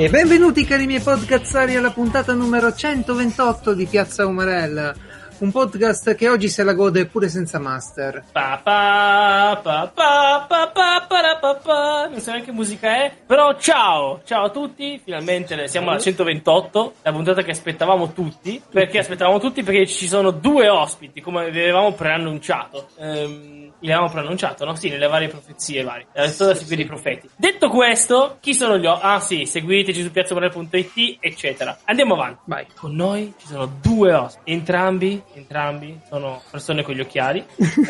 E 0.00 0.08
benvenuti 0.10 0.64
cari 0.64 0.86
miei 0.86 1.00
podcastari 1.00 1.74
alla 1.74 1.90
puntata 1.90 2.32
numero 2.32 2.72
128 2.72 3.74
di 3.74 3.84
Piazza 3.86 4.26
Umarella, 4.26 4.94
un 5.38 5.50
podcast 5.50 6.14
che 6.14 6.28
oggi 6.28 6.48
se 6.48 6.62
la 6.62 6.72
gode 6.72 7.06
pure 7.06 7.28
senza 7.28 7.58
master. 7.58 8.22
Pa, 8.30 8.60
pa, 8.62 9.58
pa, 9.60 9.90
pa, 9.92 10.46
pa, 10.48 10.68
pa, 10.68 11.04
para, 11.08 11.36
pa, 11.38 11.54
pa. 11.56 12.06
Non 12.08 12.20
so 12.20 12.30
neanche 12.30 12.46
che 12.46 12.52
musica 12.52 12.94
è, 12.94 13.12
però 13.26 13.58
ciao, 13.58 14.20
ciao 14.24 14.44
a 14.44 14.50
tutti, 14.50 15.00
finalmente 15.02 15.66
siamo 15.66 15.90
alla 15.90 15.98
128, 15.98 16.92
la 17.02 17.12
puntata 17.12 17.42
che 17.42 17.50
aspettavamo 17.50 18.12
tutti, 18.12 18.62
perché 18.70 19.00
aspettavamo 19.00 19.40
tutti 19.40 19.64
perché 19.64 19.84
ci 19.88 20.06
sono 20.06 20.30
due 20.30 20.68
ospiti, 20.68 21.20
come 21.20 21.46
avevamo 21.46 21.90
preannunciato. 21.90 22.90
Ehm 23.00 23.67
li 23.80 23.90
avevamo 23.90 24.10
preannunciato, 24.10 24.64
no? 24.64 24.74
Sì, 24.74 24.88
nelle 24.88 25.06
varie 25.06 25.28
profezie 25.28 25.82
varie. 25.82 26.06
La 26.12 26.24
lettura 26.24 26.54
sì, 26.54 26.64
sì. 26.64 26.84
profeti. 26.84 27.28
Detto 27.36 27.68
questo, 27.68 28.38
chi 28.40 28.54
sono 28.54 28.78
gli 28.78 28.86
ospiti? 28.86 29.06
Ah 29.06 29.20
sì, 29.20 29.44
seguiteci 29.44 30.02
su 30.02 30.10
piazzamorel.it, 30.10 31.18
eccetera. 31.20 31.78
Andiamo 31.84 32.14
avanti. 32.14 32.40
Vai. 32.44 32.66
Con 32.74 32.94
noi 32.94 33.32
ci 33.38 33.46
sono 33.46 33.66
due 33.80 34.12
ospiti. 34.12 34.50
Entrambi, 34.52 35.22
entrambi 35.34 36.00
sono 36.08 36.42
persone 36.50 36.82
con 36.82 36.94
gli 36.94 37.00
occhiali. 37.00 37.44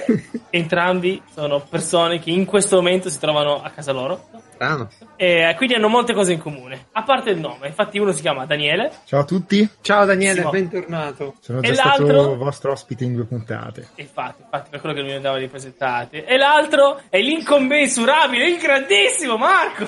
entrambi 0.51 1.23
sono 1.32 1.60
persone 1.60 2.18
che 2.18 2.30
in 2.30 2.45
questo 2.45 2.77
momento 2.77 3.09
si 3.09 3.18
trovano 3.18 3.62
a 3.62 3.70
casa 3.70 3.93
loro. 3.93 4.46
Strano. 4.58 4.88
E 5.14 5.54
quindi 5.56 5.74
hanno 5.74 5.88
molte 5.88 6.12
cose 6.12 6.32
in 6.32 6.40
comune. 6.40 6.86
A 6.92 7.04
parte 7.04 7.30
il 7.30 7.38
nome, 7.38 7.68
infatti 7.68 7.98
uno 7.98 8.10
si 8.10 8.20
chiama 8.20 8.44
Daniele. 8.44 8.90
Ciao 9.04 9.20
a 9.20 9.24
tutti. 9.24 9.68
Ciao 9.80 10.04
Daniele, 10.04 10.40
Simo. 10.40 10.50
bentornato. 10.50 11.34
Sono 11.40 11.60
già 11.60 11.68
e 11.68 11.74
stato 11.74 12.06
l'altro... 12.06 12.36
vostro 12.36 12.72
ospite 12.72 13.04
in 13.04 13.14
due 13.14 13.24
puntate. 13.24 13.90
Infatti, 13.94 14.42
infatti, 14.42 14.70
per 14.70 14.80
quello 14.80 14.96
che 14.96 15.00
non 15.00 15.10
mi 15.10 15.16
andava 15.16 15.38
di 15.38 15.46
presentate. 15.46 16.24
E 16.24 16.37
l'altro 16.37 17.00
è 17.09 17.20
l'incommensurabile, 17.20 18.48
il 18.48 18.59
grandissimo 18.59 19.37
Marco. 19.37 19.87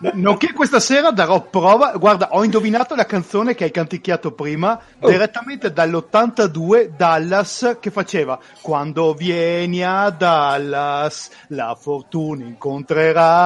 Nonché 0.14 0.54
questa 0.54 0.80
sera 0.80 1.10
darò 1.10 1.42
prova. 1.42 1.92
Guarda, 1.98 2.28
ho 2.32 2.42
indovinato 2.42 2.94
la 2.94 3.04
canzone 3.04 3.54
che 3.54 3.64
hai 3.64 3.70
canticchiato 3.70 4.32
prima, 4.32 4.80
oh. 5.00 5.08
direttamente 5.08 5.70
dall'82 5.70 6.92
Dallas, 6.96 7.76
che 7.78 7.90
faceva 7.90 8.38
Quando 8.62 9.12
vieni 9.12 9.84
a 9.84 10.08
Dallas, 10.08 11.30
la 11.48 11.76
fortuna 11.78 12.44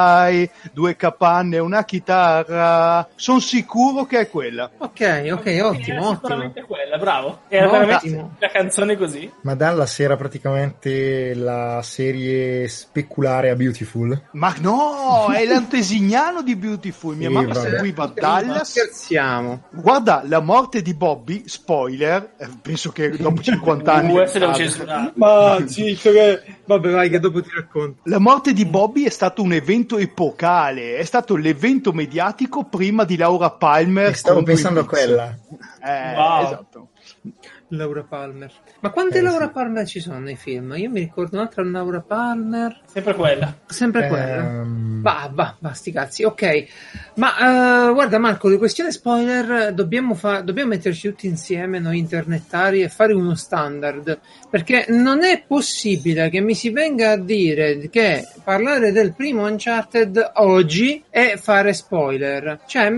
incontrerai 0.04 0.50
due 0.72 0.96
capanne 0.96 1.56
e 1.56 1.60
una 1.60 1.84
chitarra. 1.84 3.08
Sono 3.14 3.40
sicuro 3.40 4.04
che 4.04 4.20
è 4.20 4.30
quella. 4.30 4.70
Ok, 4.78 5.28
ok, 5.32 5.60
ottimo, 5.62 5.68
ottimo. 5.68 6.14
Sicuramente 6.14 6.62
quella, 6.62 6.98
bravo. 6.98 7.40
Era 7.48 7.66
no, 7.66 7.72
veramente 7.72 8.28
la 8.38 8.48
canzone 8.48 8.96
così. 8.96 9.30
Ma 9.42 9.54
Dallas 9.54 9.98
era 10.00 10.16
praticamente 10.16 11.34
la 11.34 11.80
serie 11.82 12.68
speculare 12.68 13.50
a 13.50 13.54
Beautiful. 13.54 14.28
Ma 14.32 14.54
no, 14.60 15.32
è 15.32 15.44
l'antesignano 15.44 16.42
di 16.42 16.56
Beautiful. 16.56 17.16
Mia 17.16 17.28
sì, 17.28 17.34
mamma 17.34 17.52
vabbè. 17.52 17.70
seguiva 17.70 18.12
Dallas. 18.14 18.70
Scherziamo. 18.70 19.64
Guarda, 19.70 20.22
la 20.26 20.40
morte 20.40 20.82
di 20.82 20.94
Bobby, 20.94 21.44
spoiler, 21.46 22.34
eh, 22.38 22.48
penso 22.60 22.90
che 22.90 23.10
dopo 23.10 23.40
50 23.42 23.92
anni... 23.92 24.12
Ma 25.14 25.58
zitto 25.66 26.10
che... 26.10 26.42
Vabbè, 26.64 26.90
vai, 26.90 27.10
che 27.10 27.20
dopo 27.20 27.42
ti 27.42 27.50
racconto. 27.54 28.00
La 28.04 28.18
morte 28.18 28.52
di 28.52 28.64
Bobby 28.64 29.04
è 29.04 29.10
stato 29.10 29.42
un 29.42 29.52
evento 29.52 29.93
epocale, 29.98 30.96
è 30.96 31.04
stato 31.04 31.36
l'evento 31.36 31.92
mediatico 31.92 32.64
prima 32.64 33.04
di 33.04 33.16
Laura 33.16 33.50
Palmer. 33.50 34.08
E 34.08 34.14
stavo 34.14 34.42
pensando 34.42 34.80
a 34.80 34.86
quella. 34.86 35.36
Eh, 35.82 36.14
wow. 36.14 36.44
esatto. 36.44 36.88
Laura 37.76 38.02
Palmer. 38.02 38.52
Ma 38.80 38.90
quante 38.90 39.18
eh, 39.18 39.22
Laura 39.22 39.46
sì. 39.46 39.52
Palmer 39.52 39.86
ci 39.86 40.00
sono 40.00 40.18
nei 40.18 40.36
film? 40.36 40.74
Io 40.76 40.90
mi 40.90 41.00
ricordo 41.00 41.36
un'altra 41.36 41.62
Laura 41.64 42.00
Palmer. 42.00 42.80
Sempre 42.86 43.14
quella. 43.14 43.54
Sempre 43.66 44.08
quella. 44.08 44.42
Um... 44.42 45.02
Va, 45.02 45.30
va, 45.32 45.56
va, 45.58 45.72
sti 45.72 45.92
cazzi. 45.92 46.24
Ok. 46.24 46.66
Ma 47.16 47.88
uh, 47.88 47.92
guarda 47.92 48.18
Marco, 48.18 48.48
di 48.48 48.56
questione 48.56 48.90
spoiler 48.90 49.72
dobbiamo, 49.74 50.14
fa- 50.14 50.40
dobbiamo 50.40 50.70
metterci 50.70 51.08
tutti 51.08 51.26
insieme 51.26 51.78
noi 51.78 51.98
internettari 51.98 52.82
e 52.82 52.88
fare 52.88 53.12
uno 53.12 53.34
standard. 53.34 54.18
Perché 54.50 54.86
non 54.88 55.24
è 55.24 55.44
possibile 55.46 56.30
che 56.30 56.40
mi 56.40 56.54
si 56.54 56.70
venga 56.70 57.10
a 57.10 57.16
dire 57.16 57.88
che 57.90 58.26
parlare 58.42 58.92
del 58.92 59.14
primo 59.14 59.46
Uncharted 59.46 60.32
oggi 60.34 61.02
è 61.10 61.36
fare 61.36 61.72
spoiler. 61.72 62.60
Cioè 62.66 62.92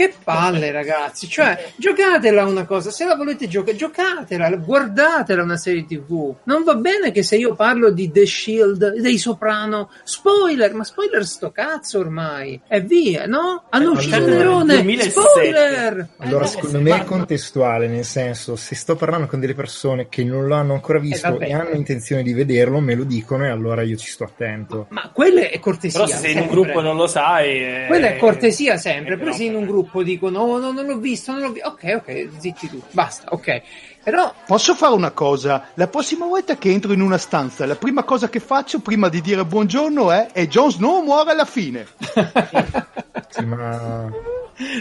che 0.00 0.14
palle, 0.24 0.70
ragazzi! 0.70 1.28
Cioè, 1.28 1.72
giocatela 1.76 2.46
una 2.46 2.64
cosa, 2.64 2.90
se 2.90 3.04
la 3.04 3.16
volete 3.16 3.48
giocare, 3.48 3.76
giocatela, 3.76 4.48
guardatela 4.56 5.42
una 5.42 5.58
serie 5.58 5.84
TV. 5.84 6.34
Non 6.44 6.64
va 6.64 6.74
bene 6.76 7.10
che 7.10 7.22
se 7.22 7.36
io 7.36 7.54
parlo 7.54 7.90
di 7.90 8.10
The 8.10 8.24
Shield, 8.24 8.98
dei 8.98 9.18
Soprano, 9.18 9.90
spoiler, 10.04 10.72
ma 10.72 10.84
spoiler 10.84 11.26
sto 11.26 11.50
cazzo 11.50 11.98
ormai. 11.98 12.58
E 12.66 12.80
via, 12.80 13.26
no? 13.26 13.64
Hanno 13.68 13.90
uscito 13.90 14.16
allora, 14.16 14.64
Nerone, 14.64 15.10
spoiler! 15.10 16.08
Allora, 16.16 16.44
eh, 16.44 16.48
secondo 16.48 16.80
me 16.80 16.98
è 16.98 17.04
contestuale, 17.04 17.86
nel 17.86 18.04
senso, 18.04 18.56
se 18.56 18.74
sto 18.74 18.96
parlando 18.96 19.26
con 19.26 19.38
delle 19.38 19.54
persone 19.54 20.08
che 20.08 20.24
non 20.24 20.46
lo 20.46 20.54
hanno 20.54 20.72
ancora 20.72 20.98
visto 20.98 21.38
eh, 21.38 21.48
e 21.48 21.52
hanno 21.52 21.74
intenzione 21.74 22.22
di 22.22 22.32
vederlo, 22.32 22.80
me 22.80 22.94
lo 22.94 23.04
dicono 23.04 23.44
e 23.44 23.50
allora 23.50 23.82
io 23.82 23.96
ci 23.96 24.08
sto 24.08 24.24
attento. 24.24 24.86
Ma, 24.88 25.02
ma 25.02 25.10
quella 25.12 25.42
è 25.50 25.58
cortesia. 25.58 26.00
Però 26.00 26.10
se 26.10 26.22
sei 26.22 26.32
in 26.32 26.38
un 26.38 26.46
gruppo 26.46 26.80
non 26.80 26.96
lo 26.96 27.06
sai... 27.06 27.62
Eh... 27.62 27.84
Quella 27.86 28.08
è 28.08 28.16
cortesia 28.16 28.78
sempre, 28.78 29.18
però 29.18 29.32
se 29.32 29.44
in 29.44 29.54
un 29.54 29.66
gruppo 29.66 29.89
gruppo 29.90 30.02
dicono 30.02 30.40
oh, 30.40 30.58
no, 30.58 30.72
non 30.72 30.86
l'ho 30.86 30.96
visto, 30.96 31.32
non 31.32 31.42
l'ho 31.42 31.52
visto. 31.52 31.68
Ok, 31.68 31.92
ok, 31.96 32.28
zitti 32.38 32.70
tu, 32.70 32.80
basta, 32.92 33.26
ok. 33.30 33.62
Però... 34.02 34.32
Posso 34.46 34.74
fare 34.74 34.94
una 34.94 35.10
cosa? 35.10 35.68
La 35.74 35.88
prossima 35.88 36.26
volta 36.26 36.56
che 36.56 36.70
entro 36.70 36.92
in 36.92 37.02
una 37.02 37.18
stanza, 37.18 37.66
la 37.66 37.76
prima 37.76 38.04
cosa 38.04 38.28
che 38.28 38.40
faccio 38.40 38.78
prima 38.78 39.08
di 39.08 39.20
dire 39.20 39.44
buongiorno 39.44 40.10
è 40.12 40.28
e 40.32 40.48
Jon 40.48 40.70
Snow 40.70 41.02
muore 41.02 41.32
alla 41.32 41.44
fine. 41.44 41.86
sì, 43.28 43.44
ma... 43.44 44.10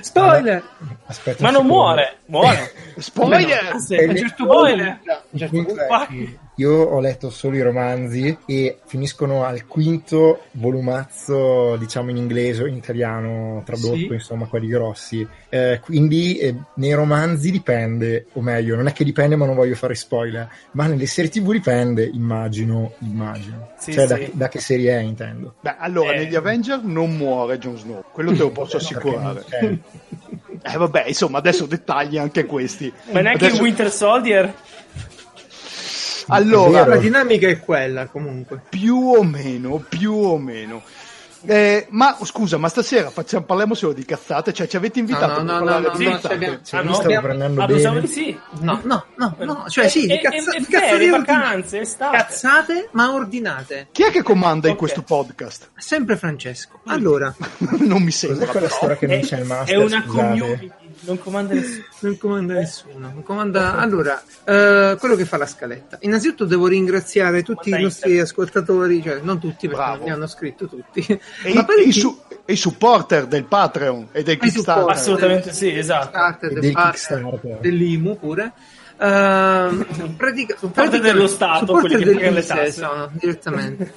Spoiler! 0.02 0.64
Aspetta 1.06 1.44
ma 1.44 1.52
non 1.52 1.66
muore, 1.66 2.18
muore. 2.26 2.74
Spoiler! 2.98 3.64
No, 3.64 3.70
a 3.70 3.74
un 3.74 4.16
certo 4.16 4.46
punto... 4.46 4.96
Certo 5.38 6.48
io 6.60 6.74
ho 6.74 7.00
letto 7.00 7.30
solo 7.30 7.56
i 7.56 7.62
romanzi 7.62 8.38
e 8.46 8.80
finiscono 8.86 9.46
al 9.46 9.66
quinto 9.66 10.42
volumazzo, 10.52 11.78
diciamo 11.78 12.10
in 12.10 12.18
inglese 12.18 12.64
o 12.64 12.68
in 12.68 12.76
italiano, 12.76 13.64
tradotto, 13.66 13.96
sì. 13.96 14.08
insomma, 14.12 14.46
quelli 14.46 14.68
grossi. 14.68 15.26
Eh, 15.48 15.80
quindi 15.82 16.38
eh, 16.38 16.56
nei 16.76 16.92
romanzi 16.92 17.50
dipende, 17.50 18.26
o 18.34 18.42
meglio, 18.42 18.76
non 18.76 18.88
è 18.88 18.92
che 18.92 19.06
dipende, 19.06 19.38
ma 19.38 19.46
non 19.46 19.56
voglio 19.56 19.76
fare 19.76 19.96
spoiler. 19.96 20.50
Ma 20.72 20.88
nelle 20.88 21.06
serie 21.06 21.32
TV 21.32 21.50
dipende, 21.54 22.04
immagino, 22.04 22.92
immagino. 23.00 23.70
Sì, 23.78 23.94
cioè, 23.94 24.06
sì. 24.06 24.14
Da, 24.14 24.30
da, 24.34 24.50
che 24.50 24.60
serie 24.60 24.98
è, 24.98 25.02
intendo. 25.02 25.56
Beh, 25.62 25.76
allora, 25.78 26.12
eh. 26.12 26.26
negli 26.26 26.36
Avenger 26.36 26.84
non 26.84 27.16
muore 27.16 27.58
Jon 27.58 27.78
Snow, 27.78 28.04
quello 28.12 28.32
te 28.32 28.40
lo 28.40 28.52
posso 28.52 28.76
assicurare. 28.78 29.46
Eh 30.62 30.78
vabbè, 30.78 31.06
insomma, 31.08 31.38
adesso 31.38 31.66
dettagli 31.66 32.18
anche 32.18 32.46
questi. 32.46 32.92
Ma 33.12 33.22
neanche 33.22 33.46
adesso... 33.46 33.62
il 33.62 33.62
Winter 33.62 33.90
Soldier? 33.90 34.54
Allora, 36.30 36.86
la 36.86 36.98
dinamica 36.98 37.48
è 37.48 37.60
quella 37.60 38.08
comunque. 38.08 38.62
Più 38.70 38.96
o 38.96 39.24
meno, 39.24 39.84
più 39.88 40.14
o 40.14 40.38
meno. 40.38 40.82
Eh, 41.46 41.88
ma 41.92 42.18
scusa, 42.24 42.58
ma 42.58 42.68
stasera 42.68 43.10
facciamo, 43.10 43.46
parliamo 43.46 43.74
solo 43.74 43.94
di 43.94 44.04
cazzate? 44.04 44.52
Cioè, 44.52 44.68
ci 44.68 44.76
avete 44.76 45.00
invitato 45.00 45.42
no, 45.42 45.60
no, 45.60 45.64
no, 45.64 45.80
no, 45.80 45.96
di 45.96 46.04
no, 46.04 46.12
cazzate? 46.12 46.34
Abbiamo, 46.34 46.60
cioè, 46.64 46.86
ah, 46.86 46.94
stavo 46.94 47.22
prendendo 47.22 47.66
bene. 47.66 48.02
Di 48.02 48.08
sì. 48.08 48.40
No, 48.60 48.82
no, 48.84 49.06
no, 49.16 49.36
no, 49.38 49.66
cioè 49.70 49.88
sì, 49.88 50.06
di 50.06 50.20
cazza- 50.20 50.52
e, 50.52 50.66
cazzate, 50.70 51.10
vacanze, 51.10 51.80
estate. 51.80 52.18
cazzate, 52.18 52.90
ma 52.92 53.14
ordinate. 53.14 53.88
Chi 53.92 54.04
è 54.04 54.12
che 54.12 54.22
comanda 54.22 54.60
okay. 54.60 54.72
in 54.72 54.78
questo 54.78 55.02
podcast? 55.02 55.70
Sempre 55.78 56.18
Francesco. 56.18 56.82
Allora, 56.88 57.34
non 57.80 58.02
mi 58.02 58.12
sembra. 58.12 58.40
Cos'è 58.40 58.52
quella 58.52 58.70
storia 58.70 58.98
che 58.98 59.08
non 59.08 59.20
c'è 59.22 59.40
il 59.40 59.46
master? 59.46 59.76
È 59.76 59.82
una 59.82 60.04
community 60.06 60.79
non 61.02 61.18
comanda 61.18 61.54
nessuno. 61.54 61.86
Non 62.00 62.18
comanda 62.18 62.54
nessuno. 62.54 63.12
Non 63.14 63.24
comanda... 63.24 63.78
Allora, 63.78 64.22
uh, 64.22 64.98
quello 64.98 65.16
che 65.16 65.26
fa 65.26 65.38
la 65.38 65.46
scaletta. 65.46 65.98
Innanzitutto 66.02 66.46
devo 66.46 66.68
ringraziare 66.68 67.44
tutti 67.44 67.70
i 67.70 67.82
nostri 67.82 68.20
ascoltatori, 68.20 69.02
cioè 69.02 69.20
non 69.22 69.40
tutti 69.40 69.68
perché 69.68 69.84
Bravo. 69.84 70.04
mi 70.04 70.12
hanno 70.12 70.28
scritto 70.28 70.68
tutti. 70.68 71.06
E, 71.44 71.54
ma 71.54 71.66
i, 71.84 71.92
su- 71.92 72.20
i 72.46 72.56
supporter 72.56 73.28
del 73.28 73.46
Patreon 73.46 74.10
e 74.12 74.24
del 74.24 74.38
Kickstarter. 74.38 74.90
Assolutamente 74.90 75.54
sì, 75.54 75.74
esatto. 75.74 76.48
Del, 76.48 76.60
del 76.60 76.74
Kickstarter. 76.74 77.58
Dell'IMU 77.60 78.18
pure. 78.18 78.54
Uh, 79.00 79.86
pratica, 80.18 80.58
parte 80.74 81.00
dello 81.00 81.28
Stato, 81.28 81.72
quelli 81.72 82.04
che 82.04 82.12
pagano 82.12 82.36
le 82.36 82.44
tasse. 82.44 82.72
Sono, 82.72 83.10
direttamente. 83.14 83.94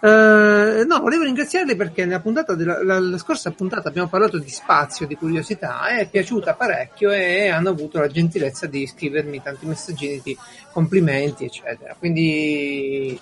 uh, 0.00 0.86
no, 0.86 1.00
volevo 1.00 1.24
ringraziarli 1.24 1.74
perché 1.74 2.04
nella 2.04 2.20
puntata 2.20 2.54
della 2.54 2.80
la, 2.84 3.00
la 3.00 3.18
scorsa 3.18 3.50
puntata 3.50 3.88
abbiamo 3.88 4.06
parlato 4.06 4.38
di 4.38 4.48
spazio, 4.48 5.08
di 5.08 5.16
curiosità, 5.16 5.88
è 5.88 6.08
piaciuta 6.08 6.54
parecchio 6.54 7.10
e 7.10 7.48
hanno 7.48 7.70
avuto 7.70 7.98
la 7.98 8.06
gentilezza 8.06 8.66
di 8.66 8.86
scrivermi 8.86 9.42
tanti 9.42 9.66
messaggini 9.66 10.20
di 10.22 10.38
complimenti, 10.70 11.44
eccetera. 11.46 11.96
Quindi 11.98 13.18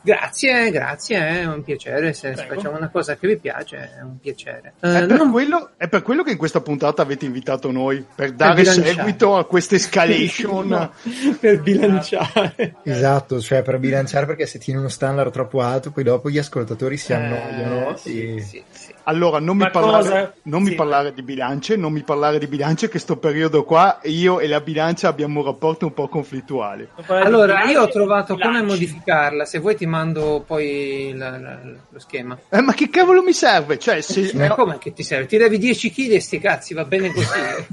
Grazie, 0.00 0.70
grazie, 0.70 1.18
è 1.18 1.44
un 1.46 1.62
piacere. 1.62 2.12
Se 2.12 2.30
Prego. 2.30 2.54
facciamo 2.54 2.76
una 2.76 2.88
cosa 2.88 3.16
che 3.16 3.26
vi 3.26 3.36
piace, 3.38 3.96
è 3.98 4.02
un 4.02 4.18
piacere. 4.18 4.74
Uh, 4.80 4.88
è, 4.88 5.06
per 5.06 5.18
non... 5.18 5.30
quello, 5.30 5.70
è, 5.76 5.88
per 5.88 6.02
quello, 6.02 6.22
che 6.22 6.30
in 6.30 6.38
questa 6.38 6.60
puntata 6.60 7.02
avete 7.02 7.24
invitato 7.24 7.70
noi, 7.70 8.04
per 8.14 8.32
dare 8.32 8.62
per 8.62 8.66
seguito 8.72 9.36
a 9.36 9.44
questa 9.44 9.74
escalation. 9.74 10.66
no, 10.68 10.92
per 11.38 11.60
bilanciare. 11.60 12.76
Esatto, 12.82 13.40
cioè 13.40 13.62
per 13.62 13.78
bilanciare 13.78 14.26
perché 14.26 14.46
se 14.46 14.58
tieni 14.58 14.78
uno 14.78 14.88
standard 14.88 15.32
troppo 15.32 15.60
alto, 15.60 15.90
poi 15.90 16.04
dopo 16.04 16.30
gli 16.30 16.38
ascoltatori 16.38 16.96
si 16.96 17.12
annoiano. 17.12 17.90
Eh, 17.90 17.96
sì, 17.96 18.34
e... 18.34 18.40
sì, 18.40 18.62
sì. 18.70 18.94
Allora, 19.08 19.38
non, 19.38 19.56
mi 19.56 19.70
parlare, 19.70 20.34
non 20.42 20.62
mi 20.62 20.74
parlare, 20.74 21.14
di 21.14 21.22
bilance, 21.22 21.76
non 21.76 21.92
mi 21.92 22.02
parlare 22.02 22.38
di 22.38 22.46
bilance, 22.46 22.90
che 22.90 22.98
sto 22.98 23.16
periodo 23.16 23.64
qua 23.64 24.00
io 24.02 24.38
e 24.38 24.46
la 24.46 24.60
bilancia 24.60 25.08
abbiamo 25.08 25.40
un 25.40 25.46
rapporto 25.46 25.86
un 25.86 25.94
po' 25.94 26.08
conflittuale. 26.08 26.90
Allora, 27.06 27.64
io 27.64 27.80
ho 27.80 27.88
trovato 27.88 28.36
come 28.36 28.60
modificarla, 28.60 29.46
se 29.46 29.60
vuoi 29.60 29.76
ti 29.76 29.86
mando 29.86 30.44
poi 30.46 31.14
la, 31.16 31.38
la, 31.38 31.58
lo 31.88 31.98
schema. 31.98 32.38
Eh, 32.50 32.60
ma 32.60 32.74
che 32.74 32.90
cavolo 32.90 33.22
mi 33.22 33.32
serve? 33.32 33.78
Cioè, 33.78 34.02
se... 34.02 34.30
Ma 34.34 34.50
come 34.50 34.76
che 34.76 34.92
ti 34.92 35.02
serve? 35.02 35.24
Ti 35.24 35.38
levi 35.38 35.56
10 35.56 35.90
kg 35.90 36.10
e 36.10 36.20
sti 36.20 36.38
cazzi, 36.38 36.74
va 36.74 36.84
bene 36.84 37.10
così. 37.10 37.28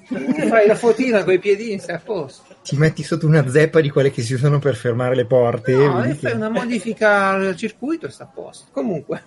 fai 0.48 0.68
la 0.68 0.76
fotina 0.76 1.22
con 1.26 1.34
i 1.34 1.40
piedini, 1.40 1.80
sei 1.80 1.96
a 1.96 2.02
posto. 2.02 2.56
Ti 2.64 2.78
metti 2.78 3.04
sotto 3.04 3.28
una 3.28 3.46
zeppa 3.50 3.82
di 3.82 3.90
quelle 3.90 4.10
che 4.10 4.22
si 4.22 4.34
usano 4.34 4.60
per 4.60 4.76
fermare 4.76 5.16
le 5.16 5.26
porte. 5.26 5.76
No, 5.76 6.02
e 6.02 6.14
fai 6.14 6.32
una 6.32 6.50
modifica 6.50 7.28
al 7.28 7.58
circuito 7.58 8.06
e 8.06 8.10
sta 8.10 8.24
a 8.24 8.32
posto. 8.34 8.68
Comunque. 8.72 9.22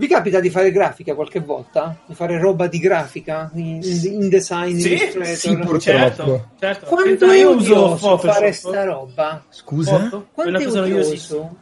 Vi 0.00 0.06
capita 0.06 0.40
di 0.40 0.48
fare 0.48 0.70
grafica 0.72 1.14
qualche 1.14 1.40
volta? 1.40 1.94
Di 2.06 2.14
fare 2.14 2.38
roba 2.38 2.66
di 2.68 2.78
grafica 2.78 3.50
in, 3.52 3.82
in 3.82 4.30
design, 4.30 4.78
sì? 4.78 4.96
Sì, 4.96 5.54
purtroppo. 5.58 5.78
Certo, 5.78 6.48
certo. 6.58 6.86
Quanto 6.86 7.30
è 7.30 7.46
odioso 7.46 8.16
fare 8.16 8.50
sta 8.52 8.84
roba? 8.84 9.44
Scusa? 9.50 9.98
Foto? 9.98 10.28
Quanto 10.32 10.58
è 10.58 10.80
odioso? 10.80 11.56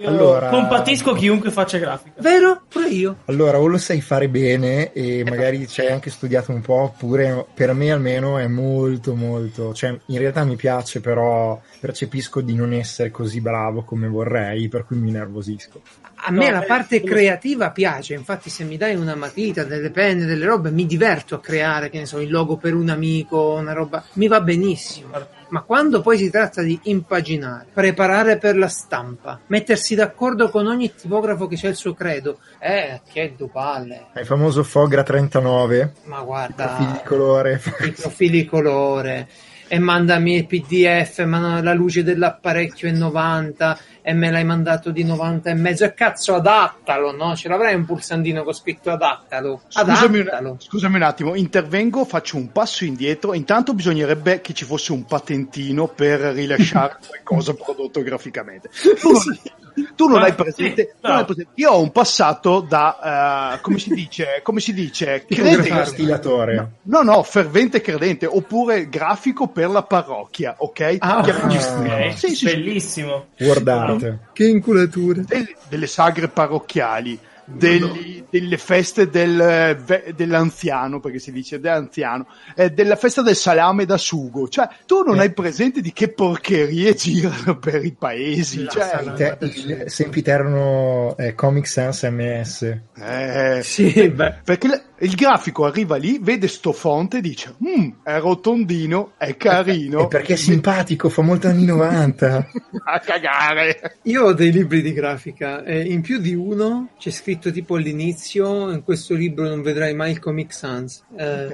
Io 0.00 0.08
allora... 0.08 0.48
compatisco 0.48 1.12
chiunque 1.12 1.52
faccia 1.52 1.78
grafica. 1.78 2.20
Vero? 2.20 2.62
Pure 2.68 2.88
io. 2.88 3.16
Allora, 3.26 3.60
o 3.60 3.66
lo 3.66 3.78
sai 3.78 4.00
fare 4.00 4.28
bene 4.28 4.92
e 4.92 5.20
eh, 5.20 5.24
magari 5.24 5.68
ci 5.68 5.82
hai 5.82 5.92
anche 5.92 6.10
studiato 6.10 6.50
un 6.50 6.62
po', 6.62 6.74
oppure 6.74 7.46
per 7.54 7.74
me 7.74 7.92
almeno 7.92 8.38
è 8.38 8.48
molto 8.48 9.14
molto, 9.14 9.72
cioè 9.72 9.96
in 10.06 10.18
realtà 10.18 10.42
mi 10.42 10.56
piace, 10.56 10.98
però 10.98 11.60
percepisco 11.78 12.40
di 12.40 12.56
non 12.56 12.72
essere 12.72 13.12
così 13.12 13.40
bravo 13.40 13.84
come 13.84 14.08
vorrei, 14.08 14.66
per 14.66 14.84
cui 14.84 14.96
mi 14.96 15.12
nervosisco 15.12 15.80
a 16.26 16.30
me 16.30 16.48
no, 16.48 16.60
la 16.60 16.62
parte 16.62 17.02
creativa 17.02 17.70
piace, 17.70 18.14
infatti 18.14 18.48
se 18.48 18.64
mi 18.64 18.78
dai 18.78 18.94
una 18.94 19.14
matita, 19.14 19.62
delle 19.62 19.90
penne, 19.90 20.24
delle 20.24 20.46
robe, 20.46 20.70
mi 20.70 20.86
diverto 20.86 21.34
a 21.34 21.40
creare, 21.40 21.90
che 21.90 21.98
ne 21.98 22.06
so, 22.06 22.18
il 22.18 22.30
logo 22.30 22.56
per 22.56 22.74
un 22.74 22.88
amico, 22.88 23.52
una 23.58 23.74
roba, 23.74 24.02
mi 24.14 24.26
va 24.26 24.40
benissimo. 24.40 25.42
Ma 25.48 25.60
quando 25.60 26.00
poi 26.00 26.16
si 26.16 26.30
tratta 26.30 26.62
di 26.62 26.78
impaginare, 26.84 27.66
preparare 27.72 28.38
per 28.38 28.56
la 28.56 28.68
stampa, 28.68 29.38
mettersi 29.48 29.94
d'accordo 29.94 30.48
con 30.48 30.66
ogni 30.66 30.94
tipografo 30.94 31.46
che 31.46 31.56
c'è 31.56 31.68
il 31.68 31.76
suo 31.76 31.92
credo, 31.92 32.38
eh, 32.58 33.02
che 33.12 33.34
dupalle. 33.36 34.06
Il 34.16 34.24
famoso 34.24 34.64
Fogra 34.64 35.02
39. 35.02 35.92
Ma 36.04 36.22
guarda, 36.22 36.64
i 36.64 36.66
profili 36.66 36.92
di 36.92 37.02
colore. 37.04 37.60
I 37.84 37.90
profili 37.90 38.30
di 38.30 38.44
colore 38.46 39.28
e 39.68 39.78
mandami 39.78 40.36
il 40.36 40.46
PDF, 40.46 41.24
ma 41.24 41.62
la 41.62 41.72
luce 41.72 42.02
dell'apparecchio 42.02 42.88
è 42.88 42.92
90 42.92 43.78
e 44.02 44.12
me 44.12 44.30
l'hai 44.30 44.44
mandato 44.44 44.90
di 44.90 45.02
90 45.02 45.50
e 45.50 45.54
mezzo 45.54 45.84
e 45.84 45.94
cazzo 45.94 46.34
adattalo, 46.34 47.12
no? 47.12 47.34
Ce 47.34 47.48
l'avrai 47.48 47.74
un 47.74 47.86
pulsantino 47.86 48.44
con 48.44 48.52
scritto 48.52 48.90
adattalo. 48.90 49.62
Scusami 49.68 50.18
un, 50.18 50.56
scusami 50.58 50.96
un, 50.96 51.02
attimo, 51.02 51.34
intervengo, 51.34 52.04
faccio 52.04 52.36
un 52.36 52.52
passo 52.52 52.84
indietro. 52.84 53.32
Intanto 53.32 53.72
bisognerebbe 53.72 54.42
che 54.42 54.52
ci 54.52 54.66
fosse 54.66 54.92
un 54.92 55.04
patentino 55.06 55.88
per 55.88 56.20
rilasciare 56.20 56.98
qualcosa 57.08 57.54
prodotto 57.54 58.02
graficamente. 58.02 58.68
Tu 59.96 60.06
non, 60.06 60.22
hai 60.22 60.34
presente, 60.34 60.94
sì, 60.94 61.06
no. 61.06 61.14
hai 61.14 61.24
presente, 61.24 61.50
Io 61.54 61.72
ho 61.72 61.80
un 61.80 61.90
passato 61.90 62.60
da, 62.60 63.56
uh, 63.56 63.60
come 63.60 63.78
si 63.78 63.92
dice, 63.92 64.40
come 64.44 64.60
si 64.60 64.72
dice, 64.72 65.24
credente. 65.26 65.68
No, 66.82 67.02
no, 67.02 67.22
fervente 67.22 67.80
credente, 67.80 68.26
oppure 68.26 68.88
grafico 68.88 69.48
per 69.48 69.70
la 69.70 69.82
parrocchia, 69.82 70.54
ok? 70.58 70.96
Ah, 70.98 71.18
ah. 71.18 72.12
Sì, 72.14 72.34
sì, 72.34 72.44
bellissimo. 72.44 73.26
Guardate. 73.36 74.18
Che 74.32 74.46
inculatura. 74.46 75.22
Delle, 75.26 75.56
delle 75.68 75.86
sagre 75.86 76.28
parrocchiali 76.28 77.18
degli, 77.44 78.24
delle 78.30 78.56
feste 78.56 79.08
del, 79.08 79.82
dell'anziano, 80.14 81.00
perché 81.00 81.18
si 81.18 81.32
dice 81.32 81.60
dell'anziano, 81.60 82.26
eh, 82.54 82.70
della 82.70 82.96
festa 82.96 83.22
del 83.22 83.36
salame 83.36 83.84
da 83.84 83.96
sugo. 83.96 84.48
Cioè, 84.48 84.68
tu 84.86 85.02
non 85.02 85.16
eh. 85.16 85.22
hai 85.22 85.32
presente 85.32 85.80
di 85.80 85.92
che 85.92 86.08
porcherie 86.08 86.94
girano 86.96 87.58
per 87.58 87.84
i 87.84 87.92
paesi. 87.92 88.66
Cioè, 88.68 89.12
te, 89.14 89.36
il 89.40 89.84
sempiterno 89.86 91.16
eh, 91.16 91.34
Comic 91.34 91.66
Sans 91.66 92.02
MS. 92.02 92.76
Eh, 92.96 93.60
sì, 93.62 94.08
beh. 94.08 94.40
Perché 94.44 94.82
il 95.04 95.14
grafico 95.14 95.66
arriva 95.66 95.96
lì, 95.96 96.18
vede 96.20 96.48
sto 96.48 96.72
fonte 96.72 97.18
e 97.18 97.20
dice: 97.20 97.54
mm, 97.62 97.90
È 98.02 98.18
rotondino, 98.18 99.12
è 99.18 99.36
carino. 99.36 100.04
E 100.04 100.08
perché 100.08 100.32
è 100.32 100.36
simpatico, 100.36 101.08
fa 101.08 101.22
molto 101.22 101.46
anni 101.46 101.66
90. 101.66 102.46
A 102.84 102.98
cagare. 103.00 103.98
Io 104.02 104.24
ho 104.24 104.32
dei 104.32 104.50
libri 104.50 104.80
di 104.80 104.92
grafica 104.92 105.62
e 105.62 105.82
in 105.82 106.00
più 106.00 106.18
di 106.18 106.34
uno 106.34 106.90
c'è 106.98 107.10
scritto 107.10 107.52
tipo 107.52 107.76
all'inizio: 107.76 108.70
In 108.70 108.82
questo 108.82 109.14
libro 109.14 109.46
non 109.46 109.60
vedrai 109.60 109.94
mai 109.94 110.12
il 110.12 110.18
Comic 110.18 110.52
Sans. 110.52 111.04
Eh, 111.16 111.50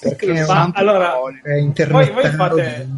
perché 0.00 0.26
è, 0.32 0.44
un... 0.44 0.70
allora, 0.74 1.14
è 1.42 1.86
voi, 1.88 2.10
voi 2.10 2.30
fate... 2.30 2.88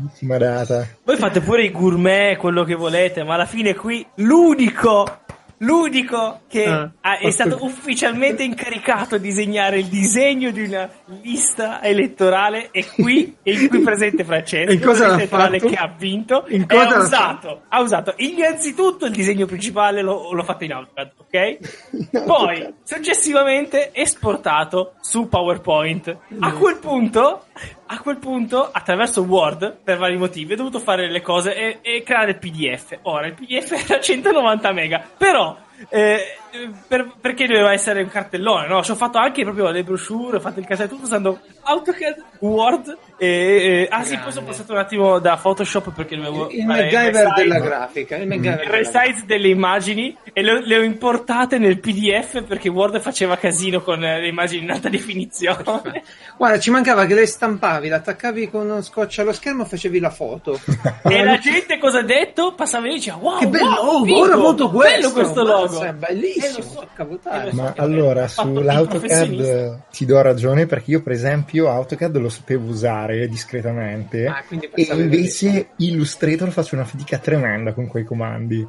Voi 1.05 1.17
fate 1.17 1.41
pure 1.41 1.65
i 1.65 1.71
gourmet, 1.71 2.37
quello 2.37 2.65
che 2.65 2.75
volete, 2.75 3.23
ma 3.23 3.35
alla 3.35 3.47
fine 3.47 3.75
qui 3.75 4.05
l'unico 4.17 5.27
l'unico 5.59 6.41
che 6.49 6.65
ah, 6.65 6.91
ha, 7.01 7.19
è 7.19 7.31
stato 7.31 7.65
ufficialmente 7.65 8.43
incaricato 8.43 9.17
a 9.17 9.19
disegnare 9.19 9.79
il 9.79 9.87
disegno 9.87 10.51
di 10.51 10.63
una 10.63 10.89
lista 11.23 11.83
elettorale 11.83 12.71
è 12.71 12.85
qui, 12.87 13.37
è 13.43 13.51
in 13.51 13.69
qui 13.69 13.81
presente 13.81 14.25
Francesco, 14.25 14.73
in 14.73 14.81
cosa 14.81 15.15
elettorale 15.15 15.59
che 15.59 15.75
ha 15.75 15.93
vinto 15.97 16.45
in 16.49 16.65
e 16.69 16.77
ha 16.77 16.99
usato, 16.99 17.63
ha 17.69 17.81
usato 17.81 18.15
innanzitutto 18.17 19.07
il 19.07 19.13
disegno 19.13 19.47
principale 19.47 20.03
l'ho, 20.03 20.33
l'ho 20.33 20.43
fatto 20.45 20.65
in 20.65 20.73
AutoCAD, 20.73 21.13
ok? 21.17 22.23
Poi 22.25 22.75
successivamente 22.83 23.91
esportato 23.93 24.95
su 25.01 25.29
PowerPoint. 25.29 26.17
A 26.41 26.53
quel 26.53 26.77
punto 26.79 27.45
a 27.87 28.01
quel 28.01 28.19
punto, 28.19 28.69
attraverso 28.71 29.23
Word, 29.23 29.79
per 29.83 29.99
vari 29.99 30.17
motivi, 30.17 30.53
ho 30.53 30.57
dovuto 30.57 30.79
fare 30.79 31.11
le 31.11 31.23
cose 31.23 31.55
e, 31.55 31.79
e 31.83 32.03
creare 32.03 32.33
il 32.33 32.39
PDF. 32.39 32.99
Ora, 33.03 33.27
il 33.27 33.35
PDF 33.35 33.73
era 33.89 34.01
190 34.01 34.73
mega, 34.73 35.03
però 35.17 35.57
eh, 35.89 36.39
per, 36.87 37.13
perché 37.21 37.47
doveva 37.47 37.73
essere 37.73 38.03
un 38.03 38.09
cartellone, 38.09 38.67
no? 38.67 38.83
Ci 38.83 38.91
ho 38.91 38.95
fatto 38.95 39.19
anche 39.19 39.43
proprio 39.43 39.71
le 39.71 39.83
brochure, 39.83 40.37
ho 40.37 40.41
fatto 40.41 40.61
il 40.61 40.67
casetto 40.67 40.95
tutto 40.95 41.05
usando 41.05 41.39
AutoCAD, 41.63 42.25
Word 42.41 42.97
e, 43.19 43.27
e 43.27 43.89
ah 43.91 44.05
sì, 44.05 44.17
poi 44.17 44.31
sono 44.31 44.47
passato 44.47 44.73
un 44.73 44.79
attimo 44.79 45.19
da 45.19 45.37
Photoshop 45.37 45.93
perché 45.93 46.17
dovevo 46.17 46.49
il 46.51 46.65
MacGyver 46.65 47.33
della 47.35 47.59
grafica, 47.59 48.17
il 48.17 48.29
MacGyver 48.29 48.63
il 48.63 48.71
resize 48.71 49.25
delle 49.27 49.49
immagini 49.49 50.17
e 50.33 50.43
le, 50.43 50.65
le, 50.65 50.79
ho 50.79 50.83
importate 50.83 51.59
nel 51.59 51.81
PDF 51.81 52.45
perché 52.45 52.69
Word 52.69 53.01
faceva 53.01 53.37
casino 53.37 53.83
con 53.83 53.99
le 53.99 54.29
immagini 54.29 54.63
in 54.65 54.71
alta 54.71 54.89
definizione. 54.89 56.05
Guarda, 56.39 56.61
ci 56.61 56.71
mancava 56.71 57.07
che 57.07 57.15
le 57.15 57.27
stampavi, 57.27 57.89
l'attaccavi 57.89 58.49
con 58.49 58.71
uno 58.71 58.83
scotch 58.83 59.19
allo 59.19 59.33
schermo 59.33 59.65
e 59.65 59.67
facevi 59.67 59.99
la 59.99 60.11
foto. 60.11 60.61
e 61.03 61.25
la 61.25 61.39
gente 61.39 61.79
cosa 61.79 61.99
ha 61.99 62.05
detto? 62.05 62.55
Passava 62.55 62.87
e 62.87 62.95
diceva 62.95 63.17
wow, 63.17 63.39
che 63.41 63.49
bello, 63.49 63.83
wow, 63.83 64.09
oh, 64.09 64.19
ora 64.19 64.37
voto 64.37 64.71
questo. 64.71 64.97
Bello 64.97 65.13
questo 65.13 65.43
logo. 65.43 65.83
È 65.83 65.93
bellissimo, 65.93 66.38
eh, 66.39 67.53
Ma 67.53 67.75
allora, 67.77 68.29
sull'AutoCAD 68.29 69.87
ti 69.91 70.05
do 70.05 70.21
ragione 70.21 70.67
perché 70.67 70.93
io 70.93 71.03
per 71.03 71.13
esempio 71.13 71.71
AutoCAD 71.71 72.17
lo 72.17 72.29
sapevo 72.29 72.69
usare 72.69 73.29
discretamente 73.29 74.27
ah, 74.27 74.45
e 74.75 74.89
invece 74.95 75.71
Illustrator 75.77 76.51
faccio 76.51 76.75
una 76.75 76.85
fatica 76.85 77.19
tremenda 77.19 77.73
con 77.73 77.87
quei 77.87 78.05
comandi. 78.05 78.67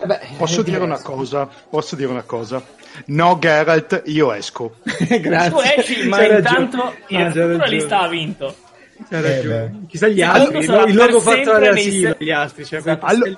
Vabbè, 0.00 0.20
posso 0.36 0.62
dire 0.62 0.78
una 0.78 1.00
cosa? 1.00 1.48
Posso 1.68 1.96
dire 1.96 2.08
una 2.08 2.22
cosa? 2.22 2.62
No, 3.06 3.38
Geralt, 3.38 4.02
io 4.06 4.32
esco. 4.32 4.76
Grazie. 5.20 5.50
Tu 5.50 5.80
esci, 5.80 6.08
ma 6.08 6.24
intanto 6.24 6.94
il 7.08 7.56
la 7.56 7.66
lista 7.66 8.00
ha 8.00 8.08
vinto. 8.08 8.54
Eh, 9.10 9.70
Chissà 9.86 10.08
gli 10.08 10.22
altri, 10.22 10.58
il 10.58 10.94
logo 10.94 11.20
fatto 11.20 11.52
alla 11.52 11.76
Sila, 11.76 12.16
gli 12.18 12.30
altri. 12.30 12.64
Cioè 12.64 12.80
esatto. 12.80 13.06
allora, 13.06 13.36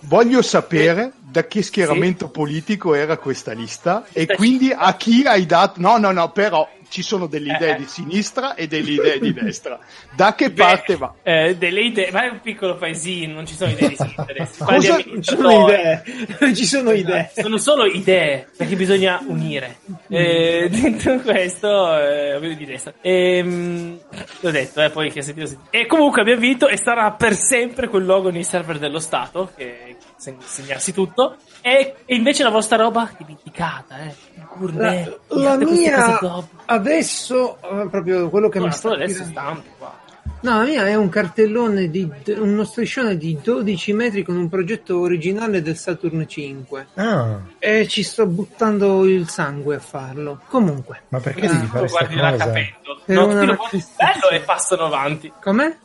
voglio 0.00 0.42
sapere 0.42 1.12
da 1.20 1.46
che 1.46 1.62
schieramento 1.62 2.26
sì. 2.26 2.32
politico 2.32 2.94
era 2.94 3.16
questa 3.16 3.52
lista 3.52 4.04
e 4.12 4.26
quindi 4.26 4.72
a 4.76 4.94
chi 4.96 5.22
hai 5.24 5.46
dato... 5.46 5.80
No, 5.80 5.98
no, 5.98 6.10
no, 6.10 6.30
però 6.32 6.68
ci 6.88 7.02
sono 7.02 7.26
delle 7.26 7.54
idee 7.54 7.74
eh. 7.74 7.78
di 7.78 7.86
sinistra 7.86 8.54
e 8.54 8.66
delle 8.66 8.92
idee 8.92 9.18
di 9.18 9.32
destra. 9.34 9.78
Da 10.14 10.34
che 10.34 10.50
Beh, 10.50 10.62
parte 10.62 10.96
va? 10.96 11.14
Eh, 11.22 11.56
delle 11.56 11.82
idee, 11.82 12.10
ma 12.10 12.24
è 12.24 12.28
un 12.28 12.40
piccolo 12.40 12.76
paesino, 12.76 13.34
non 13.34 13.46
ci 13.46 13.54
sono 13.54 13.70
idee 13.70 13.88
di 13.90 13.96
sinistra. 13.96 14.64
Cosa? 14.64 15.02
Non 15.04 15.22
ci 15.22 15.36
sono 15.36 15.64
idee, 15.64 16.02
non 16.40 16.54
ci 16.54 16.64
sono 16.64 16.90
idee. 16.92 17.30
Sono 17.34 17.58
solo 17.58 17.84
idee, 17.86 18.48
perché 18.56 18.76
bisogna 18.76 19.20
unire. 19.26 19.78
Eh, 20.08 20.68
dentro 20.70 21.18
questo, 21.20 21.98
eh, 21.98 22.54
di 22.56 22.64
destra. 22.64 22.94
E, 23.00 23.38
ehm, 23.38 23.98
l'ho 24.40 24.50
detto, 24.50 24.82
eh, 24.82 24.90
poi 24.90 25.10
che 25.10 25.22
sentito, 25.22 25.46
sentito. 25.46 25.70
E 25.70 25.86
comunque 25.86 26.20
abbiamo 26.20 26.40
vinto 26.40 26.68
e 26.68 26.76
sarà 26.76 27.10
per 27.12 27.34
sempre 27.34 27.88
quel 27.88 28.04
logo 28.04 28.30
nei 28.30 28.44
server 28.44 28.78
dello 28.78 28.98
Stato, 28.98 29.50
che 29.56 29.96
segnarsi 30.16 30.92
tutto. 30.92 31.36
E, 31.60 31.96
e, 32.04 32.14
invece 32.14 32.42
la 32.42 32.50
vostra 32.50 32.76
roba 32.76 33.10
dimenticata, 33.16 33.98
eh. 34.00 34.14
Urne, 34.58 35.18
la, 35.28 35.56
la 35.56 35.56
mia 35.56 36.20
adesso 36.66 37.58
proprio 37.90 38.28
quello 38.28 38.48
che 38.48 38.58
no, 38.58 38.66
mi 38.66 38.72
sta 38.72 38.90
adesso 38.92 39.24
stampi 39.24 39.68
qua. 39.78 40.04
No, 40.40 40.58
la 40.58 40.64
mia 40.64 40.86
è 40.86 40.94
un 40.94 41.08
cartellone 41.08 41.90
di 41.90 42.08
uno 42.36 42.64
striscione 42.64 43.16
di 43.16 43.38
12 43.42 43.92
metri 43.94 44.22
con 44.22 44.36
un 44.36 44.48
progetto 44.48 45.00
originale 45.00 45.62
del 45.62 45.76
Saturn 45.76 46.26
5. 46.26 46.86
Ah. 46.94 47.40
E 47.58 47.88
ci 47.88 48.02
sto 48.02 48.26
buttando 48.26 49.06
il 49.06 49.28
sangue 49.28 49.76
a 49.76 49.80
farlo. 49.80 50.40
Comunque. 50.48 51.02
Ma 51.08 51.20
perché 51.20 51.48
devi 51.48 51.66
fare 51.66 51.88
questa 51.88 52.06
cosa? 52.06 52.36
Capendo. 52.36 53.00
No, 53.06 53.26
una 53.26 53.44
bello 53.44 54.28
e 54.30 54.40
passano 54.40 54.84
avanti. 54.86 55.32
Com'è? 55.40 55.76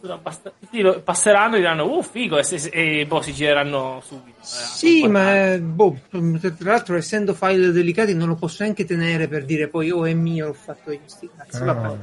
Passeranno 1.03 1.55
e 1.55 1.60
diranno, 1.60 1.98
uh, 1.98 2.01
figo, 2.01 2.38
e, 2.38 2.46
e, 2.72 3.00
e 3.00 3.05
boh, 3.05 3.22
si 3.22 3.34
gireranno 3.34 4.01
subito. 4.03 4.39
Eh, 4.41 4.43
sì, 4.43 5.08
ma 5.08 5.58
boh, 5.60 5.98
tra 6.10 6.72
l'altro, 6.72 6.96
essendo 6.98 7.34
file 7.34 7.72
delicati, 7.72 8.15
non 8.15 8.27
lo 8.27 8.36
posso 8.36 8.63
neanche 8.63 8.86
tenere 8.86 9.27
per 9.27 9.46
dire 9.46 9.67
poi, 9.67 9.91
oh, 9.91 10.05
è 10.05 10.13
mio, 10.13 10.48
l'ho 10.48 10.53
fatto 10.53 10.91
io. 10.91 11.01
Sti 11.05 11.29
cazzo. 11.36 11.63
Ah. 11.63 11.96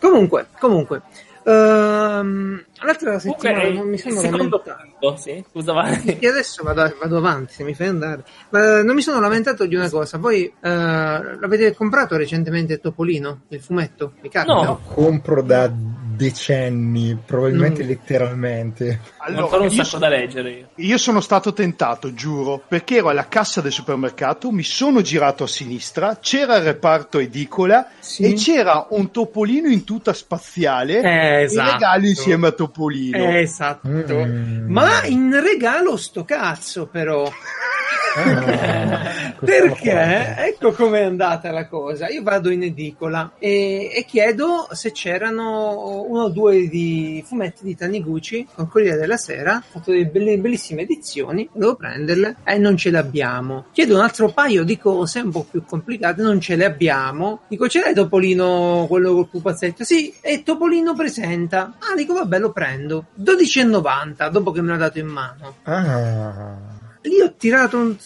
Comunque, 0.00 0.46
comunque. 0.58 1.02
Uh, 1.48 2.60
l'altra 2.84 3.18
settimana 3.18 3.60
okay, 3.60 3.74
non 3.74 3.88
mi 3.88 3.96
sono 3.96 4.20
lamentato. 4.20 5.16
sì, 5.16 5.42
scusa, 5.50 5.72
vai. 5.72 6.18
E 6.20 6.28
adesso 6.28 6.62
vado, 6.62 6.94
vado, 7.00 7.16
avanti 7.16 7.54
se 7.54 7.64
mi 7.64 7.72
fai 7.72 7.86
andare. 7.86 8.22
Ma 8.50 8.82
non 8.82 8.94
mi 8.94 9.00
sono 9.00 9.18
lamentato 9.18 9.64
di 9.64 9.74
una 9.74 9.88
cosa. 9.88 10.18
Voi 10.18 10.44
uh, 10.44 10.60
l'avete 10.60 11.74
comprato 11.74 12.18
recentemente 12.18 12.80
Topolino, 12.80 13.44
il 13.48 13.62
fumetto? 13.62 14.12
Mi 14.20 14.28
capita? 14.28 14.52
No, 14.52 14.62
lo 14.62 14.80
compro 14.84 15.40
da 15.40 15.72
decenni, 16.18 17.16
probabilmente 17.24 17.84
mm. 17.84 17.86
letteralmente. 17.86 19.00
Allora, 19.18 19.56
non 19.56 19.66
un 19.66 19.70
sacco 19.70 19.88
so, 19.88 19.98
da 19.98 20.08
leggere 20.08 20.50
io. 20.50 20.68
io. 20.74 20.98
sono 20.98 21.20
stato 21.20 21.52
tentato, 21.52 22.12
giuro, 22.12 22.60
perché 22.66 22.96
ero 22.96 23.08
alla 23.08 23.28
cassa 23.28 23.60
del 23.60 23.72
supermercato, 23.72 24.50
mi 24.50 24.64
sono 24.64 25.00
girato 25.00 25.44
a 25.44 25.46
sinistra, 25.46 26.18
c'era 26.20 26.56
il 26.56 26.64
reparto 26.64 27.20
edicola 27.20 27.88
sì. 28.00 28.24
e 28.24 28.34
c'era 28.34 28.88
un 28.90 29.10
topolino 29.12 29.68
in 29.68 29.84
tuta 29.84 30.12
spaziale 30.12 31.00
eh, 31.00 31.42
esatto. 31.44 31.68
in 31.68 31.72
regalo 31.72 32.06
insieme 32.06 32.46
a 32.48 32.52
Topolino. 32.52 33.16
Eh, 33.16 33.40
esatto. 33.40 33.88
Mm. 33.88 34.70
Ma 34.70 35.04
in 35.04 35.40
regalo 35.40 35.96
sto 35.96 36.24
cazzo 36.24 36.86
però. 36.86 37.30
Ah, 38.16 39.36
perché 39.38 40.34
ecco 40.38 40.72
com'è 40.72 41.02
andata 41.02 41.50
la 41.52 41.66
cosa. 41.68 42.08
Io 42.08 42.22
vado 42.22 42.50
in 42.50 42.64
edicola 42.64 43.32
e, 43.38 43.90
e, 43.94 44.04
chiedo 44.04 44.68
se 44.72 44.92
c'erano 44.92 46.04
uno 46.06 46.22
o 46.22 46.28
due 46.28 46.68
di 46.68 47.22
fumetti 47.26 47.64
di 47.64 47.76
Taniguchi 47.76 48.46
con 48.52 48.68
Corriere 48.68 48.96
della 48.96 49.16
Sera, 49.16 49.62
fatto 49.66 49.92
delle 49.92 50.38
bellissime 50.38 50.82
edizioni, 50.82 51.48
devo 51.52 51.76
prenderle 51.76 52.36
e 52.44 52.58
non 52.58 52.76
ce 52.76 52.90
le 52.90 52.98
abbiamo. 52.98 53.66
Chiedo 53.72 53.94
un 53.94 54.00
altro 54.00 54.30
paio 54.30 54.64
di 54.64 54.78
cose 54.78 55.20
un 55.20 55.30
po' 55.30 55.46
più 55.48 55.64
complicate, 55.64 56.22
non 56.22 56.40
ce 56.40 56.56
le 56.56 56.64
abbiamo. 56.64 57.40
Dico, 57.48 57.66
c'è 57.66 57.92
Topolino 57.92 58.86
quello 58.88 59.14
col 59.14 59.28
pupazzetto? 59.28 59.84
Sì, 59.84 60.12
e 60.20 60.42
Topolino 60.42 60.94
presenta. 60.94 61.74
Ah, 61.78 61.94
dico, 61.94 62.14
vabbè, 62.14 62.38
lo 62.38 62.52
prendo. 62.52 63.06
12,90 63.20 64.30
dopo 64.30 64.50
che 64.50 64.60
me 64.60 64.70
l'ha 64.70 64.76
dato 64.76 64.98
in 64.98 65.06
mano. 65.06 65.54
Ah 65.64 66.67
lì 67.02 67.20
ho 67.20 67.34
tirato 67.36 67.76
un 67.76 67.96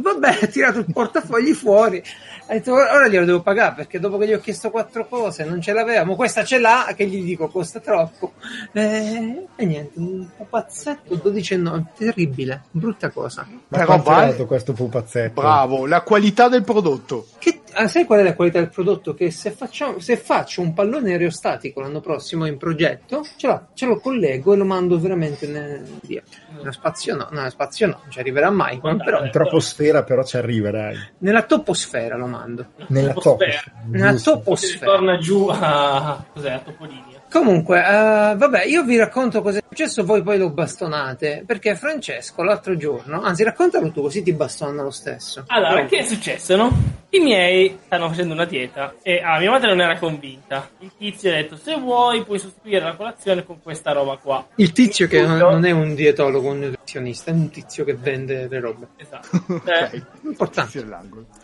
vabbè 0.00 0.38
ho 0.42 0.46
tirato 0.48 0.78
il 0.80 0.86
portafogli 0.92 1.52
fuori. 1.52 2.02
Ho 2.46 2.52
detto 2.52 2.72
ora 2.72 3.08
glielo 3.08 3.24
devo 3.24 3.40
pagare 3.40 3.74
perché 3.74 3.98
dopo 3.98 4.18
che 4.18 4.26
gli 4.26 4.32
ho 4.32 4.40
chiesto 4.40 4.70
quattro 4.70 5.06
cose 5.08 5.44
non 5.44 5.60
ce 5.62 5.72
l'avevamo 5.72 6.14
questa 6.14 6.44
ce 6.44 6.58
l'ha 6.58 6.92
che 6.94 7.06
gli 7.06 7.22
dico 7.22 7.48
costa 7.48 7.80
troppo 7.80 8.34
e, 8.72 9.46
e 9.56 9.64
niente 9.64 9.98
un 9.98 10.28
pupazzetto 10.36 11.14
12,9 11.14 11.84
terribile 11.96 12.64
brutta 12.70 13.10
cosa. 13.10 13.46
Ma 13.48 13.78
però 13.78 13.98
vai 14.00 14.46
questo 14.46 14.72
pupazzetto? 14.72 15.40
bravo 15.40 15.86
la 15.86 16.02
qualità 16.02 16.48
del 16.48 16.64
prodotto. 16.64 17.26
Che, 17.38 17.60
ah, 17.74 17.88
sai 17.88 18.04
qual 18.04 18.20
è 18.20 18.22
la 18.22 18.34
qualità 18.34 18.60
del 18.60 18.70
prodotto 18.70 19.14
che 19.14 19.30
se, 19.30 19.50
facciamo, 19.50 19.98
se 19.98 20.16
faccio 20.16 20.60
un 20.60 20.72
pallone 20.72 21.12
aerostatico 21.12 21.80
l'anno 21.80 22.00
prossimo 22.00 22.46
in 22.46 22.56
progetto 22.56 23.26
ce, 23.36 23.46
l'ho, 23.46 23.66
ce 23.74 23.86
lo 23.86 23.98
collego 23.98 24.52
e 24.52 24.56
lo 24.56 24.64
mando 24.64 24.98
veramente 24.98 25.46
nel, 25.46 25.84
via 26.02 26.22
nello 26.56 26.72
spazio 26.72 27.16
no, 27.16 27.28
nello 27.32 27.50
spazio 27.50 27.86
no 27.86 28.02
non 28.04 28.10
ci 28.10 28.18
arriverà 28.18 28.50
mai. 28.50 28.78
Però, 28.80 29.24
in 29.24 29.30
troposfera 29.30 30.02
però 30.02 30.22
ci 30.24 30.36
arriverai. 30.36 31.12
Nella 31.18 31.42
toposfera 31.42 32.16
lo 32.16 32.26
mando. 32.26 32.66
Nella 32.88 33.12
toposfera. 33.12 33.72
Nella 33.86 34.14
toposfera. 34.14 34.86
Torna 34.86 35.18
giù 35.18 35.48
a... 35.50 36.24
cos'è? 36.32 36.52
A 36.52 36.58
Topolinia. 36.58 37.13
Comunque, 37.34 37.80
uh, 37.80 38.36
vabbè, 38.36 38.62
io 38.62 38.84
vi 38.84 38.96
racconto 38.96 39.42
cosa 39.42 39.58
è 39.58 39.62
successo, 39.68 40.04
voi 40.04 40.22
poi 40.22 40.38
lo 40.38 40.50
bastonate, 40.50 41.42
perché 41.44 41.74
Francesco 41.74 42.44
l'altro 42.44 42.76
giorno, 42.76 43.22
anzi 43.22 43.42
raccontalo 43.42 43.90
tu 43.90 44.02
così 44.02 44.22
ti 44.22 44.32
bastonano 44.32 44.84
lo 44.84 44.92
stesso. 44.92 45.42
Allora, 45.48 45.72
Pronto. 45.72 45.96
che 45.96 46.02
è 46.02 46.04
successo, 46.04 46.54
no? 46.54 46.70
I 47.08 47.18
miei 47.18 47.76
stanno 47.86 48.08
facendo 48.08 48.34
una 48.34 48.44
dieta 48.44 48.94
e 49.02 49.20
ah, 49.20 49.40
mia 49.40 49.50
madre 49.50 49.70
non 49.70 49.80
era 49.80 49.98
convinta. 49.98 50.68
Il 50.78 50.92
tizio 50.96 51.32
ha 51.32 51.34
detto, 51.34 51.56
se 51.56 51.74
vuoi 51.76 52.22
puoi 52.22 52.38
sostituire 52.38 52.84
la 52.84 52.94
colazione 52.94 53.44
con 53.44 53.60
questa 53.60 53.90
roba 53.90 54.16
qua. 54.16 54.46
Il 54.54 54.70
tizio 54.70 55.08
che 55.08 55.20
tutto... 55.20 55.50
non 55.50 55.64
è 55.64 55.72
un 55.72 55.96
dietologo, 55.96 56.50
un 56.50 56.60
nutrizionista, 56.60 57.32
è 57.32 57.34
un 57.34 57.50
tizio 57.50 57.84
che 57.84 57.96
vende 57.96 58.46
le 58.46 58.60
robe. 58.60 58.86
Esatto. 58.96 59.42
okay. 59.54 59.90
eh, 59.90 60.02
importante. 60.22 60.84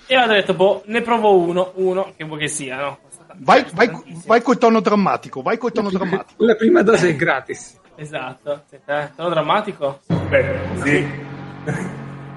E 0.07 0.17
ho 0.17 0.27
detto, 0.29 0.55
boh, 0.55 0.83
ne 0.87 1.01
provo 1.03 1.37
uno, 1.37 1.73
uno 1.75 2.13
che 2.17 2.23
vuoi 2.23 2.39
che 2.39 2.49
sia, 2.49 2.77
no? 2.77 2.99
Vai, 3.43 3.65
vai, 3.73 3.91
vai 4.27 4.43
col 4.43 4.59
tono 4.59 4.81
drammatico, 4.81 5.41
vai 5.41 5.57
col 5.57 5.73
tono 5.73 5.91
drammatico. 5.91 6.45
La 6.45 6.55
prima 6.55 6.83
dose 6.83 7.09
è 7.09 7.17
gratis. 7.17 7.79
Esatto. 7.97 8.65
Senta, 8.67 9.11
tono 9.17 9.31
drammatico? 9.31 10.01
Beh, 10.29 10.59
sì. 10.83 11.07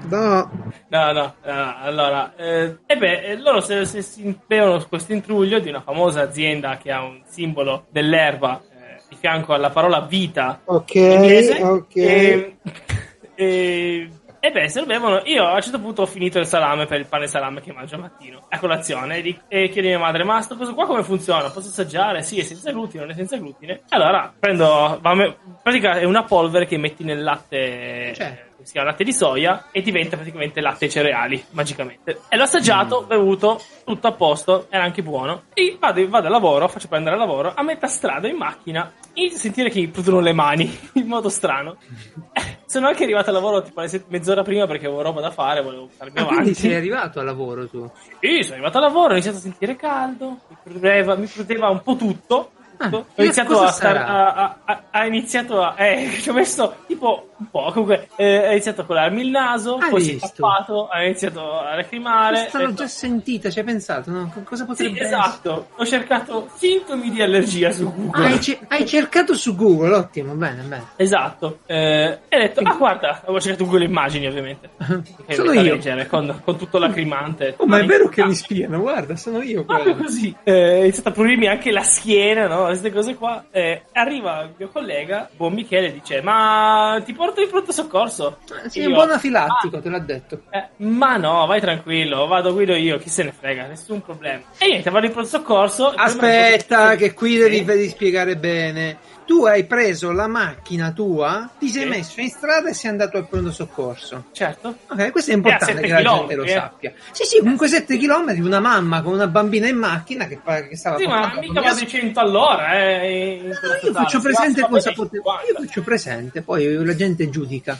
No. 0.08 0.50
No, 0.88 1.12
no, 1.12 1.34
no. 1.44 1.74
allora, 1.80 2.34
eh, 2.36 2.76
e 2.86 2.96
beh, 2.96 3.20
eh, 3.20 3.36
loro 3.36 3.60
se, 3.60 3.84
se 3.84 4.02
si 4.02 4.38
bevono 4.46 4.84
questo 4.88 5.12
intruglio 5.12 5.58
di 5.58 5.68
una 5.68 5.80
famosa 5.80 6.22
azienda 6.22 6.76
che 6.76 6.90
ha 6.90 7.02
un 7.02 7.22
simbolo 7.26 7.86
dell'erba 7.90 8.60
eh, 8.62 9.02
di 9.08 9.16
fianco 9.16 9.54
alla 9.54 9.70
parola 9.70 10.00
vita 10.00 10.60
ok, 10.64 10.94
inglese, 10.94 11.62
ok. 11.62 11.96
E, 11.96 12.56
e 13.34 14.10
e 14.44 14.50
beh, 14.50 14.68
se 14.68 14.80
lo 14.80 14.84
bevono, 14.84 15.22
io 15.24 15.42
a 15.46 15.54
un 15.54 15.62
certo 15.62 15.80
punto 15.80 16.02
ho 16.02 16.06
finito 16.06 16.38
il 16.38 16.44
salame 16.44 16.84
per 16.84 17.00
il 17.00 17.06
pane 17.06 17.26
salame 17.26 17.62
che 17.62 17.72
mangio 17.72 17.94
al 17.94 18.02
mattino 18.02 18.44
a 18.50 18.58
colazione 18.58 19.22
e, 19.22 19.40
e 19.48 19.68
chiedo 19.70 19.88
a 19.88 19.90
mia 19.92 19.98
madre: 19.98 20.22
Ma 20.22 20.42
sto 20.42 20.54
coso 20.54 20.74
qua 20.74 20.84
come 20.84 21.02
funziona? 21.02 21.48
Posso 21.48 21.68
assaggiare? 21.68 22.20
Sì, 22.20 22.40
è 22.40 22.42
senza 22.42 22.70
glutine, 22.70 23.04
non 23.04 23.12
è 23.12 23.14
senza 23.14 23.38
glutine. 23.38 23.80
Allora 23.88 24.30
prendo, 24.38 25.00
in 25.02 25.34
pratica 25.62 25.94
è 25.94 26.04
una 26.04 26.24
polvere 26.24 26.66
che 26.66 26.76
metti 26.76 27.04
nel 27.04 27.22
latte. 27.22 28.12
Cioè 28.14 28.52
si 28.64 28.72
chiama 28.72 28.90
latte 28.90 29.04
di 29.04 29.12
soia 29.12 29.66
e 29.70 29.82
diventa 29.82 30.16
praticamente 30.16 30.60
latte 30.60 30.86
e 30.86 30.88
cereali 30.88 31.44
magicamente. 31.50 32.20
E 32.28 32.36
l'ho 32.36 32.42
assaggiato, 32.42 33.02
mm. 33.02 33.06
bevuto, 33.06 33.60
tutto 33.84 34.06
a 34.06 34.12
posto, 34.12 34.66
era 34.70 34.82
anche 34.82 35.02
buono. 35.02 35.44
E 35.54 35.76
vado, 35.78 36.08
vado 36.08 36.26
al 36.26 36.32
lavoro, 36.32 36.68
faccio 36.68 36.88
prendere 36.88 37.14
al 37.14 37.20
lavoro, 37.20 37.52
a 37.54 37.62
metà 37.62 37.86
strada 37.86 38.28
in 38.28 38.36
macchina, 38.36 38.92
inizio 39.14 39.36
a 39.36 39.40
sentire 39.40 39.70
che 39.70 39.80
mi 39.80 39.88
prudono 39.88 40.20
le 40.20 40.32
mani 40.32 40.78
in 40.94 41.06
modo 41.06 41.28
strano. 41.28 41.76
sono 42.66 42.88
anche 42.88 43.04
arrivato 43.04 43.28
al 43.28 43.34
lavoro 43.34 43.62
tipo 43.62 43.84
mezz'ora 44.08 44.42
prima 44.42 44.66
perché 44.66 44.86
avevo 44.86 45.02
roba 45.02 45.20
da 45.20 45.30
fare, 45.30 45.62
volevo 45.62 45.88
farmi 45.88 46.18
ah, 46.18 46.22
avanti. 46.22 46.40
Quindi 46.40 46.58
sei 46.58 46.74
arrivato 46.74 47.20
al 47.20 47.26
lavoro 47.26 47.68
tu? 47.68 47.88
Sì, 48.20 48.42
sono 48.42 48.54
arrivato 48.54 48.78
al 48.78 48.84
lavoro, 48.84 49.08
ho 49.08 49.12
iniziato 49.12 49.36
a 49.36 49.40
sentire 49.40 49.76
caldo, 49.76 50.38
mi 50.48 50.56
prudeva, 50.62 51.14
mi 51.14 51.26
prudeva 51.26 51.68
un 51.68 51.82
po' 51.82 51.96
tutto 51.96 52.50
Ah, 52.84 52.96
ho 52.96 53.22
iniziato 53.22 53.60
a, 53.60 53.68
star, 53.68 53.96
a, 53.96 54.56
a, 54.64 54.82
a, 54.90 55.06
iniziato 55.06 55.62
a 55.62 55.74
eh, 55.76 56.10
ci 56.20 56.28
ho 56.28 56.32
messo 56.32 56.76
tipo 56.86 57.30
un 57.36 57.50
po' 57.50 57.70
comunque 57.72 58.08
eh, 58.16 58.46
ha 58.46 58.50
iniziato 58.52 58.82
a 58.82 58.84
colarmi 58.84 59.22
il 59.22 59.30
naso 59.30 59.76
Hai 59.76 59.90
poi 59.90 60.02
visto? 60.02 60.26
si 60.26 60.32
è 60.32 60.36
tappato 60.36 60.88
ha 60.88 61.04
iniziato 61.04 61.58
a 61.58 61.74
lacrimare 61.74 62.40
questa 62.40 62.62
l'ho 62.62 62.74
già 62.74 62.86
sentita 62.86 63.50
ci 63.50 63.58
hai 63.58 63.64
pensato 63.64 64.10
no? 64.10 64.32
cosa 64.44 64.64
potrebbe 64.64 64.98
sì, 64.98 65.02
esatto. 65.02 65.50
Essere? 65.50 65.66
ho 65.76 65.86
cercato 65.86 66.50
sintomi 66.56 67.10
di 67.10 67.22
allergia 67.22 67.70
su 67.70 67.92
Google. 67.92 68.24
Ah, 68.24 68.28
hai, 68.28 68.38
c- 68.38 68.58
hai, 68.68 68.86
cercato 68.86 69.34
su 69.34 69.54
Google 69.54 69.94
ottimo 69.94 70.34
bene 70.34 70.62
bene. 70.62 70.86
Esatto. 70.96 71.60
Eh, 71.66 72.18
e 72.28 72.36
ho 72.36 72.38
detto 72.38 72.60
ah 72.60 72.74
guarda 72.74 73.20
avevo 73.22 73.40
cercato 73.40 73.64
Google 73.64 73.84
immagini 73.84 74.26
ovviamente. 74.26 74.70
Sono 75.28 75.52
io. 75.52 75.62
leggere, 75.62 76.06
con, 76.06 76.40
con, 76.44 76.56
tutto 76.56 76.78
lacrimante. 76.78 77.54
Oh, 77.58 77.66
ma 77.66 77.78
è 77.78 77.84
vero 77.84 78.08
che 78.08 78.24
mi 78.24 78.34
spiano 78.34 78.80
guarda 78.80 79.16
sono 79.16 79.42
io 79.42 79.64
proprio 79.64 79.96
così. 79.96 80.34
Eh, 80.42 80.52
ha 80.52 80.78
iniziato 80.78 81.08
a 81.08 81.12
prudirmi 81.12 81.46
anche 81.46 81.70
la 81.70 81.82
schiena 81.82 82.46
no? 82.46 82.73
Queste 82.74 82.92
cose 82.92 83.14
qua 83.14 83.44
eh, 83.50 83.82
arriva 83.92 84.42
il 84.42 84.54
mio 84.56 84.68
collega, 84.68 85.28
buon 85.36 85.52
Michele, 85.52 85.92
dice: 85.92 86.20
Ma 86.20 87.00
ti 87.04 87.12
porto 87.12 87.40
in 87.40 87.48
pronto 87.48 87.72
soccorso? 87.72 88.38
Sì, 88.66 88.80
io, 88.80 88.88
un 88.88 88.94
buon 88.94 89.10
afilattico, 89.10 89.76
ah, 89.76 89.80
te 89.80 89.88
l'ha 89.88 89.98
detto. 89.98 90.42
Eh, 90.50 90.68
ma 90.78 91.16
no, 91.16 91.46
vai 91.46 91.60
tranquillo, 91.60 92.26
vado, 92.26 92.52
guido 92.52 92.74
io, 92.74 92.98
chi 92.98 93.08
se 93.08 93.22
ne 93.22 93.32
frega, 93.32 93.66
nessun 93.66 94.02
problema. 94.02 94.42
E 94.58 94.66
niente, 94.66 94.90
vado 94.90 95.06
in 95.06 95.12
pronto 95.12 95.28
soccorso. 95.28 95.92
Aspetta, 95.94 96.96
che 96.96 97.14
qui 97.14 97.36
devi, 97.36 97.64
devi 97.64 97.88
spiegare 97.88 98.36
bene 98.36 98.98
tu 99.24 99.44
hai 99.44 99.64
preso 99.64 100.12
la 100.12 100.26
macchina 100.26 100.92
tua, 100.92 101.50
ti 101.58 101.68
sei 101.68 101.82
sì. 101.82 101.88
messo 101.88 102.20
in 102.20 102.28
strada 102.28 102.68
e 102.68 102.74
sei 102.74 102.90
andato 102.90 103.16
al 103.16 103.26
pronto 103.26 103.50
soccorso. 103.50 104.26
Certo. 104.32 104.76
Ok, 104.88 105.10
questo 105.10 105.30
è 105.30 105.34
importante 105.34 105.80
che 105.80 105.88
la 105.88 106.02
gente 106.02 106.34
lo 106.34 106.44
eh. 106.44 106.48
sappia. 106.48 106.92
Sì, 107.10 107.24
sì, 107.24 107.38
comunque 107.38 107.68
7 107.68 107.96
km, 107.96 108.44
una 108.44 108.60
mamma 108.60 109.02
con 109.02 109.14
una 109.14 109.26
bambina 109.26 109.66
in 109.66 109.76
macchina 109.76 110.26
che, 110.26 110.40
che 110.68 110.76
stava 110.76 110.98
Sì, 110.98 111.06
ma 111.06 111.34
mica 111.40 111.60
va 111.60 111.74
di 111.74 111.86
100 111.86 112.20
all'ora, 112.20 112.78
eh. 112.78 113.54
io 113.82 113.92
faccio 113.92 114.20
presente 114.20 114.62
cosa 114.68 114.92
poteva. 114.92 115.40
Io 115.48 115.64
faccio 115.64 115.82
presente, 115.82 116.42
poi 116.42 116.84
la 116.84 116.94
gente 116.94 117.28
giudica. 117.30 117.78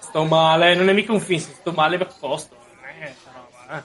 sto 0.00 0.24
male, 0.24 0.74
non 0.74 0.88
è 0.88 0.92
mica 0.92 1.12
un 1.12 1.20
film, 1.20 1.40
sto 1.40 1.72
male 1.72 1.98
per 1.98 2.08
posto. 2.18 2.57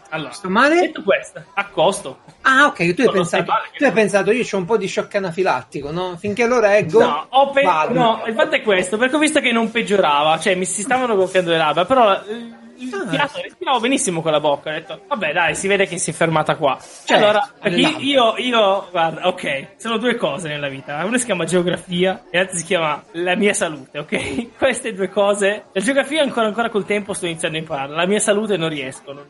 Allora, 0.10 0.32
sto 0.32 0.50
male? 0.50 0.80
Detto 0.80 1.04
questo, 1.04 1.44
a 1.54 1.66
costo. 1.68 2.20
Ah, 2.42 2.68
ok, 2.68 2.94
tu 2.94 3.02
hai, 3.02 3.12
pensato, 3.12 3.44
male, 3.46 3.70
tu 3.78 3.84
hai 3.84 3.92
pensato, 3.92 4.32
io 4.32 4.46
ho 4.50 4.58
un 4.58 4.66
po' 4.66 4.78
di 4.78 4.88
shock 4.88 5.16
anafilattico, 5.16 5.92
no? 5.92 6.16
Finché 6.18 6.48
lo 6.48 6.60
reggo. 6.60 7.00
No, 7.00 7.26
ho 7.30 7.50
pe- 7.50 7.64
no, 7.90 8.24
il 8.26 8.34
fatto 8.34 8.56
è 8.56 8.62
questo, 8.62 8.98
perché 8.98 9.16
ho 9.16 9.20
visto 9.20 9.42
che 9.42 9.52
non 9.52 9.72
peggiorava, 9.72 10.40
cioè 10.40 10.56
mi 10.56 10.66
si 10.66 10.84
stavano 10.84 11.16
gonfiando 11.16 11.52
le 11.52 11.58
labbra, 11.58 11.86
però 11.86 12.14
eh, 12.14 12.62
respirato, 12.92 13.42
respiravo 13.42 13.80
benissimo 13.80 14.22
con 14.22 14.32
la 14.32 14.40
bocca. 14.40 14.70
Ho 14.70 14.74
detto, 14.74 15.02
vabbè, 15.08 15.34
dai, 15.34 15.56
si 15.56 15.68
vede 15.68 15.86
che 15.86 15.98
si 15.98 16.10
è 16.12 16.14
fermata 16.14 16.56
qua. 16.56 16.78
Cioè, 17.06 17.18
allora, 17.18 17.50
perché 17.60 17.80
io, 18.00 18.36
io, 18.38 18.88
guarda, 18.90 19.28
ok, 19.28 19.68
sono 19.78 19.98
due 19.98 20.16
cose 20.16 20.48
nella 20.48 20.70
vita. 20.70 21.04
Una 21.06 21.18
si 21.18 21.26
chiama 21.26 21.46
geografia 21.46 22.24
e 22.30 22.38
l'altra 22.38 22.58
si 22.58 22.64
chiama 22.64 23.04
la 23.12 23.36
mia 23.36 23.54
salute, 23.54 24.00
ok? 24.00 24.58
Queste 24.58 24.94
due 24.94 25.10
cose. 25.10 25.66
La 25.72 25.82
geografia 25.82 26.22
ancora, 26.22 26.48
ancora 26.48 26.70
col 26.70 26.86
tempo 26.86 27.14
sto 27.14 27.26
iniziando 27.26 27.58
a 27.58 27.62
imparare. 27.62 27.94
La 27.94 28.06
mia 28.06 28.20
salute 28.20 28.58
non 28.58 28.70
riesco. 28.70 29.14
Non, 29.14 29.26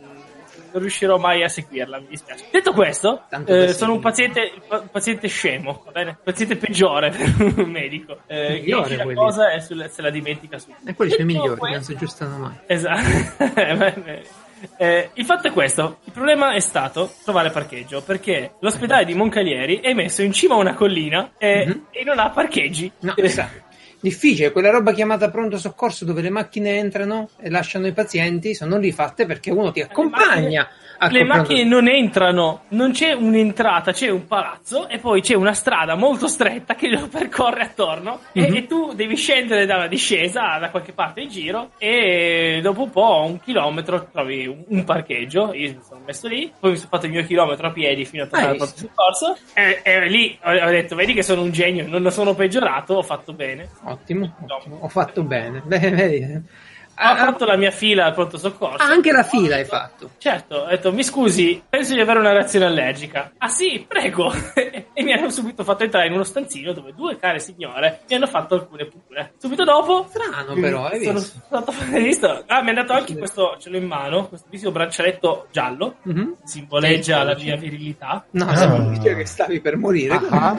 non 0.73 0.81
riuscirò 0.81 1.17
mai 1.17 1.43
a 1.43 1.47
seguirla, 1.47 1.99
mi 1.99 2.07
dispiace. 2.09 2.45
Detto 2.51 2.73
questo, 2.73 3.25
eh, 3.45 3.73
sono 3.73 3.93
un 3.93 3.99
paziente, 3.99 4.51
un 4.69 4.89
paziente 4.91 5.27
scemo, 5.27 5.83
va 5.85 5.91
bene? 5.91 6.09
Un 6.09 6.23
paziente 6.23 6.55
peggiore 6.57 7.11
per 7.11 7.53
un 7.57 7.69
medico. 7.69 8.19
Eh, 8.25 8.59
migliore, 8.59 8.95
la 8.95 9.13
cosa 9.13 9.51
è 9.51 9.59
sulla, 9.59 9.87
se 9.87 10.01
la 10.01 10.09
dimentica 10.09 10.57
subito. 10.57 10.89
E 10.89 10.95
quelli 10.95 11.11
sono 11.11 11.23
i 11.23 11.25
migliori, 11.25 11.59
questo, 11.59 11.75
non 11.75 11.83
si 11.83 11.93
aggiustano 11.93 12.37
mai. 12.37 12.55
Esatto. 12.65 14.41
Eh, 14.77 15.09
il 15.15 15.25
fatto 15.25 15.49
è 15.49 15.51
questo: 15.51 15.97
il 16.05 16.13
problema 16.13 16.53
è 16.53 16.61
stato 16.61 17.11
trovare 17.25 17.49
parcheggio 17.49 18.01
perché 18.01 18.53
l'ospedale 18.59 19.03
di 19.03 19.13
Moncalieri 19.13 19.81
è 19.81 19.91
messo 19.91 20.21
in 20.21 20.31
cima 20.31 20.55
a 20.55 20.57
una 20.57 20.73
collina 20.73 21.31
e, 21.37 21.65
mm-hmm. 21.65 21.79
e 21.91 22.03
non 22.05 22.17
ha 22.17 22.29
parcheggi. 22.29 22.89
No, 22.99 23.13
esatto 23.17 23.71
difficile, 24.03 24.51
quella 24.51 24.69
roba 24.69 24.91
chiamata 24.91 25.29
pronto 25.29 25.57
soccorso 25.57 26.03
dove 26.03 26.21
le 26.21 26.29
macchine 26.29 26.77
entrano 26.77 27.29
e 27.39 27.49
lasciano 27.49 27.87
i 27.87 27.93
pazienti 27.93 28.53
sono 28.53 28.77
lì 28.77 28.91
fatte 28.91 29.25
perché 29.25 29.49
uno 29.49 29.71
ti 29.71 29.79
accompagna 29.79 30.67
le 31.09 31.23
macchine 31.23 31.63
non 31.63 31.87
entrano, 31.87 32.63
non 32.69 32.91
c'è 32.91 33.13
un'entrata, 33.13 33.91
c'è 33.91 34.09
un 34.09 34.25
palazzo 34.27 34.87
e 34.87 34.99
poi 34.99 35.21
c'è 35.21 35.35
una 35.35 35.53
strada 35.53 35.95
molto 35.95 36.27
stretta 36.27 36.75
che 36.75 36.89
lo 36.89 37.07
percorre 37.07 37.63
attorno 37.63 38.21
mm-hmm. 38.37 38.53
e, 38.53 38.57
e, 38.57 38.67
tu 38.67 38.93
devi 38.93 39.15
scendere 39.15 39.65
da 39.65 39.75
una 39.75 39.87
discesa 39.87 40.57
da 40.59 40.69
qualche 40.69 40.93
parte 40.93 41.21
in 41.21 41.29
giro 41.29 41.71
e 41.77 42.59
dopo 42.61 42.83
un 42.83 42.89
po', 42.89 43.25
un 43.27 43.39
chilometro, 43.39 44.07
trovi 44.11 44.47
un, 44.47 44.63
un 44.67 44.83
parcheggio. 44.83 45.53
Io 45.53 45.73
mi 45.73 45.81
sono 45.87 46.01
messo 46.05 46.27
lì, 46.27 46.51
poi 46.59 46.71
mi 46.71 46.77
sono 46.77 46.89
fatto 46.89 47.05
il 47.05 47.11
mio 47.11 47.23
chilometro 47.23 47.67
a 47.67 47.71
piedi 47.71 48.05
fino 48.05 48.23
a 48.23 48.27
tornare 48.27 48.51
al 48.51 48.57
pronto 48.57 48.77
soccorso 48.77 49.37
e, 49.53 49.81
e, 49.83 50.07
lì 50.07 50.37
ho, 50.43 50.51
ho, 50.51 50.69
detto, 50.69 50.95
vedi 50.95 51.13
che 51.13 51.23
sono 51.23 51.41
un 51.41 51.51
genio, 51.51 51.87
non 51.87 52.01
lo 52.01 52.09
sono 52.09 52.33
peggiorato, 52.33 52.95
ho 52.95 53.03
fatto 53.03 53.33
bene. 53.33 53.69
Ottimo, 53.83 54.35
ottimo. 54.47 54.79
ho 54.81 54.87
fatto 54.87 55.23
bene. 55.23 55.61
Bene, 55.65 55.89
vedi 55.91 56.71
ho 56.95 57.01
ah, 57.01 57.15
fatto 57.15 57.45
la 57.45 57.57
mia 57.57 57.71
fila 57.71 58.05
al 58.05 58.13
pronto 58.13 58.37
soccorso. 58.37 58.83
Ah, 58.83 58.87
anche 58.87 59.11
la 59.11 59.23
fila 59.23 59.55
hai 59.55 59.65
fatto? 59.65 60.11
Certo, 60.17 60.55
ho 60.55 60.67
detto, 60.67 60.93
mi 60.93 61.03
scusi, 61.03 61.61
penso 61.67 61.93
di 61.93 61.99
avere 61.99 62.19
una 62.19 62.31
reazione 62.31 62.65
allergica. 62.65 63.31
Ah 63.37 63.49
sì, 63.49 63.83
prego. 63.87 64.31
e 64.55 65.03
mi 65.03 65.13
hanno 65.13 65.29
subito 65.29 65.63
fatto 65.63 65.83
entrare 65.83 66.07
in 66.07 66.13
uno 66.13 66.23
stanzino 66.23 66.71
dove 66.71 66.93
due 66.93 67.17
care 67.17 67.39
signore 67.39 68.01
mi 68.07 68.15
hanno 68.15 68.27
fatto 68.27 68.55
alcune 68.55 68.85
pure. 68.85 69.33
Subito 69.37 69.63
dopo... 69.63 70.07
Strano 70.09 70.53
però, 70.53 70.85
hai 70.85 71.03
sono 71.03 71.19
visto? 71.19 71.41
Stato, 71.45 71.73
hai 71.91 72.03
visto? 72.03 72.43
Ah, 72.47 72.61
mi 72.61 72.69
ha 72.69 72.73
dato 72.73 72.93
anche 72.93 73.17
questo, 73.17 73.57
ce 73.59 73.69
l'ho 73.69 73.77
in 73.77 73.87
mano, 73.87 74.27
questo 74.27 74.47
bellissimo 74.47 74.71
braccialetto 74.71 75.47
giallo, 75.51 75.95
mm-hmm. 76.07 76.31
simboleggia 76.43 77.19
sì, 77.19 77.25
la 77.25 77.35
mia 77.35 77.55
virilità. 77.55 78.25
No, 78.31 78.45
ah. 78.47 78.55
sembra 78.55 79.13
che 79.15 79.25
stavi 79.25 79.61
per 79.61 79.77
morire. 79.77 80.21
Ah. 80.33 80.57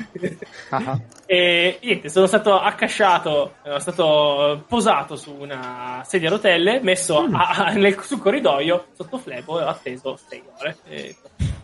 ah. 0.71 1.01
e 1.27 1.79
niente, 1.83 2.09
sono 2.09 2.27
stato 2.27 2.59
accasciato, 2.59 3.55
sono 3.63 3.79
stato 3.79 4.65
posato 4.69 5.17
su 5.17 5.35
una 5.37 6.03
sedia 6.05 6.24
sedia 6.25 6.29
a 6.29 6.31
rotelle 6.31 6.81
messo 6.81 7.27
mm. 7.27 7.35
a, 7.35 7.73
nel, 7.75 7.99
sul 8.01 8.19
corridoio 8.19 8.87
sotto 8.97 9.19
flebo 9.19 9.61
e 9.61 9.65
ho 9.65 9.69
atteso 9.69 10.19
6 10.29 10.43
ore. 10.59 10.77
E... 10.89 11.17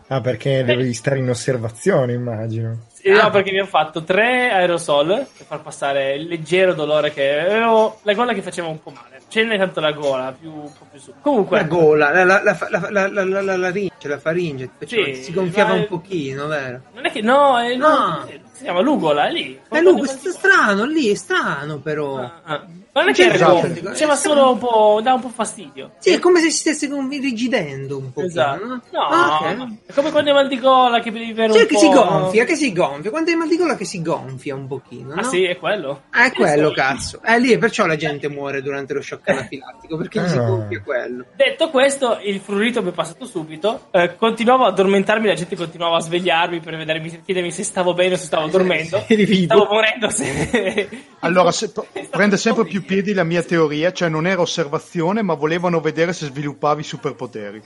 Ah, 0.08 0.20
perché 0.20 0.64
dovevi 0.64 0.92
stare 0.92 1.18
in 1.18 1.28
osservazione, 1.28 2.12
immagino. 2.12 2.86
Sì, 2.92 3.08
ah. 3.10 3.22
No, 3.22 3.30
perché 3.30 3.52
mi 3.52 3.58
hanno 3.58 3.68
fatto 3.68 4.02
tre 4.02 4.50
aerosol 4.50 5.06
per 5.06 5.46
far 5.46 5.62
passare 5.62 6.14
il 6.14 6.26
leggero 6.26 6.74
dolore 6.74 7.12
che 7.12 7.40
avevo. 7.40 8.00
La 8.02 8.14
gola 8.14 8.32
che 8.32 8.42
faceva 8.42 8.68
un 8.68 8.82
po' 8.82 8.90
male. 8.90 9.20
Ce 9.28 9.44
n'è 9.44 9.56
tanto 9.56 9.78
la 9.78 9.92
gola, 9.92 10.34
più, 10.38 10.50
un 10.52 10.72
po' 10.76 10.86
più 10.90 10.98
su. 10.98 11.14
Comunque. 11.20 11.58
La 11.58 11.64
gola, 11.64 12.12
la, 12.12 12.24
la, 12.24 12.42
la, 12.42 12.90
la, 12.90 13.08
la, 13.08 13.40
la 13.40 13.56
laringe, 13.56 14.08
la 14.08 14.18
faringe, 14.18 14.70
cioè, 14.84 15.14
sì, 15.14 15.22
si 15.22 15.32
gonfiava 15.32 15.74
un 15.74 15.86
pochino, 15.86 16.48
vero? 16.48 16.82
Non 16.92 17.06
è 17.06 17.12
che 17.12 17.20
no, 17.20 17.60
è, 17.60 17.76
no. 17.76 18.26
Si 18.60 18.66
chiama 18.66 18.80
lugola, 18.80 19.26
è 19.26 19.32
lì. 19.32 19.58
È 19.70 19.80
lugo, 19.80 20.04
è 20.04 20.06
strano, 20.06 20.84
lì 20.84 21.08
è 21.08 21.14
strano 21.14 21.78
però. 21.78 22.18
Ah, 22.18 22.40
ah. 22.44 22.66
Ma 22.92 23.02
non 23.02 23.10
è 23.10 23.12
che 23.12 23.24
era 23.24 23.46
gonfio, 23.46 23.82
faceva 23.84 24.16
solo 24.16 24.50
un 24.50 24.58
po', 24.58 25.00
dà 25.00 25.14
un 25.14 25.20
po' 25.20 25.28
fastidio. 25.28 25.92
Sì, 25.98 26.10
è 26.10 26.18
come 26.18 26.40
se 26.40 26.50
si 26.50 26.58
stesse 26.58 26.90
rigidendo 27.08 27.96
un 27.96 28.12
po'. 28.12 28.22
Esatto. 28.22 28.66
No, 28.66 28.82
no 28.90 29.00
ah, 29.00 29.36
okay. 29.36 29.78
è 29.86 29.92
come 29.92 30.10
quando 30.10 30.30
hai 30.30 30.36
mal 30.36 30.48
di 30.48 30.58
gola 30.58 30.98
che 30.98 31.12
devi 31.12 31.30
avere 31.30 31.52
cioè 31.52 31.62
un 31.62 31.68
che 31.68 31.74
po'... 31.74 31.80
si 31.80 31.88
gonfia, 31.88 32.44
che 32.44 32.56
si 32.56 32.72
gonfia. 32.72 33.10
Quando 33.10 33.30
hai 33.30 33.36
mal 33.36 33.46
di 33.46 33.56
gola 33.56 33.76
che 33.76 33.84
si 33.84 34.02
gonfia 34.02 34.56
un 34.56 34.66
pochino, 34.66 35.14
Ah 35.14 35.22
sì, 35.22 35.44
è 35.44 35.56
quello? 35.56 36.02
Ah, 36.10 36.24
è 36.24 36.32
quello, 36.32 36.72
cazzo. 36.72 37.20
È 37.22 37.38
lì, 37.38 37.52
e 37.52 37.58
perciò 37.58 37.86
la 37.86 37.94
gente 37.94 38.28
muore 38.28 38.60
durante 38.60 38.92
lo 38.92 39.02
shock 39.02 39.28
anafilattico, 39.28 39.96
perché 39.96 40.18
ah. 40.18 40.28
si 40.28 40.38
ah. 40.38 40.42
gonfia 40.42 40.82
quello. 40.82 41.26
Detto 41.36 41.70
questo, 41.70 42.18
il 42.24 42.40
frurito 42.40 42.82
mi 42.82 42.90
è 42.90 42.92
passato 42.92 43.24
subito. 43.24 43.86
Eh, 43.92 44.16
continuavo 44.16 44.64
a 44.64 44.68
addormentarmi, 44.68 45.28
la 45.28 45.34
gente 45.34 45.54
continuava 45.54 45.98
a 45.98 46.00
svegliarmi 46.00 46.58
per 46.58 46.76
vedermi, 46.76 47.22
chiedermi 47.24 47.52
se 47.52 47.62
stavo 47.62 47.94
bene 47.94 48.14
o 48.14 48.16
se 48.16 48.24
stavo 48.24 48.48
dormendo. 48.50 49.04
stavo 49.44 49.66
morendo 49.70 50.10
se... 50.10 50.88
Allora, 51.22 51.52
se, 51.52 51.70
prende 52.08 52.36
sempre 52.36 52.64
più 52.64 52.84
piedi 52.84 53.12
la 53.12 53.24
mia 53.24 53.42
teoria 53.42 53.92
cioè 53.92 54.08
non 54.08 54.26
era 54.26 54.40
osservazione, 54.40 55.22
ma 55.22 55.34
volevano 55.34 55.80
vedere 55.80 56.12
se 56.12 56.26
sviluppavi 56.26 56.82
superpoteri. 56.82 57.62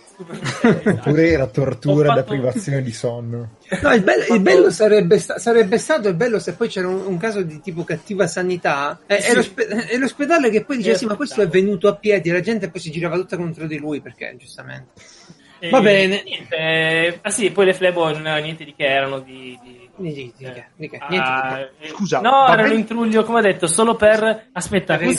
Oppure 0.85 1.29
era 1.29 1.47
tortura 1.47 2.09
fatto... 2.09 2.21
da 2.21 2.25
privazione 2.25 2.83
di 2.83 2.93
sonno. 2.93 3.57
No, 3.81 3.93
il 3.93 4.03
bello, 4.03 4.35
il 4.35 4.41
bello 4.41 4.71
sarebbe, 4.71 5.19
sta- 5.19 5.39
sarebbe, 5.39 5.79
stato 5.79 6.09
il 6.09 6.15
bello 6.15 6.39
se 6.39 6.55
poi 6.55 6.69
c'era 6.69 6.89
un, 6.89 7.03
un 7.07 7.17
caso 7.17 7.43
di 7.43 7.61
tipo 7.61 7.85
cattiva 7.85 8.27
sanità 8.27 9.01
e, 9.07 9.21
sì. 9.21 9.35
l'ospe- 9.35 9.89
e 9.89 9.99
l'ospedale 9.99 10.51
che 10.51 10.65
poi 10.65 10.79
diceva 10.79 10.97
sì, 10.97 11.07
ma 11.07 11.15
questo 11.15 11.41
è 11.41 11.49
venuto 11.49 11.89
a 11.89 11.95
piedi, 11.95 12.31
la 12.31 12.41
gente 12.41 12.71
poi 12.71 12.81
si 12.81 12.91
girava 12.91 13.17
tutta 13.17 13.37
contro 13.37 13.67
di 13.67 13.79
lui 13.79 14.01
perché 14.01 14.35
giustamente. 14.37 15.01
E 15.61 15.71
Va 15.71 15.81
bene. 15.81 16.23
Niente, 16.25 17.21
ah 17.23 17.31
sì, 17.31 17.51
poi 17.51 17.67
le 17.67 17.75
flebo 17.75 18.11
non 18.11 18.27
erano 18.27 18.43
niente 18.43 18.65
di 18.65 18.75
che, 18.75 18.85
erano 18.85 19.21
di, 19.21 19.59
di 19.63 19.84
Niente, 19.97 20.69
niente, 20.77 20.99
ah, 20.99 21.69
Scusa, 21.87 22.21
no, 22.21 22.49
era 22.49 22.65
un 22.65 22.73
intruglio, 22.73 23.23
come 23.23 23.39
ho 23.39 23.43
detto, 23.43 23.69
solo 23.69 23.95
per 23.95 24.49
aspettare. 24.53 25.07
Per 25.07 25.15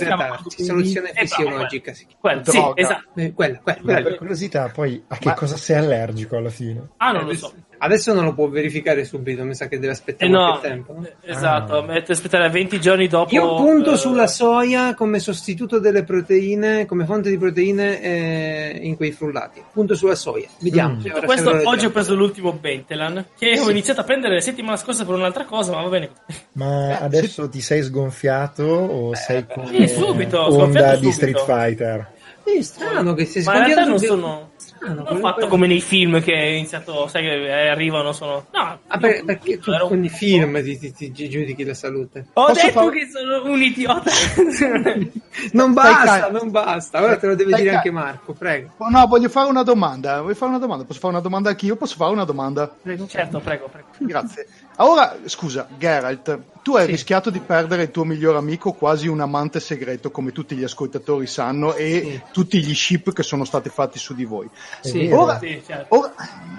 soluzione 0.48 1.12
eh, 1.12 1.26
fisiologica. 1.26 1.94
Sì. 1.94 2.06
Quello, 2.20 2.44
sì, 2.44 2.62
esatto. 2.74 3.20
Eh, 3.20 3.34
quella, 3.34 3.60
quella, 3.60 3.82
quella. 3.82 4.02
Per 4.02 4.18
curiosità, 4.18 4.70
poi 4.70 5.02
a 5.08 5.18
che 5.18 5.30
Ma... 5.30 5.34
cosa 5.34 5.56
sei 5.56 5.78
allergico 5.78 6.36
alla 6.36 6.50
fine? 6.50 6.90
Ah, 6.98 7.12
non 7.12 7.26
lo 7.26 7.34
so. 7.34 7.54
Adesso 7.86 8.14
non 8.14 8.24
lo 8.24 8.34
può 8.34 8.50
verificare 8.50 9.06
subito, 9.06 9.44
mi 9.44 9.54
sa 9.54 9.68
che 9.68 9.78
deve 9.78 9.94
aspettare 9.94 10.30
eh 10.30 10.34
no, 10.34 10.60
tempo. 10.60 10.94
No? 10.94 11.08
Esatto, 11.22 11.78
ah. 11.78 11.82
deve 11.82 12.04
aspettare 12.08 12.50
20 12.50 12.82
giorni 12.82 13.08
dopo. 13.08 13.34
Io 13.34 13.56
punto 13.56 13.94
eh... 13.94 13.98
sulla 13.98 14.26
soia 14.26 14.96
come 14.96 15.20
sostituto 15.20 15.78
delle 15.78 16.04
proteine, 16.04 16.86
come 16.86 17.06
fonte 17.06 17.30
di 17.30 17.38
proteine 17.38 18.02
eh, 18.02 18.80
in 18.82 18.96
quei 18.96 19.12
frullati. 19.12 19.62
Punto 19.72 19.94
sulla 19.94 20.16
soia. 20.16 20.48
Vediamo. 20.60 20.96
Mm. 20.96 21.26
Questo, 21.26 21.62
oggi 21.66 21.86
ho 21.86 21.92
preso 21.92 22.16
l'ultimo 22.16 22.54
Bentelan, 22.54 23.24
che 23.38 23.56
sì. 23.56 23.64
ho 23.64 23.70
iniziato 23.70 24.02
a 24.02 24.04
prendere 24.04 24.34
la 24.34 24.42
settimana 24.42 24.78
scorsa 24.78 25.06
per 25.06 25.14
un'altra 25.14 25.46
cosa, 25.46 25.74
ma 25.74 25.84
va 25.84 25.90
bene. 25.90 26.10
Ma 26.54 26.90
eh, 26.90 27.04
adesso 27.04 27.44
sì. 27.44 27.50
ti 27.50 27.62
sei 27.62 27.84
sgonfiato 27.84 28.64
o 28.64 29.12
eh, 29.12 29.16
sei 29.16 29.46
con 29.46 29.68
sì, 29.68 29.88
subito, 29.88 30.42
onda 30.42 30.96
di 30.96 31.12
Street 31.12 31.44
Fighter? 31.46 32.14
Sì, 32.46 32.64
strano 32.64 33.14
che 33.14 33.26
si 33.26 33.42
Ma 33.44 33.58
in 33.58 33.66
realtà 33.66 33.86
non 33.86 34.00
sono 34.00 34.52
strano. 34.86 35.04
Non 35.04 35.16
ho 35.16 35.20
fatto 35.20 35.48
come 35.48 35.68
nei 35.68 35.82
film 35.82 36.22
che 36.22 36.34
è 36.34 36.46
iniziato, 36.46 37.08
sai 37.08 37.24
che 37.24 37.52
arrivano, 37.52 38.12
sono... 38.14 38.46
No, 38.52 38.80
ah, 38.88 38.98
per, 38.98 39.26
perché 39.26 39.60
tu 39.60 39.72
con 39.88 40.04
i 40.04 40.10
film 40.10 40.62
ti, 40.64 40.94
ti, 40.94 41.12
ti, 41.12 41.30
giudichi 41.30 41.64
la 41.64 41.74
salute? 41.74 42.28
Ho 42.34 42.46
Posso 42.46 42.66
detto 42.66 42.82
far... 42.82 42.92
che 42.92 43.08
sono 43.08 43.52
un 43.52 43.62
idiota. 43.62 44.12
non 45.54 45.74
basta, 45.74 46.30
non 46.30 46.52
basta. 46.52 47.02
Ora 47.02 47.18
te 47.18 47.28
lo 47.28 47.36
deve 47.36 47.52
Stai 47.52 47.62
dire 47.64 47.76
anche 47.76 47.92
Marco, 47.92 48.34
prego. 48.34 48.72
No, 48.78 49.08
voglio 49.08 49.30
fare 49.30 49.50
una 49.50 49.64
domanda. 49.64 50.22
Voglio 50.22 50.36
fare 50.36 50.52
una 50.52 50.60
domanda? 50.60 50.84
Posso 50.86 51.00
fare 51.00 51.14
una 51.14 51.22
domanda 51.22 51.50
anch'io? 51.50 51.76
Posso 51.76 51.96
fare 51.96 52.12
una 52.12 52.26
domanda? 52.26 52.74
Prego. 52.82 53.08
Certo, 53.08 53.40
prego, 53.40 53.68
prego. 53.72 53.88
Grazie. 53.98 54.48
Ora, 54.78 55.18
scusa, 55.26 55.68
Geralt, 55.78 56.40
tu 56.62 56.76
hai 56.76 56.86
sì. 56.86 56.92
rischiato 56.92 57.30
di 57.30 57.40
perdere 57.40 57.84
il 57.84 57.92
tuo 57.92 58.04
miglior 58.04 58.36
amico, 58.36 58.74
quasi 58.74 59.08
un 59.08 59.22
amante 59.22 59.60
segreto, 59.60 60.12
come 60.12 60.32
tutti 60.32 60.56
gli 60.56 60.64
ascoltatori 60.64 61.28
sanno, 61.28 61.76
e 61.76 62.02
sì. 62.02 62.22
tutti 62.34 62.62
gli 62.62 62.74
ship 62.74 63.14
che 63.14 63.24
sono 63.24 63.46
stati 63.46 63.70
fatti 63.70 64.00
su 64.00 64.14
di 64.14 64.26
voi. 64.26 64.50
Sì, 64.82 65.10
ora, 65.12 65.40
certo. 65.40 65.96
ora, 65.96 66.14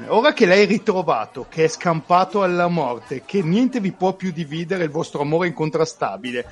ora, 0.06 0.32
che 0.32 0.46
l'hai 0.46 0.64
ritrovato, 0.64 1.46
che 1.50 1.64
è 1.64 1.68
scampato 1.68 2.42
alla 2.42 2.68
morte, 2.68 3.22
che 3.26 3.42
niente 3.42 3.80
vi 3.80 3.92
può 3.92 4.14
più 4.14 4.30
dividere 4.30 4.84
il 4.84 4.90
vostro 4.90 5.22
amore 5.22 5.48
incontrastabile, 5.48 6.46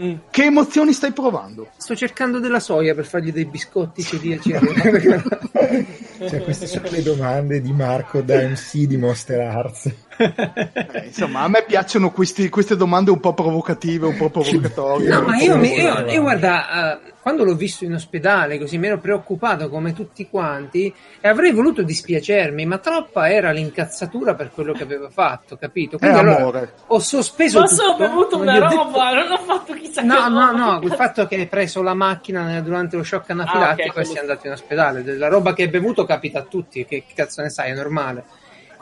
mm. 0.00 0.14
che 0.30 0.44
emozioni 0.44 0.92
stai 0.92 1.12
provando? 1.12 1.70
Sto 1.76 1.96
cercando 1.96 2.38
della 2.38 2.60
soia 2.60 2.94
per 2.94 3.04
fargli 3.04 3.32
dei 3.32 3.44
biscotti 3.46 4.02
celiaci. 4.02 4.52
Cioè, 6.16 6.42
queste 6.42 6.66
sono 6.66 6.88
le 6.90 7.02
domande 7.02 7.60
di 7.60 7.72
Marco 7.72 8.20
da 8.22 8.40
MC 8.40 8.86
di 8.86 8.96
Monster 8.96 9.40
Arts. 9.40 9.92
Eh, 10.16 11.06
insomma, 11.06 11.40
a 11.40 11.48
me 11.48 11.64
piacciono 11.66 12.10
questi, 12.10 12.48
queste 12.48 12.76
domande 12.76 13.10
un 13.10 13.20
po' 13.20 13.34
provocative, 13.34 14.06
un 14.06 14.16
po' 14.16 14.30
provocatorie. 14.30 15.08
No, 15.08 15.22
ma 15.22 15.36
io, 15.36 15.56
mi, 15.56 15.74
io, 15.74 16.06
io 16.06 16.20
guarda, 16.20 17.00
uh, 17.02 17.12
quando 17.24 17.44
l'ho 17.44 17.54
visto 17.54 17.84
in 17.84 17.94
ospedale, 17.94 18.58
così 18.58 18.76
mi 18.76 18.86
ero 18.86 18.98
preoccupato 18.98 19.70
come 19.70 19.94
tutti 19.94 20.28
quanti 20.28 20.92
e 21.20 21.26
avrei 21.26 21.52
voluto 21.52 21.82
dispiacermi, 21.82 22.66
ma 22.66 22.78
troppa 22.78 23.30
era 23.30 23.50
l'incazzatura 23.50 24.34
per 24.34 24.50
quello 24.52 24.72
che 24.72 24.82
aveva 24.82 25.08
fatto, 25.08 25.56
capito? 25.56 25.96
Quindi 25.96 26.18
allora, 26.18 26.68
ho 26.86 26.98
sospeso 26.98 27.60
ma 27.60 27.66
tutto. 27.66 27.82
Ho 27.82 27.96
bevuto 27.96 28.36
una 28.38 28.58
roba, 28.58 29.10
detto... 29.10 29.22
non 29.22 29.32
ho 29.32 29.38
fatto 29.38 29.72
chissà 29.72 30.02
no, 30.02 30.14
che 30.14 30.28
No, 30.28 30.28
no, 30.28 30.52
no, 30.52 30.80
il 30.82 30.92
fatto 30.92 31.26
che 31.26 31.36
hai 31.36 31.46
preso 31.46 31.80
la 31.80 31.94
macchina 31.94 32.60
durante 32.60 32.96
lo 32.96 33.02
shock 33.02 33.30
anafilattico 33.30 33.88
ah, 33.88 33.90
okay, 33.92 34.02
e 34.02 34.06
sei 34.06 34.18
andato 34.18 34.46
in 34.46 34.52
ospedale, 34.52 35.16
la 35.16 35.28
roba 35.28 35.54
che 35.54 35.62
hai 35.62 35.68
bevuto 35.68 36.04
capita 36.04 36.40
a 36.40 36.42
tutti, 36.42 36.84
che 36.84 37.04
cazzo 37.14 37.40
ne 37.40 37.48
sai, 37.48 37.70
è 37.70 37.74
normale. 37.74 38.24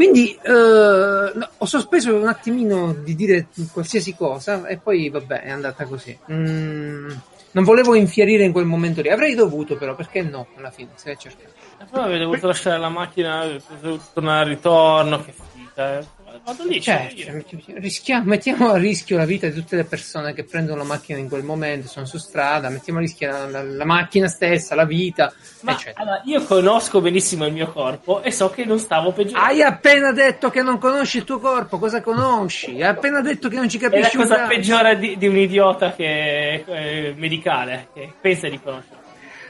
Quindi 0.03 0.37
eh, 0.43 1.33
no, 1.33 1.49
ho 1.59 1.65
sospeso 1.65 2.13
un 2.17 2.27
attimino 2.27 2.93
di 2.93 3.15
dire 3.15 3.47
qualsiasi 3.71 4.17
cosa 4.17 4.67
e 4.67 4.77
poi 4.79 5.09
vabbè 5.09 5.43
è 5.43 5.51
andata 5.51 5.85
così. 5.85 6.19
Mm, 6.33 7.09
non 7.53 7.63
volevo 7.63 7.95
infierire 7.95 8.43
in 8.43 8.51
quel 8.51 8.65
momento 8.65 9.01
lì, 9.01 9.11
avrei 9.11 9.37
dovuto 9.37 9.77
però, 9.77 9.95
perché 9.95 10.23
no, 10.23 10.49
alla 10.57 10.73
fine, 10.73 10.89
se 10.97 11.17
cercato. 11.17 11.53
E 11.81 11.85
poi 11.89 12.03
avete 12.03 12.25
dovuto 12.25 12.49
lasciare 12.49 12.81
la 12.81 12.89
macchina, 12.89 13.47
dovuto 13.81 14.03
tornare 14.13 14.43
al 14.43 14.49
ritorno, 14.49 15.25
che 15.25 15.35
finita. 15.53 15.99
Eh 16.01 16.22
vado 16.45 16.65
lì. 16.65 16.81
Certo, 16.81 17.43
rischiamo, 17.75 18.25
mettiamo 18.25 18.71
a 18.71 18.77
rischio 18.77 19.17
la 19.17 19.25
vita 19.25 19.47
di 19.49 19.55
tutte 19.55 19.77
le 19.77 19.85
persone 19.85 20.33
che 20.33 20.45
prendono 20.45 20.79
la 20.79 20.85
macchina 20.85 21.19
in 21.19 21.29
quel 21.29 21.43
momento, 21.43 21.89
sono 21.89 22.07
su 22.07 22.19
strada, 22.19 22.69
mettiamo 22.69 22.99
a 22.99 23.03
rischio 23.03 23.31
la, 23.31 23.49
la, 23.49 23.63
la 23.63 23.85
macchina 23.85 24.29
stessa, 24.29 24.75
la 24.75 24.85
vita, 24.85 25.33
Ma, 25.61 25.79
allora, 25.95 26.23
io 26.25 26.43
conosco 26.45 27.01
benissimo 27.01 27.47
il 27.47 27.53
mio 27.53 27.71
corpo 27.71 28.23
e 28.23 28.31
so 28.31 28.51
che 28.51 28.65
non 28.65 28.79
stavo 28.79 29.13
peggiorando. 29.13 29.49
Hai 29.49 29.63
appena 29.63 30.13
detto 30.13 30.51
che 30.51 30.63
non 30.63 30.79
conosci 30.79 31.19
il 31.19 31.25
tuo 31.25 31.39
corpo, 31.39 31.79
cosa 31.79 32.01
conosci? 32.01 32.71
Hai 32.71 32.83
appena 32.83 33.21
detto 33.21 33.49
che 33.49 33.57
non 33.57 33.69
ci 33.69 33.79
capisci. 33.79 34.17
È 34.17 34.19
la 34.19 34.23
cosa 34.25 34.47
peggiore 34.47 34.99
di, 34.99 35.17
di, 35.17 35.27
un 35.27 35.37
idiota 35.37 35.93
che 35.93 36.65
eh, 36.67 37.15
medicale, 37.17 37.89
che 37.93 38.13
pensa 38.21 38.49
di 38.49 38.61
conoscere. 38.61 39.02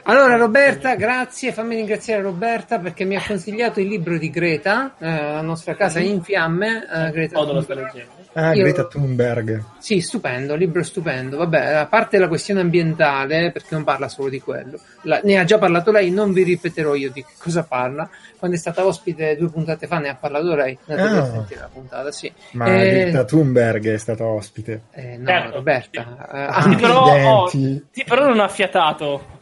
Allora 0.05 0.35
Roberta, 0.35 0.95
grazie, 0.95 1.53
fammi 1.53 1.75
ringraziare 1.75 2.21
Roberta 2.21 2.77
perché 2.79 3.05
mi 3.05 3.15
ha 3.15 3.23
consigliato 3.25 3.79
il 3.79 3.87
libro 3.87 4.17
di 4.17 4.29
Greta, 4.29 4.95
eh, 4.99 5.05
la 5.05 5.41
nostra 5.41 5.75
casa 5.75 5.99
in 5.99 6.21
fiamme. 6.21 6.85
Eh, 6.91 7.11
Greta 7.11 7.39
Ah, 8.33 8.53
Io... 8.53 8.63
Greta 8.63 8.85
Thunberg. 8.85 9.63
Sì, 9.77 10.01
stupendo, 10.01 10.55
libro 10.55 10.83
stupendo. 10.83 11.37
Vabbè, 11.37 11.73
a 11.75 11.85
parte 11.85 12.17
la 12.17 12.27
questione 12.27 12.61
ambientale, 12.61 13.51
perché 13.51 13.75
non 13.75 13.83
parla 13.83 14.09
solo 14.09 14.27
di 14.27 14.41
quello, 14.41 14.79
la... 15.03 15.21
ne 15.23 15.37
ha 15.37 15.43
già 15.43 15.57
parlato 15.57 15.91
lei, 15.91 16.09
non 16.09 16.33
vi 16.33 16.43
ripeterò 16.43 16.95
io 16.95 17.11
di 17.11 17.23
cosa 17.37 17.63
parla. 17.63 18.09
Quando 18.37 18.57
è 18.57 18.59
stata 18.59 18.85
ospite 18.85 19.37
due 19.37 19.49
puntate 19.49 19.87
fa 19.87 19.99
ne 19.99 20.09
ha 20.09 20.15
parlato 20.15 20.55
lei, 20.55 20.77
andate 20.87 21.55
ah. 21.57 21.59
la 21.61 21.69
puntata, 21.71 22.11
sì. 22.11 22.29
Ma 22.53 22.65
eh... 22.65 22.89
Greta 22.89 23.23
Thunberg 23.23 23.87
è 23.93 23.97
stata 23.97 24.25
ospite. 24.25 24.81
Eh, 24.91 25.15
no, 25.17 25.27
certo. 25.27 25.55
Roberta. 25.55 26.01
Eh, 26.01 26.45
ah, 26.49 26.61
sì, 26.63 26.75
però, 26.75 27.43
oh, 27.43 27.47
sì, 27.47 27.83
però 28.05 28.25
non 28.25 28.39
ha 28.39 28.47
fiatato. 28.49 29.41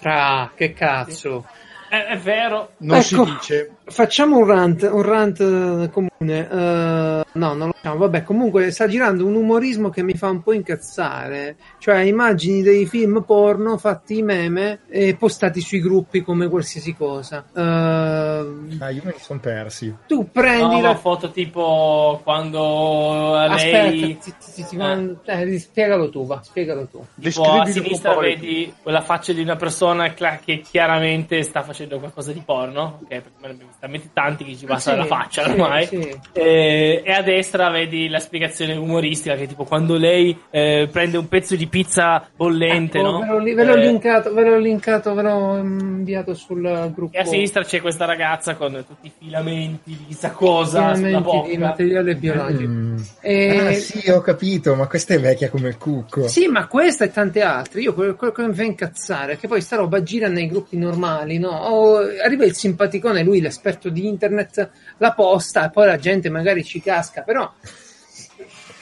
Fra, 0.00 0.50
che 0.54 0.72
cazzo. 0.72 1.46
È, 1.88 1.96
è 1.96 2.16
vero. 2.18 2.72
Non 2.78 2.96
ecco, 2.96 3.02
si 3.02 3.32
dice. 3.32 3.70
Facciamo 3.90 4.38
un 4.38 4.46
rant, 4.46 4.88
un 4.90 5.02
rant 5.02 5.40
eh, 5.40 5.90
comune. 5.90 6.40
Uh, 6.48 7.38
no, 7.38 7.54
non 7.54 7.66
lo 7.66 7.72
facciamo. 7.72 7.98
Vabbè, 7.98 8.22
comunque 8.22 8.70
sta 8.70 8.86
girando 8.86 9.26
un 9.26 9.34
umorismo 9.34 9.90
che 9.90 10.02
mi 10.02 10.14
fa 10.14 10.28
un 10.28 10.42
po' 10.42 10.52
incazzare. 10.52 11.56
Cioè, 11.78 12.00
immagini 12.00 12.62
dei 12.62 12.86
film 12.86 13.24
porno 13.26 13.76
fatti 13.78 14.18
in 14.18 14.26
meme 14.26 14.80
e 14.88 15.16
postati 15.16 15.60
sui 15.60 15.80
gruppi 15.80 16.22
come 16.22 16.48
qualsiasi 16.48 16.94
cosa. 16.94 17.44
Uh, 17.52 17.58
ah, 17.58 18.90
io 18.90 19.02
me 19.04 19.12
li 19.12 19.18
sono 19.18 19.40
persi. 19.40 19.94
Tu 20.06 20.30
prendi 20.30 20.76
no, 20.76 20.80
la 20.80 20.96
foto 20.96 21.30
tipo 21.30 22.20
quando 22.22 23.34
Aspetta, 23.36 23.82
lei. 23.82 24.18
Ti, 24.18 24.34
ti, 24.38 24.64
ti, 24.68 24.76
eh. 24.76 25.16
Eh, 25.24 25.58
spiegalo 25.58 26.10
tu, 26.10 26.26
va, 26.26 26.40
spiegalo 26.42 26.86
tu. 26.86 27.04
Tipo, 27.20 27.42
a 27.42 27.66
sinistra 27.66 28.16
vedi 28.16 28.72
quella 28.82 29.00
faccia 29.00 29.32
di 29.32 29.42
una 29.42 29.56
persona 29.56 30.12
che 30.12 30.60
chiaramente 30.60 31.42
sta 31.42 31.62
facendo 31.62 31.98
qualcosa 31.98 32.32
di 32.32 32.42
porno. 32.44 33.00
Ok, 33.02 33.08
perché 33.08 33.30
me 33.40 33.46
ne 33.48 33.52
abbiamo 33.52 33.72
talmente 33.80 34.10
tanti 34.12 34.44
che 34.44 34.54
ci 34.54 34.66
basta 34.66 34.92
sì, 34.92 34.96
la 34.98 35.04
faccia 35.06 35.42
sì, 35.42 35.50
ormai. 35.50 35.86
Sì. 35.86 36.20
E, 36.32 37.02
e, 37.02 37.12
a 37.12 37.22
destra 37.22 37.70
vedi 37.70 38.08
la 38.08 38.20
spiegazione 38.20 38.74
umoristica 38.76 39.34
che 39.36 39.46
tipo 39.46 39.64
quando 39.64 39.96
lei 39.96 40.38
eh, 40.50 40.86
prende 40.92 41.16
un 41.16 41.26
pezzo 41.28 41.56
di 41.56 41.66
pizza 41.66 42.28
bollente, 42.36 42.98
ecco, 42.98 43.10
no? 43.10 43.20
Ve 43.20 43.26
l'ho, 43.26 43.54
ve 43.54 43.64
l'ho 43.64 43.74
eh, 43.74 43.86
linkato, 43.86 44.34
ve 44.34 44.44
l'ho 44.44 44.58
linkato, 44.58 45.14
ve 45.14 45.22
l'ho 45.22 45.56
inviato 45.56 46.34
sul 46.34 46.92
gruppo. 46.94 47.16
E 47.16 47.20
a 47.20 47.24
sinistra 47.24 47.64
c'è 47.64 47.80
questa 47.80 48.04
ragazza 48.04 48.54
con 48.54 48.84
tutti 48.86 49.06
i 49.06 49.12
filamenti 49.18 49.96
di 49.96 50.06
chissà 50.08 50.30
cosa 50.32 50.94
filamenti 50.94 51.50
di 51.50 51.56
materiale 51.56 52.14
biologico. 52.16 52.70
Mm. 52.70 52.96
E... 53.22 53.58
Ah 53.58 53.72
sì, 53.72 54.10
ho 54.10 54.20
capito, 54.20 54.74
ma 54.74 54.86
questa 54.86 55.14
è 55.14 55.20
vecchia 55.20 55.48
come 55.48 55.68
il 55.68 55.78
cucco. 55.78 56.28
Sì, 56.28 56.48
ma 56.48 56.66
questa 56.66 57.06
e 57.06 57.10
tante 57.10 57.40
altre. 57.40 57.80
Io 57.80 57.94
quello, 57.94 58.14
che 58.14 58.46
mi 58.46 58.54
fa 58.54 58.62
incazzare 58.62 59.32
è 59.32 59.36
che 59.38 59.48
poi 59.48 59.62
sta 59.62 59.76
roba 59.76 60.02
gira 60.02 60.28
nei 60.28 60.48
gruppi 60.48 60.76
normali, 60.76 61.38
no? 61.38 61.48
O 61.48 61.96
arriva 62.22 62.44
il 62.44 62.54
simpaticone, 62.54 63.22
lui 63.22 63.40
l'esperto 63.40 63.68
esperto 63.70 63.88
di 63.88 64.06
internet 64.06 64.70
la 64.98 65.12
posta 65.12 65.66
e 65.66 65.70
poi 65.70 65.86
la 65.86 65.98
gente 65.98 66.28
magari 66.28 66.64
ci 66.64 66.82
casca, 66.82 67.22
però 67.22 67.50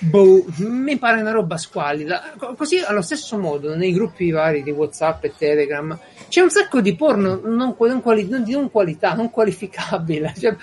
boh, 0.00 0.44
mi 0.58 0.96
pare 0.98 1.20
una 1.20 1.30
roba 1.30 1.56
squallida. 1.56 2.34
Così 2.56 2.78
allo 2.78 3.02
stesso 3.02 3.38
modo 3.38 3.76
nei 3.76 3.92
gruppi 3.92 4.30
vari 4.30 4.62
di 4.62 4.70
WhatsApp 4.70 5.24
e 5.24 5.34
Telegram 5.36 5.98
c'è 6.28 6.40
un 6.40 6.50
sacco 6.50 6.80
di 6.80 6.94
porno 6.94 7.40
non, 7.42 7.74
non, 7.78 8.02
quali, 8.02 8.28
non 8.28 8.42
di 8.42 8.52
non 8.52 8.70
qualità, 8.70 9.14
non 9.14 9.30
qualificabile. 9.30 10.34
Cioè, 10.38 10.56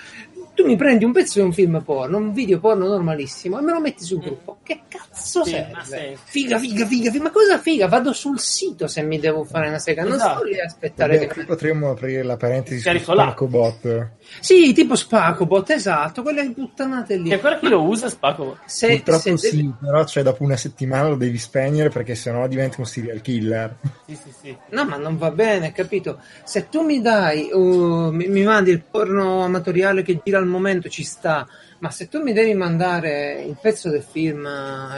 tu 0.56 0.64
mi 0.64 0.74
prendi 0.74 1.04
un 1.04 1.12
pezzo 1.12 1.38
di 1.38 1.44
un 1.44 1.52
film 1.52 1.82
porno, 1.84 2.16
un 2.16 2.32
video 2.32 2.58
porno 2.58 2.88
normalissimo 2.88 3.58
e 3.58 3.62
me 3.62 3.72
lo 3.72 3.80
metti 3.80 4.02
sul 4.02 4.20
gruppo. 4.20 4.56
Che 4.62 4.80
cazzo 4.88 5.44
sì, 5.44 5.50
serve? 5.50 6.16
Figa, 6.24 6.58
figa, 6.58 6.86
figa, 6.86 7.10
figa, 7.10 7.22
ma 7.22 7.30
cosa 7.30 7.58
figa? 7.58 7.86
Vado 7.86 8.12
sul 8.14 8.40
sito 8.40 8.86
se 8.86 9.02
mi 9.02 9.20
devo 9.20 9.44
fare 9.44 9.68
una 9.68 9.78
sega, 9.78 10.02
non 10.02 10.14
esatto. 10.14 10.38
sto 10.38 10.44
lì 10.44 10.58
a 10.58 10.64
aspettare 10.64 11.18
Vabbè, 11.18 11.32
che... 11.32 11.44
potremmo 11.44 11.90
aprire 11.90 12.22
la 12.22 12.36
parentesi 12.36 12.80
su 12.80 12.98
Spacobot. 12.98 14.08
Sì, 14.40 14.72
tipo 14.72 14.96
Spacobot, 14.96 15.70
esatto, 15.70 16.22
quelle 16.22 16.50
puttanate 16.50 17.16
lì. 17.16 17.30
E 17.30 17.34
ancora 17.34 17.58
chi 17.58 17.68
lo 17.68 17.82
usa 17.82 18.08
Spacobot? 18.08 18.60
Se, 18.64 18.88
Purtroppo 18.88 19.36
se 19.36 19.36
sì, 19.36 19.56
devi... 19.56 19.74
però 19.78 20.04
cioè, 20.06 20.22
dopo 20.22 20.42
una 20.42 20.56
settimana 20.56 21.08
lo 21.10 21.16
devi 21.16 21.36
spegnere 21.36 21.90
perché 21.90 22.14
sennò 22.14 22.46
diventi 22.48 22.80
un 22.80 22.86
serial 22.86 23.20
killer. 23.20 23.76
Sì, 24.06 24.16
sì, 24.16 24.32
sì. 24.40 24.56
No, 24.70 24.86
ma 24.86 24.96
non 24.96 25.18
va 25.18 25.30
bene, 25.30 25.72
capito? 25.72 26.18
Se 26.44 26.70
tu 26.70 26.80
mi 26.80 27.02
dai, 27.02 27.50
uh, 27.52 28.10
mi, 28.10 28.26
mi 28.26 28.42
mandi 28.42 28.70
il 28.70 28.82
porno 28.82 29.44
amatoriale 29.44 30.02
che 30.02 30.18
gira 30.24 30.38
al 30.38 30.45
momento, 30.46 30.88
ci 30.88 31.04
sta 31.04 31.46
ma 31.78 31.90
se 31.90 32.08
tu 32.08 32.22
mi 32.22 32.32
devi 32.32 32.54
mandare 32.54 33.42
il 33.42 33.56
pezzo 33.60 33.90
del 33.90 34.02
film, 34.02 34.46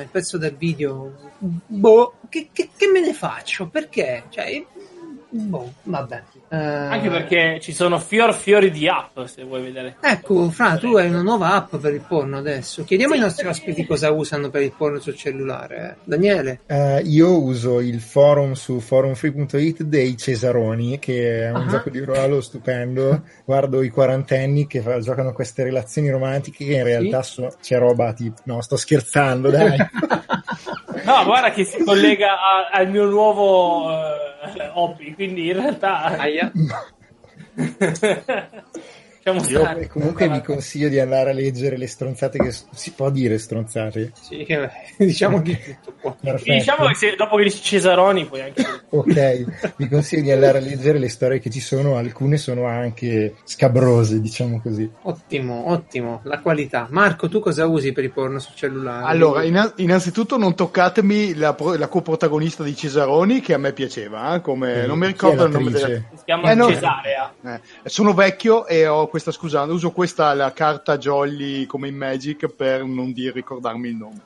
il 0.00 0.08
pezzo 0.10 0.38
del 0.38 0.54
video, 0.56 1.32
boh, 1.38 2.14
che, 2.28 2.50
che, 2.52 2.70
che 2.76 2.86
me 2.86 3.00
ne 3.00 3.12
faccio? 3.12 3.68
Perché? 3.68 4.24
Cioè, 4.28 4.64
boh, 5.28 5.72
vabbè. 5.82 6.22
Uh, 6.50 6.54
Anche 6.56 7.10
perché 7.10 7.58
ci 7.60 7.72
sono 7.72 7.98
fior 7.98 8.34
fiori 8.34 8.70
di 8.70 8.88
app, 8.88 9.20
se 9.24 9.44
vuoi 9.44 9.62
vedere. 9.62 9.96
Ecco, 10.00 10.48
Fra, 10.50 10.76
tu 10.78 10.96
hai 10.96 11.08
una 11.08 11.20
nuova 11.20 11.52
app 11.52 11.76
per 11.76 11.92
il 11.92 12.02
porno 12.06 12.38
adesso. 12.38 12.84
Chiediamo 12.84 13.12
sì, 13.12 13.18
ai 13.18 13.24
nostri 13.24 13.46
ospiti 13.46 13.84
cosa 13.84 14.10
usano 14.10 14.48
per 14.48 14.62
il 14.62 14.72
porno 14.76 14.98
sul 14.98 15.14
cellulare. 15.14 15.98
Daniele? 16.04 16.60
Uh, 16.66 17.00
io 17.04 17.42
uso 17.42 17.80
il 17.80 18.00
forum 18.00 18.52
su 18.52 18.80
forumfree.it 18.80 19.82
dei 19.82 20.16
Cesaroni, 20.16 20.98
che 20.98 21.44
è 21.44 21.50
un 21.50 21.62
uh-huh. 21.62 21.68
gioco 21.68 21.90
di 21.90 22.00
ruolo 22.00 22.40
stupendo. 22.40 23.22
Guardo 23.44 23.82
i 23.82 23.90
quarantenni 23.90 24.66
che 24.66 24.80
fa, 24.80 25.00
giocano 25.00 25.32
queste 25.32 25.64
relazioni 25.64 26.08
romantiche 26.08 26.64
che 26.64 26.74
in 26.74 26.84
realtà 26.84 27.22
sì? 27.22 27.32
so, 27.32 27.52
c'è 27.60 27.78
roba 27.78 28.12
tipo... 28.14 28.40
No, 28.44 28.62
sto 28.62 28.76
scherzando, 28.76 29.50
dai. 29.50 29.76
no, 31.08 31.24
guarda 31.24 31.50
che 31.50 31.64
si 31.64 31.82
collega 31.82 32.40
a, 32.40 32.68
al 32.70 32.88
mio 32.90 33.06
nuovo 33.06 33.86
uh, 33.86 34.70
hobby, 34.74 35.14
quindi 35.14 35.48
in 35.48 35.54
realtà... 35.54 36.18
Aia. 36.18 36.52
Io 39.34 39.88
comunque 39.88 40.28
vi 40.28 40.42
consiglio 40.42 40.88
di 40.88 40.98
andare 40.98 41.30
a 41.30 41.32
leggere 41.32 41.76
le 41.76 41.86
stronzate 41.86 42.38
che 42.38 42.54
si 42.72 42.92
può 42.92 43.10
dire 43.10 43.38
stronzate. 43.38 44.12
Sì, 44.20 44.46
diciamo 44.96 45.40
di 45.40 45.56
tutto. 45.82 46.16
Diciamo 46.42 46.86
che 46.86 46.94
se, 46.94 47.14
dopo 47.16 47.36
che 47.36 47.44
dici 47.44 47.62
Cesaroni 47.62 48.26
puoi 48.26 48.42
anche 48.42 48.64
Ok, 48.90 49.74
vi 49.76 49.88
consiglio 49.88 50.22
di 50.22 50.30
andare 50.30 50.58
a 50.58 50.60
leggere 50.60 50.98
le 50.98 51.08
storie 51.08 51.38
che 51.40 51.50
ci 51.50 51.60
sono, 51.60 51.96
alcune 51.96 52.36
sono 52.36 52.66
anche 52.66 53.34
scabrose, 53.44 54.20
diciamo 54.20 54.60
così. 54.60 54.90
Ottimo, 55.02 55.70
ottimo, 55.70 56.20
la 56.24 56.40
qualità. 56.40 56.86
Marco, 56.90 57.28
tu 57.28 57.40
cosa 57.40 57.66
usi 57.66 57.92
per 57.92 58.04
i 58.04 58.08
porno 58.08 58.38
sul 58.38 58.54
cellulare? 58.54 59.04
Allora, 59.04 59.42
innanzitutto 59.42 60.38
non 60.38 60.54
toccatemi 60.54 61.34
la, 61.34 61.54
la 61.76 61.88
coprotagonista 61.88 62.62
di 62.62 62.74
Cesaroni 62.74 63.40
che 63.40 63.54
a 63.54 63.58
me 63.58 63.72
piaceva, 63.72 64.36
eh, 64.36 64.40
come, 64.40 64.84
eh, 64.84 64.86
non 64.86 64.98
mi 64.98 65.06
ricordo 65.06 65.44
il 65.44 65.52
nome 65.52 65.70
della... 65.70 65.86
Si 65.86 66.24
chiama 66.24 66.50
eh, 66.50 66.54
no, 66.54 66.68
Cesarea. 66.68 67.34
Eh, 67.44 67.60
sono 67.84 68.14
vecchio 68.14 68.66
e 68.66 68.86
ho 68.86 69.08
questa, 69.18 69.32
scusate, 69.32 69.72
uso 69.72 69.90
questa 69.90 70.32
la 70.34 70.52
carta 70.52 70.96
Jolly 70.96 71.66
come 71.66 71.88
in 71.88 71.96
Magic 71.96 72.46
per 72.48 72.84
non 72.84 73.12
dire 73.12 73.32
ricordarmi 73.32 73.88
il 73.88 73.96
nome. 73.96 74.20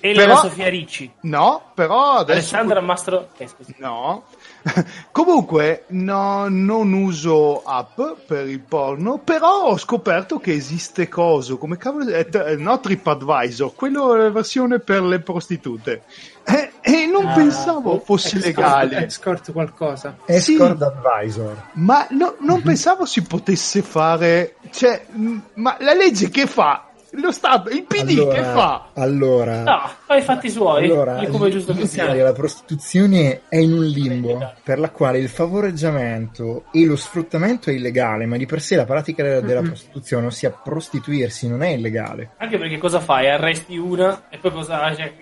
E 0.00 0.12
però, 0.12 0.36
Sofia 0.36 0.68
Ricci. 0.68 1.10
No, 1.22 1.70
però 1.72 2.16
adesso... 2.16 2.32
Alessandra 2.32 2.82
Mastro... 2.82 3.30
Eh, 3.38 3.48
no. 3.78 4.24
Comunque, 5.10 5.84
no, 5.88 6.46
non 6.48 6.92
uso 6.92 7.62
app 7.62 7.98
per 8.26 8.46
il 8.46 8.60
porno, 8.60 9.16
però 9.16 9.68
ho 9.68 9.78
scoperto 9.78 10.38
che 10.38 10.52
esiste 10.52 11.08
coso, 11.08 11.56
come 11.56 11.78
cavolo... 11.78 12.10
È, 12.10 12.54
no 12.56 12.78
TripAdvisor, 12.80 13.74
quello 13.74 14.14
è 14.14 14.18
la 14.18 14.30
versione 14.30 14.78
per 14.78 15.02
le 15.02 15.20
prostitute. 15.20 16.02
E, 16.44 16.72
e 16.86 17.06
non 17.06 17.26
ah, 17.26 17.32
pensavo 17.32 17.98
fosse 17.98 18.36
escort, 18.36 18.56
legale. 18.56 19.06
Escort 19.06 19.52
qualcosa. 19.52 20.18
Escort 20.26 20.76
sì, 20.76 20.84
Advisor. 20.84 21.68
Ma 21.72 22.06
no, 22.10 22.36
non 22.40 22.60
pensavo 22.60 23.06
si 23.06 23.22
potesse 23.22 23.80
fare... 23.80 24.56
Cioè, 24.70 25.06
ma 25.54 25.78
la 25.80 25.94
legge 25.94 26.28
che 26.28 26.46
fa? 26.46 26.88
Lo 27.16 27.30
Stato, 27.30 27.70
il 27.70 27.84
PD 27.84 28.18
allora, 28.18 28.34
che 28.34 28.42
fa? 28.42 28.88
Allora, 28.94 29.62
no, 29.62 29.90
fa 30.04 30.16
i 30.16 30.22
fatti 30.22 30.50
suoi. 30.50 30.84
Allora, 30.84 31.24
come 31.26 31.48
giusto 31.48 31.70
in 31.70 31.78
Italia 31.78 32.24
la 32.24 32.32
prostituzione 32.32 33.42
è 33.48 33.56
in 33.56 33.72
un 33.72 33.84
limbo 33.84 34.52
per 34.64 34.80
la 34.80 34.90
quale 34.90 35.18
il 35.18 35.28
favoreggiamento 35.28 36.64
e 36.72 36.84
lo 36.84 36.96
sfruttamento 36.96 37.70
è 37.70 37.72
illegale, 37.72 38.26
ma 38.26 38.36
di 38.36 38.46
per 38.46 38.60
sé 38.60 38.74
la 38.74 38.84
pratica 38.84 39.22
della, 39.22 39.40
della 39.40 39.60
mm-hmm. 39.60 39.68
prostituzione, 39.68 40.26
ossia 40.26 40.50
prostituirsi, 40.50 41.48
non 41.48 41.62
è 41.62 41.68
illegale. 41.68 42.32
Anche 42.38 42.58
perché 42.58 42.78
cosa 42.78 42.98
fai? 42.98 43.30
Arresti 43.30 43.76
una 43.76 44.24
e 44.28 44.38
poi 44.38 44.50
cosa 44.50 44.92
cioè? 44.96 45.12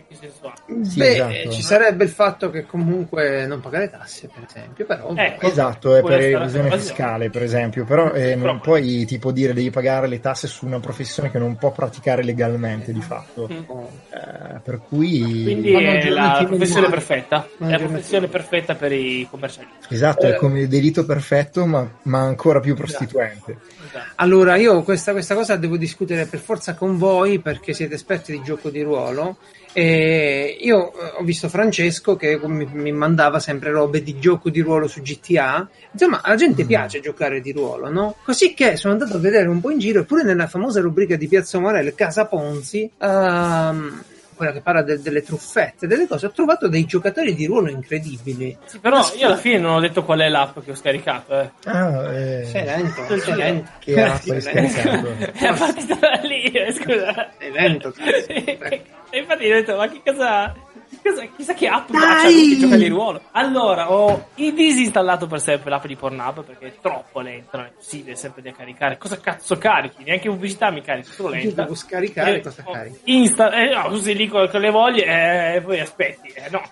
Sì, 0.82 0.98
Beh, 0.98 1.40
esatto. 1.40 1.54
ci 1.54 1.62
sarebbe 1.62 2.04
il 2.04 2.10
fatto 2.10 2.50
che 2.50 2.64
comunque 2.64 3.46
non 3.46 3.60
pagare 3.60 3.90
tasse, 3.90 4.28
per 4.32 4.44
esempio, 4.48 4.84
però... 4.86 5.12
Ecco, 5.14 5.46
esatto, 5.46 5.96
è 5.96 6.02
per 6.02 6.20
evasione 6.20 6.70
fiscale, 6.78 7.30
per 7.30 7.42
esempio, 7.42 7.84
però 7.84 8.12
eh, 8.12 8.34
non 8.34 8.60
puoi 8.60 9.04
tipo 9.04 9.32
dire 9.32 9.52
devi 9.52 9.70
pagare 9.70 10.06
le 10.06 10.20
tasse 10.20 10.46
su 10.46 10.66
una 10.66 10.80
professione 10.80 11.30
che 11.30 11.38
non 11.38 11.56
può 11.56 11.70
praticare 11.70 12.22
legalmente 12.22 12.92
di 12.92 13.00
fatto. 13.00 13.48
Mm. 13.52 13.58
Eh, 13.58 14.60
per 14.62 14.80
cui... 14.86 15.42
Quindi 15.42 15.72
è 15.72 16.08
la 16.08 16.44
professione 16.46 16.88
perfetta, 16.88 17.48
è 17.58 17.64
la 17.64 17.78
professione 17.78 18.28
perfetta 18.28 18.74
per 18.74 18.92
i 18.92 19.26
commercialisti. 19.30 19.94
Esatto, 19.94 20.26
è 20.26 20.34
come 20.34 20.60
il 20.60 20.68
delitto 20.68 21.04
perfetto 21.04 21.66
ma, 21.66 21.88
ma 22.02 22.20
ancora 22.20 22.60
più 22.60 22.74
prostituente. 22.74 23.58
Esatto. 23.86 24.12
Allora, 24.16 24.56
io 24.56 24.82
questa, 24.82 25.12
questa 25.12 25.34
cosa 25.34 25.56
devo 25.56 25.76
discutere 25.76 26.26
per 26.26 26.40
forza 26.40 26.74
con 26.74 26.96
voi 26.98 27.40
perché 27.40 27.72
siete 27.72 27.94
esperti 27.94 28.32
di 28.32 28.42
gioco 28.42 28.70
di 28.70 28.82
ruolo 28.82 29.36
e 29.72 30.58
io 30.60 30.92
eh, 30.92 31.12
ho 31.18 31.22
visto 31.22 31.48
Francesco 31.48 32.14
che 32.16 32.38
mi, 32.44 32.68
mi, 32.70 32.92
mandava 32.92 33.38
sempre 33.38 33.70
robe 33.70 34.02
di 34.02 34.18
gioco 34.18 34.50
di 34.50 34.60
ruolo 34.60 34.86
su 34.86 35.00
GTA. 35.00 35.68
Insomma, 35.92 36.20
alla 36.22 36.36
gente 36.36 36.64
mm. 36.64 36.66
piace 36.66 37.00
giocare 37.00 37.40
di 37.40 37.52
ruolo, 37.52 37.90
no? 37.90 38.16
Così 38.22 38.54
che 38.54 38.76
sono 38.76 38.92
andato 38.92 39.16
a 39.16 39.20
vedere 39.20 39.48
un 39.48 39.60
po' 39.60 39.70
in 39.70 39.78
giro, 39.78 40.00
eppure 40.00 40.22
nella 40.22 40.46
famosa 40.46 40.80
rubrica 40.80 41.16
di 41.16 41.26
Piazza 41.26 41.58
Morel, 41.58 41.94
Casa 41.94 42.26
Ponzi, 42.26 42.90
um, 42.98 44.02
quella 44.34 44.52
che 44.52 44.60
parla 44.60 44.82
de- 44.82 45.00
delle 45.00 45.22
truffette, 45.22 45.86
delle 45.86 46.06
cose, 46.06 46.26
ho 46.26 46.30
trovato 46.30 46.68
dei 46.68 46.84
giocatori 46.84 47.34
di 47.34 47.46
ruolo 47.46 47.70
incredibili. 47.70 48.56
Sì, 48.64 48.78
però 48.78 48.98
Ma 48.98 49.12
io 49.16 49.26
alla 49.26 49.36
fine 49.36 49.58
non 49.58 49.74
ho 49.74 49.80
detto 49.80 50.04
qual 50.04 50.20
è 50.20 50.28
l'app 50.28 50.58
che 50.64 50.70
ho 50.72 50.74
scaricato. 50.74 51.40
Eh. 51.40 51.50
Ah, 51.64 52.12
eh. 52.12 52.44
Sei 52.44 52.64
lento, 52.64 53.18
sei 53.18 53.34
lento. 53.34 53.70
Che 53.78 54.02
app 54.02 54.28
hai 54.28 54.40
scaricato? 54.40 55.08
È 55.32 55.54
partita 55.56 55.94
da 55.96 56.20
lì, 56.22 56.42
eh, 56.44 56.72
scusa. 56.72 57.30
Sei 57.38 57.52
lento. 57.52 57.94
e 57.96 59.18
infatti 59.18 59.44
ho 59.50 59.54
detto, 59.54 59.76
ma 59.76 59.88
che 59.88 60.00
cosa 60.04 60.54
Chissà, 61.00 61.26
chissà 61.34 61.54
che 61.54 61.68
app 61.68 61.90
c'ha 61.90 62.26
che 62.26 62.56
gioca 62.58 62.76
di 62.76 62.88
ruolo. 62.88 63.22
Allora, 63.32 63.90
ho 63.90 64.28
disinstallato 64.34 65.26
per 65.26 65.40
sempre 65.40 65.70
l'app 65.70 65.86
di 65.86 65.96
Pornhub 65.96 66.44
perché 66.44 66.66
è 66.66 66.74
troppo 66.80 67.20
lenta, 67.20 67.58
non 67.58 67.66
è 67.66 67.70
possibile 67.70 68.14
sempre 68.14 68.42
da 68.42 68.52
caricare. 68.52 68.98
Cosa 68.98 69.18
cazzo 69.18 69.56
carichi? 69.56 70.04
Neanche 70.04 70.28
pubblicità 70.28 70.70
mi 70.70 70.82
carichi, 70.82 71.10
solo 71.10 71.30
lenta. 71.30 71.62
Devo 71.62 71.74
scaricare, 71.74 72.36
e, 72.36 72.40
cosa 72.40 72.62
carichi? 72.62 73.00
Insta, 73.04 73.50
eh, 73.50 73.72
no, 73.72 73.88
usi 73.88 74.14
lì 74.14 74.28
con, 74.28 74.48
con 74.48 74.60
le 74.60 74.70
voglie 74.70 75.04
e 75.04 75.56
eh, 75.56 75.60
poi 75.62 75.80
aspetti. 75.80 76.28
Eh, 76.28 76.50
no, 76.50 76.62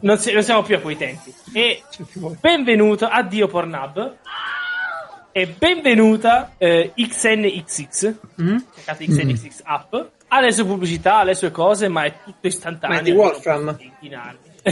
non, 0.00 0.18
si, 0.18 0.32
non, 0.32 0.42
siamo 0.42 0.62
più 0.62 0.76
a 0.76 0.80
quei 0.80 0.96
tempi. 0.96 1.32
E 1.52 1.82
benvenuto, 2.40 3.06
addio 3.06 3.46
Pornhub. 3.46 4.16
E 5.32 5.46
benvenuta 5.46 6.54
eh, 6.58 6.92
XNXX. 6.96 8.14
Mm? 8.42 8.56
Cercate 8.74 9.04
XNXX 9.04 9.60
app 9.62 9.94
ha 10.32 10.40
le 10.40 10.52
sue 10.52 10.64
pubblicità, 10.64 11.18
ha 11.18 11.24
le 11.24 11.34
sue 11.34 11.50
cose, 11.50 11.88
ma 11.88 12.04
è 12.04 12.14
tutto 12.24 12.46
istantaneo. 12.46 12.96
Ma 12.96 13.02
è 13.02 13.04
di 13.04 13.10
Wolfram? 13.10 13.76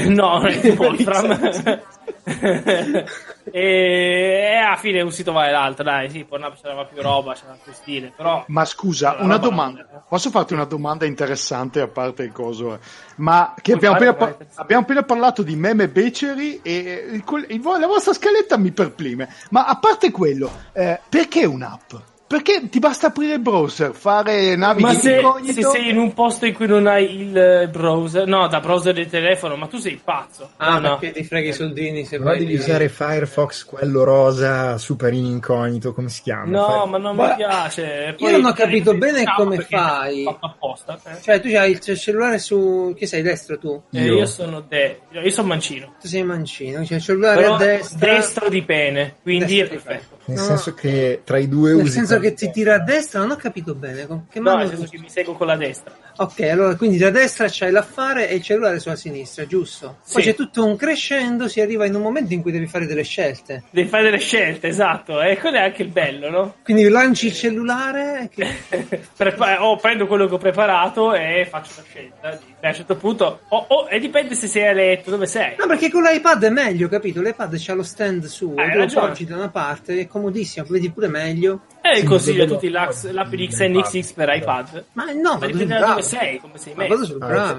no, 0.06 0.38
non 0.38 0.46
è 0.46 0.60
di 0.60 0.68
Wolfram. 0.78 1.80
e, 3.50 4.62
alla 4.64 4.76
fine 4.76 5.00
un 5.00 5.10
sito 5.10 5.32
vale 5.32 5.50
l'altro, 5.50 5.82
dai, 5.82 6.10
sì, 6.10 6.24
Pornhub 6.24 6.54
c'era 6.60 6.84
più 6.84 7.02
roba, 7.02 7.34
c'era 7.34 7.58
più 7.60 7.72
stile, 7.72 8.12
però... 8.14 8.44
Ma 8.48 8.64
scusa, 8.64 9.16
una 9.18 9.36
domanda, 9.36 9.82
roba. 9.82 10.04
posso 10.08 10.30
farti 10.30 10.52
una 10.52 10.64
domanda 10.64 11.06
interessante 11.06 11.80
a 11.80 11.88
parte 11.88 12.22
il 12.22 12.30
coso? 12.32 12.74
Eh? 12.74 12.78
Ma 13.16 13.54
che 13.60 13.72
abbiamo 13.72 13.96
appena, 13.96 14.14
par- 14.14 14.36
abbiamo 14.54 14.82
appena, 14.82 15.02
parlato 15.02 15.42
di 15.42 15.56
meme 15.56 15.88
beceri 15.88 16.60
e 16.62 17.04
il, 17.10 17.24
il, 17.48 17.60
la 17.62 17.86
vostra 17.88 18.12
scaletta 18.12 18.56
mi 18.58 18.70
perplime, 18.70 19.28
ma 19.50 19.64
a 19.64 19.76
parte 19.76 20.12
quello, 20.12 20.48
eh, 20.72 21.00
perché 21.08 21.44
un'app? 21.44 21.94
Perché 22.28 22.68
ti 22.68 22.78
basta 22.78 23.06
aprire 23.06 23.32
il 23.32 23.40
browser, 23.40 23.94
fare 23.94 24.54
navi 24.54 24.82
Ma 24.82 24.92
se, 24.92 25.22
se, 25.46 25.62
sei 25.62 25.88
in 25.88 25.96
un 25.96 26.12
posto 26.12 26.44
in 26.44 26.52
cui 26.52 26.66
non 26.66 26.86
hai 26.86 27.22
il 27.22 27.34
eh, 27.34 27.68
browser, 27.68 28.26
no, 28.26 28.46
da 28.48 28.60
browser 28.60 28.92
del 28.92 29.08
telefono, 29.08 29.56
ma 29.56 29.66
tu 29.66 29.78
sei 29.78 29.98
pazzo. 30.04 30.50
Ah, 30.58 30.78
no, 30.78 30.98
perché 30.98 31.20
ti 31.20 31.24
freghi 31.24 31.48
i 31.48 31.52
soldini 31.54 32.04
se 32.04 32.18
vuoi. 32.18 32.36
devi 32.36 32.56
usare 32.56 32.90
Firefox, 32.90 33.64
quello 33.64 34.04
rosa, 34.04 34.76
super 34.76 35.14
in 35.14 35.24
incognito, 35.24 35.94
come 35.94 36.10
si 36.10 36.20
chiama? 36.20 36.50
No, 36.50 36.66
Fire... 36.66 36.90
ma 36.90 36.98
non 36.98 37.16
ma... 37.16 37.28
mi 37.28 37.34
piace. 37.36 38.14
Poi 38.18 38.30
io 38.30 38.36
non 38.36 38.50
ho 38.50 38.52
capito 38.52 38.94
bene 38.94 39.24
come 39.34 39.60
fai. 39.60 40.26
Apposta, 40.38 41.00
eh? 41.04 41.22
Cioè, 41.22 41.40
tu 41.40 41.48
hai 41.56 41.70
il 41.70 41.80
cellulare 41.80 42.38
su. 42.38 42.94
Che 42.94 43.06
sei 43.06 43.22
destro 43.22 43.58
tu? 43.58 43.82
Eh, 43.90 44.04
io. 44.04 44.18
io 44.18 44.26
sono 44.26 44.60
de... 44.60 45.00
io 45.12 45.30
sono 45.30 45.48
mancino. 45.48 45.94
Tu 45.98 46.08
sei 46.08 46.24
mancino, 46.24 46.84
cioè 46.84 46.98
il 46.98 47.02
cellulare 47.02 47.40
Però 47.40 47.54
a 47.54 47.56
destra. 47.56 48.12
Destro 48.12 48.48
di 48.50 48.62
pene, 48.64 49.14
quindi 49.22 49.56
destro 49.56 49.78
è 49.78 49.80
perfetto. 49.80 50.16
Nel 50.26 50.36
no. 50.36 50.44
senso 50.44 50.74
che 50.74 51.22
tra 51.24 51.38
i 51.38 51.48
due 51.48 51.72
Nel 51.72 51.84
usi. 51.84 52.17
Senso 52.20 52.34
che 52.34 52.34
ti 52.34 52.50
tira 52.50 52.74
a 52.74 52.78
destra, 52.78 53.20
non 53.20 53.30
ho 53.30 53.36
capito 53.36 53.74
bene. 53.74 54.06
Che 54.30 54.40
no, 54.40 54.56
nel 54.56 54.68
senso 54.68 54.86
che 54.90 54.98
mi 54.98 55.08
seguo 55.08 55.34
con 55.34 55.46
la 55.46 55.56
destra. 55.56 55.94
Ok, 56.16 56.40
allora 56.40 56.74
quindi 56.74 56.98
da 56.98 57.10
destra 57.10 57.46
c'hai 57.48 57.70
l'affare 57.70 58.28
e 58.28 58.36
il 58.36 58.42
cellulare 58.42 58.80
sulla 58.80 58.96
sinistra, 58.96 59.46
giusto? 59.46 59.98
Poi 60.12 60.22
c'è 60.22 60.34
tutto 60.34 60.64
un 60.64 60.76
crescendo, 60.76 61.46
si 61.46 61.60
arriva 61.60 61.86
in 61.86 61.94
un 61.94 62.02
momento 62.02 62.34
in 62.34 62.42
cui 62.42 62.50
devi 62.50 62.66
fare 62.66 62.86
delle 62.86 63.04
scelte. 63.04 63.62
Devi 63.70 63.88
fare 63.88 64.02
delle 64.02 64.18
scelte, 64.18 64.66
esatto, 64.66 65.22
e 65.22 65.38
quello 65.38 65.58
è 65.58 65.60
anche 65.60 65.82
il 65.82 65.90
bello, 65.90 66.28
no? 66.28 66.54
Quindi 66.64 66.88
lanci 66.88 67.26
il 67.26 67.34
cellulare 67.34 68.28
che... 68.34 68.46
Prepa- 69.16 69.64
o 69.64 69.76
prendo 69.76 70.08
quello 70.08 70.26
che 70.26 70.34
ho 70.34 70.38
preparato 70.38 71.14
e 71.14 71.46
faccio 71.48 71.70
la 71.76 71.82
scelta. 71.88 72.38
Beh, 72.57 72.57
a 72.66 72.68
un 72.68 72.74
certo 72.74 72.96
punto, 72.96 73.40
oh, 73.48 73.64
oh, 73.68 73.88
e 73.88 74.00
dipende 74.00 74.34
se 74.34 74.48
sei 74.48 74.66
a 74.66 74.72
letto, 74.72 75.10
dove 75.10 75.26
sei. 75.26 75.54
No, 75.58 75.66
perché 75.66 75.90
con 75.90 76.02
l'iPad 76.02 76.44
è 76.44 76.50
meglio, 76.50 76.88
capito? 76.88 77.20
L'iPad 77.20 77.54
c'ha 77.56 77.74
lo 77.74 77.82
stand 77.82 78.24
su, 78.24 78.54
ah, 78.56 78.74
lo 78.74 78.86
porgi 78.86 79.24
da 79.24 79.36
una 79.36 79.48
parte, 79.48 80.00
è 80.00 80.06
comodissimo, 80.06 80.66
vedi 80.68 80.90
pure 80.90 81.08
meglio. 81.08 81.62
E 81.80 82.00
eh, 82.00 82.04
consiglio 82.04 82.44
a 82.44 82.46
tutti 82.46 82.68
l'app 82.68 82.90
di 83.28 83.46
XNXX 83.46 84.12
per 84.12 84.34
iPad. 84.34 84.84
Ma 84.92 85.12
no, 85.12 85.38
ma 85.38 85.46
dipende 85.46 85.78
da 85.78 85.86
dove 85.86 86.02
sei, 86.02 86.38
come 86.38 86.58
sei 86.58 86.74
messo. 86.74 87.16
Ah, 87.20 87.58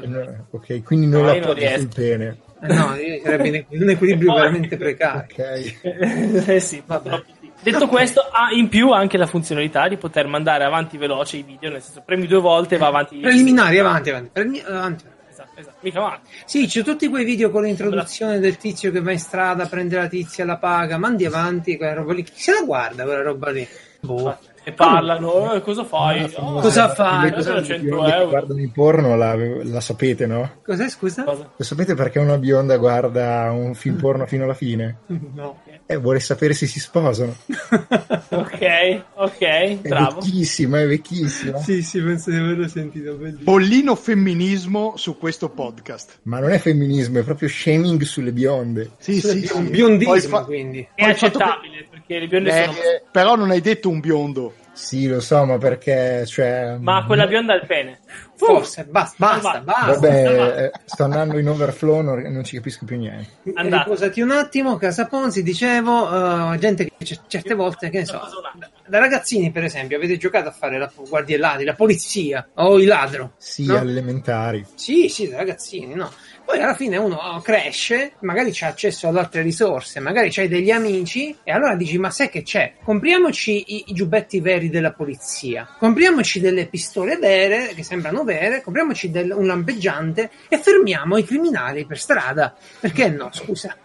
ok, 0.52 0.84
quindi 0.84 1.08
non 1.08 1.22
no, 1.22 1.34
la 1.34 1.40
porti 1.40 1.68
sul 1.78 1.90
pene. 1.94 2.38
Eh, 2.62 2.74
no, 2.74 2.94
sarebbe 3.24 3.66
un 3.70 3.90
equilibrio 3.90 4.34
veramente 4.36 4.76
precario. 4.76 5.26
Ok. 5.32 5.76
eh 6.48 6.60
sì, 6.60 6.84
Vabbè. 6.86 7.24
Detto 7.62 7.88
questo, 7.88 8.22
ha 8.22 8.52
in 8.54 8.70
più 8.70 8.92
anche 8.92 9.18
la 9.18 9.26
funzionalità 9.26 9.88
di 9.88 9.98
poter 9.98 10.28
mandare 10.28 10.64
avanti 10.64 10.98
veloce 10.98 11.38
i 11.38 11.44
video, 11.44 11.70
nel 11.70 11.82
senso 11.82 12.02
premi 12.06 12.26
due 12.26 12.40
volte 12.40 12.76
e 12.76 12.78
va 12.78 12.88
avanti. 12.88 13.18
Preliminari, 13.18 13.80
avanti, 13.80 14.10
avanti. 14.10 14.30
Prelimi- 14.32 14.64
avanti. 14.66 15.04
Esatto, 15.30 15.60
esatto. 15.60 15.78
Mica 15.82 16.02
male. 16.02 16.20
Sì, 16.46 16.68
c'è 16.68 16.84
tutti 16.84 17.08
quei 17.08 17.26
video 17.26 17.50
con 17.50 17.64
l'introduzione 17.64 18.40
del 18.40 18.58
tizio 18.58 18.92
che 18.92 19.02
va 19.02 19.12
in 19.12 19.20
strada, 19.20 19.66
prende 19.68 19.96
la 19.98 20.08
tizia, 20.08 20.46
la 20.46 20.58
paga, 20.58 20.98
mandi 20.98 21.26
avanti, 21.26 21.78
quella 21.78 21.94
roba 21.94 22.14
lì. 22.14 22.24
Chi 22.24 22.32
se 22.36 22.54
la 22.54 22.62
guarda 22.62 23.04
quella 23.04 23.22
roba 23.22 23.52
lì? 23.52 23.68
Boh 24.02 24.38
e 24.70 24.74
parlano, 24.74 25.54
eh, 25.54 25.62
cosa 25.62 25.84
fai? 25.84 26.32
Oh, 26.36 26.60
cosa 26.60 26.90
fai? 26.94 27.32
Cosa 27.34 27.62
100 27.64 28.08
euro. 28.08 28.30
guardano 28.30 28.60
il 28.60 28.72
porno 28.72 29.16
la, 29.16 29.36
la 29.36 29.82
sapete, 29.82 30.28
no? 30.28 30.60
Cos'è, 30.64 30.88
scusa? 30.90 31.24
Cosa? 31.24 31.52
Lo 31.56 31.64
sapete 31.64 31.96
perché 31.96 32.20
una 32.20 32.38
bionda 32.38 32.78
guarda 32.78 33.52
un 33.52 33.74
film 33.74 33.98
porno 33.98 34.26
fino 34.28 34.44
alla 34.44 34.54
fine? 34.54 35.00
No. 35.34 35.62
Eh, 35.86 35.98
vuole 35.98 36.20
sapere 36.20 36.54
se 36.54 36.68
si 36.68 36.80
sposano. 36.80 37.36
ok, 38.30 39.04
ok, 39.16 39.42
è 39.42 39.78
bravo. 39.82 40.20
vecchissima, 40.20 40.82
è 40.82 40.88
vecchissima. 40.88 41.58
sì, 41.58 41.82
sì, 41.82 42.00
penso 42.00 42.30
di 42.30 42.38
averlo 42.38 42.68
sentito. 42.68 43.16
Bellissimo. 43.16 43.44
Bollino 43.44 43.96
femminismo 43.96 44.94
su 44.98 45.18
questo 45.18 45.50
podcast. 45.50 46.20
Ma 46.24 46.40
non 46.40 46.52
è 46.52 46.60
femminismo, 46.60 47.18
è 47.18 47.24
proprio 47.24 47.50
shaming 47.50 48.04
sulle 48.04 48.32
bionde. 48.32 48.92
Sì, 49.00 49.20
sulle 49.20 49.48
sì, 49.48 49.54
un 49.56 49.68
biondismo, 49.68 50.38
fa... 50.38 50.44
quindi. 50.44 50.88
È 50.94 51.06
accettabile, 51.06 51.78
che... 51.78 51.88
perché 51.90 52.20
le 52.20 52.28
bionde 52.28 52.50
eh, 52.50 52.66
sono... 52.66 52.78
Però 53.12 53.36
non 53.36 53.50
hai 53.50 53.62
detto 53.62 53.90
un 53.90 54.00
biondo. 54.00 54.54
Sì, 54.80 55.08
lo 55.08 55.20
so, 55.20 55.44
ma 55.44 55.58
perché, 55.58 56.26
cioè... 56.26 56.78
Ma 56.80 57.06
quella 57.06 57.28
bionda 57.28 57.54
ha 57.54 57.58
il 57.58 57.66
pene. 57.68 58.00
Forse, 58.36 58.86
basta, 58.86 59.16
basta, 59.18 59.60
basta. 59.60 59.92
Vabbè, 59.92 60.64
eh, 60.64 60.72
sto 60.86 61.04
andando 61.04 61.38
in 61.38 61.50
overflow, 61.50 62.02
non, 62.02 62.22
non 62.22 62.46
ci 62.46 62.56
capisco 62.56 62.86
più 62.86 62.98
niente. 62.98 63.28
Andate. 63.56 63.84
Riposati 63.84 64.22
un 64.22 64.32
attimo, 64.32 64.78
Casa 64.78 65.06
Ponzi, 65.06 65.44
dicevo, 65.44 66.08
uh, 66.08 66.58
gente 66.58 66.86
che 66.86 67.06
c- 67.06 67.20
certe 67.28 67.54
volte, 67.56 67.90
che 67.90 68.00
ne 68.00 68.06
so, 68.06 68.22
da, 68.58 68.70
da, 68.88 69.00
ragazzini 69.00 69.52
per 69.52 69.66
esempio, 69.66 69.98
avete 69.98 70.16
giocato 70.16 70.48
a 70.48 70.52
fare 70.52 70.80
la 70.80 70.90
guardia 70.96 71.36
e 71.36 71.40
ladri, 71.40 71.66
la 71.66 71.76
polizia 71.76 72.48
o 72.56 72.80
il 72.80 72.88
ladro? 72.88 73.34
Sì, 73.38 73.66
no? 73.66 73.78
elementari. 73.78 74.66
Sì, 74.76 75.10
sì, 75.10 75.28
da 75.28 75.38
ragazzini, 75.38 75.94
no. 75.94 76.10
Poi 76.50 76.60
alla 76.60 76.74
fine 76.74 76.98
uno 76.98 77.40
cresce, 77.44 78.14
magari 78.22 78.50
c'è 78.50 78.66
accesso 78.66 79.08
ad 79.08 79.16
altre 79.18 79.44
risorse, 79.44 80.00
magari 80.00 80.32
c'hai 80.32 80.48
degli 80.48 80.72
amici 80.72 81.38
e 81.44 81.52
allora 81.52 81.76
dici 81.76 82.00
ma 82.00 82.10
sai 82.10 82.28
che 82.30 82.42
c'è? 82.42 82.74
Compriamoci 82.84 83.76
i, 83.76 83.84
i 83.90 83.94
giubbetti 83.94 84.42
veri 84.42 84.68
della 84.68 84.92
polizia, 84.92 85.70
compriamoci 85.78 86.40
delle 86.40 86.66
pistole 86.66 87.18
vere, 87.18 87.68
che 87.76 87.84
sembrano 87.84 88.24
vere, 88.24 88.64
compriamoci 88.64 89.12
del, 89.12 89.30
un 89.30 89.46
lampeggiante 89.46 90.32
e 90.50 90.58
fermiamo 90.58 91.18
i 91.18 91.24
criminali 91.24 91.86
per 91.86 92.00
strada. 92.00 92.58
Perché 92.80 93.10
no, 93.10 93.30
scusa? 93.32 93.78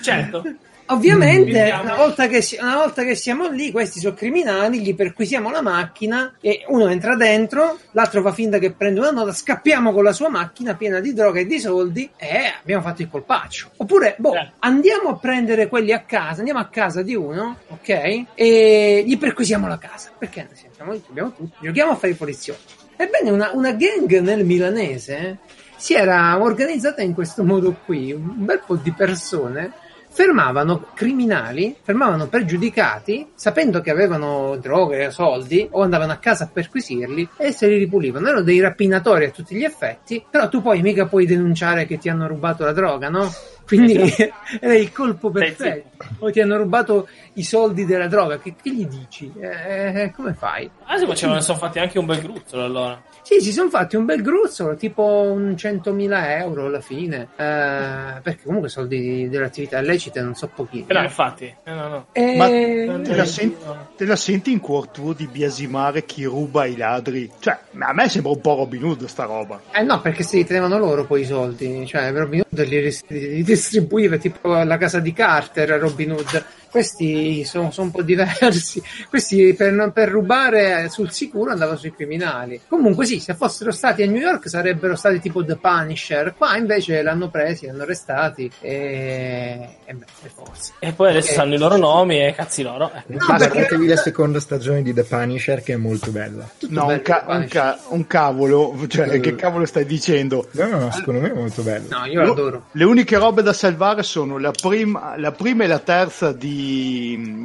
Certo. 0.00 0.44
Ovviamente, 0.86 1.74
una 1.80 1.94
volta, 1.94 2.26
che, 2.26 2.44
una 2.60 2.76
volta, 2.76 3.04
che, 3.04 3.14
siamo 3.14 3.48
lì, 3.48 3.70
questi 3.70 4.00
sono 4.00 4.14
criminali, 4.14 4.80
gli 4.80 4.94
perquisiamo 4.94 5.50
la 5.50 5.62
macchina 5.62 6.34
e 6.40 6.64
uno 6.68 6.88
entra 6.88 7.16
dentro, 7.16 7.78
l'altro 7.92 8.20
fa 8.20 8.32
finta 8.32 8.58
che 8.58 8.72
prende 8.72 9.00
una 9.00 9.10
nota, 9.10 9.32
scappiamo 9.32 9.92
con 9.92 10.04
la 10.04 10.12
sua 10.12 10.28
macchina 10.28 10.74
piena 10.74 11.00
di 11.00 11.14
droga 11.14 11.40
e 11.40 11.46
di 11.46 11.58
soldi 11.58 12.10
e 12.16 12.52
abbiamo 12.60 12.82
fatto 12.82 13.00
il 13.00 13.08
colpaccio. 13.08 13.70
Oppure, 13.76 14.14
boh, 14.18 14.34
eh. 14.34 14.52
andiamo 14.58 15.10
a 15.10 15.16
prendere 15.16 15.68
quelli 15.68 15.92
a 15.92 16.02
casa, 16.02 16.38
andiamo 16.38 16.60
a 16.60 16.66
casa 16.66 17.02
di 17.02 17.14
uno, 17.14 17.58
ok? 17.68 18.24
E 18.34 19.04
gli 19.06 19.16
perquisiamo 19.16 19.66
la 19.66 19.78
casa. 19.78 20.10
Perché 20.16 20.48
siamo, 20.74 20.92
abbiamo 21.08 21.32
tutti, 21.32 21.56
giochiamo 21.62 21.92
a 21.92 21.96
fare 21.96 22.12
i 22.12 22.16
poliziotti. 22.16 22.74
Ebbene, 22.96 23.30
una, 23.30 23.50
una 23.54 23.72
gang 23.72 24.18
nel 24.20 24.44
milanese 24.44 25.38
si 25.76 25.94
era 25.94 26.40
organizzata 26.40 27.02
in 27.02 27.14
questo 27.14 27.42
modo 27.42 27.74
qui, 27.84 28.12
un 28.12 28.44
bel 28.44 28.62
po' 28.64 28.76
di 28.76 28.92
persone 28.92 29.72
fermavano 30.14 30.86
criminali, 30.94 31.74
fermavano 31.82 32.28
pregiudicati, 32.28 33.32
sapendo 33.34 33.80
che 33.80 33.90
avevano 33.90 34.56
droghe, 34.56 35.10
soldi, 35.10 35.66
o 35.72 35.82
andavano 35.82 36.12
a 36.12 36.18
casa 36.18 36.44
a 36.44 36.50
perquisirli 36.52 37.30
e 37.36 37.50
se 37.50 37.66
li 37.66 37.78
ripulivano. 37.78 38.28
Erano 38.28 38.44
dei 38.44 38.60
rapinatori 38.60 39.24
a 39.24 39.30
tutti 39.30 39.56
gli 39.56 39.64
effetti, 39.64 40.24
però 40.30 40.48
tu 40.48 40.62
poi 40.62 40.82
mica 40.82 41.06
puoi 41.06 41.26
denunciare 41.26 41.84
che 41.84 41.98
ti 41.98 42.08
hanno 42.08 42.28
rubato 42.28 42.64
la 42.64 42.72
droga, 42.72 43.08
no? 43.08 43.28
Quindi 43.66 44.00
esatto. 44.00 44.32
era 44.60 44.74
il 44.74 44.92
colpo 44.92 45.30
perfetto. 45.30 46.04
Poi 46.18 46.32
ti 46.32 46.40
hanno 46.40 46.56
rubato 46.56 47.08
i 47.34 47.42
soldi 47.42 47.84
della 47.84 48.06
droga. 48.06 48.38
Che, 48.38 48.54
che 48.60 48.70
gli 48.70 48.86
dici? 48.86 49.32
Eh, 49.38 50.02
eh 50.02 50.12
come 50.12 50.34
fai? 50.34 50.70
Ah, 50.84 50.96
si 50.98 51.06
facevano, 51.06 51.40
sono 51.40 51.58
fatti 51.58 51.78
anche 51.78 51.98
un 51.98 52.06
bel 52.06 52.20
gruzzolo 52.20 52.64
allora. 52.64 53.02
Sì, 53.22 53.40
si 53.40 53.52
sono 53.52 53.70
fatti 53.70 53.96
un 53.96 54.04
bel 54.04 54.20
gruzzolo, 54.20 54.76
tipo 54.76 55.02
un 55.02 55.52
100.000 55.52 56.38
euro 56.40 56.66
alla 56.66 56.82
fine. 56.82 57.28
Eh, 57.36 58.20
perché 58.22 58.42
comunque 58.44 58.68
soldi 58.68 59.30
delle 59.30 59.46
attività 59.46 59.78
illecite 59.78 60.20
non 60.20 60.34
so 60.34 60.50
pochini. 60.54 60.82
Però 60.82 61.02
infatti, 61.02 61.44
eh, 61.46 61.72
no, 61.72 61.88
no. 61.88 62.06
E... 62.12 62.34
Ma 62.36 63.00
te 63.00 63.14
la, 63.14 63.24
senti, 63.24 63.56
te 63.96 64.04
la, 64.04 64.16
senti, 64.16 64.52
in 64.52 64.60
cuor 64.60 64.88
tuo 64.88 65.14
di 65.14 65.26
biasimare 65.26 66.04
chi 66.04 66.24
ruba 66.24 66.66
i 66.66 66.76
ladri? 66.76 67.30
Cioè, 67.38 67.58
a 67.78 67.92
me 67.94 68.08
sembra 68.10 68.32
un 68.32 68.40
po' 68.42 68.56
Robin 68.56 68.84
Hood 68.84 69.06
sta 69.06 69.24
roba. 69.24 69.58
Eh 69.72 69.82
no, 69.82 70.02
perché 70.02 70.22
si 70.22 70.36
li 70.36 70.44
tenevano 70.44 70.76
loro 70.76 71.06
poi 71.06 71.22
i 71.22 71.24
soldi. 71.24 71.86
Cioè, 71.86 72.12
Robin 72.12 72.42
Hood 72.46 72.66
li, 72.66 72.94
li 73.08 73.42
distribuiva 73.54 74.16
tipo 74.16 74.52
la 74.52 74.76
casa 74.76 74.98
di 74.98 75.12
Carter 75.12 75.78
Robin 75.78 76.12
Hood 76.12 76.44
questi 76.74 77.44
sono, 77.44 77.70
sono 77.70 77.86
un 77.86 77.92
po' 77.92 78.02
diversi. 78.02 78.82
Questi 79.08 79.54
per, 79.54 79.92
per, 79.94 80.08
rubare 80.08 80.88
sul 80.90 81.12
sicuro 81.12 81.52
andavano 81.52 81.78
sui 81.78 81.94
criminali. 81.94 82.62
Comunque, 82.66 83.06
sì, 83.06 83.20
se 83.20 83.34
fossero 83.34 83.70
stati 83.70 84.02
a 84.02 84.06
New 84.08 84.20
York 84.20 84.48
sarebbero 84.48 84.96
stati 84.96 85.20
tipo 85.20 85.44
The 85.44 85.54
Punisher. 85.54 86.34
Qua 86.36 86.56
invece 86.56 87.00
l'hanno 87.02 87.28
presi, 87.28 87.66
l'hanno 87.66 87.82
arrestati 87.82 88.50
e, 88.58 89.76
e 89.84 89.94
beh, 89.94 90.04
forse. 90.34 90.72
E 90.80 90.90
poi 90.90 91.10
adesso 91.10 91.30
okay. 91.30 91.36
sanno 91.36 91.54
i 91.54 91.58
loro 91.58 91.76
nomi 91.76 92.26
e 92.26 92.34
cazzi 92.34 92.64
loro. 92.64 92.90
Eh. 92.92 93.04
No, 93.06 93.24
Guardatevi 93.24 93.66
perché... 93.66 93.86
la 93.86 93.96
seconda 93.96 94.40
stagione 94.40 94.82
di 94.82 94.92
The 94.92 95.04
Punisher 95.04 95.62
che 95.62 95.74
è 95.74 95.76
molto 95.76 96.10
bella. 96.10 96.50
Tutto 96.58 96.74
no, 96.74 96.86
un, 96.88 97.00
ca- 97.02 97.24
un, 97.28 97.46
ca- 97.48 97.78
un, 97.90 98.04
cavolo, 98.08 98.84
cioè, 98.88 99.20
che 99.20 99.36
cavolo 99.36 99.64
stai 99.64 99.86
dicendo? 99.86 100.48
No, 100.50 100.66
no, 100.66 100.90
secondo 100.90 101.20
me 101.20 101.30
è 101.30 101.34
molto 101.34 101.62
bello. 101.62 101.86
No, 101.96 102.04
io 102.06 102.20
l'adoro. 102.20 102.64
Le 102.72 102.84
uniche 102.84 103.16
robe 103.16 103.42
da 103.42 103.52
salvare 103.52 104.02
sono 104.02 104.38
la 104.38 104.50
prima, 104.50 105.14
la 105.16 105.30
prima 105.30 105.62
e 105.62 105.66
la 105.68 105.78
terza 105.78 106.32
di 106.32 106.62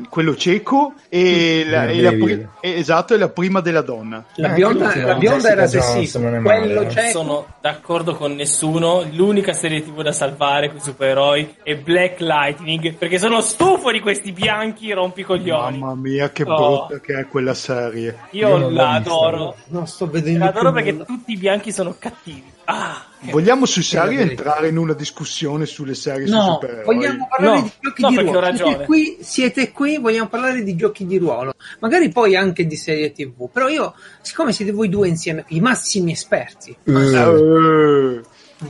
quello 0.10 0.36
cieco 0.36 0.94
e, 1.10 1.66
la, 1.68 1.86
e 1.86 2.02
la 2.02 2.12
pri- 2.12 2.48
esatto, 2.62 3.14
è 3.14 3.18
la 3.18 3.30
prima 3.30 3.62
della 3.62 3.82
donna. 3.82 4.26
La 4.36 4.50
bionda, 4.50 4.96
la 4.96 5.16
bionda 5.16 5.50
era 5.50 5.68
sessista, 5.68 6.20
quello 6.20 6.90
cieco. 6.90 7.10
Sono 7.10 7.46
d'accordo 7.62 8.16
con 8.16 8.34
nessuno. 8.34 9.06
L'unica 9.12 9.54
serie 9.54 9.84
TV 9.84 10.02
da 10.02 10.12
salvare 10.12 10.68
con 10.68 10.78
i 10.78 10.82
supereroi 10.82 11.56
è 11.64 11.76
Black 11.78 12.20
Lightning 12.20 12.96
perché 12.96 13.18
sono 13.20 13.42
stufo 13.42 13.92
di 13.92 14.00
questi 14.00 14.32
bianchi 14.32 14.92
rompicoglioni. 14.92 15.78
Mamma 15.78 15.96
mia, 15.96 16.32
che 16.32 16.44
oh. 16.44 16.56
brutta 16.88 17.00
che 17.00 17.20
è 17.20 17.28
quella 17.28 17.54
serie. 17.54 18.18
Io, 18.32 18.58
Io 18.58 18.70
la 18.70 18.92
adoro. 18.92 19.56
Non 19.68 19.88
sto 19.88 20.08
vedendo. 20.08 20.40
La 20.40 20.50
adoro 20.50 20.72
perché 20.72 20.98
tutti 20.98 21.34
i 21.34 21.38
bianchi 21.38 21.72
sono 21.72 21.96
cattivi. 21.98 22.58
Ah, 22.72 23.04
vogliamo 23.32 23.66
sul 23.66 23.82
serio 23.82 24.20
entrare 24.20 24.68
in 24.68 24.78
una 24.78 24.94
discussione 24.94 25.66
sulle 25.66 25.96
serie 25.96 26.28
no, 26.28 26.60
vogliamo 26.86 27.28
parlare 27.28 27.62
no, 27.62 27.64
di 27.64 27.72
giochi 27.82 28.02
no, 28.04 28.10
di 28.10 28.16
ruolo. 28.18 28.56
Siete 28.56 28.86
qui, 28.86 29.18
siete 29.22 29.72
qui, 29.72 29.98
vogliamo 29.98 30.30
parlare 30.30 30.62
di 30.62 30.76
giochi 30.76 31.08
di 31.08 31.18
ruolo. 31.18 31.54
Magari 31.80 32.10
poi 32.10 32.36
anche 32.36 32.68
di 32.68 32.76
serie 32.76 33.12
TV. 33.12 33.50
Però 33.52 33.68
io, 33.70 33.96
siccome 34.22 34.54
siete 34.54 34.72
voi 34.72 34.88
due 34.88 35.08
insieme, 35.08 35.46
i 35.48 35.60
massimi 35.60 36.12
esperti. 36.12 36.78
Uh 36.84 38.22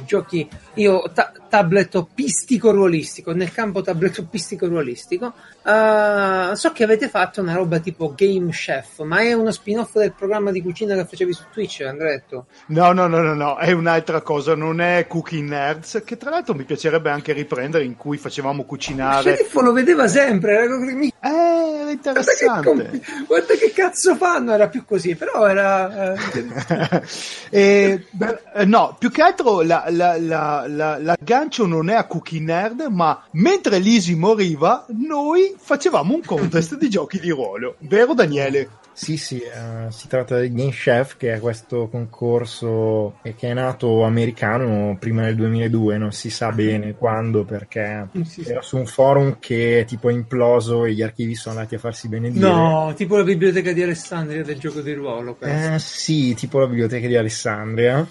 giochi 0.06 0.48
io 0.76 1.10
ta- 1.14 1.32
tabletoppistico 1.50 2.72
ruolistico 2.72 3.34
nel 3.34 3.52
campo 3.52 3.82
tabletoppistico 3.82 4.68
ruolistico 4.68 5.34
uh, 5.64 6.54
so 6.54 6.72
che 6.72 6.84
avete 6.84 7.10
fatto 7.10 7.42
una 7.42 7.54
roba 7.54 7.80
tipo 7.80 8.14
Game 8.16 8.52
Chef 8.52 9.02
ma 9.02 9.20
è 9.20 9.34
uno 9.34 9.52
spin-off 9.52 9.98
del 9.98 10.14
programma 10.14 10.52
di 10.52 10.62
cucina 10.62 10.96
che 10.96 11.06
facevi 11.06 11.34
su 11.34 11.44
Twitch 11.52 11.82
Andretto? 11.82 12.46
No 12.68 12.94
no 12.94 13.08
no 13.08 13.22
no 13.22 13.34
no 13.34 13.58
è 13.58 13.72
un'altra 13.72 14.22
cosa 14.22 14.56
non 14.56 14.80
è 14.80 15.08
Cooking 15.08 15.50
Nerds 15.50 16.04
che 16.06 16.18
tra 16.18 16.30
l'altro 16.30 16.54
mi 16.54 16.64
piacerebbe 16.64 17.10
anche 17.10 17.34
riprendere 17.34 17.84
in 17.84 17.98
cui 17.98 18.18
facevamo 18.18 18.64
cucinare. 18.64 19.34
Sceriffo 19.36 19.62
lo 19.62 19.74
vedeva 19.74 20.08
sempre 20.08 20.54
era... 20.54 20.76
eh 21.22 21.80
era 21.80 21.92
interessante 21.92 22.62
guarda 22.62 22.90
che, 22.90 23.02
guarda 23.28 23.54
che, 23.56 23.72
cazzo 23.74 24.16
fanno 24.16 24.54
era 24.54 24.68
più 24.68 24.86
così 24.86 25.16
però 25.16 25.48
era 25.48 26.14
eh... 26.14 27.04
e, 27.50 28.06
beh, 28.10 28.66
no 28.66 28.96
più 28.98 29.12
che 29.12 29.22
altro 29.22 29.62
la 29.62 29.86
la, 29.90 30.18
la, 30.18 30.66
la, 30.68 31.16
l'aggancio 31.40 31.66
non 31.66 31.90
è 31.90 31.96
a 31.96 32.06
Cookie 32.06 32.42
Nerd, 32.42 32.88
ma 32.90 33.24
mentre 33.32 33.80
Lisi 33.80 34.16
moriva, 34.16 34.86
noi 34.90 35.56
facevamo 35.58 36.14
un 36.14 36.22
contest 36.22 36.78
di 36.78 36.90
giochi 36.90 37.20
di 37.20 37.30
ruolo. 37.30 37.76
Vero 37.80 38.14
Daniele? 38.14 38.70
Sì, 38.92 39.16
sì, 39.16 39.36
uh, 39.36 39.90
si 39.92 40.10
tratta 40.10 40.36
del 40.36 40.54
Game 40.54 40.72
Chef, 40.72 41.16
che 41.16 41.34
è 41.34 41.40
questo 41.40 41.88
concorso 41.88 43.20
che 43.22 43.48
è 43.48 43.54
nato 43.54 44.04
americano 44.04 44.98
prima 45.00 45.24
del 45.24 45.36
2002, 45.36 45.98
non 45.98 46.12
si 46.12 46.30
sa 46.30 46.52
bene 46.52 46.96
quando, 46.96 47.46
perché 47.46 48.10
sì, 48.26 48.44
era 48.46 48.62
su 48.62 48.76
un 48.76 48.86
forum 48.86 49.38
che 49.40 49.86
tipo 49.88 50.10
è 50.10 50.12
imploso 50.12 50.84
e 50.84 50.92
gli 50.92 51.02
archivi 51.02 51.36
sono 51.36 51.56
andati 51.56 51.76
a 51.76 51.80
farsi 51.80 52.10
benedire. 52.10 52.46
No, 52.46 52.92
tipo 52.94 53.16
la 53.16 53.24
biblioteca 53.24 53.72
di 53.72 53.82
Alessandria 53.82 54.44
del 54.44 54.60
gioco 54.60 54.82
di 54.82 54.92
ruolo. 54.92 55.38
Eh, 55.40 55.80
sì, 55.80 56.34
tipo 56.34 56.60
la 56.60 56.68
biblioteca 56.68 57.08
di 57.08 57.16
Alessandria. 57.16 58.06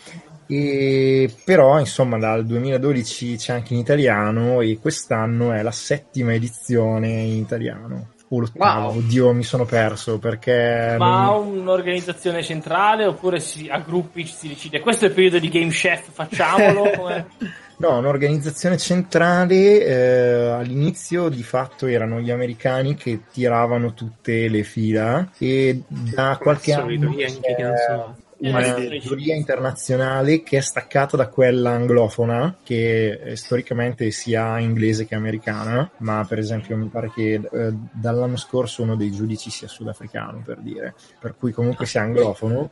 E 0.50 1.30
però 1.44 1.78
insomma 1.78 2.16
dal 2.16 2.46
2012 2.46 3.36
c'è 3.36 3.52
anche 3.52 3.74
in 3.74 3.80
italiano 3.80 4.62
e 4.62 4.78
quest'anno 4.80 5.52
è 5.52 5.62
la 5.62 5.70
settima 5.70 6.32
edizione 6.32 7.08
in 7.08 7.36
italiano. 7.36 8.12
O 8.30 8.40
l'ottavo, 8.40 8.88
wow. 8.88 8.96
oddio 8.98 9.32
mi 9.32 9.42
sono 9.42 9.64
perso 9.64 10.18
perché... 10.18 10.96
Ma 10.98 11.22
ha 11.22 11.30
non... 11.30 11.58
un'organizzazione 11.58 12.42
centrale 12.42 13.06
oppure 13.06 13.40
si, 13.40 13.68
a 13.70 13.78
gruppi 13.78 14.26
si 14.26 14.48
decide? 14.48 14.80
Questo 14.80 15.06
è 15.06 15.08
il 15.08 15.14
periodo 15.14 15.38
di 15.38 15.48
Game 15.48 15.70
Chef, 15.70 16.10
facciamolo? 16.12 17.26
no, 17.78 17.98
un'organizzazione 17.98 18.76
centrale 18.76 19.82
eh, 19.82 20.50
all'inizio 20.50 21.30
di 21.30 21.42
fatto 21.42 21.86
erano 21.86 22.20
gli 22.20 22.30
americani 22.30 22.96
che 22.96 23.20
tiravano 23.32 23.94
tutte 23.94 24.48
le 24.48 24.62
fila 24.62 25.30
e 25.38 25.82
da 25.88 26.38
qualche 26.38 26.74
anno... 26.74 27.14
C'è 27.14 27.94
una 27.94 28.14
giuria 29.00 29.34
internazionale 29.34 30.42
che 30.42 30.58
è 30.58 30.60
staccata 30.60 31.16
da 31.16 31.28
quella 31.28 31.70
anglofona, 31.70 32.56
che 32.62 33.18
è 33.18 33.34
storicamente 33.34 34.10
sia 34.10 34.58
inglese 34.58 35.06
che 35.06 35.14
americana, 35.14 35.90
ma 35.98 36.24
per 36.26 36.38
esempio 36.38 36.76
mi 36.76 36.86
pare 36.86 37.10
che 37.14 37.34
eh, 37.34 37.72
dall'anno 37.92 38.36
scorso 38.36 38.82
uno 38.82 38.96
dei 38.96 39.10
giudici 39.10 39.50
sia 39.50 39.68
sudafricano, 39.68 40.42
per 40.44 40.58
dire, 40.58 40.94
per 41.18 41.34
cui 41.36 41.52
comunque 41.52 41.86
sia 41.86 42.02
anglofono. 42.02 42.70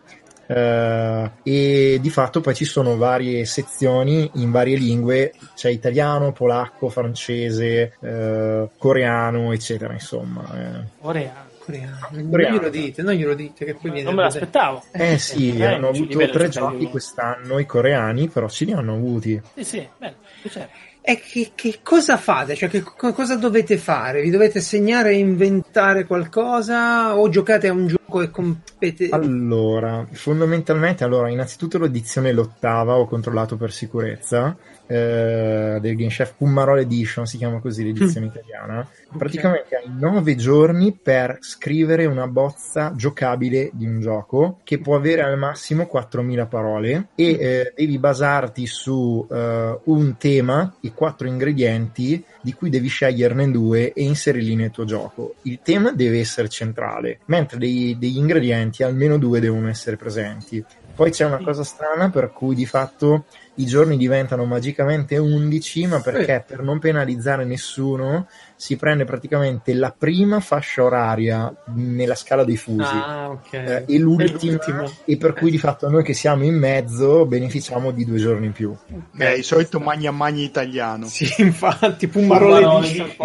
Uh, 0.48 1.28
e 1.42 1.98
di 2.00 2.08
fatto 2.08 2.40
poi 2.40 2.54
ci 2.54 2.64
sono 2.64 2.96
varie 2.96 3.44
sezioni 3.46 4.30
in 4.34 4.52
varie 4.52 4.76
lingue, 4.76 5.32
c'è 5.56 5.70
italiano, 5.70 6.30
polacco, 6.30 6.88
francese, 6.88 7.96
uh, 7.98 8.70
coreano, 8.78 9.50
eccetera, 9.50 9.92
insomma. 9.92 10.44
Eh. 10.54 10.84
Coreano 11.00 11.45
Coreano. 11.66 11.98
Coreano. 12.10 12.30
Non 12.30 12.40
glielo 12.40 12.70
dite, 12.70 13.02
non 13.02 13.14
glielo 13.14 13.34
dite 13.34 13.64
che 13.64 13.74
poi 13.74 13.90
viene 13.90 14.06
Non 14.06 14.14
me 14.14 14.22
l'aspettavo. 14.22 14.84
Eh 14.92 15.18
sì, 15.18 15.56
eh, 15.56 15.64
hanno 15.64 15.88
avuto 15.88 16.30
tre 16.30 16.48
giochi 16.48 16.86
quest'anno 16.86 17.58
i 17.58 17.66
coreani, 17.66 18.28
però 18.28 18.46
sì 18.46 18.66
li 18.66 18.72
hanno 18.72 18.94
avuti. 18.94 19.40
Sì, 19.54 19.64
sì, 19.64 19.88
bello, 19.98 20.14
piacere. 20.42 20.70
E 21.08 21.20
che, 21.20 21.52
che, 21.54 21.78
cosa 21.82 22.16
fate? 22.16 22.54
Cioè, 22.54 22.68
che, 22.68 22.82
cosa 22.82 23.36
dovete 23.36 23.78
fare? 23.78 24.22
Vi 24.22 24.30
dovete 24.30 24.60
segnare 24.60 25.10
e 25.10 25.18
inventare 25.18 26.04
qualcosa 26.04 27.16
o 27.16 27.28
giocate 27.28 27.68
a 27.68 27.72
un 27.72 27.86
gioco 27.86 28.22
e 28.22 28.30
compete? 28.30 29.08
Allora, 29.10 30.06
fondamentalmente, 30.10 31.04
allora, 31.04 31.30
innanzitutto 31.30 31.78
l'edizione 31.78 32.32
l'ottava 32.32 32.96
ho 32.96 33.06
controllato 33.06 33.56
per 33.56 33.72
sicurezza 33.72 34.56
eh, 34.86 35.78
del 35.80 35.96
Game 35.96 36.10
Chef 36.10 36.34
Pummarol 36.36 36.80
Edition, 36.80 37.26
si 37.26 37.36
chiama 37.36 37.60
così 37.60 37.84
l'edizione 37.84 38.26
mm. 38.26 38.28
italiana. 38.28 38.88
Praticamente 39.16 39.76
hai 39.76 39.90
nove 39.98 40.34
giorni 40.36 40.92
per 40.92 41.38
scrivere 41.40 42.06
una 42.06 42.26
bozza 42.26 42.92
giocabile 42.94 43.70
di 43.72 43.86
un 43.86 44.00
gioco 44.00 44.60
che 44.64 44.78
può 44.78 44.96
avere 44.96 45.22
al 45.22 45.38
massimo 45.38 45.86
4000 45.86 46.46
parole 46.46 47.08
e 47.14 47.32
mm. 47.32 47.36
eh, 47.40 47.72
devi 47.76 47.98
basarti 47.98 48.66
su 48.66 49.26
eh, 49.30 49.78
un 49.84 50.16
tema 50.16 50.76
e 50.80 50.92
quattro 50.92 51.26
ingredienti 51.26 52.24
di 52.40 52.52
cui 52.52 52.70
devi 52.70 52.88
sceglierne 52.88 53.50
due 53.50 53.92
e 53.92 54.04
inserirli 54.04 54.54
nel 54.54 54.70
tuo 54.70 54.84
gioco. 54.84 55.34
Il 55.42 55.58
tema 55.62 55.90
deve 55.90 56.20
essere 56.20 56.48
centrale, 56.48 57.18
mentre 57.24 57.58
dei, 57.58 57.96
degli 57.98 58.18
ingredienti 58.18 58.82
almeno 58.84 59.18
due 59.18 59.40
devono 59.40 59.68
essere 59.68 59.96
presenti. 59.96 60.64
Poi 60.96 61.10
c'è 61.10 61.26
una 61.26 61.42
cosa 61.42 61.62
strana 61.62 62.08
per 62.08 62.32
cui 62.32 62.54
di 62.54 62.64
fatto 62.64 63.26
i 63.56 63.66
giorni 63.66 63.98
diventano 63.98 64.46
magicamente 64.46 65.18
11, 65.18 65.86
ma 65.86 66.00
perché 66.00 66.42
per 66.46 66.62
non 66.62 66.78
penalizzare 66.78 67.44
nessuno 67.44 68.28
si 68.56 68.76
prende 68.76 69.04
praticamente 69.04 69.74
la 69.74 69.94
prima 69.96 70.40
fascia 70.40 70.82
oraria 70.82 71.54
nella 71.74 72.14
scala 72.14 72.44
dei 72.44 72.56
fusi 72.56 72.82
ah, 72.82 73.28
okay. 73.28 73.66
eh, 73.66 73.84
e 73.86 73.98
l'ultima, 73.98 74.90
e 75.04 75.16
per 75.18 75.34
cui 75.34 75.50
di 75.50 75.58
fatto 75.58 75.88
noi 75.90 76.02
che 76.02 76.14
siamo 76.14 76.44
in 76.44 76.56
mezzo 76.56 77.26
beneficiamo 77.26 77.90
di 77.90 78.06
due 78.06 78.18
giorni 78.18 78.46
in 78.46 78.52
più. 78.52 78.74
È 79.14 79.28
il 79.28 79.44
solito 79.44 79.78
magna 79.78 80.10
magna 80.10 80.42
italiano. 80.42 81.06
Sì, 81.06 81.30
infatti, 81.42 82.08
Pumarole 82.08 82.80
di 82.80 83.16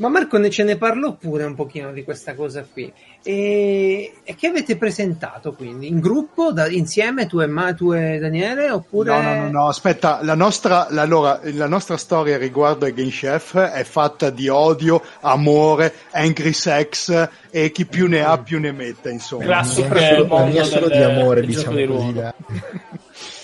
ma 0.00 0.08
Marco 0.08 0.38
ne 0.38 0.48
ce 0.48 0.64
ne 0.64 0.76
parlò 0.76 1.12
pure 1.12 1.44
un 1.44 1.54
pochino 1.54 1.92
di 1.92 2.04
questa 2.04 2.34
cosa 2.34 2.64
qui. 2.64 2.90
E, 3.22 4.14
e 4.24 4.34
che 4.34 4.46
avete 4.46 4.78
presentato 4.78 5.52
quindi? 5.52 5.88
In 5.88 6.00
gruppo, 6.00 6.52
da, 6.52 6.68
insieme, 6.68 7.26
tu 7.26 7.40
e, 7.40 7.46
Ma, 7.46 7.74
tu 7.74 7.92
e 7.92 8.18
Daniele? 8.18 8.70
Oppure... 8.70 9.10
No, 9.10 9.20
no, 9.20 9.34
no, 9.34 9.50
no, 9.50 9.68
aspetta, 9.68 10.20
la 10.22 10.34
nostra, 10.34 10.86
la, 10.90 11.02
allora, 11.02 11.40
la 11.42 11.66
nostra 11.66 11.98
storia 11.98 12.38
riguardo 12.38 12.86
ai 12.86 12.94
Game 12.94 13.10
Chef 13.10 13.58
è 13.58 13.84
fatta 13.84 14.30
di 14.30 14.48
odio, 14.48 15.02
amore, 15.20 15.92
angry 16.12 16.54
sex 16.54 17.28
e 17.50 17.70
chi 17.70 17.84
più 17.84 18.08
ne 18.08 18.24
ha 18.24 18.38
più 18.38 18.58
ne 18.58 18.72
mette, 18.72 19.10
insomma. 19.10 19.44
Classico, 19.44 19.92
la 19.92 20.44
mia 20.46 20.64
solo 20.64 20.88
di 20.88 21.02
amore, 21.02 21.44
diciamo 21.44 21.86
così. 21.86 22.14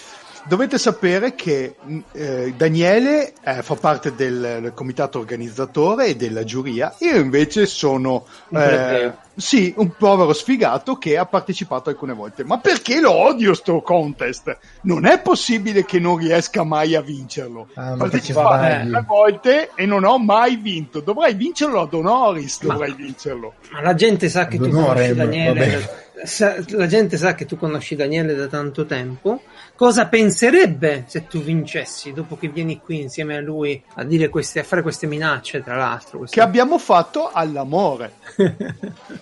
Dovete 0.48 0.78
sapere 0.78 1.34
che 1.34 1.74
eh, 2.12 2.54
Daniele 2.56 3.32
eh, 3.42 3.62
fa 3.62 3.74
parte 3.74 4.14
del, 4.14 4.58
del, 4.60 4.72
comitato 4.74 5.18
organizzatore 5.18 6.06
e 6.06 6.16
della 6.16 6.44
giuria, 6.44 6.94
io 7.00 7.16
invece 7.16 7.66
sono 7.66 8.24
eh, 8.50 9.12
sì, 9.34 9.74
un 9.76 9.90
povero 9.96 10.32
sfigato 10.32 10.96
che 10.98 11.18
ha 11.18 11.26
partecipato 11.26 11.90
alcune 11.90 12.14
volte. 12.14 12.44
Ma 12.44 12.58
perché 12.58 13.00
lo 13.00 13.10
odio 13.10 13.54
sto 13.54 13.82
contest? 13.82 14.56
Non 14.82 15.04
è 15.04 15.20
possibile 15.20 15.84
che 15.84 15.98
non 15.98 16.16
riesca 16.16 16.62
mai 16.62 16.94
a 16.94 17.00
vincerlo. 17.00 17.68
Ah, 17.74 17.92
ho 17.94 17.96
partecipato 17.96 18.88
tre 18.88 19.04
volte 19.06 19.70
e 19.74 19.84
non 19.84 20.04
ho 20.04 20.16
mai 20.18 20.56
vinto. 20.56 21.00
Dovrei 21.00 21.34
vincerlo 21.34 21.80
ad 21.80 21.92
Honoris, 21.92 22.60
dovrei 22.62 22.90
ma, 22.90 22.96
vincerlo. 22.96 23.54
Ma 23.72 23.82
la 23.82 23.94
gente 23.94 24.28
sa 24.28 24.46
che 24.46 24.56
ad 24.56 24.62
tu 24.62 24.70
conosci 24.70 25.14
Daniele. 25.14 26.04
Sa, 26.22 26.56
la 26.68 26.86
gente 26.86 27.18
sa 27.18 27.34
che 27.34 27.44
tu 27.44 27.58
conosci 27.58 27.94
Daniele 27.94 28.34
da 28.34 28.46
tanto 28.46 28.86
tempo 28.86 29.42
cosa 29.76 30.06
penserebbe 30.06 31.04
se 31.06 31.26
tu 31.26 31.40
vincessi 31.40 32.12
dopo 32.12 32.36
che 32.36 32.48
vieni 32.48 32.80
qui 32.80 33.02
insieme 33.02 33.36
a 33.36 33.40
lui 33.40 33.80
a, 33.94 34.04
dire 34.04 34.28
queste, 34.28 34.60
a 34.60 34.64
fare 34.64 34.82
queste 34.82 35.06
minacce, 35.06 35.62
tra 35.62 35.76
l'altro. 35.76 36.18
Queste... 36.18 36.36
Che 36.36 36.42
abbiamo 36.42 36.78
fatto 36.78 37.30
all'amore. 37.30 38.14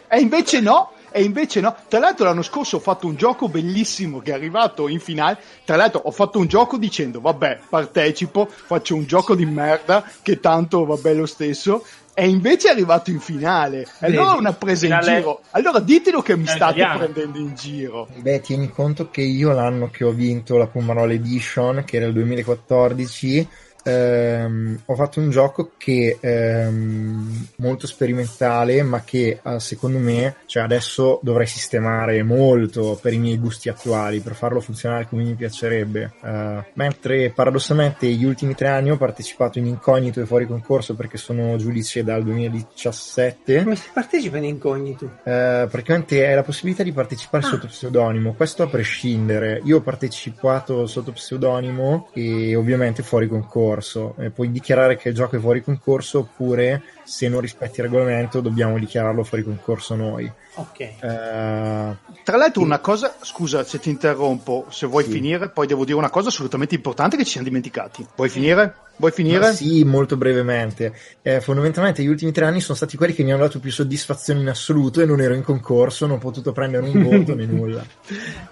e 0.09 0.21
invece 0.21 0.61
no, 0.61 0.93
e 1.11 1.23
invece 1.23 1.61
no. 1.61 1.75
Tra 1.89 1.99
l'altro 1.99 2.25
l'anno 2.25 2.43
scorso 2.43 2.77
ho 2.77 2.81
fatto 2.81 3.07
un 3.07 3.17
gioco 3.17 3.49
bellissimo 3.49 4.21
che 4.21 4.31
è 4.31 4.35
arrivato 4.35 4.89
in 4.89 5.01
finale. 5.01 5.39
Tra 5.65 5.77
l'altro 5.77 6.01
ho 6.05 6.11
fatto 6.11 6.39
un 6.39 6.47
gioco 6.47 6.79
dicendo 6.79 7.21
vabbè 7.21 7.61
partecipo, 7.69 8.49
faccio 8.49 8.95
un 8.95 9.05
gioco 9.05 9.35
di 9.35 9.45
merda 9.45 10.05
che 10.23 10.41
tanto 10.41 10.85
vabbè 10.85 11.15
lo 11.15 11.27
stesso 11.27 11.85
e 12.15 12.29
invece 12.29 12.69
è 12.69 12.71
arrivato 12.71 13.11
in 13.11 13.19
finale. 13.19 13.87
Allora 13.99 14.35
una 14.35 14.53
presa 14.53 14.87
in 14.87 14.99
giro. 15.03 15.41
Allora 15.51 15.81
ditelo 15.81 16.23
che 16.23 16.37
mi 16.37 16.47
state 16.47 16.79
italiano. 16.79 16.99
prendendo 16.99 17.39
in 17.39 17.55
giro. 17.55 18.09
Beh, 18.17 18.41
tieni 18.41 18.71
conto 18.71 19.11
che 19.11 19.23
io 19.23 19.53
l'anno 19.53 19.91
che 19.91 20.05
ho 20.05 20.13
vinto 20.13 20.57
la 20.57 20.69
Pomerol 20.69 21.11
Edition, 21.11 21.83
che 21.85 21.97
era 21.97 22.07
il 22.07 22.13
2014, 22.13 23.49
ehm, 23.85 24.81
ho 24.87 24.95
fatto 24.95 25.21
un 25.21 25.31
gioco 25.31 25.73
che 25.77 26.19
è 26.21 26.67
ehm, 26.67 27.49
molto 27.57 27.87
sperimentale, 27.87 28.83
ma 28.83 29.03
che 29.05 29.41
eh, 29.43 29.61
secondo 29.61 29.99
me, 29.99 30.37
cioè 30.47 30.63
adesso 30.63 31.21
dovrei 31.23 31.47
sistemare 31.47 32.23
molto 32.23 32.99
per 33.01 33.13
i 33.13 33.19
miei 33.19 33.39
gusti 33.39 33.69
attuali, 33.69 34.21
per 34.21 34.35
farlo 34.35 34.61
funzionare 34.61 35.07
come 35.07 35.23
mi 35.23 35.35
piacerebbe. 35.35 36.13
Uh, 36.21 36.63
mentre 36.75 37.31
paradossalmente 37.31 38.07
gli 38.07 38.25
ultimi 38.25 38.55
tre 38.55 38.69
anni 38.69 38.91
ho 38.91 38.97
partecipato 38.97 39.59
in 39.59 39.67
incognito 39.67 40.21
e 40.21 40.27
fuori 40.27 40.47
concorso 40.47 40.95
perché 40.95 41.19
sono 41.19 41.57
giudice 41.57 42.03
dal 42.03 42.23
2017. 42.23 43.63
Come 43.63 43.77
si 43.77 43.89
partecipa 43.93 44.39
in 44.39 44.45
incognito? 44.45 45.05
Uh, 45.05 45.69
praticamente 45.69 46.25
è 46.25 46.35
la 46.35 46.43
possibilità 46.43 46.83
di 46.83 46.93
partecipare 46.93 47.45
ah. 47.45 47.49
sotto 47.49 47.67
pseudonimo, 47.67 48.35
questo 48.35 48.63
a 48.63 48.69
prescindere. 48.69 49.61
Io 49.65 49.79
ho 49.79 49.83
partecipato 49.83 50.87
sotto 50.87 51.13
pseudonimo 51.13 52.09
e 52.13 52.55
ovviamente 52.57 53.03
fuori 53.03 53.29
concorso 53.29 53.74
concorso. 53.75 54.15
Puoi 54.33 54.51
dichiarare 54.51 54.97
che 54.97 55.09
il 55.09 55.15
gioco 55.15 55.37
è 55.37 55.41
fuori 55.41 55.63
concorso 55.63 56.21
oppure 56.21 56.83
se 57.05 57.29
non 57.29 57.41
rispetti 57.41 57.81
il 57.81 57.87
regolamento 57.87 58.41
dobbiamo 58.41 58.79
dichiararlo 58.79 59.25
fuori 59.25 59.45
concorso 59.45 59.95
noi. 59.95 60.31
Ok. 60.57 60.81
Eh, 60.81 60.97
Tra 61.01 62.37
l'altro 62.37 62.63
una 62.63 62.79
cosa, 62.79 63.15
scusa 63.21 63.65
se 63.65 63.79
ti 63.79 63.91
interrompo, 63.91 64.67
se 64.71 64.87
vuoi 64.87 65.05
sì. 65.05 65.11
finire, 65.11 65.49
poi 65.49 65.67
devo 65.67 65.85
dire 65.85 65.99
una 65.99 66.11
cosa 66.11 66.29
assolutamente 66.29 66.75
importante 66.75 67.17
che 67.17 67.25
ci 67.25 67.33
siamo 67.33 67.47
dimenticati. 67.47 68.07
Vuoi 68.15 68.29
finire? 68.29 68.75
Vuoi 68.97 69.11
finire? 69.11 69.39
Ma 69.41 69.53
sì, 69.53 69.83
molto 69.83 70.17
brevemente. 70.17 70.95
Eh, 71.23 71.41
fondamentalmente 71.41 72.03
gli 72.03 72.07
ultimi 72.07 72.31
tre 72.31 72.47
anni 72.47 72.61
sono 72.61 72.77
stati 72.77 72.97
quelli 72.97 73.13
che 73.13 73.25
mi 73.25 73.33
hanno 73.33 73.43
dato 73.43 73.59
più 73.59 73.73
soddisfazione 73.73 74.41
in 74.41 74.49
assoluto 74.49 75.01
e 75.01 75.05
non 75.05 75.21
ero 75.21 75.35
in 75.35 75.43
concorso, 75.43 76.07
non 76.07 76.17
ho 76.17 76.21
potuto 76.21 76.53
prendere 76.53 76.89
un 76.89 77.03
voto 77.03 77.35
né 77.35 77.47
nulla. 77.47 77.85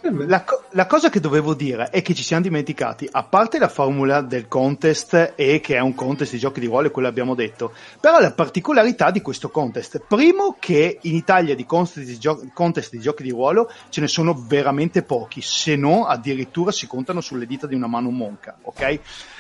La, 0.27 0.43
co- 0.45 0.65
la, 0.71 0.87
cosa 0.87 1.09
che 1.09 1.21
dovevo 1.21 1.55
dire 1.55 1.89
è 1.91 2.03
che 2.03 2.15
ci 2.15 2.23
siamo 2.23 2.43
dimenticati, 2.43 3.09
a 3.11 3.23
parte 3.23 3.59
la 3.59 3.69
formula 3.69 4.21
del 4.21 4.47
contest 4.47 5.33
e 5.37 5.61
che 5.61 5.77
è 5.77 5.81
un 5.81 5.95
contest 5.95 6.33
di 6.33 6.39
giochi 6.39 6.61
di 6.61 6.67
ruolo, 6.67 6.91
quello 6.91 7.09
abbiamo 7.09 7.35
detto, 7.35 7.73
però 8.01 8.21
la 8.21 8.33
particolarità 8.43 9.13
di 9.13 9.21
questo 9.21 9.51
contest, 9.51 10.03
primo 10.05 10.57
che 10.59 10.99
in 11.03 11.15
Italia 11.15 11.55
di 11.55 11.65
contest 11.65 12.05
di, 12.05 12.19
gio- 12.19 12.51
contest 12.53 12.91
di 12.91 12.99
giochi 12.99 13.23
di 13.23 13.31
ruolo 13.31 13.71
ce 13.89 14.01
ne 14.01 14.09
sono 14.09 14.35
veramente 14.35 15.05
pochi, 15.05 15.41
se 15.41 15.77
no 15.77 16.07
addirittura 16.07 16.73
si 16.73 16.89
contano 16.89 17.21
sulle 17.21 17.47
dita 17.47 17.69
di 17.69 17.77
una 17.77 17.87
mano 17.87 18.11
monca, 18.11 18.57
ok? 18.61 18.99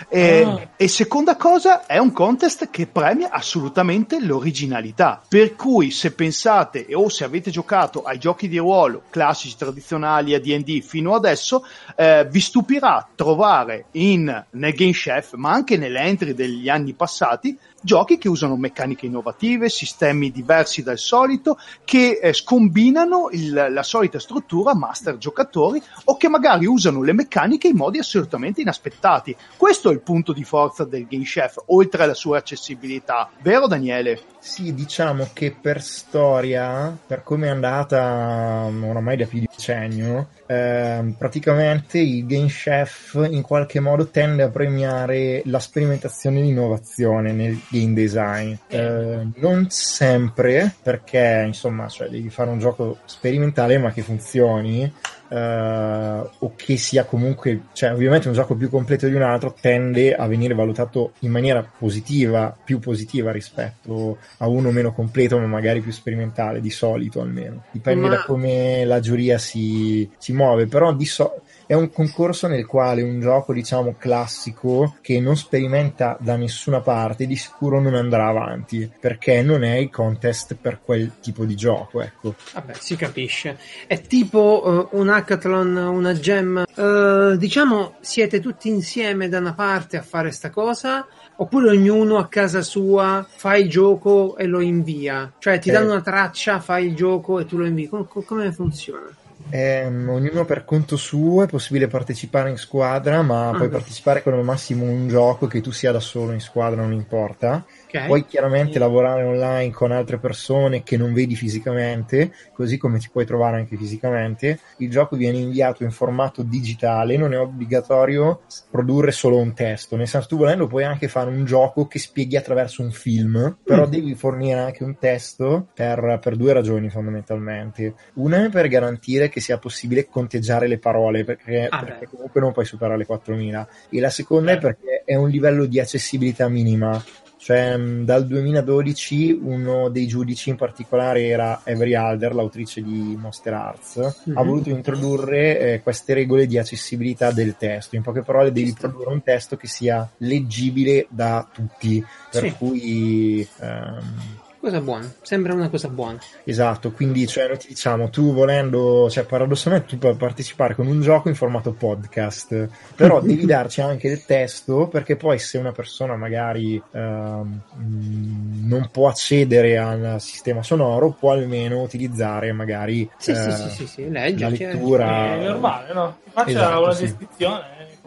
E, 0.08 0.44
oh. 0.44 0.68
e 0.76 0.86
seconda 0.86 1.34
cosa, 1.34 1.84
è 1.84 1.98
un 1.98 2.12
contest 2.12 2.70
che 2.70 2.86
premia 2.86 3.30
assolutamente 3.30 4.20
l'originalità. 4.20 5.20
Per 5.28 5.56
cui 5.56 5.90
se 5.90 6.12
pensate 6.12 6.86
o 6.92 7.08
se 7.08 7.24
avete 7.24 7.50
giocato 7.50 8.04
ai 8.04 8.20
giochi 8.20 8.46
di 8.46 8.58
ruolo 8.58 9.02
classici, 9.10 9.56
tradizionali, 9.56 10.32
a 10.34 10.38
D&D 10.38 10.80
fino 10.80 11.16
adesso, 11.16 11.66
eh, 11.96 12.24
vi 12.30 12.38
stupirà 12.38 13.08
trovare 13.16 13.86
in, 13.92 14.44
nel 14.50 14.72
Game 14.74 14.92
Chef, 14.92 15.34
ma 15.34 15.50
anche 15.50 15.76
nell'entry 15.76 16.34
degli 16.34 16.68
anni 16.68 16.92
passati, 16.92 17.58
giochi 17.82 18.18
che 18.18 18.28
usano 18.28 18.56
meccaniche 18.56 19.06
innovative, 19.06 19.68
sistemi 19.68 20.30
diversi 20.30 20.82
dal 20.82 20.98
solito, 20.98 21.58
che 21.84 22.18
eh, 22.22 22.32
scombinano 22.32 23.28
il, 23.32 23.68
la 23.70 23.82
solita 23.82 24.18
struttura 24.18 24.74
master 24.74 25.18
giocatori 25.18 25.82
o 26.04 26.16
che 26.16 26.28
magari 26.28 26.66
usano 26.66 27.02
le 27.02 27.12
meccaniche 27.12 27.68
in 27.68 27.76
modi 27.76 27.98
assolutamente 27.98 28.60
inaspettati. 28.60 29.36
Questo 29.56 29.90
è 29.90 29.92
il 29.92 30.00
punto 30.00 30.32
di 30.32 30.44
forza 30.44 30.84
del 30.84 31.06
Game 31.06 31.24
Chef, 31.24 31.62
oltre 31.66 32.04
alla 32.04 32.14
sua 32.14 32.38
accessibilità. 32.38 33.30
Vero 33.42 33.66
Daniele? 33.66 34.20
Sì, 34.38 34.74
diciamo 34.74 35.28
che 35.32 35.52
per 35.52 35.80
storia, 35.80 36.96
per 37.06 37.22
come 37.22 37.46
è 37.46 37.50
andata 37.50 38.68
oramai 38.82 39.16
da 39.16 39.26
più 39.26 39.38
di 39.38 39.46
un 39.48 39.54
decennio, 39.56 40.28
eh, 40.52 41.14
praticamente 41.16 41.98
il 41.98 42.26
game 42.26 42.48
chef 42.48 43.26
in 43.30 43.42
qualche 43.42 43.80
modo 43.80 44.08
tende 44.08 44.42
a 44.42 44.50
premiare 44.50 45.42
la 45.46 45.58
sperimentazione 45.58 46.40
e 46.40 46.42
l'innovazione 46.42 47.32
nel 47.32 47.58
game 47.68 47.94
design. 47.94 48.54
Eh, 48.68 49.28
non 49.36 49.70
sempre, 49.70 50.74
perché 50.82 51.44
insomma, 51.46 51.88
cioè, 51.88 52.08
devi 52.08 52.28
fare 52.28 52.50
un 52.50 52.58
gioco 52.58 52.98
sperimentale 53.04 53.78
ma 53.78 53.92
che 53.92 54.02
funzioni 54.02 54.92
Uh, 55.32 56.28
o 56.40 56.52
che 56.56 56.76
sia 56.76 57.06
comunque, 57.06 57.62
cioè 57.72 57.90
ovviamente 57.90 58.28
un 58.28 58.34
gioco 58.34 58.54
più 58.54 58.68
completo 58.68 59.08
di 59.08 59.14
un 59.14 59.22
altro 59.22 59.54
tende 59.58 60.14
a 60.14 60.26
venire 60.26 60.52
valutato 60.52 61.12
in 61.20 61.30
maniera 61.30 61.62
positiva, 61.62 62.54
più 62.62 62.80
positiva 62.80 63.32
rispetto 63.32 64.18
a 64.38 64.46
uno 64.46 64.70
meno 64.72 64.92
completo 64.92 65.38
ma 65.38 65.46
magari 65.46 65.80
più 65.80 65.90
sperimentale, 65.90 66.60
di 66.60 66.68
solito 66.68 67.22
almeno. 67.22 67.64
Dipende 67.70 68.08
ma... 68.08 68.16
da 68.16 68.22
come 68.24 68.84
la 68.84 69.00
giuria 69.00 69.38
si, 69.38 70.06
si 70.18 70.34
muove, 70.34 70.66
però 70.66 70.92
di 70.92 71.06
solito 71.06 71.44
è 71.72 71.74
un 71.74 71.90
concorso 71.90 72.48
nel 72.48 72.66
quale 72.66 73.00
un 73.00 73.18
gioco, 73.18 73.54
diciamo, 73.54 73.94
classico 73.98 74.96
che 75.00 75.18
non 75.20 75.38
sperimenta 75.38 76.18
da 76.20 76.36
nessuna 76.36 76.82
parte 76.82 77.26
di 77.26 77.34
sicuro 77.34 77.80
non 77.80 77.94
andrà 77.94 78.26
avanti 78.26 78.90
perché 79.00 79.40
non 79.40 79.64
è 79.64 79.76
il 79.76 79.88
contest 79.88 80.54
per 80.54 80.80
quel 80.84 81.12
tipo 81.22 81.46
di 81.46 81.56
gioco, 81.56 82.02
ecco. 82.02 82.34
Vabbè, 82.52 82.74
si 82.78 82.94
capisce. 82.94 83.56
È 83.86 84.02
tipo 84.02 84.90
uh, 84.92 84.98
un 84.98 85.08
hackathon, 85.08 85.74
una 85.74 86.12
gem. 86.12 86.62
Uh, 86.76 87.36
diciamo, 87.36 87.94
siete 88.00 88.38
tutti 88.38 88.68
insieme 88.68 89.30
da 89.30 89.38
una 89.38 89.54
parte 89.54 89.96
a 89.96 90.02
fare 90.02 90.30
sta 90.30 90.50
cosa 90.50 91.06
oppure 91.36 91.70
ognuno 91.70 92.18
a 92.18 92.28
casa 92.28 92.60
sua 92.60 93.26
fa 93.26 93.56
il 93.56 93.70
gioco 93.70 94.36
e 94.36 94.44
lo 94.44 94.60
invia? 94.60 95.32
Cioè 95.38 95.58
ti 95.58 95.70
eh. 95.70 95.72
danno 95.72 95.92
una 95.92 96.02
traccia, 96.02 96.60
fai 96.60 96.88
il 96.88 96.94
gioco 96.94 97.40
e 97.40 97.46
tu 97.46 97.56
lo 97.56 97.64
invii. 97.64 97.88
Com- 97.88 98.06
come 98.26 98.52
funziona? 98.52 99.08
Eh, 99.50 99.86
ognuno 99.86 100.44
per 100.44 100.64
conto 100.64 100.96
suo 100.96 101.42
è 101.42 101.46
possibile 101.46 101.86
partecipare 101.86 102.50
in 102.50 102.56
squadra, 102.56 103.22
ma 103.22 103.48
ah, 103.48 103.54
puoi 103.54 103.68
beh. 103.68 103.74
partecipare 103.74 104.22
come 104.22 104.42
massimo 104.42 104.84
un 104.84 105.08
gioco 105.08 105.46
che 105.46 105.60
tu 105.60 105.70
sia 105.70 105.92
da 105.92 106.00
solo 106.00 106.32
in 106.32 106.40
squadra, 106.40 106.80
non 106.80 106.92
importa. 106.92 107.64
Okay. 107.94 108.06
Puoi 108.06 108.24
chiaramente 108.24 108.78
lavorare 108.78 109.22
online 109.22 109.70
con 109.70 109.92
altre 109.92 110.16
persone 110.16 110.82
che 110.82 110.96
non 110.96 111.12
vedi 111.12 111.36
fisicamente, 111.36 112.32
così 112.54 112.78
come 112.78 112.98
ti 112.98 113.10
puoi 113.12 113.26
trovare 113.26 113.58
anche 113.58 113.76
fisicamente. 113.76 114.60
Il 114.78 114.88
gioco 114.88 115.14
viene 115.14 115.36
inviato 115.36 115.84
in 115.84 115.90
formato 115.90 116.42
digitale, 116.42 117.18
non 117.18 117.34
è 117.34 117.38
obbligatorio 117.38 118.44
produrre 118.70 119.10
solo 119.10 119.36
un 119.36 119.52
testo. 119.52 119.96
Nel 119.96 120.08
senso, 120.08 120.26
tu 120.26 120.38
volendo 120.38 120.66
puoi 120.66 120.84
anche 120.84 121.06
fare 121.06 121.28
un 121.28 121.44
gioco 121.44 121.86
che 121.86 121.98
spieghi 121.98 122.34
attraverso 122.34 122.80
un 122.80 122.92
film, 122.92 123.58
però 123.62 123.86
mm. 123.86 123.90
devi 123.90 124.14
fornire 124.14 124.60
anche 124.60 124.84
un 124.84 124.96
testo 124.98 125.66
per, 125.74 126.18
per 126.22 126.36
due 126.36 126.54
ragioni 126.54 126.88
fondamentalmente. 126.88 127.92
Una 128.14 128.46
è 128.46 128.48
per 128.48 128.68
garantire 128.68 129.28
che 129.28 129.40
sia 129.40 129.58
possibile 129.58 130.08
conteggiare 130.08 130.66
le 130.66 130.78
parole, 130.78 131.24
perché, 131.24 131.66
ah, 131.68 131.84
perché 131.84 132.08
comunque 132.08 132.40
non 132.40 132.52
puoi 132.52 132.64
superare 132.64 132.96
le 132.96 133.04
4000. 133.04 133.68
E 133.90 134.00
la 134.00 134.08
seconda 134.08 134.52
è 134.52 134.58
perché 134.58 135.02
è 135.04 135.14
un 135.14 135.28
livello 135.28 135.66
di 135.66 135.78
accessibilità 135.78 136.48
minima 136.48 136.98
cioè, 137.42 137.76
mm, 137.76 138.04
dal 138.04 138.24
2012 138.24 139.40
uno 139.42 139.88
dei 139.88 140.06
giudici 140.06 140.50
in 140.50 140.54
particolare 140.54 141.26
era 141.26 141.62
Avery 141.64 141.94
Alder, 141.94 142.36
l'autrice 142.36 142.80
di 142.82 143.16
Monster 143.18 143.52
Arts, 143.52 143.98
mm-hmm. 143.98 144.38
ha 144.38 144.42
mhm. 144.42 144.48
voluto 144.48 144.70
introdurre 144.70 145.58
eh, 145.58 145.82
queste 145.82 146.14
regole 146.14 146.46
di 146.46 146.56
accessibilità 146.56 147.32
del 147.32 147.56
testo. 147.56 147.96
In 147.96 148.02
poche 148.02 148.22
parole, 148.22 148.52
devi 148.52 148.72
produrre 148.78 149.10
un 149.10 149.24
testo 149.24 149.56
che 149.56 149.66
sia 149.66 150.08
leggibile 150.18 151.06
da 151.08 151.44
tutti, 151.52 152.04
per 152.30 152.44
sì. 152.44 152.52
cui 152.52 153.48
ehm, 153.58 154.41
Cosa 154.62 154.80
buona, 154.80 155.12
sembra 155.22 155.54
una 155.54 155.68
cosa 155.68 155.88
buona. 155.88 156.20
Esatto, 156.44 156.92
quindi 156.92 157.26
cioè, 157.26 157.48
noi 157.48 157.58
ti 157.58 157.66
diciamo, 157.66 158.10
tu 158.10 158.32
volendo, 158.32 159.10
cioè 159.10 159.24
paradossalmente 159.24 159.88
tu 159.88 159.98
puoi 159.98 160.14
partecipare 160.14 160.76
con 160.76 160.86
un 160.86 161.00
gioco 161.00 161.28
in 161.28 161.34
formato 161.34 161.72
podcast, 161.72 162.68
però 162.94 163.18
devi 163.26 163.44
darci 163.44 163.80
anche 163.80 164.08
del 164.08 164.24
testo 164.24 164.86
perché 164.86 165.16
poi 165.16 165.40
se 165.40 165.58
una 165.58 165.72
persona 165.72 166.14
magari 166.14 166.76
uh, 166.76 166.98
non 167.00 168.88
può 168.92 169.08
accedere 169.08 169.78
al 169.78 170.20
sistema 170.20 170.62
sonoro 170.62 171.10
può 171.10 171.32
almeno 171.32 171.82
utilizzare 171.82 172.52
magari 172.52 173.10
sì, 173.16 173.32
uh, 173.32 173.34
sì, 173.34 173.50
sì, 173.50 173.68
sì, 173.70 173.86
sì, 173.88 174.10
legge, 174.10 174.44
la 174.44 174.48
lettura. 174.50 175.34
È 175.34 175.44
normale, 175.44 175.92
no? 175.92 176.18
Faccia 176.30 176.50
esatto, 176.50 176.82
una 176.84 176.92
sì. 176.92 177.02
descrizione. 177.02 177.64
Eh, 177.80 177.98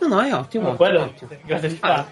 no, 0.00 0.06
no, 0.06 0.22
è 0.22 0.32
ottimo. 0.32 0.68
No, 0.68 0.76
quello 0.76 1.02
ottimo. 1.02 1.30
Ah, 1.80 2.06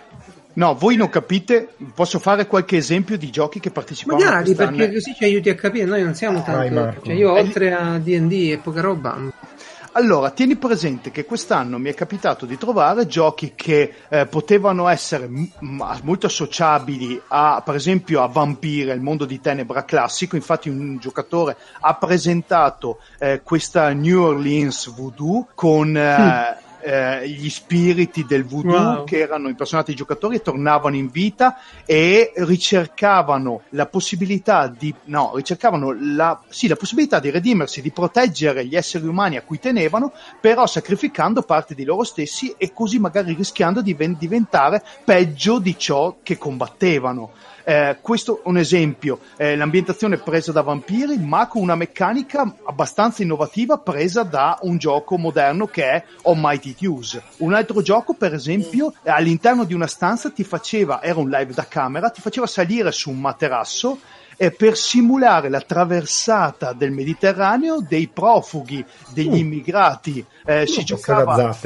No, 0.55 0.75
voi 0.75 0.97
non 0.97 1.09
capite, 1.09 1.75
posso 1.95 2.19
fare 2.19 2.47
qualche 2.47 2.77
esempio 2.77 3.17
di 3.17 3.31
giochi 3.31 3.59
che 3.59 3.71
partecipano 3.71 4.19
Magari, 4.19 4.55
perché 4.55 4.93
così 4.93 5.15
ci 5.15 5.25
aiuti 5.25 5.49
a 5.49 5.55
capire, 5.55 5.87
noi 5.87 6.03
non 6.03 6.15
siamo 6.15 6.43
tanto... 6.43 6.75
Vai, 6.75 6.97
cioè 7.03 7.15
io 7.15 7.33
oltre 7.33 7.73
a 7.73 7.99
D&D 7.99 8.51
e 8.53 8.61
poca 8.63 8.81
roba... 8.81 9.19
Allora, 9.95 10.31
tieni 10.31 10.57
presente 10.57 11.11
che 11.11 11.27
quest'anno 11.27 11.77
mi 11.77 11.91
è 11.91 11.95
capitato 11.95 12.47
di 12.47 12.57
trovare 12.57 13.07
giochi 13.07 13.53
che 13.55 13.93
eh, 14.09 14.25
potevano 14.25 14.89
essere 14.89 15.29
m- 15.29 15.51
molto 16.03 16.27
associabili 16.27 17.21
a, 17.29 17.63
per 17.63 17.75
esempio, 17.75 18.23
a 18.23 18.27
Vampire, 18.27 18.95
il 18.95 19.03
mondo 19.03 19.27
di 19.27 19.39
Tenebra 19.39 19.85
classico. 19.85 20.35
Infatti, 20.35 20.71
un 20.71 20.97
giocatore 20.97 21.59
ha 21.81 21.95
presentato 21.97 23.01
eh, 23.19 23.43
questa 23.43 23.93
New 23.93 24.23
Orleans 24.23 24.95
Voodoo 24.95 25.49
con 25.55 25.95
eh, 25.95 26.57
eh, 26.83 27.29
gli 27.29 27.49
spiriti 27.49 28.25
del 28.25 28.45
voodoo 28.45 28.73
wow. 28.73 29.05
che 29.05 29.19
erano 29.19 29.49
impersonati 29.49 29.93
i 29.93 29.95
giocatori 29.95 30.43
tornavano 30.43 30.97
in 30.97 31.11
vita 31.11 31.59
e 31.87 32.33
ricercavano 32.37 33.63
la 33.71 33.87
possibilità 33.87 34.67
di 34.67 34.93
no, 35.05 35.33
ricercavano 35.35 35.97
la, 35.99 36.41
sì, 36.49 36.67
la 36.67 36.77
possibilità 36.77 37.21
di 37.21 37.31
redimersi, 37.31 37.81
di 37.81 37.91
proteggere 37.91 38.67
gli 38.67 38.77
esseri 38.77 39.07
umani 39.07 39.37
a 39.37 39.43
cui 39.43 39.59
tenevano, 39.59 40.13
però 40.41 40.67
sacrificando 40.67 41.43
parte 41.43 41.75
di 41.75 41.85
loro 41.85 42.05
stessi 42.05 42.55
e 42.57 42.73
così 42.73 42.99
magari 42.99 43.35
rischiando 43.35 43.81
di 43.81 43.97
diventare 44.19 44.83
peggio 45.05 45.59
di 45.59 45.79
ciò 45.79 46.17
che 46.23 46.37
combattevano. 46.37 47.31
Eh, 47.65 47.99
questo 48.01 48.39
è 48.39 48.41
un 48.45 48.59
esempio, 48.59 49.21
eh, 49.37 49.57
l'ambientazione 49.57 50.19
presa 50.19 50.53
da 50.53 50.63
vampiri, 50.63 51.19
ma 51.19 51.47
con 51.47 51.63
una 51.63 51.77
meccanica 51.77 52.57
abbastanza 52.65 53.23
innovativa 53.23 53.79
presa 53.79 54.23
da 54.23 54.59
un 54.63 54.79
gioco 54.79 55.17
moderno 55.17 55.67
che 55.67 55.85
è 55.85 56.05
Almighty 56.25 56.75
Use. 56.87 57.23
Un 57.39 57.55
altro 57.55 57.83
gioco, 57.83 58.15
per 58.15 58.35
esempio, 58.35 58.93
all'interno 59.05 59.65
di 59.65 59.75
una 59.75 59.87
stanza 59.87 60.31
ti 60.31 60.45
faceva, 60.45 61.03
era 61.03 61.19
un 61.19 61.31
live 61.31 61.53
da 61.53 61.67
camera, 61.67 62.11
ti 62.11 62.21
faceva 62.21 62.47
salire 62.47 62.91
su 62.93 63.11
un 63.11 63.21
materasso 63.21 63.99
eh, 64.43 64.51
per 64.51 64.77
simulare 64.77 65.49
la 65.49 65.61
traversata 65.61 66.73
del 66.73 66.91
Mediterraneo 66.91 67.81
dei 67.81 68.09
profughi, 68.09 68.85
degli 69.11 69.29
mm. 69.29 69.35
immigrati. 69.35 70.27
Eh, 70.45 70.67
si 70.67 70.83
giocava 70.83 71.57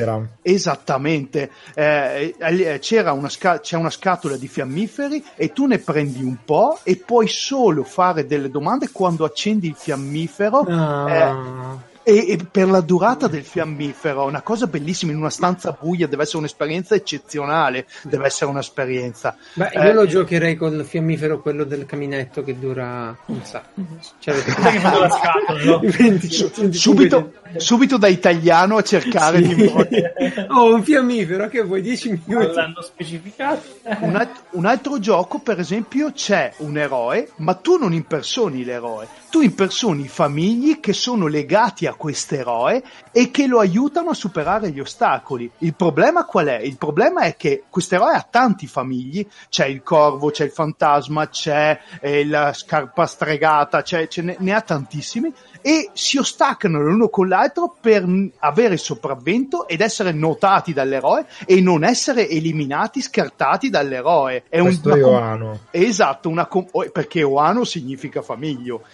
esattamente. 0.42 1.50
Eh, 1.74 2.34
eh, 2.38 2.78
c'era 2.80 3.12
una 3.12 3.30
sca- 3.30 3.60
c'è 3.60 3.78
una 3.78 3.88
scatola 3.88 4.36
di 4.36 4.46
fiammiferi 4.46 5.24
e 5.36 5.54
tu 5.54 5.64
ne 5.64 5.78
prendi 5.78 6.22
un 6.22 6.36
po' 6.44 6.78
e 6.82 6.96
puoi 6.96 7.28
solo 7.28 7.82
fare 7.82 8.26
delle 8.26 8.50
domande 8.50 8.90
quando 8.92 9.24
accendi 9.24 9.68
il 9.68 9.74
fiammifero. 9.74 10.60
Ah 10.68 11.94
e, 12.08 12.30
e, 12.30 12.38
per 12.48 12.68
la 12.68 12.80
durata 12.80 13.26
del 13.26 13.42
fiammifero, 13.42 14.26
una 14.26 14.40
cosa 14.40 14.68
bellissima 14.68 15.10
in 15.10 15.18
una 15.18 15.28
stanza 15.28 15.76
buia, 15.76 16.06
deve 16.06 16.22
essere 16.22 16.38
un'esperienza 16.38 16.94
eccezionale, 16.94 17.86
deve 18.04 18.26
essere 18.26 18.48
un'esperienza. 18.48 19.36
Beh, 19.54 19.70
io 19.74 19.82
eh, 19.82 19.92
lo 19.92 20.06
giocherei 20.06 20.54
col 20.54 20.84
fiammifero, 20.84 21.40
quello 21.40 21.64
del 21.64 21.84
caminetto 21.84 22.44
che 22.44 22.56
dura 22.60 23.16
un 23.26 23.40
sacco. 23.42 23.80
Cioè, 24.20 24.36
la 24.46 25.10
scatola, 25.10 25.64
no? 25.64 25.80
20, 25.82 26.70
subito, 26.70 27.32
subito 27.56 27.96
da 27.96 28.06
italiano 28.06 28.76
a 28.76 28.82
cercare 28.82 29.42
sì. 29.42 29.54
di 29.56 29.72
Oh, 30.50 30.74
un 30.74 30.84
fiammifero 30.84 31.48
che 31.48 31.62
vuoi 31.62 31.82
10 31.82 32.22
minuti. 32.24 32.54
L'hanno 32.54 32.82
specificato. 32.82 33.62
Un, 33.82 34.14
alt- 34.14 34.42
un 34.50 34.64
altro 34.64 35.00
gioco, 35.00 35.40
per 35.40 35.58
esempio, 35.58 36.12
c'è 36.12 36.52
un 36.58 36.78
eroe, 36.78 37.30
ma 37.38 37.54
tu 37.54 37.78
non 37.78 37.92
impersoni 37.92 38.62
l'eroe, 38.62 39.08
tu 39.28 39.40
impersoni 39.40 40.08
famiglie 40.08 40.80
che 40.80 40.92
sono 40.92 41.26
legati 41.26 41.86
a 41.86 41.94
quest'eroe 41.94 42.82
e 43.12 43.30
che 43.30 43.46
lo 43.46 43.58
aiutano 43.58 44.10
a 44.10 44.14
superare 44.14 44.70
gli 44.70 44.80
ostacoli. 44.80 45.50
Il 45.58 45.74
problema 45.74 46.24
qual 46.24 46.46
è? 46.46 46.58
Il 46.60 46.76
problema 46.76 47.22
è 47.22 47.36
che 47.36 47.64
quest'eroe 47.68 48.14
ha 48.14 48.26
tanti 48.28 48.66
famigli, 48.66 49.26
c'è 49.48 49.66
il 49.66 49.82
corvo, 49.82 50.30
c'è 50.30 50.44
il 50.44 50.50
fantasma, 50.50 51.28
c'è 51.28 51.78
eh, 52.00 52.26
la 52.26 52.52
scarpa 52.52 53.06
stregata, 53.06 53.82
c'è, 53.82 54.08
ce 54.08 54.22
ne, 54.22 54.36
ne 54.38 54.52
ha 54.52 54.60
tantissimi 54.60 55.32
e 55.66 55.90
si 55.94 56.16
ostaccano 56.16 56.80
l'uno 56.80 57.08
con 57.08 57.26
l'altro 57.26 57.74
per 57.80 58.06
avere 58.38 58.74
il 58.74 58.78
sopravvento 58.78 59.66
ed 59.66 59.80
essere 59.80 60.12
notati 60.12 60.72
dall'eroe 60.72 61.26
e 61.44 61.60
non 61.60 61.82
essere 61.82 62.28
eliminati, 62.28 63.02
scartati 63.02 63.68
dall'eroe. 63.68 64.44
È 64.48 64.60
Questo 64.60 64.92
un, 64.92 64.96
è 64.96 65.04
Oano. 65.04 65.60
Esatto, 65.72 66.28
una, 66.28 66.48
perché 66.92 67.24
Oano 67.24 67.64
significa 67.64 68.22
famiglio. 68.22 68.84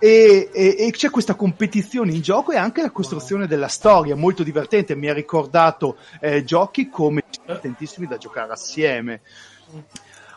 E, 0.00 0.50
e, 0.52 0.74
e, 0.76 0.90
c'è 0.90 1.08
questa 1.08 1.36
competizione 1.36 2.10
in 2.10 2.20
gioco 2.20 2.50
e 2.50 2.56
anche 2.56 2.82
la 2.82 2.90
costruzione 2.90 3.46
della 3.46 3.68
storia 3.68 4.16
molto 4.16 4.42
divertente 4.42 4.96
mi 4.96 5.08
ha 5.08 5.14
ricordato 5.14 5.98
eh, 6.20 6.42
giochi 6.42 6.90
come 6.90 7.22
divertentissimi 7.30 8.08
da 8.08 8.16
giocare 8.16 8.52
assieme 8.52 9.20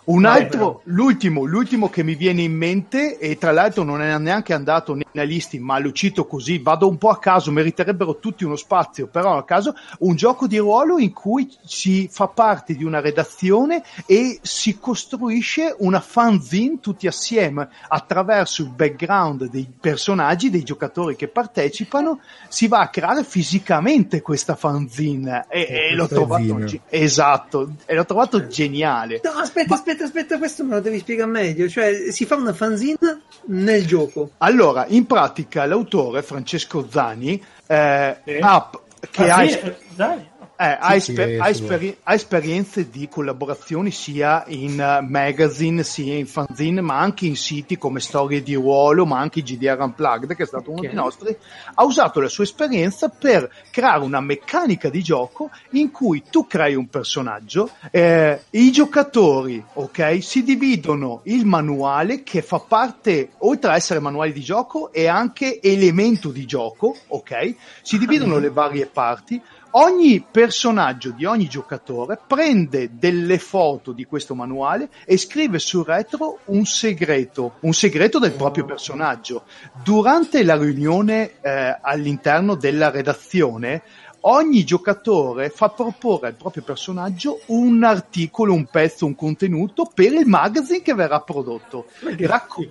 Un 0.03 0.25
altro, 0.25 0.81
l'ultimo, 0.85 1.45
l'ultimo 1.45 1.89
che 1.89 2.03
mi 2.03 2.15
viene 2.15 2.41
in 2.41 2.53
mente, 2.53 3.19
e 3.19 3.37
tra 3.37 3.51
l'altro 3.51 3.83
non 3.83 4.01
è 4.01 4.17
neanche 4.17 4.53
andato 4.53 4.95
nei 4.95 5.05
analisti, 5.13 5.59
ma 5.59 5.77
lo 5.77 5.91
cito 5.91 6.25
così, 6.25 6.57
vado 6.57 6.87
un 6.87 6.97
po' 6.97 7.09
a 7.09 7.19
caso, 7.19 7.51
meriterebbero 7.51 8.17
tutti 8.17 8.43
uno 8.43 8.55
spazio, 8.55 9.07
però 9.07 9.37
a 9.37 9.45
caso, 9.45 9.75
un 9.99 10.15
gioco 10.15 10.47
di 10.47 10.57
ruolo 10.57 10.97
in 10.97 11.13
cui 11.13 11.53
si 11.63 12.09
fa 12.11 12.27
parte 12.27 12.75
di 12.75 12.83
una 12.83 12.99
redazione 12.99 13.83
e 14.07 14.39
si 14.41 14.79
costruisce 14.79 15.75
una 15.79 15.99
fanzine 15.99 16.79
tutti 16.79 17.05
assieme 17.05 17.69
attraverso 17.87 18.63
il 18.63 18.69
background 18.69 19.49
dei 19.49 19.71
personaggi, 19.79 20.49
dei 20.49 20.63
giocatori 20.63 21.15
che 21.15 21.27
partecipano, 21.27 22.21
si 22.47 22.67
va 22.67 22.79
a 22.79 22.89
creare 22.89 23.23
fisicamente 23.23 24.21
questa 24.21 24.55
fanzine 24.55 25.45
e, 25.47 25.67
e 25.69 25.95
l'ho 25.95 26.07
trovato, 26.07 26.65
esatto, 26.89 27.73
e 27.85 27.93
l'ho 27.93 28.05
trovato 28.05 28.47
geniale. 28.47 29.21
No, 29.23 29.31
aspetta, 29.31 29.67
ma, 29.69 29.75
aspetta 29.75 29.90
aspetta, 29.91 30.03
aspetta, 30.05 30.37
questo 30.37 30.63
me 30.63 30.75
lo 30.75 30.81
devi 30.81 30.99
spiegare 30.99 31.29
meglio. 31.29 31.67
Cioè, 31.67 32.11
si 32.11 32.25
fa 32.25 32.35
una 32.35 32.53
fanzine 32.53 33.21
nel 33.45 33.85
gioco. 33.85 34.31
Allora, 34.39 34.85
in 34.87 35.05
pratica, 35.05 35.65
l'autore 35.65 36.21
Francesco 36.21 36.87
Zani 36.89 37.41
eh, 37.67 38.17
eh. 38.23 38.39
ha, 38.41 38.69
che 39.09 39.29
ah, 39.29 39.37
ha, 39.37 39.47
sì, 39.47 39.73
Zani 39.95 40.29
eh, 40.61 40.77
ha, 40.79 40.99
sì, 40.99 41.11
esper- 41.11 41.41
ha, 41.41 41.49
esperi- 41.49 41.97
ha, 42.03 42.13
esperienze 42.13 42.89
di 42.89 43.07
collaborazioni 43.09 43.89
sia 43.89 44.43
in 44.47 44.73
uh, 44.73 45.03
magazine 45.03 45.81
sia 45.83 46.15
in 46.15 46.27
fanzine 46.27 46.81
ma 46.81 46.99
anche 46.99 47.25
in 47.25 47.35
siti 47.35 47.79
come 47.79 47.99
Storie 47.99 48.43
di 48.43 48.53
Ruolo 48.53 49.07
ma 49.07 49.17
anche 49.17 49.41
GDR 49.41 49.79
Unplugged 49.79 50.35
che 50.35 50.43
è 50.43 50.45
stato 50.45 50.69
uno 50.71 50.81
dei 50.81 50.93
nostri. 50.93 51.35
Ha 51.73 51.83
usato 51.83 52.19
la 52.19 52.27
sua 52.27 52.43
esperienza 52.43 53.09
per 53.09 53.51
creare 53.71 54.03
una 54.03 54.21
meccanica 54.21 54.89
di 54.89 55.01
gioco 55.01 55.49
in 55.71 55.89
cui 55.89 56.23
tu 56.29 56.45
crei 56.45 56.75
un 56.75 56.87
personaggio 56.87 57.71
eh, 57.89 58.43
i 58.51 58.71
giocatori 58.71 59.63
ok 59.73 60.21
si 60.21 60.43
dividono 60.43 61.21
il 61.23 61.45
manuale 61.45 62.21
che 62.21 62.41
fa 62.43 62.59
parte 62.59 63.31
oltre 63.39 63.71
a 63.71 63.75
essere 63.75 63.99
manuale 63.99 64.31
di 64.31 64.41
gioco 64.41 64.91
è 64.91 65.07
anche 65.07 65.59
elemento 65.59 66.29
di 66.29 66.45
gioco 66.45 66.95
ok? 67.07 67.55
Si 67.81 67.97
dividono 67.97 68.37
le 68.37 68.49
varie 68.49 68.85
parti 68.85 69.41
ogni 69.71 70.25
personaggio 70.29 71.11
di 71.11 71.25
ogni 71.25 71.47
giocatore 71.47 72.19
prende 72.25 72.91
delle 72.93 73.37
foto 73.37 73.91
di 73.91 74.05
questo 74.05 74.35
manuale 74.35 74.89
e 75.05 75.17
scrive 75.17 75.59
sul 75.59 75.85
retro 75.85 76.39
un 76.45 76.65
segreto, 76.65 77.55
un 77.61 77.73
segreto 77.73 78.19
del 78.19 78.33
proprio 78.33 78.65
personaggio. 78.65 79.43
Durante 79.83 80.43
la 80.43 80.57
riunione 80.57 81.39
eh, 81.41 81.77
all'interno 81.81 82.55
della 82.55 82.89
redazione, 82.89 83.83
ogni 84.21 84.63
giocatore 84.63 85.49
fa 85.49 85.69
proporre 85.69 86.27
al 86.27 86.35
proprio 86.35 86.63
personaggio 86.63 87.39
un 87.47 87.83
articolo, 87.83 88.53
un 88.53 88.65
pezzo, 88.65 89.05
un 89.05 89.15
contenuto 89.15 89.89
per 89.93 90.13
il 90.13 90.27
magazine 90.27 90.81
che 90.81 90.93
verrà 90.93 91.21
prodotto, 91.21 91.85
Racco- 92.19 92.67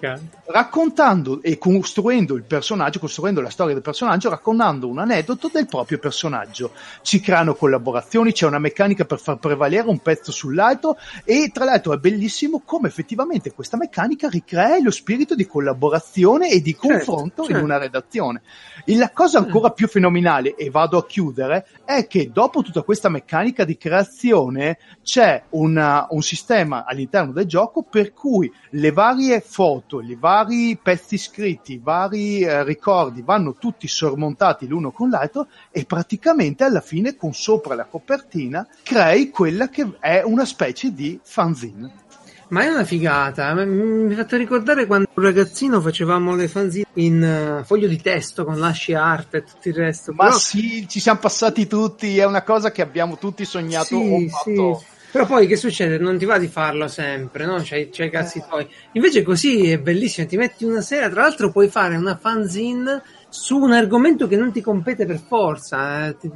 raccontando 0.47 1.43
e 1.43 1.59
costruendo 1.59 2.35
il 2.35 2.43
personaggio, 2.43 2.99
costruendo 2.99 3.41
la 3.41 3.51
storia 3.51 3.75
del 3.75 3.83
personaggio, 3.83 4.31
raccontando 4.31 4.89
un 4.89 4.99
aneddoto 4.99 5.51
del 5.53 5.67
proprio 5.67 5.99
personaggio. 5.99 6.73
Si 7.03 7.21
creano 7.21 7.55
collaborazioni, 7.55 8.33
c'è 8.33 8.47
una 8.47 8.59
meccanica 8.59 9.05
per 9.05 9.19
far 9.19 9.39
prevalere 9.39 9.89
un 9.89 9.99
pezzo 9.99 10.33
sull'altro 10.33 10.97
e 11.25 11.51
tra 11.53 11.65
l'altro 11.65 11.93
è 11.93 11.99
bellissimo 11.99 12.63
come 12.65 12.89
effettivamente 12.89 13.53
questa 13.53 13.77
meccanica 13.77 14.29
ricrea 14.29 14.79
lo 14.81 14.91
spirito 14.91 15.35
di 15.35 15.47
collaborazione 15.47 16.51
e 16.51 16.61
di 16.61 16.73
certo, 16.73 16.89
confronto 16.89 17.43
certo. 17.43 17.59
in 17.59 17.65
una 17.65 17.79
redazione. 17.79 18.43
La 18.87 19.11
cosa 19.11 19.39
ancora 19.39 19.71
più 19.71 19.89
fenomenale, 19.89 20.55
e 20.55 20.71
vado 20.71 20.99
a 20.99 21.07
chiudere, 21.07 21.40
è 21.85 22.07
che 22.07 22.31
dopo 22.33 22.63
tutta 22.63 22.83
questa 22.83 23.09
meccanica 23.09 23.65
di 23.65 23.77
creazione 23.77 24.79
c'è 25.03 25.43
una, 25.51 26.07
un 26.11 26.23
sistema 26.23 26.85
all'interno 26.85 27.33
del 27.33 27.47
gioco 27.47 27.83
per 27.83 28.13
cui 28.13 28.53
le 28.71 28.93
varie 28.93 29.41
foto, 29.41 30.01
i 30.01 30.17
vari 30.19 30.79
pezzi 30.81 31.19
scritti, 31.19 31.75
i 31.75 31.81
vari 31.83 32.41
eh, 32.41 32.65
ricordi 32.65 33.23
vanno 33.23 33.55
tutti 33.55 33.89
sormontati 33.89 34.67
l'uno 34.67 34.91
con 34.91 35.11
l'altro 35.11 35.49
e 35.71 35.85
praticamente 35.85 36.65
alla 36.65 36.81
fine 36.81 37.17
con 37.17 37.33
sopra 37.33 37.75
la 37.75 37.85
copertina 37.85 38.67
crei 38.83 39.31
quella 39.31 39.69
che 39.69 39.97
è 40.01 40.23
una 40.25 40.45
specie 40.45 40.93
di 40.93 41.19
fanzine. 41.23 42.09
Ma 42.51 42.65
è 42.65 42.69
una 42.69 42.85
figata, 42.85 43.55
mi 43.55 44.13
ha 44.13 44.17
fatto 44.17 44.37
ricordare 44.37 44.87
quando 44.87 45.09
un 45.15 45.23
ragazzino 45.23 45.81
facevamo 45.81 46.35
le 46.35 46.49
fanzine 46.49 46.87
in 46.95 47.59
uh, 47.61 47.65
foglio 47.65 47.87
di 47.87 48.01
testo 48.01 48.45
con 48.45 48.59
lasci 48.59 48.93
arte 48.93 49.39
e 49.39 49.45
tutto 49.45 49.69
il 49.69 49.75
resto. 49.75 50.13
Ma 50.13 50.25
Però... 50.25 50.37
sì, 50.37 50.87
ci 50.89 50.99
siamo 50.99 51.21
passati 51.21 51.69
tutti, 51.69 52.19
è 52.19 52.25
una 52.25 52.43
cosa 52.43 52.73
che 52.73 52.83
abbiamo 52.83 53.19
tutti 53.19 53.45
sognato 53.45 53.87
sì, 53.87 54.29
sì. 54.45 54.77
Però 55.13 55.27
poi 55.27 55.47
che 55.49 55.57
succede? 55.57 55.99
Non 55.99 56.19
ti 56.19 56.25
va 56.25 56.39
di 56.39 56.47
farlo 56.47 56.87
sempre, 56.87 57.45
no? 57.45 57.61
C'hai, 57.65 57.91
c'hai 57.91 58.07
i 58.07 58.11
cazzi 58.11 58.39
eh. 58.39 58.45
tuoi. 58.49 58.69
Invece 58.93 59.23
così 59.23 59.71
è 59.71 59.79
bellissimo, 59.79 60.27
ti 60.27 60.37
metti 60.37 60.65
una 60.65 60.81
sera, 60.81 61.09
tra 61.09 61.23
l'altro 61.23 61.51
puoi 61.51 61.69
fare 61.69 61.97
una 61.97 62.17
fanzine 62.17 63.03
su 63.29 63.59
un 63.59 63.73
argomento 63.73 64.29
che 64.29 64.37
non 64.37 64.53
ti 64.53 64.61
compete 64.61 65.07
per 65.07 65.21
forza. 65.21 66.07
Eh. 66.07 66.17
Ti, 66.17 66.31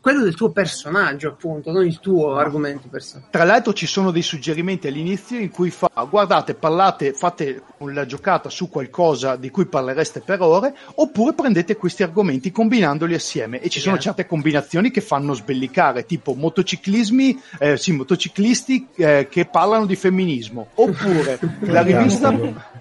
quello 0.00 0.22
del 0.22 0.34
tuo 0.34 0.50
personaggio, 0.50 1.28
appunto, 1.28 1.70
non 1.72 1.86
il 1.86 1.98
tuo 2.00 2.36
argomento 2.36 2.88
personale. 2.88 3.28
Tra 3.30 3.44
l'altro 3.44 3.72
ci 3.72 3.86
sono 3.86 4.10
dei 4.10 4.22
suggerimenti 4.22 4.86
all'inizio 4.86 5.38
in 5.38 5.50
cui 5.50 5.70
fa, 5.70 5.90
guardate, 6.08 6.54
parlate, 6.54 7.12
fate 7.12 7.62
la 7.78 8.06
giocata 8.06 8.48
su 8.48 8.68
qualcosa 8.68 9.36
di 9.36 9.50
cui 9.50 9.66
parlereste 9.66 10.20
per 10.20 10.40
ore, 10.40 10.74
oppure 10.94 11.34
prendete 11.34 11.76
questi 11.76 12.02
argomenti 12.02 12.52
combinandoli 12.52 13.14
assieme. 13.14 13.60
E 13.60 13.68
ci 13.68 13.80
sono 13.80 13.98
certe 13.98 14.26
combinazioni 14.26 14.90
che 14.90 15.00
fanno 15.00 15.34
sbellicare, 15.34 16.06
tipo 16.06 16.34
motociclismi, 16.34 17.40
eh, 17.58 17.76
sì, 17.76 17.92
motociclisti 17.92 18.88
eh, 18.96 19.28
che 19.30 19.46
parlano 19.46 19.86
di 19.86 19.96
femminismo, 19.96 20.68
oppure 20.74 21.38
la 21.60 21.82
rivista, 21.82 22.30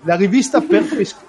la 0.03 0.15
rivista 0.15 0.61
per, 0.61 0.85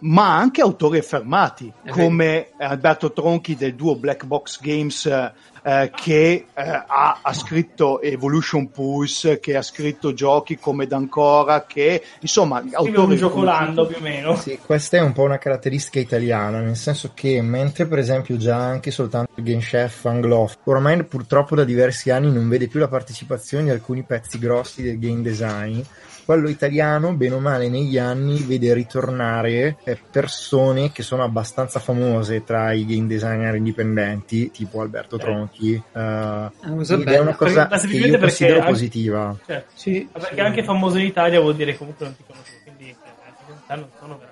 ma 0.00 0.36
anche 0.36 0.60
autori 0.60 0.98
affermati, 0.98 1.72
come 1.90 2.50
Alberto 2.58 3.12
Tronchi 3.12 3.56
del 3.56 3.74
duo 3.74 3.96
Black 3.96 4.24
Box 4.24 4.60
Games 4.60 5.32
eh, 5.62 5.90
che 5.94 6.46
eh, 6.54 6.62
ha, 6.62 7.18
ha, 7.20 7.32
scritto 7.34 8.00
Evolution 8.00 8.70
Pulse, 8.70 9.40
che 9.40 9.56
ha 9.56 9.62
scritto 9.62 10.14
giochi 10.14 10.58
come 10.58 10.86
D'Ancora, 10.86 11.66
che 11.66 12.02
insomma 12.20 12.62
autori 12.72 13.16
giocolando 13.16 13.86
più 13.86 13.96
o 13.98 14.00
meno. 14.00 14.36
Sì, 14.36 14.58
questa 14.64 14.96
è 14.96 15.00
un 15.00 15.12
po' 15.12 15.22
una 15.22 15.38
caratteristica 15.38 15.98
italiana, 15.98 16.60
nel 16.60 16.76
senso 16.76 17.10
che 17.14 17.42
mentre 17.42 17.86
per 17.86 17.98
esempio 17.98 18.36
già 18.36 18.56
anche 18.56 18.90
soltanto 18.90 19.32
il 19.36 19.44
Game 19.44 19.60
Chef 19.60 20.04
Angloff, 20.06 20.56
ormai 20.64 21.04
purtroppo 21.04 21.54
da 21.54 21.64
diversi 21.64 22.10
anni 22.10 22.32
non 22.32 22.48
vede 22.48 22.68
più 22.68 22.80
la 22.80 22.88
partecipazione 22.88 23.64
di 23.64 23.70
alcuni 23.70 24.02
pezzi 24.02 24.38
grossi 24.38 24.82
del 24.82 24.98
game 24.98 25.20
design, 25.20 25.80
quello 26.24 26.48
italiano, 26.48 27.14
bene 27.14 27.34
o 27.34 27.40
male, 27.40 27.68
negli 27.68 27.98
anni 27.98 28.42
vede 28.42 28.72
ritornare 28.74 29.76
eh, 29.84 29.98
persone 30.10 30.92
che 30.92 31.02
sono 31.02 31.22
abbastanza 31.22 31.78
famose 31.80 32.44
tra 32.44 32.72
i 32.72 32.84
game 32.86 33.06
designer 33.06 33.54
indipendenti, 33.54 34.50
tipo 34.50 34.80
Alberto 34.80 35.16
Tronchi. 35.16 35.82
Uh, 35.92 36.80
ed 36.80 37.08
è 37.08 37.18
una 37.18 37.34
cosa 37.34 37.66
che 37.66 37.96
io 37.96 38.18
considero 38.18 38.58
anche, 38.60 38.70
positiva. 38.70 39.36
Cioè, 39.46 39.64
sì, 39.74 40.08
perché 40.10 40.34
sì. 40.34 40.40
anche 40.40 40.64
famoso 40.64 40.98
in 40.98 41.06
Italia 41.06 41.40
vuol 41.40 41.56
dire 41.56 41.76
comunque 41.76 42.06
non 42.06 42.16
ti 42.16 42.22
conosco, 42.26 42.52
quindi 42.64 42.88
eh, 42.90 42.94
non 42.94 43.34
sono 43.36 43.46
veramente 43.46 43.59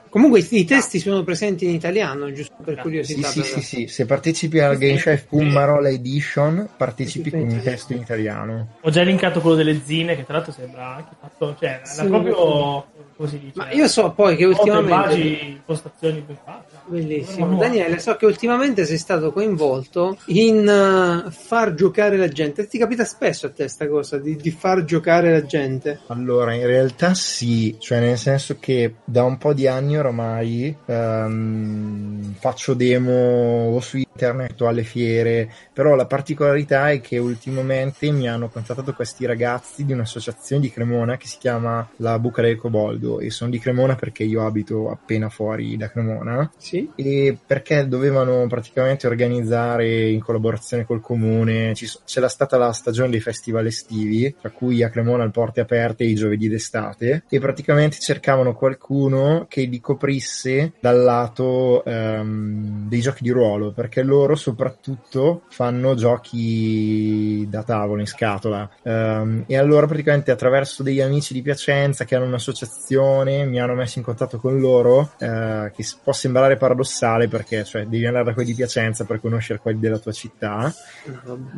Comunque 0.09 0.41
i 0.41 0.65
testi 0.65 0.99
sono 0.99 1.23
presenti 1.23 1.67
in 1.67 1.75
italiano, 1.75 2.33
giusto 2.33 2.57
per 2.65 2.77
curiosità. 2.77 3.29
Sì, 3.29 3.43
sì, 3.43 3.61
sì, 3.61 3.87
Se 3.87 4.07
partecipi 4.07 4.59
al 4.59 4.79
Game 4.79 4.97
Chef 4.97 5.27
Pummarola 5.27 5.91
Edition, 5.91 6.69
partecipi 6.77 7.31
con 7.31 7.41
un 7.41 7.61
testo 7.63 7.93
in 7.93 8.01
italiano. 8.01 8.77
Ho 8.81 8.91
già 8.91 9.03
linkato 9.03 9.41
quello 9.41 9.57
delle 9.57 9.81
zine, 9.85 10.17
che 10.17 10.25
tra 10.25 10.35
l'altro 10.35 10.53
sembra 10.53 10.97
anche 10.97 11.15
fatto, 11.21 11.57
cioè, 11.59 11.81
sì, 11.85 12.07
proprio 12.07 12.87
come 13.17 13.29
si 13.29 13.39
dice. 13.39 13.53
Ma 13.57 13.71
io 13.71 13.87
so 13.87 14.11
poi 14.13 14.37
che 14.37 14.45
ultimamente... 14.45 15.17
impostazioni 15.19 16.21
ben 16.21 16.39
fatte. 16.43 16.78
Bellissimo. 16.89 17.57
Daniele, 17.59 17.99
so 17.99 18.17
che 18.17 18.25
ultimamente 18.25 18.85
sei 18.87 18.97
stato 18.97 19.31
coinvolto 19.31 20.19
in 20.27 20.67
uh, 20.67 21.31
far 21.31 21.75
giocare 21.75 22.17
la 22.17 22.29
gente. 22.29 22.67
Ti 22.67 22.79
capita 22.79 23.05
spesso 23.05 23.47
a 23.47 23.51
te 23.51 23.65
questa 23.65 23.89
cosa 23.89 24.19
di, 24.19 24.37
di, 24.37 24.51
far 24.51 24.85
giocare 24.85 25.31
la 25.31 25.45
gente? 25.45 26.01
Allora, 26.07 26.55
in 26.55 26.67
realtà 26.67 27.15
sì, 27.15 27.77
cioè 27.79 28.01
nel 28.01 28.17
senso 28.17 28.57
che 28.59 28.97
da 29.05 29.25
un 29.25 29.37
po' 29.37 29.53
di 29.53 29.67
anni 29.67 29.99
oramai 29.99 30.75
um, 30.87 32.35
faccio 32.39 32.75
demo 32.75 33.75
o 33.75 33.81
su 33.81 33.99
internet 33.99 34.61
o 34.63 34.67
alle 34.67 34.83
fiere, 34.83 35.53
però 35.73 35.95
la 35.95 36.07
particolarità 36.07 36.91
è 36.91 37.01
che 37.01 37.19
ultimamente 37.19 38.11
mi 38.11 38.29
hanno 38.29 38.49
contattato 38.49 38.95
questi 38.95 39.27
ragazzi 39.27 39.85
di 39.85 39.93
un'associazione 39.93 40.63
di 40.63 40.71
Cremona 40.71 41.17
che 41.17 41.27
si 41.27 41.37
chiama 41.39 41.87
la 41.97 42.19
Buca 42.19 42.43
del 42.43 42.57
Coboldo 42.57 43.21
e 43.21 43.31
sono 43.31 43.51
di 43.51 43.59
Cremona 43.59 43.95
perché 43.95 44.25
io 44.25 44.45
abito 44.45 44.91
appena 44.91 45.29
fuori 45.29 45.77
da 45.77 45.91
Cremona. 45.91 46.51
Sì 46.57 46.78
sì. 46.79 46.91
E 46.95 47.39
perché 47.45 47.87
dovevano 47.89 48.47
praticamente 48.47 49.07
organizzare 49.07 50.09
in 50.09 50.21
collaborazione 50.21 50.85
col 50.85 51.01
comune, 51.01 51.75
c'era 52.05 52.29
stata 52.29 52.57
la 52.57 52.73
stagione 52.73 53.11
dei 53.11 53.21
festival 53.21 53.67
estivi, 53.67 54.35
tra 54.41 54.51
cui 54.51 54.83
a 54.83 54.91
Cremona 54.91 55.25
il 55.25 55.31
Porte 55.31 55.61
Aperte 55.61 56.05
i 56.05 56.15
giovedì 56.15 56.49
d'estate, 56.49 57.25
e 57.29 57.39
praticamente 57.39 57.99
cercavano 57.99 58.55
qualcuno 58.55 59.47
che 59.49 59.63
li 59.63 59.81
coprisse 59.81 60.73
dal 60.81 61.03
lato 61.03 61.83
um, 61.85 62.89
dei 62.89 63.01
giochi 63.01 63.23
di 63.23 63.31
ruolo, 63.31 63.73
perché 63.73 64.03
loro 64.03 64.35
soprattutto 64.35 65.43
fanno 65.49 65.95
giochi 65.95 67.47
da 67.49 67.63
tavolo 67.63 68.01
in 68.01 68.07
scatola. 68.07 68.69
Um, 68.83 69.45
e 69.47 69.57
allora 69.57 69.87
praticamente 69.87 70.31
attraverso 70.31 70.83
degli 70.83 71.01
amici 71.01 71.33
di 71.33 71.43
Piacenza 71.43 72.05
che 72.05 72.15
hanno 72.15 72.27
un'associazione 72.27 73.45
mi 73.45 73.61
hanno 73.61 73.75
messo 73.75 73.99
in 73.99 74.05
contatto 74.05 74.39
con 74.39 74.59
loro, 74.59 75.13
uh, 75.19 75.71
che 75.71 75.85
può 76.03 76.13
sembrare 76.13 76.57
paradossale 76.69 77.29
perché 77.29 77.65
cioè, 77.65 77.87
devi 77.87 78.07
andare 78.07 78.25
da 78.25 78.35
quelli 78.35 78.51
di 78.51 78.55
Piacenza 78.55 79.05
per 79.05 79.21
conoscere 79.21 79.59
quelli 79.59 79.81
della 79.81 79.99
tua 79.99 80.13
città, 80.13 80.73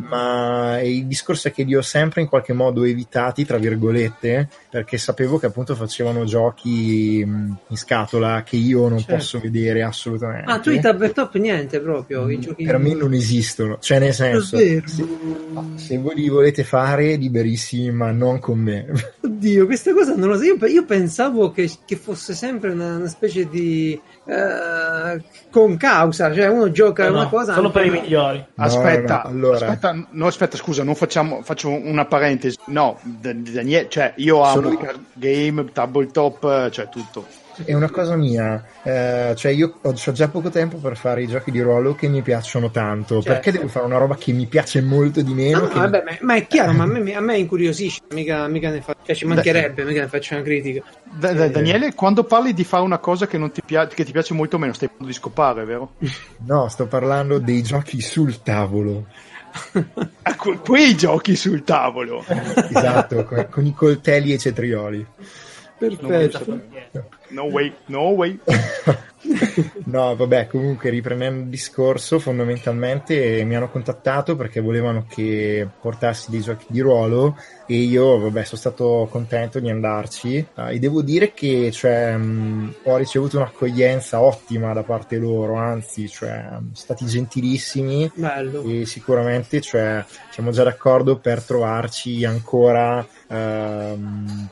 ma 0.08 0.80
il 0.80 1.06
discorso 1.06 1.48
è 1.48 1.52
che 1.52 1.64
li 1.64 1.74
ho 1.74 1.82
sempre 1.82 2.20
in 2.20 2.28
qualche 2.28 2.52
modo 2.52 2.84
evitati, 2.84 3.44
tra 3.44 3.58
virgolette, 3.58 4.48
perché 4.70 4.98
sapevo 4.98 5.38
che 5.38 5.46
appunto 5.46 5.74
facevano 5.74 6.24
giochi 6.24 7.18
in 7.20 7.56
scatola 7.72 8.42
che 8.44 8.56
io 8.56 8.88
non 8.88 8.98
certo. 8.98 9.14
posso 9.14 9.40
vedere 9.40 9.82
assolutamente. 9.82 10.50
Ah, 10.50 10.60
tu 10.60 10.70
i 10.70 10.80
tabletop 10.80 11.34
niente 11.36 11.80
proprio, 11.80 12.28
i 12.28 12.36
mm, 12.36 12.40
giochi 12.40 12.64
per 12.64 12.78
me 12.78 12.94
non 12.94 13.12
esistono, 13.12 13.78
cioè 13.80 13.98
nel 13.98 14.14
senso, 14.14 14.56
se, 14.56 14.82
se, 15.74 15.98
voi 15.98 16.14
li 16.14 16.28
volete 16.28 16.62
fare 16.62 17.16
liberissimi, 17.16 17.90
ma 17.90 18.12
non 18.12 18.38
con 18.38 18.58
me. 18.58 18.86
Oddio, 19.22 19.66
questa 19.66 19.92
cosa 19.92 20.14
non 20.14 20.28
lo 20.28 20.36
so, 20.36 20.44
io, 20.44 20.66
io 20.66 20.84
pensavo 20.84 21.50
che, 21.50 21.68
che 21.84 21.96
fosse 21.96 22.34
sempre 22.34 22.70
una, 22.70 22.96
una 22.96 23.08
specie 23.08 23.48
di 23.48 23.98
eh, 24.30 25.22
con 25.50 25.76
causa, 25.76 26.32
cioè 26.32 26.46
uno 26.46 26.70
gioca 26.70 27.08
no, 27.08 27.16
una 27.16 27.28
cosa. 27.28 27.54
Solo 27.54 27.70
per 27.70 27.86
i 27.86 27.90
migliori. 27.90 28.44
Aspetta, 28.56 29.22
no, 29.24 29.30
allora. 29.30 29.66
aspetta, 29.66 30.06
no, 30.10 30.26
aspetta, 30.26 30.56
scusa, 30.56 30.84
non 30.84 30.94
facciamo, 30.94 31.42
faccio 31.42 31.68
una 31.70 32.04
parentesi. 32.04 32.56
No, 32.66 32.98
Daniele, 33.02 33.88
cioè 33.88 34.12
io 34.16 34.42
amo 34.42 34.70
Sono... 34.70 35.04
game, 35.14 35.72
tabletop, 35.72 36.70
cioè 36.70 36.88
tutto 36.88 37.26
è 37.64 37.74
una 37.74 37.90
cosa 37.90 38.16
mia. 38.16 38.64
Eh, 38.82 39.34
cioè, 39.36 39.52
io 39.52 39.78
ho, 39.82 39.90
ho, 39.90 40.12
già 40.12 40.28
poco 40.28 40.50
tempo 40.50 40.78
per 40.78 40.96
fare 40.96 41.22
i 41.22 41.26
giochi 41.26 41.50
di 41.50 41.60
ruolo 41.60 41.94
che 41.94 42.08
mi 42.08 42.22
piacciono 42.22 42.70
tanto. 42.70 43.16
Certo. 43.16 43.30
Perché 43.30 43.52
devo 43.52 43.68
fare 43.68 43.86
una 43.86 43.98
roba 43.98 44.16
che 44.16 44.32
mi 44.32 44.46
piace 44.46 44.80
molto 44.80 45.22
di 45.22 45.34
meno? 45.34 45.60
No, 45.60 45.66
no, 45.66 45.74
vabbè, 45.74 46.02
mi... 46.04 46.18
ma, 46.20 46.34
è 46.34 46.46
chiaro, 46.46 46.72
ma 46.72 46.84
a 46.84 46.86
me, 46.86 47.14
a 47.14 47.20
me 47.20 47.38
incuriosisce. 47.38 48.00
Mica, 48.10 48.46
mica 48.48 48.70
ne 48.70 48.80
fa... 48.80 48.96
cioè, 49.02 49.14
ci 49.14 49.24
mancherebbe, 49.26 49.84
mica 49.84 50.00
ne 50.00 50.08
faccio 50.08 50.34
una 50.34 50.42
critica. 50.42 50.82
Da, 51.04 51.32
da, 51.32 51.44
eh... 51.44 51.50
Daniele, 51.50 51.94
quando 51.94 52.24
parli 52.24 52.52
di 52.52 52.64
fare 52.64 52.82
una 52.82 52.98
cosa 52.98 53.26
che, 53.26 53.38
ti 53.50 53.62
piace, 53.64 53.94
che 53.94 54.04
ti 54.04 54.12
piace 54.12 54.34
molto 54.34 54.58
meno, 54.58 54.72
stai 54.72 54.88
parlando 54.88 55.12
di 55.12 55.18
scopare, 55.18 55.64
vero? 55.64 55.92
no, 56.46 56.68
sto 56.68 56.86
parlando 56.86 57.38
dei 57.38 57.62
giochi 57.62 58.00
sul 58.00 58.42
tavolo. 58.42 59.06
ah, 60.22 60.36
quei 60.36 60.94
giochi 60.94 61.34
sul 61.34 61.64
tavolo 61.64 62.24
esatto 62.68 63.24
con, 63.24 63.48
con 63.50 63.66
i 63.66 63.74
coltelli 63.74 64.30
e 64.30 64.34
i 64.34 64.38
cetrioli 64.38 65.04
perfetto 65.76 66.60
No 67.30 67.46
way, 67.46 67.72
no 67.88 68.10
way. 68.10 68.38
no, 69.84 70.16
vabbè, 70.16 70.46
comunque 70.46 70.90
riprendendo 70.90 71.42
il 71.42 71.48
discorso, 71.48 72.18
fondamentalmente 72.18 73.44
mi 73.44 73.54
hanno 73.54 73.70
contattato 73.70 74.34
perché 74.34 74.60
volevano 74.60 75.04
che 75.08 75.66
portassi 75.80 76.30
dei 76.30 76.40
giochi 76.40 76.66
di 76.68 76.80
ruolo 76.80 77.36
e 77.66 77.76
io, 77.76 78.18
vabbè, 78.18 78.44
sono 78.44 78.60
stato 78.60 79.08
contento 79.10 79.60
di 79.60 79.70
andarci 79.70 80.44
uh, 80.54 80.68
e 80.68 80.78
devo 80.78 81.02
dire 81.02 81.32
che 81.32 81.70
cioè, 81.70 82.16
mh, 82.16 82.74
ho 82.84 82.96
ricevuto 82.96 83.36
un'accoglienza 83.36 84.20
ottima 84.20 84.72
da 84.72 84.82
parte 84.82 85.18
loro, 85.18 85.54
anzi, 85.54 86.08
cioè, 86.08 86.46
sono 86.48 86.70
stati 86.72 87.04
gentilissimi 87.04 88.10
Bello. 88.14 88.62
e 88.62 88.86
sicuramente 88.86 89.60
cioè, 89.60 90.04
siamo 90.30 90.50
già 90.50 90.64
d'accordo 90.64 91.18
per 91.18 91.42
trovarci 91.42 92.24
ancora 92.24 93.06
uh, 93.26 93.98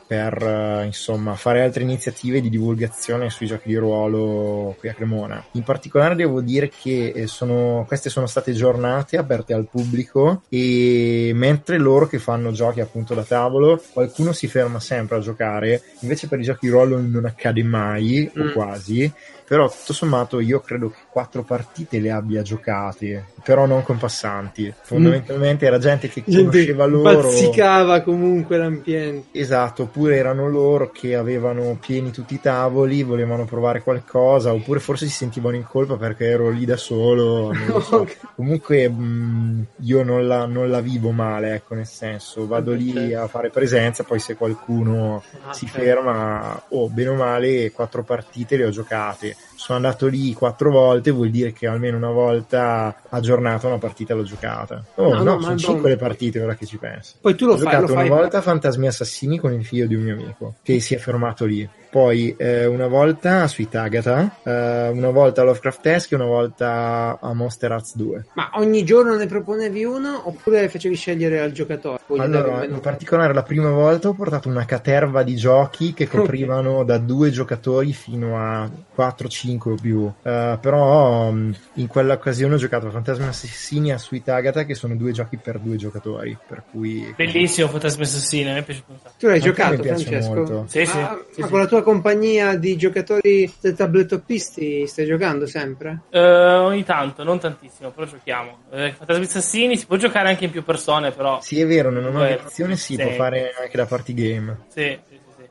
per 0.07 0.41
uh, 0.41 0.85
insomma 0.85 1.35
fare 1.35 1.63
altre 1.63 1.83
iniziative 1.83 2.39
di 2.39 2.49
divulgazione 2.49 3.29
sui 3.29 3.47
giochi 3.47 3.67
di 3.69 3.75
ruolo 3.75 4.58
qui 4.77 4.89
a 4.89 4.93
Cremona. 4.93 5.43
In 5.53 5.63
particolare 5.63 6.15
devo 6.15 6.41
dire 6.41 6.69
che 6.69 7.11
eh, 7.15 7.27
sono, 7.27 7.85
queste 7.87 8.09
sono 8.09 8.27
state 8.27 8.53
giornate 8.53 9.17
aperte 9.17 9.53
al 9.53 9.67
pubblico 9.69 10.43
e 10.49 11.31
mentre 11.33 11.77
loro 11.77 12.07
che 12.07 12.19
fanno 12.19 12.51
giochi 12.51 12.81
appunto 12.81 13.13
da 13.13 13.23
tavolo, 13.23 13.81
qualcuno 13.93 14.31
si 14.31 14.47
ferma 14.47 14.79
sempre 14.79 15.17
a 15.17 15.19
giocare, 15.19 15.81
invece 16.01 16.27
per 16.27 16.39
i 16.39 16.43
giochi 16.43 16.65
di 16.67 16.71
ruolo 16.71 16.99
non 16.99 17.25
accade 17.25 17.63
mai 17.63 18.31
mm. 18.37 18.41
o 18.41 18.51
quasi 18.51 19.13
però 19.49 19.67
tutto 19.67 19.93
sommato 19.93 20.39
io 20.39 20.59
credo 20.59 20.91
che 20.91 20.99
quattro 21.11 21.43
partite 21.43 21.99
le 21.99 22.11
abbia 22.11 22.41
giocate, 22.41 23.25
però 23.43 23.65
non 23.65 23.83
con 23.83 23.97
passanti. 23.97 24.73
Fondamentalmente 24.81 25.65
era 25.65 25.79
gente 25.79 26.07
che 26.07 26.23
conosceva 26.23 26.51
gente 26.51 26.73
loro. 26.87 27.21
Bazzicava 27.21 28.01
comunque 28.01 28.57
l'ambiente. 28.57 29.37
Esatto, 29.39 29.83
oppure 29.83 30.17
erano 30.17 30.47
loro 30.47 30.91
che 30.91 31.15
avevano 31.15 31.77
pieni 31.79 32.11
tutti 32.11 32.35
i 32.35 32.39
tavoli, 32.39 33.03
volevano 33.03 33.45
provare 33.45 33.81
qualcosa, 33.81 34.53
oppure 34.53 34.79
forse 34.79 35.07
si 35.07 35.13
sentivano 35.13 35.55
in 35.55 35.63
colpa 35.63 35.97
perché 35.97 36.25
ero 36.25 36.49
lì 36.49 36.65
da 36.65 36.77
solo. 36.77 37.51
So. 37.81 38.01
okay. 38.01 38.15
Comunque 38.35 38.87
mh, 38.87 39.65
io 39.81 40.03
non 40.03 40.27
la, 40.27 40.45
non 40.45 40.69
la, 40.69 40.79
vivo 40.79 41.11
male, 41.11 41.55
ecco, 41.55 41.73
nel 41.73 41.87
senso, 41.87 42.47
vado 42.47 42.73
lì 42.73 43.13
a 43.13 43.27
fare 43.27 43.49
presenza, 43.49 44.03
poi 44.03 44.19
se 44.19 44.35
qualcuno 44.35 45.23
ah, 45.45 45.53
si 45.53 45.67
ferma, 45.67 46.63
o 46.69 46.83
oh, 46.83 46.89
bene 46.89 47.09
o 47.09 47.15
male, 47.15 47.71
quattro 47.71 48.03
partite 48.03 48.57
le 48.57 48.65
ho 48.65 48.69
giocate 48.69 49.35
sono 49.59 49.77
andato 49.77 50.07
lì 50.07 50.33
quattro 50.33 50.71
volte, 50.71 51.11
vuol 51.11 51.29
dire 51.29 51.51
che 51.51 51.67
almeno 51.67 51.97
una 51.97 52.11
volta 52.11 53.01
a 53.09 53.19
giornata 53.19 53.67
una 53.67 53.77
partita 53.77 54.13
l'ho 54.13 54.23
giocata. 54.23 54.85
Oh, 54.95 55.15
no, 55.15 55.21
no, 55.21 55.33
no 55.35 55.41
sono 55.41 55.57
cinque 55.57 55.89
le 55.89 55.95
partite 55.97 56.41
ora 56.41 56.55
che 56.55 56.65
ci 56.65 56.77
penso. 56.77 57.17
Poi 57.19 57.35
tu 57.35 57.45
lo 57.45 57.53
ho 57.53 57.57
fai, 57.57 57.65
giocato 57.65 57.93
lo 57.93 57.99
una 57.99 58.07
volta 58.07 58.37
a 58.37 58.41
Fantasmi 58.41 58.87
Assassini 58.87 59.37
con 59.37 59.51
il 59.51 59.65
figlio 59.65 59.85
di 59.85 59.95
un 59.95 60.03
mio 60.03 60.13
amico 60.13 60.55
che 60.63 60.79
si 60.79 60.95
è 60.95 60.97
fermato 60.97 61.43
lì 61.43 61.69
poi 61.89 62.35
eh, 62.37 62.65
una 62.65 62.87
volta 62.87 63.47
su 63.47 63.61
Itagata, 63.61 64.37
eh, 64.43 64.89
una 64.89 65.09
volta 65.09 65.41
a 65.41 65.45
Lovecraft 65.45 66.07
e 66.09 66.15
una 66.15 66.25
volta 66.25 67.17
a 67.19 67.33
Monster 67.33 67.71
Arts 67.71 67.95
2. 67.95 68.25
Ma 68.33 68.51
ogni 68.55 68.83
giorno 68.83 69.15
ne 69.15 69.25
proponevi 69.25 69.83
uno 69.83 70.27
oppure 70.27 70.69
facevi 70.69 70.95
scegliere 70.95 71.39
al 71.39 71.51
giocatore? 71.51 71.99
Allora, 72.17 72.65
in 72.65 72.79
particolare 72.79 73.33
la 73.33 73.43
prima 73.43 73.69
volta 73.69 74.09
ho 74.09 74.13
portato 74.13 74.49
una 74.49 74.65
caterva 74.65 75.23
di 75.23 75.35
giochi 75.35 75.93
che 75.93 76.07
coprivano 76.09 76.75
okay. 76.75 76.85
da 76.85 76.97
due 76.97 77.31
giocatori 77.31 77.93
fino 77.93 78.37
a 78.37 78.69
4-5 78.95 79.69
o 79.69 79.75
più. 79.75 79.99
Uh, 79.99 80.59
però 80.59 81.29
um, 81.29 81.53
in 81.73 81.87
quell'occasione 81.87 82.55
ho 82.55 82.57
giocato 82.57 82.87
a 82.87 82.91
Fantasma 82.91 83.27
Assassini 83.27 83.89
e 83.89 83.93
a 83.93 83.97
Sweet 83.97 84.29
Agatha 84.29 84.63
che 84.63 84.75
sono 84.75 84.95
due 84.95 85.11
giochi 85.11 85.37
per 85.37 85.59
due 85.59 85.75
giocatori. 85.75 86.37
Per 86.47 86.63
cui... 86.71 87.13
Bellissimo 87.15 87.67
Fantasma 87.67 88.03
Assassini, 88.03 88.51
mi 88.51 88.59
è 88.59 88.63
piaciuto. 88.63 88.93
Tu 89.17 89.27
l'hai 89.27 89.35
Anche 89.35 89.47
giocato, 89.47 89.83
Francesco? 89.83 90.33
Molto. 90.33 90.65
Sì, 90.67 90.85
sì. 90.85 90.97
Ah, 90.97 91.17
sì, 91.31 91.41
ma 91.41 91.45
sì. 91.45 91.51
con 91.51 91.59
la 91.59 91.67
tua 91.67 91.78
compagnia 91.81 92.55
di 92.55 92.75
giocatori 92.77 93.51
del 93.59 93.75
tablettoppisti 93.75 94.87
stai 94.87 95.05
giocando 95.05 95.45
sempre? 95.45 96.01
Uh, 96.11 96.17
ogni 96.17 96.83
tanto, 96.83 97.23
non 97.23 97.39
tantissimo, 97.39 97.91
però 97.91 98.05
giochiamo. 98.05 98.57
Eh, 98.71 98.95
Assassini 99.05 99.77
si 99.77 99.85
può 99.85 99.97
giocare 99.97 100.29
anche 100.29 100.45
in 100.45 100.51
più 100.51 100.63
persone, 100.63 101.11
però. 101.11 101.39
Sì, 101.41 101.59
è 101.59 101.65
vero, 101.65 101.89
nella 101.89 102.09
nuova 102.09 102.29
edizione 102.29 102.75
si 102.75 102.95
sì. 102.95 103.01
può 103.01 103.11
fare 103.11 103.51
anche 103.59 103.77
la 103.77 103.85
party 103.85 104.13
game. 104.13 104.57
Sì. 104.67 104.99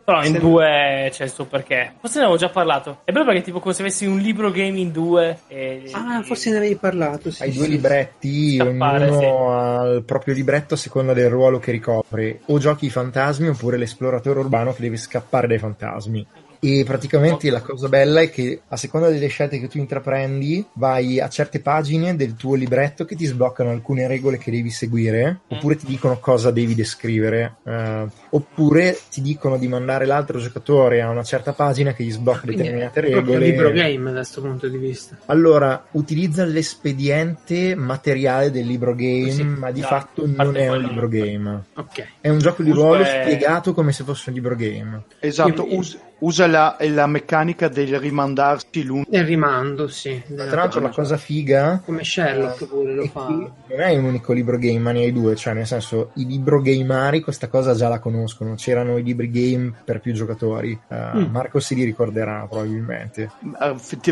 Però 0.08 0.24
in 0.24 0.32
se... 0.32 0.38
due 0.38 1.08
c'è 1.12 1.24
il 1.24 1.30
suo 1.30 1.44
perché. 1.44 1.92
Forse 2.00 2.16
ne 2.16 2.24
avevo 2.24 2.38
già 2.38 2.48
parlato. 2.48 3.00
È 3.04 3.12
bello 3.12 3.26
perché 3.26 3.42
tipo 3.42 3.60
come 3.60 3.74
se 3.74 3.82
avessi 3.82 4.06
un 4.06 4.16
libro 4.16 4.50
game 4.50 4.78
in 4.78 4.90
due. 4.90 5.40
E... 5.48 5.90
Ah, 5.92 6.22
forse 6.22 6.50
ne 6.50 6.56
avevi 6.56 6.76
parlato. 6.76 7.30
Sì, 7.30 7.42
Hai 7.42 7.52
sì, 7.52 7.58
due 7.58 7.66
libretti, 7.66 8.56
Scappare, 8.56 9.10
ognuno 9.10 9.20
sì. 9.20 9.26
ha 9.26 9.82
il 9.96 10.02
proprio 10.04 10.32
libretto 10.32 10.72
a 10.72 10.76
seconda 10.78 11.12
del 11.12 11.28
ruolo 11.28 11.58
che 11.58 11.72
ricopre. 11.72 12.40
O 12.46 12.58
giochi 12.58 12.86
i 12.86 12.90
fantasmi 12.90 13.48
oppure 13.48 13.76
l'esploratore 13.76 14.38
urbano 14.38 14.72
che 14.72 14.80
deve 14.80 14.96
scappare 14.96 15.46
dai 15.46 15.58
fantasmi. 15.58 16.26
E 16.60 16.82
praticamente 16.84 17.50
la 17.50 17.62
cosa 17.62 17.88
bella 17.88 18.20
è 18.20 18.30
che 18.30 18.62
a 18.66 18.76
seconda 18.76 19.08
delle 19.08 19.28
scelte 19.28 19.60
che 19.60 19.68
tu 19.68 19.78
intraprendi, 19.78 20.66
vai 20.74 21.20
a 21.20 21.28
certe 21.28 21.60
pagine 21.60 22.16
del 22.16 22.34
tuo 22.34 22.54
libretto 22.54 23.04
che 23.04 23.14
ti 23.14 23.26
sbloccano 23.26 23.70
alcune 23.70 24.08
regole 24.08 24.38
che 24.38 24.50
devi 24.50 24.70
seguire, 24.70 25.40
mm. 25.42 25.56
oppure 25.56 25.76
ti 25.76 25.86
dicono 25.86 26.18
cosa 26.18 26.50
devi 26.50 26.74
descrivere, 26.74 27.56
eh, 27.64 28.06
oppure 28.30 28.98
ti 29.10 29.22
dicono 29.22 29.56
di 29.56 29.68
mandare 29.68 30.04
l'altro 30.04 30.38
giocatore 30.38 31.00
a 31.00 31.10
una 31.10 31.22
certa 31.22 31.52
pagina 31.52 31.92
che 31.92 32.02
gli 32.02 32.10
sblocca 32.10 32.40
Quindi 32.40 32.62
determinate 32.62 33.00
regole. 33.00 33.32
È 33.32 33.36
un 33.36 33.42
libro 33.42 33.70
game 33.70 34.10
da 34.10 34.16
questo 34.18 34.40
punto 34.40 34.68
di 34.68 34.78
vista. 34.78 35.18
Allora, 35.26 35.86
utilizza 35.92 36.44
l'espediente 36.44 37.76
materiale 37.76 38.50
del 38.50 38.66
libro 38.66 38.94
game, 38.94 39.30
sì, 39.30 39.44
ma 39.44 39.70
di 39.70 39.82
fatto 39.82 40.26
non 40.26 40.56
è 40.56 40.68
un 40.68 40.82
libro 40.82 41.08
game. 41.08 41.64
Okay. 41.74 42.06
È 42.20 42.28
un 42.28 42.38
gioco 42.38 42.62
di 42.62 42.70
ruolo 42.70 43.04
è... 43.04 43.22
spiegato 43.22 43.72
come 43.72 43.92
se 43.92 44.02
fosse 44.02 44.30
un 44.30 44.34
libro 44.34 44.56
game. 44.56 45.02
Esatto, 45.20 45.66
us- 45.74 45.98
usa 46.20 46.46
la, 46.46 46.76
la, 46.80 47.06
meccanica 47.06 47.68
del 47.68 47.98
rimandarsi 47.98 48.82
l'uno. 48.82 49.04
Del 49.08 49.24
rimando, 49.24 49.88
sì. 49.88 50.20
Tra 50.26 50.54
l'altro 50.54 50.80
la 50.80 50.88
cosa 50.90 51.16
figa... 51.16 51.80
Come 51.84 52.04
Sherlock 52.04 52.66
pure 52.66 52.94
lo 52.94 53.06
fa. 53.06 53.26
Non 53.28 53.52
è 53.66 53.96
un 53.96 54.04
unico 54.04 54.32
libro 54.32 54.58
game, 54.58 54.78
ma 54.78 54.92
ne 54.92 55.02
hai 55.02 55.12
due, 55.12 55.36
cioè 55.36 55.54
nel 55.54 55.66
senso 55.66 56.10
i 56.14 56.26
libro 56.26 56.60
gamari 56.60 57.20
questa 57.20 57.48
cosa 57.48 57.74
già 57.74 57.88
la 57.88 57.98
conoscono, 57.98 58.54
c'erano 58.54 58.96
i 58.98 59.02
libri 59.02 59.30
game 59.30 59.72
per 59.84 60.00
più 60.00 60.12
giocatori, 60.12 60.78
uh, 60.88 61.18
mm. 61.18 61.30
Marco 61.30 61.60
si 61.60 61.74
li 61.74 61.84
ricorderà 61.84 62.46
probabilmente. 62.48 63.30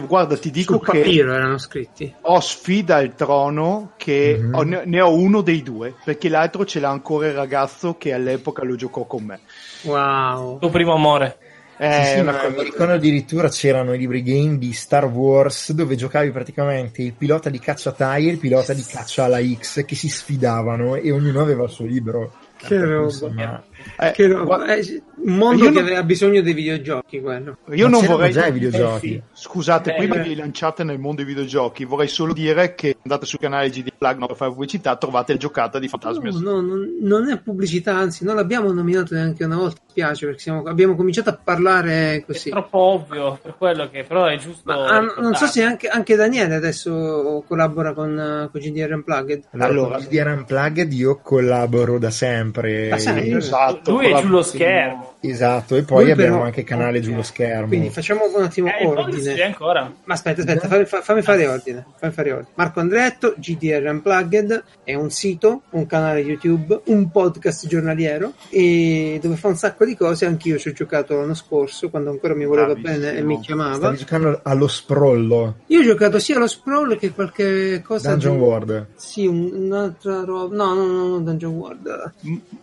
Guarda, 0.07 0.37
ti 0.37 0.51
dico 0.51 0.75
Sul 0.75 0.85
che... 0.87 0.99
papiro 1.01 1.33
erano 1.33 1.59
scritti. 1.59 2.13
Ho 2.23 2.41
sfida 2.41 3.01
il 3.01 3.15
trono 3.15 3.93
che 3.97 4.39
mm-hmm. 4.39 4.55
ho, 4.55 4.63
ne 4.85 5.01
ho 5.01 5.15
uno 5.15 5.41
dei 5.41 5.63
due, 5.63 5.95
perché 6.05 6.29
l'altro 6.29 6.65
ce 6.65 6.81
l'ha 6.81 6.91
ancora 6.91 7.27
il 7.27 7.35
ragazzo 7.35 7.97
che 7.99 8.13
all'epoca 8.13 8.63
lo 8.65 8.77
giocò 8.77 9.05
con 9.05 9.25
me. 9.25 9.41
Wow. 9.83 10.59
Tuo 10.59 10.71
primo 10.71 10.95
amore. 10.95 11.39
Eh, 11.79 12.05
sì, 12.05 12.17
sì, 12.17 12.23
ma 12.23 12.49
mi 12.49 12.63
ricordo 12.63 12.95
addirittura 12.95 13.49
c'erano 13.49 13.93
i 13.93 13.99
libri 13.99 14.23
game 14.23 14.57
di 14.57 14.73
Star 14.73 15.05
Wars 15.05 15.73
dove 15.73 15.95
giocavi 15.95 16.31
praticamente 16.31 17.03
il 17.03 17.13
pilota 17.13 17.51
di 17.51 17.59
caccia 17.59 17.93
TIE 17.93 18.29
e 18.29 18.33
il 18.33 18.39
pilota 18.39 18.73
di 18.73 18.83
caccia 18.83 19.25
alla 19.25 19.41
X 19.43 19.85
che 19.85 19.95
si 19.95 20.09
sfidavano 20.09 20.95
e 20.95 21.11
ognuno 21.13 21.43
aveva 21.43 21.65
il 21.65 21.71
suo 21.71 21.85
libro. 21.85 22.33
Che 22.57 22.79
roba. 22.79 23.63
Eh, 23.99 24.13
che 24.13 24.27
roba. 24.27 24.75
Eh, 24.75 25.03
un 25.17 25.37
mondo 25.37 25.65
che 25.65 25.71
non... 25.71 25.83
aveva 25.83 26.03
bisogno 26.03 26.43
dei 26.43 26.53
videogiochi 26.53 27.21
quello. 27.21 27.59
Io 27.71 27.89
Ma 27.89 27.97
non 27.97 28.07
vorrei 28.07 28.33
già 28.33 28.47
i 28.47 28.53
videogiochi. 28.53 29.15
Eh, 29.15 29.23
scusate, 29.33 29.93
Beh, 29.93 29.97
prima 29.97 30.17
di 30.17 30.35
lanciate 30.35 30.85
nel 30.85 30.99
mondo 30.99 31.17
dei 31.17 31.25
videogiochi, 31.25 31.85
vorrei 31.85 32.09
solo 32.09 32.33
dire 32.33 32.75
che 32.75 32.97
andate 33.03 33.27
sul 33.27 33.39
canale 33.39 33.71
GD 33.71 33.93
Plug 33.97 34.19
no, 34.19 34.27
per 34.27 34.37
fare 34.37 34.51
pubblicità, 34.53 34.97
trovate 34.97 35.33
il 35.33 35.39
giocata 35.39 35.79
di 35.79 35.89
Fantasmi. 35.89 36.41
No, 36.41 36.61
no, 36.61 36.77
non 37.01 37.31
è 37.31 37.39
pubblicità, 37.39 37.97
anzi, 37.97 38.25
non 38.25 38.37
l'abbiamo 38.37 38.73
nominato 38.73 39.15
neanche 39.15 39.45
una 39.45 39.57
volta. 39.57 39.81
Mi 39.83 39.91
spiace 39.91 40.27
perché 40.27 40.41
siamo, 40.41 40.63
abbiamo 40.65 40.95
cominciato 40.95 41.31
a 41.31 41.39
parlare 41.43 42.23
così. 42.27 42.49
È 42.51 42.53
troppo 42.53 42.79
ovvio 42.79 43.39
per 43.41 43.55
quello 43.57 43.89
che 43.89 44.05
però 44.05 44.27
è 44.27 44.37
giusto. 44.37 44.63
Ma, 44.65 44.87
ah, 44.87 45.01
non 45.21 45.35
so 45.35 45.47
se 45.47 45.63
anche, 45.63 45.89
anche, 45.89 46.15
Daniele 46.15 46.55
adesso 46.55 47.43
collabora 47.47 47.95
con, 47.95 48.49
con 48.51 48.61
GDR 48.61 48.93
Unplugged. 48.93 49.45
Allora, 49.53 49.69
allora 49.69 49.99
GDR 49.99 50.29
Unplugged 50.29 50.93
io 50.93 51.19
collaboro 51.23 51.99
da 51.99 52.11
sempre. 52.11 52.89
Da 52.89 52.99
sempre. 52.99 53.37
Esatto. 53.37 53.76
Lui 53.85 54.11
è 54.11 54.21
sullo 54.21 54.43
schermo. 54.43 55.16
Esatto, 55.31 55.77
e 55.77 55.83
poi 55.83 56.05
Lui 56.05 56.13
abbiamo 56.13 56.35
però... 56.35 56.47
anche 56.47 56.65
canale 56.65 57.01
giù 57.01 57.15
lo 57.15 57.23
schermo. 57.23 57.69
Quindi 57.69 57.91
facciamo 57.91 58.23
un 58.35 58.43
attimo 58.43 58.69
eh, 58.69 58.87
ordine. 58.87 59.43
Ancora. 59.43 59.93
Ma 60.05 60.15
aspetta, 60.15 60.41
aspetta, 60.41 60.69
fammi, 60.69 60.85
fammi, 60.85 61.23
fare 61.23 61.47
ordine, 61.47 61.85
fammi 61.99 62.13
fare 62.13 62.33
ordine. 62.33 62.53
Marco 62.55 62.81
Andretto, 62.81 63.35
GDR 63.37 63.89
Unplugged, 63.89 64.65
è 64.85 64.95
un 64.95 65.11
sito, 65.11 65.63
un 65.71 65.87
canale 65.87 66.21
YouTube, 66.21 66.81
un 66.87 67.11
podcast 67.11 67.67
giornaliero 67.67 68.33
e 68.51 69.19
dove 69.23 69.37
fa 69.37 69.49
un 69.49 69.57
sacco 69.57 69.85
di 69.85 69.97
cose. 69.97 70.27
Anch'io 70.27 70.59
ci 70.59 70.69
ho 70.69 70.73
giocato 70.73 71.17
l'anno 71.17 71.35
scorso 71.35 71.91
quando 71.91 72.11
ancora 72.11 72.35
mi 72.35 72.45
voleva 72.45 72.75
Bravissimo. 72.75 72.99
bene 72.99 73.19
e 73.19 73.23
mi 73.23 73.41
chiamava. 73.41 73.75
Stavi 73.75 73.97
giocando 73.97 74.41
allo 74.43 74.69
sprollo. 74.69 75.57
Io 75.67 75.81
ho 75.81 75.85
giocato 75.85 76.19
sia 76.19 76.37
allo 76.37 76.47
sprawl 76.47 76.99
che 76.99 77.13
qualche 77.13 77.83
cosa. 77.85 78.11
Dungeon 78.11 78.37
di... 78.37 78.43
World. 78.43 78.87
Sì, 78.97 79.27
un'altra 79.27 80.25
roba. 80.25 80.55
No, 80.55 80.75
no, 80.75 80.87
no, 80.87 81.07
no 81.09 81.19
Dungeon 81.21 81.55
World. 81.55 82.13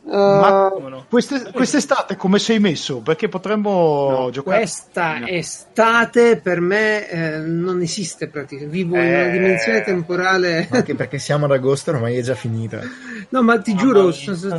Uh... 0.03 0.11
Ma 0.11 0.73
queste, 1.09 1.51
quest'estate 1.51 2.15
come 2.15 2.39
sei 2.53 2.59
messo? 2.59 2.99
Perché 2.99 3.27
potremmo 3.29 4.09
no, 4.09 4.29
giocare. 4.29 4.57
Questa 4.57 5.19
no. 5.19 5.27
estate 5.27 6.37
per 6.37 6.61
me 6.61 7.09
eh, 7.09 7.37
non 7.39 7.81
esiste 7.81 8.27
praticamente. 8.27 8.75
Vivo 8.75 8.95
eh... 8.95 9.03
in 9.03 9.07
una 9.07 9.25
eh. 9.25 9.31
dimensione 9.31 9.81
temporale. 9.81 10.67
Anche 10.69 10.95
perché 10.95 11.17
siamo 11.17 11.45
ad 11.45 11.51
agosto, 11.51 11.91
ormai 11.91 12.17
è 12.17 12.21
già 12.21 12.35
finita. 12.35 12.81
No, 13.29 13.41
ma 13.41 13.59
ti 13.59 13.75
giuro, 13.75 14.13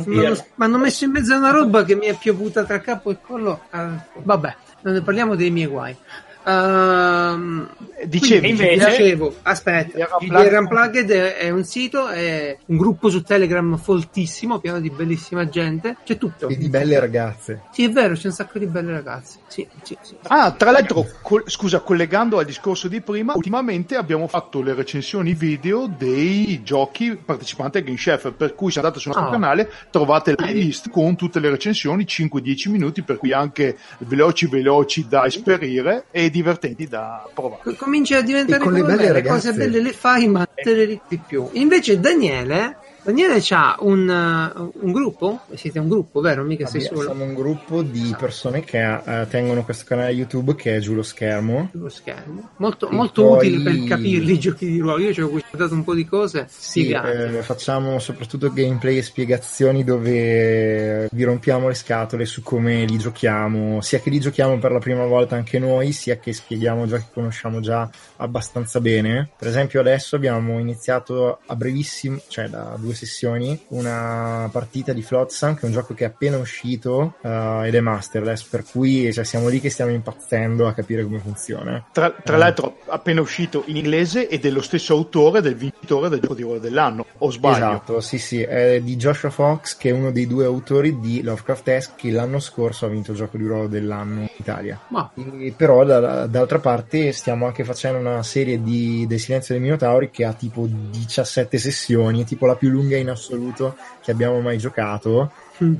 mi 0.05 0.37
hanno 0.57 0.77
messo 0.77 1.05
in 1.05 1.11
mezzo 1.11 1.33
a 1.33 1.37
una 1.37 1.51
roba 1.51 1.83
che 1.83 1.95
mi 1.95 2.07
è 2.07 2.17
piovuta 2.17 2.63
tra 2.65 2.79
capo 2.79 3.11
e 3.11 3.17
collo. 3.21 3.61
Uh, 3.71 3.99
vabbè, 4.23 4.55
non 4.81 4.93
ne 4.93 5.01
parliamo 5.01 5.35
dei 5.35 5.51
miei 5.51 5.67
guai. 5.67 5.95
Uh, 6.43 7.67
Dicevi, 8.03 8.49
invece, 8.49 8.89
dicevo, 8.89 9.35
aspetta, 9.43 9.97
il 10.19 10.57
Unplugged 10.59 11.09
è, 11.09 11.37
è 11.37 11.49
un 11.49 11.63
sito, 11.63 12.09
è 12.09 12.57
un 12.65 12.77
gruppo 12.77 13.09
su 13.09 13.21
Telegram 13.21 13.77
foltissimo, 13.77 14.59
pieno 14.59 14.81
di 14.81 14.89
bellissima 14.89 15.47
gente, 15.47 15.97
c'è 16.03 16.17
tutto. 16.17 16.49
E 16.49 16.57
di 16.57 16.67
belle 16.67 16.99
ragazze. 16.99 17.63
Sì, 17.71 17.85
è 17.85 17.89
vero, 17.89 18.13
c'è 18.15 18.27
un 18.27 18.33
sacco 18.33 18.59
di 18.59 18.65
belle 18.65 18.91
ragazze. 18.91 19.39
Sì, 19.47 19.65
sì, 19.83 19.97
sì. 20.01 20.15
Ah, 20.23 20.51
tra 20.51 20.71
l'altro, 20.71 21.07
col, 21.21 21.43
scusa, 21.47 21.79
collegando 21.79 22.37
al 22.37 22.45
discorso 22.45 22.89
di 22.89 22.99
prima, 22.99 23.33
ultimamente 23.35 23.95
abbiamo 23.95 24.27
fatto 24.27 24.61
le 24.61 24.73
recensioni 24.73 25.33
video 25.33 25.87
dei 25.87 26.61
giochi 26.63 27.15
partecipanti 27.15 27.77
a 27.77 27.81
Game 27.81 27.95
Chef, 27.95 28.33
per 28.33 28.55
cui 28.55 28.71
se 28.71 28.79
andate 28.79 28.99
sul 28.99 29.11
nostro 29.11 29.29
oh. 29.29 29.33
canale 29.33 29.71
trovate 29.89 30.31
la 30.31 30.37
playlist 30.37 30.89
con 30.89 31.15
tutte 31.15 31.39
le 31.39 31.49
recensioni, 31.49 32.03
5-10 32.03 32.69
minuti, 32.69 33.03
per 33.03 33.17
cui 33.17 33.31
anche 33.31 33.77
veloci 33.99 34.47
veloci 34.47 35.07
da 35.07 35.25
esperire 35.25 36.05
e 36.11 36.29
divertenti 36.29 36.87
da 36.87 37.27
provare. 37.33 37.61
Comincia 37.85 38.17
a 38.17 38.21
diventare 38.21 38.63
con 38.63 38.73
le 38.73 38.81
belle 38.81 39.11
le 39.11 39.23
cose 39.23 39.53
belle 39.53 39.79
le 39.79 39.93
fai, 39.93 40.27
ma 40.27 40.43
te 40.47 40.73
le 40.73 40.99
di 41.07 41.19
più. 41.23 41.47
Invece 41.51 41.99
Daniele 41.99 42.77
Daniele 43.05 43.37
c'ha 43.39 43.77
un, 43.81 44.09
uh, 44.09 44.71
un, 44.83 44.91
gruppo? 44.91 45.41
Siete 45.53 45.77
un 45.77 45.87
gruppo, 45.87 46.21
vero? 46.21 46.41
Mica 46.43 46.65
sei 46.65 46.81
solo. 46.81 47.01
Siamo 47.01 47.23
un 47.23 47.35
gruppo 47.35 47.83
di 47.83 48.15
persone 48.17 48.63
che 48.63 48.81
uh, 48.81 49.27
tengono 49.29 49.63
questo 49.63 49.85
canale 49.85 50.09
YouTube 50.09 50.55
che 50.55 50.77
è 50.77 50.79
giù 50.79 50.95
lo 50.95 51.03
schermo. 51.03 51.69
Giù 51.71 51.81
lo 51.81 51.89
schermo. 51.89 52.49
Molto, 52.57 52.89
molto 52.89 53.27
poi... 53.27 53.47
utile 53.53 53.61
per 53.61 53.83
capire 53.87 54.31
i 54.31 54.39
giochi 54.39 54.65
di 54.65 54.79
ruolo. 54.79 55.03
Io 55.03 55.13
ci 55.13 55.21
ho 55.21 55.29
guardato 55.29 55.75
un 55.75 55.83
po' 55.83 55.93
di 55.93 56.03
cose. 56.05 56.47
Sì, 56.49 56.89
eh, 56.89 57.43
facciamo 57.43 57.99
soprattutto 57.99 58.51
gameplay 58.51 58.97
e 58.97 59.03
spiegazioni 59.03 59.83
dove 59.83 61.07
vi 61.11 61.23
rompiamo 61.23 61.67
le 61.67 61.75
scatole 61.75 62.25
su 62.25 62.41
come 62.41 62.85
li 62.85 62.97
giochiamo, 62.97 63.81
sia 63.81 63.99
che 63.99 64.09
li 64.09 64.19
giochiamo 64.19 64.57
per 64.57 64.71
la 64.71 64.79
prima 64.79 65.05
volta 65.05 65.35
anche 65.35 65.59
noi, 65.59 65.91
sia 65.91 66.17
che 66.17 66.33
spieghiamo 66.33 66.87
giochi 66.87 67.03
che 67.03 67.13
conosciamo 67.13 67.59
già 67.59 67.87
abbastanza 68.15 68.79
bene. 68.79 69.29
Per 69.37 69.47
esempio 69.47 69.79
adesso 69.79 70.15
abbiamo 70.15 70.57
iniziato 70.57 71.37
a 71.45 71.55
brevissimo, 71.55 72.19
cioè 72.29 72.47
da 72.47 72.75
due 72.79 72.93
sessioni 72.95 73.59
una 73.69 74.49
partita 74.51 74.93
di 74.93 75.01
Flotsam 75.01 75.55
che 75.55 75.61
è 75.61 75.65
un 75.65 75.71
gioco 75.71 75.93
che 75.93 76.05
è 76.05 76.07
appena 76.07 76.37
uscito 76.37 77.15
uh, 77.21 77.63
ed 77.63 77.75
è 77.75 77.79
masterless 77.79 78.43
per 78.43 78.63
cui 78.63 79.11
cioè, 79.11 79.23
siamo 79.23 79.47
lì 79.47 79.59
che 79.59 79.69
stiamo 79.69 79.91
impazzendo 79.91 80.67
a 80.67 80.73
capire 80.73 81.03
come 81.03 81.19
funziona 81.19 81.85
tra, 81.91 82.11
tra 82.11 82.35
uh. 82.35 82.39
l'altro 82.39 82.77
appena 82.87 83.21
uscito 83.21 83.63
in 83.67 83.77
inglese 83.77 84.27
e 84.27 84.39
dello 84.39 84.61
stesso 84.61 84.93
autore 84.93 85.41
del 85.41 85.55
vincitore 85.55 86.09
del 86.09 86.19
gioco 86.19 86.35
di 86.35 86.41
ruolo 86.41 86.59
dell'anno 86.59 87.05
o 87.19 87.31
sbaglio? 87.31 87.55
esatto 87.55 88.01
sì 88.01 88.17
sì 88.17 88.41
è 88.41 88.79
di 88.81 88.95
Joshua 88.95 89.29
Fox 89.29 89.77
che 89.77 89.89
è 89.89 89.91
uno 89.91 90.11
dei 90.11 90.27
due 90.27 90.45
autori 90.45 90.99
di 90.99 91.21
Lovecraft 91.21 91.67
Esque 91.67 91.93
che 91.97 92.11
l'anno 92.11 92.39
scorso 92.39 92.85
ha 92.85 92.89
vinto 92.89 93.11
il 93.11 93.17
gioco 93.17 93.37
di 93.37 93.45
ruolo 93.45 93.67
dell'anno 93.67 94.21
in 94.21 94.29
Italia 94.37 94.79
Ma. 94.89 95.11
e, 95.15 95.53
però 95.55 95.83
da, 95.83 96.25
d'altra 96.27 96.59
parte 96.59 97.11
stiamo 97.11 97.45
anche 97.45 97.63
facendo 97.63 97.99
una 97.99 98.23
serie 98.23 98.61
di 98.61 99.05
del 99.07 99.19
silenzio 99.19 99.55
dei 99.55 99.63
minotauri 99.63 100.09
che 100.09 100.25
ha 100.25 100.33
tipo 100.33 100.67
17 100.67 101.57
sessioni 101.57 102.21
è 102.21 102.25
tipo 102.25 102.45
la 102.45 102.55
più 102.55 102.69
lunga 102.69 102.84
lunga 102.85 102.97
in 102.97 103.09
assoluto 103.09 103.75
che 104.01 104.11
abbiamo 104.11 104.39
mai 104.39 104.57
giocato. 104.57 105.31
Mm. 105.63 105.75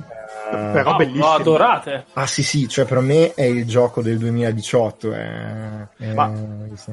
Però 0.50 0.94
oh, 0.94 0.96
bellissimo. 0.96 1.24
Lo 1.24 1.32
adorate. 1.32 2.04
Ah 2.12 2.26
sì 2.26 2.42
sì, 2.42 2.68
cioè 2.68 2.84
per 2.84 3.00
me 3.00 3.34
è 3.34 3.42
il 3.42 3.66
gioco 3.66 4.00
del 4.00 4.18
2018. 4.18 5.12
È, 5.12 5.88
è 5.96 6.12
ma, 6.12 6.32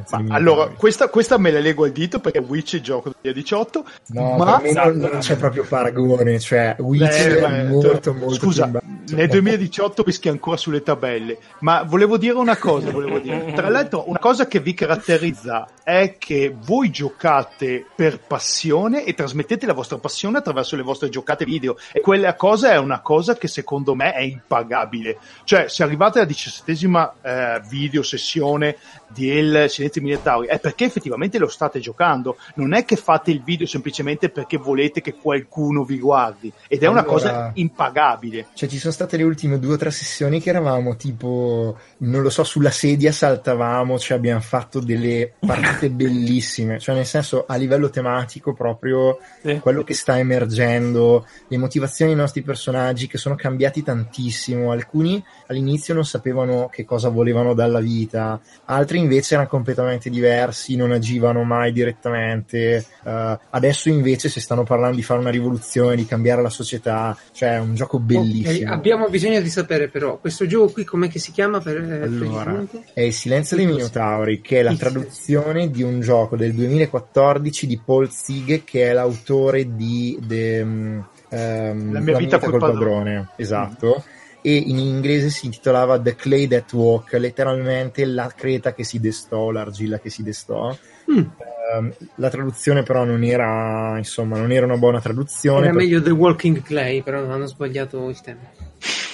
ma 0.10 0.36
allora, 0.36 0.70
questa, 0.70 1.10
questa, 1.10 1.38
me 1.38 1.52
la 1.52 1.60
leggo 1.60 1.84
al 1.84 1.92
dito 1.92 2.20
perché 2.20 2.40
Witch 2.40 2.74
è 2.74 2.78
il 2.78 2.84
gioco 2.84 3.10
del 3.10 3.34
2018. 3.34 3.86
No, 4.08 4.38
ma 4.38 4.60
per 4.60 4.72
me 4.72 4.72
non, 4.74 4.98
non, 4.98 5.20
c'è 5.20 5.36
proprio 5.36 5.66
paragone. 5.68 6.40
Cioè, 6.40 6.76
Witch 6.80 7.28
Beh, 7.28 7.48
è 7.48 7.64
molto 7.64 8.14
molto 8.14 8.36
Scusa, 8.36 8.72
nel 9.10 9.28
2018 9.28 10.04
rischi 10.04 10.30
ancora 10.30 10.58
sulle 10.58 10.82
tabelle. 10.82 11.38
Ma 11.60 11.84
volevo 11.84 12.18
dire 12.18 12.34
una 12.34 12.58
cosa, 12.58 12.90
volevo 12.90 13.20
dire. 13.20 13.54
Tra 13.54 13.70
l'altro, 13.70 14.10
una 14.10 14.20
cosa 14.20 14.48
che 14.48 14.60
vi 14.60 14.74
caratterizza 14.74 15.68
è 15.84 16.16
che 16.18 16.56
voi 16.66 16.90
giocate 16.90 17.86
per 17.96 18.20
passione 18.20 19.04
e 19.04 19.14
trasmettete 19.14 19.66
la 19.66 19.74
vostra 19.74 19.98
passione 19.98 20.40
attraverso 20.40 20.76
le 20.76 20.82
vostre 20.82 21.10
giocate 21.10 21.46
video. 21.46 21.78
E 21.92 22.02
quella 22.02 22.36
cosa 22.36 22.72
è 22.72 22.78
una 22.78 23.02
cosa 23.02 23.33
che 23.38 23.48
secondo 23.48 23.96
me 23.96 24.14
è 24.14 24.22
impagabile. 24.22 25.18
Cioè, 25.44 25.68
se 25.68 25.84
arrivate 25.84 26.20
alla 26.20 26.28
diciassettesima 26.28 27.14
eh, 27.22 27.62
video 27.68 28.04
sessione 28.04 28.78
del 29.14 29.70
Silenzio 29.70 30.02
Minotauri 30.02 30.48
è 30.48 30.60
perché 30.60 30.86
effettivamente 30.86 31.38
lo 31.38 31.48
state 31.48 31.80
giocando, 31.80 32.38
non 32.56 32.74
è 32.74 32.86
che 32.86 32.96
fate 32.96 33.32
il 33.32 33.44
video 33.44 33.68
semplicemente 33.68 34.30
perché 34.30 34.58
volete 34.58 35.02
che 35.02 35.16
qualcuno 35.16 35.84
vi 35.84 36.00
guardi 36.00 36.52
ed 36.68 36.82
è 36.82 36.86
allora, 36.86 37.02
una 37.02 37.10
cosa 37.10 37.52
impagabile. 37.54 38.48
Cioè 38.54 38.70
ci 38.70 38.78
sono 38.78 38.94
state 38.94 39.18
le 39.18 39.24
ultime 39.24 39.60
due 39.60 39.74
o 39.74 39.78
tre 39.78 39.92
sessioni 39.92 40.42
che 40.42 40.50
eravamo 40.50 40.96
tipo, 40.96 41.78
non 41.98 42.22
lo 42.22 42.30
so, 42.30 42.44
sulla 42.44 42.72
sedia 42.72 43.12
saltavamo, 43.12 43.98
cioè 44.00 44.18
abbiamo 44.18 44.42
fatto 44.42 44.80
delle 44.80 45.34
partite 45.40 45.90
bellissime, 45.92 46.80
cioè 46.80 46.96
nel 46.96 47.06
senso 47.06 47.46
a 47.48 47.56
livello 47.56 47.90
tematico 47.90 48.54
proprio 48.54 49.20
sì. 49.42 49.60
quello 49.60 49.84
che 49.84 49.94
sta 49.94 50.18
emergendo, 50.18 51.26
le 51.48 51.58
motivazioni 51.58 52.12
dei 52.12 52.20
nostri 52.20 52.42
personaggi 52.42 53.08
che 53.08 53.18
sono 53.18 53.36
cambiati 53.36 53.84
tantissimo, 53.84 54.72
alcuni 54.72 55.24
all'inizio 55.48 55.94
non 55.94 56.06
sapevano 56.06 56.70
che 56.72 56.86
cosa 56.86 57.10
volevano 57.10 57.54
dalla 57.54 57.80
vita, 57.80 58.40
altri 58.66 59.00
invece 59.04 59.36
erano 59.36 59.50
completamente 59.50 60.10
diversi, 60.10 60.76
non 60.76 60.92
agivano 60.92 61.44
mai 61.44 61.72
direttamente. 61.72 62.86
Uh, 63.04 63.38
adesso 63.52 63.90
invece 63.90 64.30
si 64.30 64.40
stanno 64.40 64.64
parlando 64.64 64.96
di 64.96 65.04
fare 65.04 65.20
una 65.20 65.30
rivoluzione, 65.30 65.96
di 65.96 66.06
cambiare 66.06 66.42
la 66.42 66.50
società, 66.50 67.16
cioè 67.32 67.56
è 67.56 67.60
un 67.60 67.76
gioco 67.76 68.00
bellissimo. 68.00 68.50
Okay, 68.50 68.64
abbiamo 68.64 69.08
bisogno 69.10 69.42
di 69.42 69.50
sapere 69.50 69.90
però, 69.90 70.18
questo 70.18 70.46
gioco 70.46 70.72
qui 70.72 70.84
com'è 70.84 71.08
che 71.08 71.20
si 71.20 71.32
chiama? 71.32 71.60
Per, 71.60 71.78
eh, 71.78 72.02
allora, 72.04 72.64
è 72.94 73.02
Il 73.02 73.14
Silenzio 73.14 73.56
dei 73.56 73.66
Minotauri, 73.66 74.42
che 74.42 74.60
è 74.60 74.64
la 74.64 74.76
traduzione 74.76 75.70
di 75.70 75.84
un 75.84 76.00
gioco 76.00 76.36
del 76.36 76.54
2014 76.54 77.68
di 77.68 77.80
Paul 77.84 78.10
Zighe, 78.10 78.64
che 78.64 78.90
è 78.90 78.94
l'autore 78.94 79.76
di... 79.76 80.18
De, 80.22 80.62
um, 80.62 81.06
la 81.30 81.74
mia 81.74 82.12
la 82.14 82.18
vita, 82.18 82.38
vita 82.38 82.40
col 82.40 82.60
padrone. 82.60 82.78
padrone. 82.80 83.30
Esatto. 83.36 84.04
Mm 84.08 84.22
e 84.46 84.56
in 84.58 84.78
inglese 84.78 85.30
si 85.30 85.46
intitolava 85.46 85.98
The 85.98 86.16
Clay 86.16 86.48
That 86.48 86.74
Walk, 86.74 87.14
letteralmente 87.14 88.04
la 88.04 88.30
creta 88.36 88.74
che 88.74 88.84
si 88.84 89.00
destò, 89.00 89.52
l'argilla 89.52 90.00
che 90.00 90.10
si 90.10 90.22
destò. 90.22 90.76
Mm. 91.10 91.18
Uh, 91.18 91.94
la 92.16 92.30
traduzione 92.30 92.84
però 92.84 93.06
non 93.06 93.24
era, 93.24 93.98
insomma, 93.98 94.38
non 94.38 94.52
era 94.52 94.66
una 94.66 94.76
buona 94.76 95.00
traduzione. 95.00 95.68
Era 95.68 95.74
meglio 95.74 96.02
The 96.02 96.10
Walking 96.10 96.62
Clay, 96.62 97.02
però 97.02 97.26
hanno 97.26 97.46
sbagliato 97.46 98.10
il 98.10 98.20
tema. 98.20 98.42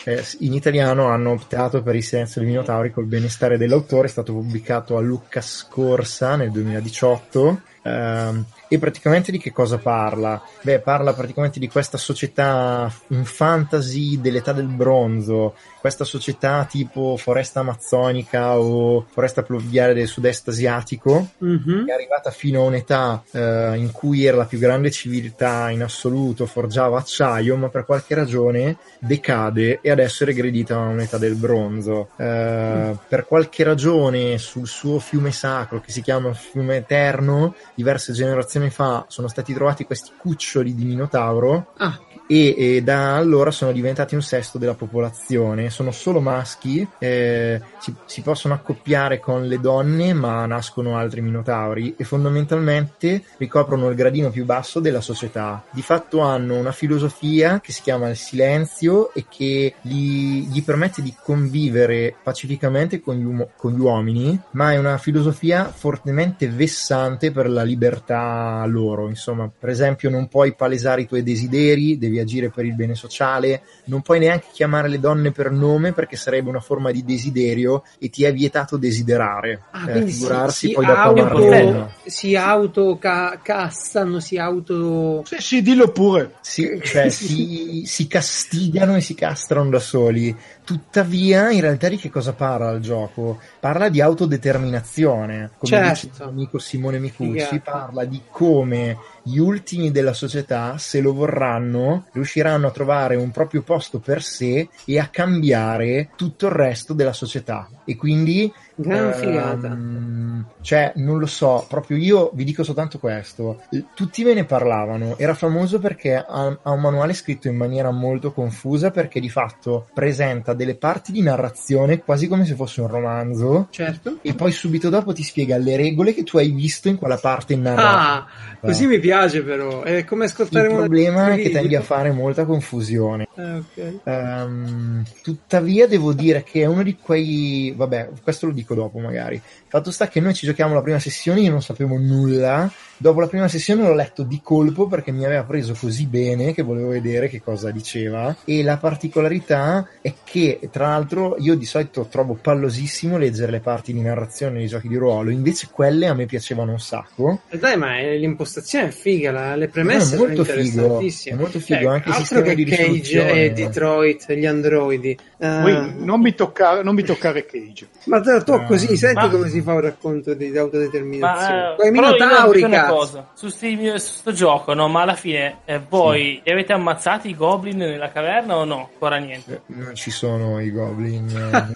Eh, 0.04 0.24
in 0.40 0.54
italiano 0.54 1.10
hanno 1.10 1.30
optato 1.30 1.84
per 1.84 1.96
il 1.96 2.04
silenzio 2.04 2.42
dei 2.42 2.50
Minotauri 2.50 2.92
col 2.92 3.06
benestare 3.06 3.60
dell'autore, 3.60 4.08
è 4.08 4.10
stato 4.10 4.34
pubblicato 4.34 4.98
a 4.98 5.02
Lucca 5.02 5.42
Scorsa 5.42 6.36
nel 6.38 6.50
2018. 6.50 7.62
Uh, 7.84 8.44
e 8.70 8.78
praticamente 8.78 9.32
di 9.32 9.40
che 9.40 9.52
cosa 9.52 9.78
parla? 9.80 10.42
Beh, 10.62 10.80
parla 10.80 11.14
praticamente 11.14 11.60
di 11.60 11.68
questa 11.68 11.98
società 11.98 12.90
in 13.08 13.26
fantasy 13.26 14.22
dell'età 14.22 14.54
del 14.54 14.68
bronzo, 14.68 15.56
questa 15.82 16.04
società 16.04 16.66
tipo 16.70 17.18
foresta 17.18 17.62
amazzonica 17.62 18.60
o 18.60 19.06
foresta 19.10 19.42
pluviale 19.42 19.94
del 19.94 20.08
sud-est 20.08 20.50
asiatico, 20.50 21.30
mm-hmm. 21.44 21.86
che 21.86 21.92
è 21.92 21.96
arrivata 21.96 22.30
fino 22.30 22.62
a 22.62 22.66
un'età 22.66 23.24
eh, 23.32 23.74
in 23.76 23.92
cui 23.92 24.26
era 24.26 24.38
la 24.38 24.46
più 24.46 24.60
grande 24.60 24.92
civiltà 24.92 25.72
in 25.72 25.82
assoluto, 25.82 26.46
forgiava 26.46 27.00
acciaio, 27.00 27.56
ma 27.56 27.70
per 27.70 27.86
qualche 27.86 28.14
ragione 28.14 28.78
decade 29.00 29.80
e 29.82 29.90
adesso 29.90 30.24
è 30.24 30.28
regredita 30.28 30.76
a 30.76 30.88
un'età 30.90 31.18
del 31.18 31.36
bronzo. 31.36 32.10
Eh, 32.18 32.24
mm. 32.24 32.92
Per 33.08 33.26
qualche 33.26 33.64
ragione 33.64 34.38
sul 34.38 34.68
suo 34.68 35.00
fiume 35.00 35.32
sacro, 35.32 35.82
che 35.82 35.92
si 35.92 36.02
chiama 36.02 36.34
fiume 36.34 36.78
eterno, 36.78 37.56
diverse 37.74 38.14
generazioni 38.14 38.59
generazioni 38.60 38.70
fa 38.70 39.06
sono 39.08 39.28
stati 39.28 39.54
trovati 39.54 39.86
questi 39.86 40.12
cuccioli 40.18 40.76
di 40.76 40.84
minotauro. 40.84 41.74
Ah 41.78 41.98
e, 42.32 42.54
e, 42.56 42.84
da 42.84 43.16
allora 43.16 43.50
sono 43.50 43.72
diventati 43.72 44.14
un 44.14 44.22
sesto 44.22 44.60
della 44.60 44.76
popolazione, 44.76 45.72
sono 45.72 45.90
solo 45.90 46.20
maschi, 46.20 46.88
eh, 47.00 47.60
si, 47.80 47.92
si, 48.06 48.22
possono 48.22 48.54
accoppiare 48.54 49.20
con 49.20 49.48
le 49.48 49.60
donne 49.60 50.14
ma 50.14 50.46
nascono 50.46 50.96
altri 50.96 51.22
minotauri 51.22 51.96
e 51.98 52.04
fondamentalmente 52.04 53.24
ricoprono 53.38 53.90
il 53.90 53.96
gradino 53.96 54.30
più 54.30 54.46
basso 54.46 54.80
della 54.80 55.02
società. 55.02 55.64
Di 55.72 55.82
fatto 55.82 56.20
hanno 56.20 56.56
una 56.56 56.72
filosofia 56.72 57.62
che 57.62 57.72
si 57.72 57.82
chiama 57.82 58.10
il 58.10 58.16
silenzio 58.16 59.12
e 59.12 59.26
che 59.28 59.74
gli, 59.82 60.48
gli 60.50 60.64
permette 60.64 61.02
di 61.02 61.16
convivere 61.20 62.14
pacificamente 62.22 63.02
con 63.02 63.16
gli, 63.16 63.26
umo, 63.26 63.50
con 63.56 63.74
gli 63.74 63.80
uomini, 63.80 64.40
ma 64.52 64.72
è 64.74 64.78
una 64.78 65.00
filosofia 65.00 65.66
fortemente 65.66 66.48
vessante 66.48 67.32
per 67.32 67.50
la 67.50 67.64
libertà 67.64 68.64
loro. 68.68 69.08
Insomma, 69.10 69.50
per 69.50 69.70
esempio 69.70 70.12
non 70.12 70.28
puoi 70.28 70.54
palesare 70.54 71.02
i 71.02 71.08
tuoi 71.08 71.24
desideri, 71.24 71.98
devi 71.98 72.19
agire 72.20 72.50
per 72.50 72.66
il 72.66 72.76
bene 72.76 72.96
sociale, 72.96 73.62
non 73.86 74.02
puoi 74.02 74.20
neanche 74.20 74.48
chiamare 74.52 74.88
le 74.88 75.00
donne 75.00 75.32
per 75.32 75.52
nome 75.52 75.94
perché 75.94 76.16
sarebbe 76.16 76.50
una 76.50 76.60
forma 76.60 76.92
di 76.92 77.04
desiderio 77.04 77.84
e 78.00 78.10
ti 78.10 78.24
è 78.24 78.34
vietato 78.34 78.78
desiderare. 78.78 79.64
Ah, 79.72 79.90
eh, 79.90 80.06
figurarsi 80.06 80.68
si, 80.68 80.74
poi 80.74 80.86
si 80.86 80.92
auto, 80.92 81.92
si 82.06 82.36
autocassano, 82.36 84.20
si 84.20 84.38
auto... 84.38 85.24
Sì, 85.26 85.36
sì, 85.40 85.62
dillo 85.62 85.92
pure. 85.92 86.36
Si, 86.42 86.80
cioè, 86.84 87.10
si, 87.10 87.84
si 87.86 88.08
castigano 88.08 88.96
e 88.96 89.02
si 89.02 89.16
castrano 89.16 89.70
da 89.70 89.80
soli. 89.80 90.36
Tuttavia, 90.64 91.50
in 91.52 91.62
realtà 91.62 91.90
di 91.90 91.98
che 91.98 92.10
cosa 92.10 92.34
parla 92.34 92.72
il 92.72 92.82
gioco? 92.82 93.40
Parla 93.60 93.90
di 93.90 94.02
autodeterminazione. 94.02 95.52
Come 95.58 95.72
certo. 95.72 95.94
dice 95.94 96.06
il 96.06 96.14
mio 96.18 96.30
amico 96.30 96.60
Simone 96.60 97.00
Micucci, 97.00 97.60
parla 97.60 98.06
di 98.06 98.22
come 98.30 98.98
gli 99.24 99.38
ultimi 99.38 99.92
della 99.92 100.14
società, 100.14 100.78
se 100.78 101.02
lo 101.02 101.14
vorranno, 101.14 102.08
riusciranno 102.14 102.68
a 102.68 102.72
trovare 102.72 103.16
un 103.16 103.32
proprio 103.32 103.62
posto 103.62 104.00
per 104.00 104.22
sé 104.24 104.70
e 104.86 105.00
a 105.00 105.08
cambiare 105.08 106.10
tutto 106.16 106.48
il 106.48 106.52
resto 106.52 106.94
della 106.94 107.14
società. 107.14 107.70
E 107.86 107.96
quindi 107.96 108.52
Gran 108.82 109.14
figata. 109.14 109.68
Um, 109.68 110.46
cioè, 110.62 110.94
non 110.96 111.20
lo 111.20 111.26
so, 111.26 111.66
proprio 111.68 111.98
io 111.98 112.32
vi 112.34 112.46
dico 112.46 112.64
soltanto 112.64 112.98
questo. 112.98 113.62
Tutti 113.94 114.24
ve 114.24 114.34
ne 114.34 114.46
parlavano. 114.46 115.18
Era 115.18 115.34
famoso 115.34 115.80
perché 115.80 116.16
ha, 116.16 116.58
ha 116.62 116.72
un 116.72 116.80
manuale 116.80 117.14
scritto 117.14 117.50
in 117.50 117.58
maniera 117.58 117.92
molto 117.92 118.32
confusa 118.32 118.90
perché 118.90 119.20
di 119.20 119.30
fatto 119.30 119.88
presenta 119.94 120.54
delle 120.54 120.76
parti 120.76 121.12
di 121.12 121.22
narrazione 121.22 122.00
quasi 122.00 122.28
come 122.28 122.46
se 122.46 122.56
fosse 122.56 122.80
un 122.80 122.88
romanzo. 122.88 123.68
Certo. 123.70 124.20
E 124.22 124.34
poi 124.34 124.52
subito 124.52 124.88
dopo 124.90 125.12
ti 125.12 125.24
spiega 125.24 125.58
le 125.58 125.76
regole 125.76 126.14
che 126.14 126.24
tu 126.24 126.38
hai 126.38 126.50
visto 126.50 126.88
in 126.88 126.98
quella 126.98 127.18
parte 127.18 127.58
narrativa. 127.58 127.88
Ah, 128.00 128.28
così 128.62 128.88
mi 128.88 129.00
piace 129.00 129.44
però. 129.44 129.82
È 129.82 130.06
come 130.06 130.26
ascoltare 130.26 130.68
Il 130.68 130.76
problema 130.76 131.34
è 131.34 131.42
che 131.42 131.50
tendi 131.50 131.76
a 131.76 131.82
fare 131.82 132.12
molta 132.12 132.46
confusione. 132.46 133.28
Ah, 133.40 133.56
okay. 133.56 134.00
um, 134.04 135.02
tuttavia 135.24 135.88
devo 135.88 136.12
dire 136.12 136.44
che 136.44 136.64
è 136.64 136.66
uno 136.66 136.84
di 136.84 136.98
quei... 136.98 137.74
Vabbè, 137.74 138.10
questo 138.22 138.48
lo 138.48 138.52
dico 138.52 138.69
dopo 138.76 139.00
magari. 139.00 139.42
Fatto 139.70 139.92
sta 139.92 140.08
che 140.08 140.20
noi 140.20 140.34
ci 140.34 140.48
giochiamo 140.48 140.74
la 140.74 140.82
prima 140.82 140.98
sessione, 140.98 141.42
io 141.42 141.52
non 141.52 141.62
sapevo 141.62 141.96
nulla 141.96 142.72
Dopo 143.02 143.22
la 143.22 143.28
prima 143.28 143.48
sessione 143.48 143.84
l'ho 143.84 143.94
letto 143.94 144.24
di 144.24 144.42
colpo 144.44 144.88
perché 144.88 145.14
mi 145.14 145.24
aveva 145.24 145.46
preso 145.46 145.74
così 145.74 146.06
bene 146.06 146.54
che 146.54 146.64
volevo 146.64 146.90
vedere 146.90 147.30
che 147.30 147.42
cosa 147.42 147.72
diceva 147.72 148.36
e 148.44 148.62
la 148.62 148.76
particolarità 148.76 149.88
è 150.02 150.14
che 150.26 150.60
tra 150.70 150.90
l'altro 150.90 151.38
io 151.40 151.56
di 151.56 151.64
solito 151.64 152.08
trovo 152.12 152.34
pallosissimo 152.34 153.18
leggere 153.18 153.54
le 153.54 153.62
parti 153.62 153.94
di 153.94 154.02
narrazione 154.02 154.58
nei 154.58 154.68
giochi 154.68 154.90
di 154.90 154.98
ruolo, 154.98 155.30
invece 155.30 155.70
quelle 155.72 156.08
a 156.08 156.14
me 156.14 156.26
piacevano 156.26 156.72
un 156.72 156.80
sacco. 156.80 157.44
E 157.48 157.56
eh, 157.56 157.58
dai, 157.58 157.78
ma 157.78 157.98
l'impostazione 158.02 158.90
è 158.90 158.92
figa, 158.92 159.32
la, 159.32 159.56
le 159.56 159.70
premesse 159.70 160.18
no, 160.18 160.26
è 160.26 160.28
molto 160.28 160.44
figo, 160.44 161.00
è 161.00 161.34
molto 161.36 161.60
figo, 161.62 161.80
eh, 161.80 161.94
anche 161.94 162.10
il 162.10 162.16
sistema 162.16 162.42
che 162.42 162.56
di 162.56 162.66
Cage 162.66 163.32
e 163.32 163.52
Detroit, 163.54 164.34
gli 164.34 164.46
androidi. 164.46 165.18
Uh, 165.38 166.04
non, 166.04 166.20
mi 166.20 166.36
toccare, 166.36 166.84
non 166.84 166.96
mi 166.96 167.04
toccare 167.04 167.46
Cage. 167.46 167.88
Ma 168.08 168.20
te 168.20 168.34
lo 168.34 168.44
tocco 168.44 168.74
uh, 168.74 168.78
senti 168.78 169.14
ma... 169.14 169.30
come 169.30 169.48
si 169.48 169.59
fa 169.62 169.74
un 169.74 169.82
racconto 169.82 170.34
di 170.34 170.56
autodeterminazione. 170.58 171.62
Ma, 171.62 171.72
uh, 171.72 171.76
Poi 171.76 171.92
Minotauri, 171.92 172.62
cosa 172.88 173.30
su 173.34 173.50
questo 173.50 174.32
gioco, 174.32 174.74
no? 174.74 174.88
Ma 174.88 175.02
alla 175.02 175.16
fine 175.16 175.60
eh, 175.66 175.80
voi 175.88 176.36
sì. 176.36 176.42
li 176.44 176.52
avete 176.52 176.74
ammazzati 176.74 177.30
i 177.30 177.36
goblin 177.36 177.78
nella 177.78 178.12
caverna 178.12 178.58
o 178.58 178.66
no? 178.66 178.90
Ancora 178.92 179.18
niente. 179.18 179.62
Eh, 179.68 179.74
non 179.76 179.96
ci 179.96 180.12
sono 180.12 180.60
i 180.60 180.72
goblin. 180.72 181.30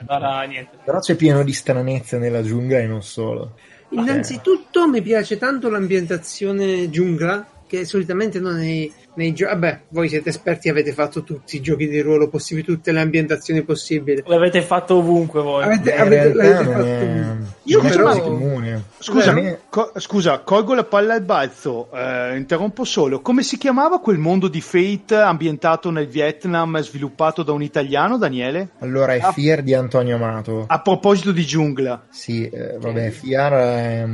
Ancora 0.00 0.42
niente. 0.42 0.78
Però 0.84 0.98
c'è 0.98 1.14
pieno 1.14 1.42
di 1.42 1.52
stranezze 1.52 2.18
nella 2.18 2.42
giungla 2.42 2.78
e 2.78 2.86
non 2.86 3.02
solo. 3.02 3.54
Innanzitutto 3.90 4.84
eh. 4.84 4.88
mi 4.88 5.02
piace 5.02 5.38
tanto 5.38 5.70
l'ambientazione 5.70 6.90
giungla, 6.90 7.46
che 7.66 7.84
solitamente 7.84 8.40
non 8.40 8.60
è 8.60 8.90
nei 9.18 9.34
giochi. 9.34 9.52
Vabbè, 9.52 9.80
voi 9.88 10.08
siete 10.08 10.30
esperti, 10.30 10.68
avete 10.68 10.92
fatto 10.92 11.22
tutti 11.24 11.56
i 11.56 11.60
giochi 11.60 11.88
di 11.88 12.00
ruolo 12.00 12.28
possibili, 12.28 12.64
tutte 12.64 12.92
le 12.92 13.00
ambientazioni 13.00 13.62
possibili. 13.62 14.22
L'avete 14.24 14.62
fatto 14.62 14.96
ovunque 14.96 15.42
voi. 15.42 15.64
Avete, 15.64 15.94
avete, 15.94 16.32
l'avete 16.32 16.64
fatto 16.64 16.84
è... 16.84 17.26
Io 17.64 17.80
però... 17.80 18.18
comune. 18.20 18.84
Scusa, 18.98 19.32
me... 19.32 19.60
co- 19.68 19.92
scusa, 19.96 20.38
colgo 20.38 20.74
la 20.74 20.84
palla 20.84 21.14
al 21.14 21.22
balzo, 21.22 21.90
eh, 21.92 22.36
interrompo 22.36 22.84
solo. 22.84 23.20
Come 23.20 23.42
si 23.42 23.58
chiamava 23.58 24.00
quel 24.00 24.18
mondo 24.18 24.48
di 24.48 24.60
Fate 24.60 25.16
ambientato 25.16 25.90
nel 25.90 26.06
Vietnam 26.06 26.78
sviluppato 26.80 27.42
da 27.42 27.52
un 27.52 27.62
italiano, 27.62 28.16
Daniele? 28.16 28.70
Allora, 28.78 29.14
è 29.14 29.20
ah. 29.20 29.32
Fier 29.32 29.62
di 29.62 29.74
Antonio 29.74 30.16
Amato. 30.16 30.64
A 30.66 30.80
proposito 30.80 31.32
di 31.32 31.44
giungla. 31.44 32.04
Sì, 32.08 32.48
eh, 32.48 32.78
vabbè, 32.78 33.10
Fier 33.10 33.52
è 33.52 34.06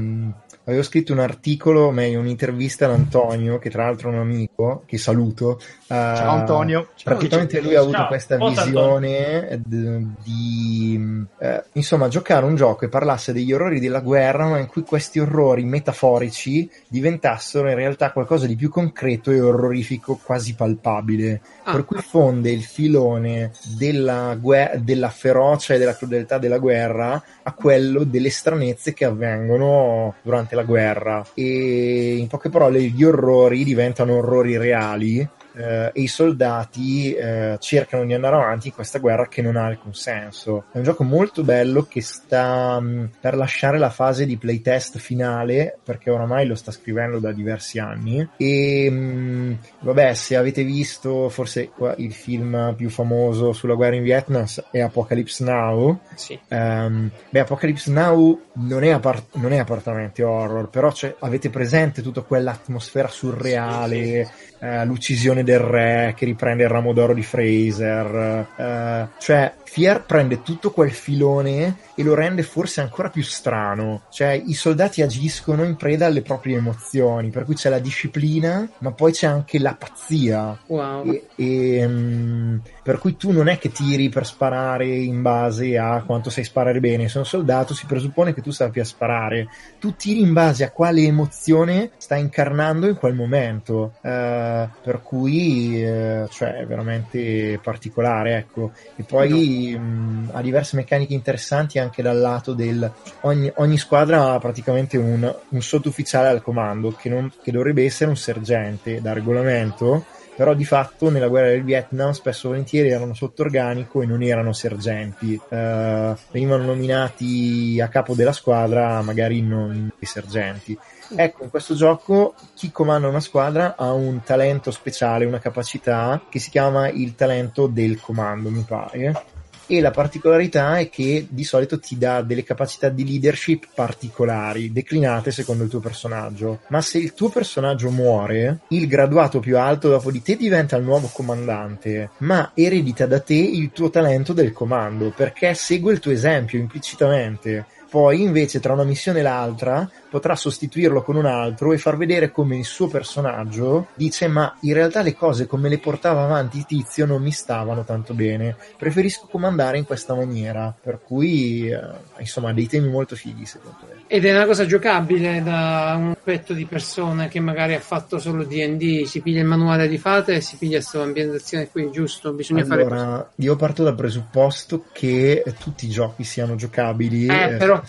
avevo 0.65 0.83
scritto 0.83 1.13
un 1.13 1.19
articolo, 1.19 1.91
meglio 1.91 2.21
un'intervista 2.21 2.87
ad 2.87 2.93
Antonio, 2.93 3.59
che 3.59 3.71
tra 3.71 3.85
l'altro 3.85 4.11
è 4.11 4.13
un 4.13 4.21
amico, 4.21 4.83
che 4.87 4.99
saluto. 4.99 5.61
Ciao 5.87 6.31
Antonio. 6.31 6.89
Praticamente 7.03 7.61
lui 7.61 7.75
ha 7.75 7.81
avuto 7.81 7.99
Ciao. 7.99 8.07
questa 8.07 8.39
Ciao. 8.39 8.49
visione 8.49 9.61
di, 9.65 10.07
di 10.23 11.27
eh, 11.39 11.65
insomma, 11.73 12.09
giocare 12.09 12.47
un 12.47 12.55
gioco 12.55 12.87
e 12.87 12.89
parlasse 12.89 13.33
degli 13.33 13.53
orrori 13.53 13.81
della 13.81 14.01
guerra, 14.01 14.47
ma 14.47 14.59
in 14.59 14.67
cui 14.67 14.83
questi 14.83 15.19
orrori 15.19 15.65
metaforici 15.65 16.71
diventassero 16.89 17.69
in 17.69 17.75
realtà 17.75 18.13
qualcosa 18.13 18.47
di 18.47 18.57
più 18.57 18.71
concreto 18.71 19.31
e 19.31 19.41
orrorifico, 19.41 20.19
quasi 20.23 20.55
palpabile. 20.55 21.43
Ah. 21.65 21.73
Per 21.73 21.85
cui 21.85 22.01
fonde 22.01 22.51
il 22.51 22.63
filone 22.63 23.53
della, 23.77 24.37
guer- 24.41 24.79
della 24.79 25.11
ferocia 25.11 25.75
e 25.75 25.79
della 25.79 25.97
crudeltà 25.97 26.39
della 26.39 26.59
guerra 26.59 27.23
a 27.43 27.53
quello 27.53 28.05
delle 28.05 28.31
stranezze 28.31 28.95
che 28.95 29.05
avvengono 29.05 30.15
durante 30.23 30.55
la 30.55 30.63
guerra. 30.63 31.25
E 31.35 32.17
in 32.17 32.27
poche 32.27 32.49
parole, 32.49 32.81
gli 32.81 33.05
orrori 33.05 33.65
diventano 33.65 34.17
orrori 34.17 34.57
reali 34.57 35.29
eh, 35.55 35.91
e 35.93 36.01
i 36.01 36.07
soldati 36.07 37.13
eh, 37.13 37.57
cercano 37.61 38.05
di 38.05 38.15
andare 38.15 38.37
avanti 38.37 38.69
in 38.69 38.75
questa 38.75 38.99
guerra 38.99 39.29
che 39.29 39.43
non 39.43 39.57
ha 39.57 39.67
alcun 39.67 39.95
senso. 39.95 40.65
È 40.73 40.79
un 40.79 40.85
gioco 40.85 41.05
molto 41.05 41.43
bello 41.43 41.85
che 41.85 42.03
sta 42.03 42.79
mh, 42.81 42.89
mm, 42.89 43.05
per 43.21 43.37
lasciare 43.37 43.79
la 43.79 43.91
fase 43.91 44.27
di 44.27 44.37
playtest 44.37 44.99
finale 44.99 45.79
perché 45.83 46.11
oramai 46.11 46.47
lo 46.47 46.55
sta 46.55 46.73
scrivendo 46.73 47.19
da 47.19 47.33
diversi 47.33 47.79
anni 47.79 48.27
e 48.37 48.91
mh, 48.91 48.95
mm, 48.95 49.53
vabbè 49.81 50.15
se 50.15 50.37
avete 50.37 50.65
visto 50.65 51.29
forse 51.29 51.71
il 51.97 52.13
film 52.13 52.75
più 52.77 52.91
famoso 52.91 53.53
sulla 53.53 53.75
guerra 53.75 53.97
in 53.97 54.03
Vietnam 54.03 54.45
è 54.71 54.81
Apocalypse 54.81 55.45
Now 55.45 56.01
sì. 56.15 56.39
um, 56.49 57.11
beh 57.31 57.41
Apocalypse 57.41 57.91
Now 57.91 58.41
non 58.55 58.83
è, 58.85 58.91
appart- 58.91 59.35
non 59.35 59.53
è 59.53 59.59
apertamente 59.59 60.23
horror 60.23 60.69
però 60.69 60.93
avete 61.21 61.51
presente 61.51 62.03
tutta 62.03 62.23
quell'atmosfera 62.23 63.09
surreale 63.09 64.25
sì, 64.25 64.33
sì, 64.33 64.54
eh, 64.65 64.85
l'uccisione 64.87 65.45
del 65.45 65.59
re 65.59 66.15
che 66.17 66.25
riprende 66.25 66.63
il 66.63 66.71
ramo 66.71 66.95
d'oro 66.95 67.13
di 67.13 67.23
Fraser, 67.23 68.47
eh, 68.57 69.09
cioè 69.19 69.53
Fier 69.63 70.05
prende 70.05 70.41
tutto 70.43 70.71
quel 70.71 70.93
filone 70.93 71.77
e 71.95 72.03
lo 72.03 72.15
rende 72.15 72.43
forse 72.43 72.81
ancora 72.81 73.09
più 73.09 73.23
strano, 73.23 74.03
cioè 74.11 74.31
i 74.31 74.55
soldati 74.55 75.03
agiscono 75.03 75.65
in 75.65 75.77
preda 75.77 76.07
alle 76.07 76.23
proprie 76.23 76.57
emozioni, 76.57 77.31
per 77.31 77.45
cui 77.45 77.55
c'è 77.55 77.69
la 77.69 77.79
disciplina, 77.79 78.69
ma 78.79 78.93
poi 78.93 79.13
c'è 79.13 79.27
anche 79.27 79.59
la 79.59 79.75
pazzia. 79.75 80.59
Wow. 80.67 81.11
E, 81.11 81.27
e, 81.37 81.85
um, 81.85 82.61
per 82.83 82.99
cui 82.99 83.17
tu 83.17 83.31
non 83.31 83.49
è 83.49 83.59
che 83.59 83.71
tiri 83.71 84.09
per 84.09 84.27
sparare 84.27 84.87
in 84.87 85.23
base 85.23 85.79
a 85.79 86.03
quanto 86.03 86.31
sai 86.31 86.45
sparare 86.45 86.81
bene, 86.81 87.09
se 87.09 87.19
un 87.19 87.27
soldato 87.27 87.75
si 87.75 87.87
presuppone 87.87 88.35
che 88.35 88.43
tu 88.43 88.51
sappia 88.51 88.85
sparare, 88.85 89.49
tu 89.79 89.95
tiri 89.95 90.21
in 90.21 90.33
base 90.33 90.65
a 90.65 90.71
quale 90.71 91.03
emozione 91.03 91.91
stai 91.97 92.21
incarnando 92.21 92.89
in 92.89 92.97
quel 92.97 93.15
momento. 93.15 93.95
Uh, 94.01 94.69
per 94.83 95.01
cui 95.03 95.83
eh, 95.83 96.27
cioè 96.31 96.57
è 96.57 96.67
veramente 96.67 97.59
particolare 97.63 98.37
ecco 98.37 98.73
e 98.97 99.03
poi 99.03 99.77
mh, 99.77 100.31
ha 100.33 100.43
diverse 100.43 100.77
meccaniche 100.77 101.15
interessanti 101.15 101.79
anche 101.79 101.84
dal 101.97 102.19
lato 102.19 102.53
del 102.53 102.91
ogni, 103.23 103.51
ogni 103.57 103.77
squadra 103.77 104.33
ha 104.33 104.39
praticamente 104.39 104.97
un, 104.97 105.35
un 105.49 105.63
sottufficiale 105.63 106.29
al 106.29 106.43
comando 106.43 106.91
che, 106.93 107.09
non, 107.09 107.33
che 107.43 107.53
dovrebbe 107.53 107.85
essere 107.85 108.11
un 108.11 108.17
sergente 108.17 109.01
da 109.01 109.13
regolamento 109.13 110.05
però 110.35 110.55
di 110.55 110.65
fatto 110.65 111.11
nella 111.11 111.29
guerra 111.29 111.49
del 111.49 111.63
Vietnam 111.63 112.11
spesso 112.11 112.47
e 112.47 112.51
volentieri 112.51 112.91
erano 112.91 113.15
sotto 113.15 113.43
organico 113.43 114.03
e 114.03 114.07
non 114.07 114.23
erano 114.23 114.53
sergenti, 114.53 115.35
uh, 115.35 116.17
venivano 116.31 116.65
nominati 116.65 117.81
a 117.81 117.89
capo 117.89 118.15
della 118.15 118.33
squadra 118.33 119.01
magari 119.03 119.41
non 119.43 119.93
i 119.99 120.07
sergenti. 120.07 120.77
Ecco, 121.17 121.45
in 121.45 121.51
questo 121.51 121.75
gioco 121.75 122.35
chi 122.55 122.73
comanda 122.73 123.07
una 123.07 123.21
squadra 123.21 123.77
ha 123.77 123.93
un 123.93 124.23
talento 124.23 124.71
speciale, 124.71 125.25
una 125.25 125.39
capacità 125.39 126.23
che 126.29 126.39
si 126.39 126.51
chiama 126.51 126.89
il 126.89 127.15
talento 127.15 127.67
del 127.67 128.01
comando, 128.01 128.51
mi 128.51 128.65
pare. 128.67 129.34
E 129.67 129.81
la 129.81 129.91
particolarità 129.91 130.79
è 130.79 130.91
che 130.91 131.27
di 131.31 131.43
solito 131.43 131.79
ti 131.79 131.97
dà 131.97 132.21
delle 132.21 132.45
capacità 132.45 132.91
di 132.91 133.07
leadership 133.07 133.69
particolari, 133.75 134.73
declinate 134.73 135.31
secondo 135.31 135.65
il 135.65 135.71
tuo 135.71 135.81
personaggio. 135.81 136.61
Ma 136.69 136.83
se 136.83 136.99
il 136.99 137.15
tuo 137.15 137.31
personaggio 137.31 137.91
muore, 137.91 138.61
il 138.69 138.87
graduato 138.87 139.41
più 139.41 139.59
alto 139.59 139.89
dopo 139.89 140.11
di 140.11 140.21
te 140.21 140.37
diventa 140.37 140.77
il 140.77 140.85
nuovo 140.85 141.11
comandante, 141.11 142.11
ma 142.19 142.53
eredita 142.55 143.07
da 143.07 143.21
te 143.21 143.35
il 143.35 143.71
tuo 143.73 143.89
talento 143.89 144.35
del 144.35 144.53
comando, 144.53 145.13
perché 145.17 145.55
segue 145.55 145.95
il 145.95 145.99
tuo 145.99 146.13
esempio 146.13 146.59
implicitamente. 146.59 147.67
Poi 147.89 148.23
invece 148.23 148.59
tra 148.59 148.73
una 148.73 148.83
missione 148.83 149.21
e 149.21 149.23
l'altra 149.23 149.89
potrà 150.15 150.37
sostituirlo 150.37 151.03
con 151.03 151.17
un 151.17 151.27
altro 151.27 151.73
e 151.73 151.79
far 151.79 151.97
vedere 151.97 152.31
come 152.31 152.57
il 152.57 152.65
suo 152.65 152.87
personaggio 152.87 153.89
dice 153.95 154.29
ma 154.29 154.57
in 154.61 154.73
realtà 154.73 155.03
le 155.03 155.17
cose 155.17 155.49
come 155.49 155.69
le 155.69 155.79
portava 155.79 156.23
avanti 156.23 156.65
Tizio 156.65 157.05
non 157.05 157.21
mi 157.21 157.33
stavano 157.33 157.83
tanto 157.83 158.15
bene, 158.15 158.55
preferisco 158.79 159.27
comandare 159.29 159.77
in 159.77 159.85
questa 159.85 160.15
maniera, 160.15 160.73
per 160.81 161.01
cui 161.05 161.69
eh, 161.69 161.81
insomma 162.19 162.53
dei 162.53 162.69
temi 162.69 162.91
molto 162.91 163.17
fighi 163.17 163.45
secondo 163.45 163.79
me. 163.89 164.05
Ed 164.07 164.25
è 164.25 164.33
una 164.33 164.47
cosa 164.47 164.67
giocabile 164.67 165.43
da 165.43 165.97
un 165.99 166.11
aspetto 166.11 166.53
di 166.53 166.65
persone 166.65 167.27
che 167.27 167.41
magari 167.41 167.75
ha 167.75 167.81
fatto 167.81 168.21
solo 168.21 168.45
D&D, 168.45 169.07
si 169.07 169.21
piglia 169.21 169.41
il 169.41 169.47
manuale 169.47 169.89
di 169.89 169.99
fate 169.99 170.35
e 170.35 170.41
si 170.41 170.55
piglia 170.57 170.77
questa 170.77 171.03
ambientazione 171.03 171.69
qui, 171.69 171.91
giusto? 171.91 172.33
Bisogna 172.33 172.63
allora, 172.63 172.89
fare 172.89 173.07
così. 173.35 173.47
Io 173.47 173.57
parto 173.57 173.83
dal 173.83 173.97
presupposto 173.97 174.85
che 174.93 175.43
tutti 175.59 175.87
i 175.87 175.91
giochi 175.91 176.23
siano 176.23 176.55
giocabili. 176.55 177.27
Eh, 177.27 177.55
eh 177.55 177.57
però 177.57 177.83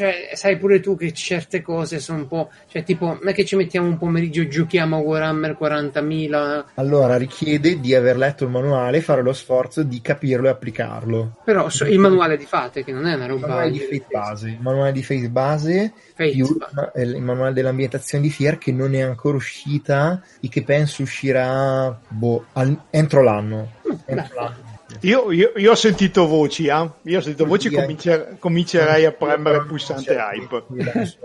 cioè, 0.00 0.30
sai 0.32 0.56
pure 0.56 0.80
tu 0.80 0.96
che 0.96 1.12
certe 1.12 1.60
cose 1.60 1.98
sono 1.98 2.20
un 2.20 2.26
po', 2.26 2.50
cioè 2.68 2.82
tipo, 2.82 3.06
non 3.08 3.28
è 3.28 3.34
che 3.34 3.44
ci 3.44 3.54
mettiamo 3.54 3.86
un 3.86 3.98
pomeriggio 3.98 4.48
giochiamo 4.48 4.96
a 4.96 5.00
Warhammer 5.00 5.58
40.000. 5.60 6.64
Allora 6.76 7.18
richiede 7.18 7.80
di 7.80 7.94
aver 7.94 8.16
letto 8.16 8.44
il 8.44 8.50
manuale 8.50 8.96
e 8.96 9.00
fare 9.02 9.22
lo 9.22 9.34
sforzo 9.34 9.82
di 9.82 10.00
capirlo 10.00 10.46
e 10.46 10.50
applicarlo. 10.52 11.36
Però 11.44 11.68
so, 11.68 11.84
il 11.84 11.98
manuale 11.98 12.38
di 12.38 12.46
Fate, 12.46 12.82
che 12.82 12.92
non 12.92 13.06
è 13.06 13.14
una 13.14 13.26
roba... 13.26 13.46
Il 13.46 13.48
manuale 13.48 13.70
di 13.72 13.78
Fate 13.80 14.06
base, 14.10 14.48
il 14.48 14.60
manuale 14.60 14.92
di 14.92 15.02
Fate 15.02 15.28
base, 15.28 15.92
Fate, 16.14 16.30
più 16.30 16.58
il 16.96 17.22
manuale 17.22 17.52
dell'ambientazione 17.52 18.24
di 18.24 18.30
Fier 18.30 18.56
che 18.56 18.72
non 18.72 18.94
è 18.94 19.00
ancora 19.00 19.36
uscita 19.36 20.22
e 20.40 20.48
che 20.48 20.62
penso 20.62 21.02
uscirà 21.02 21.94
boh, 22.08 22.46
al, 22.54 22.84
entro 22.88 23.22
l'anno. 23.22 23.72
Mm, 23.86 23.96
entro 24.06 24.34
l'anno. 24.34 24.69
Io, 25.00 25.30
io, 25.30 25.52
io, 25.56 25.70
ho 25.70 25.74
sentito 25.74 26.26
voci, 26.26 26.66
eh? 26.66 26.90
io 27.02 27.18
ho 27.18 27.22
sentito 27.22 27.46
voci, 27.46 27.70
comincer- 27.70 28.38
comincerei 28.38 29.04
a 29.04 29.12
premere 29.12 29.58
il 29.58 29.66
pulsante 29.66 30.14
hype. 30.14 30.64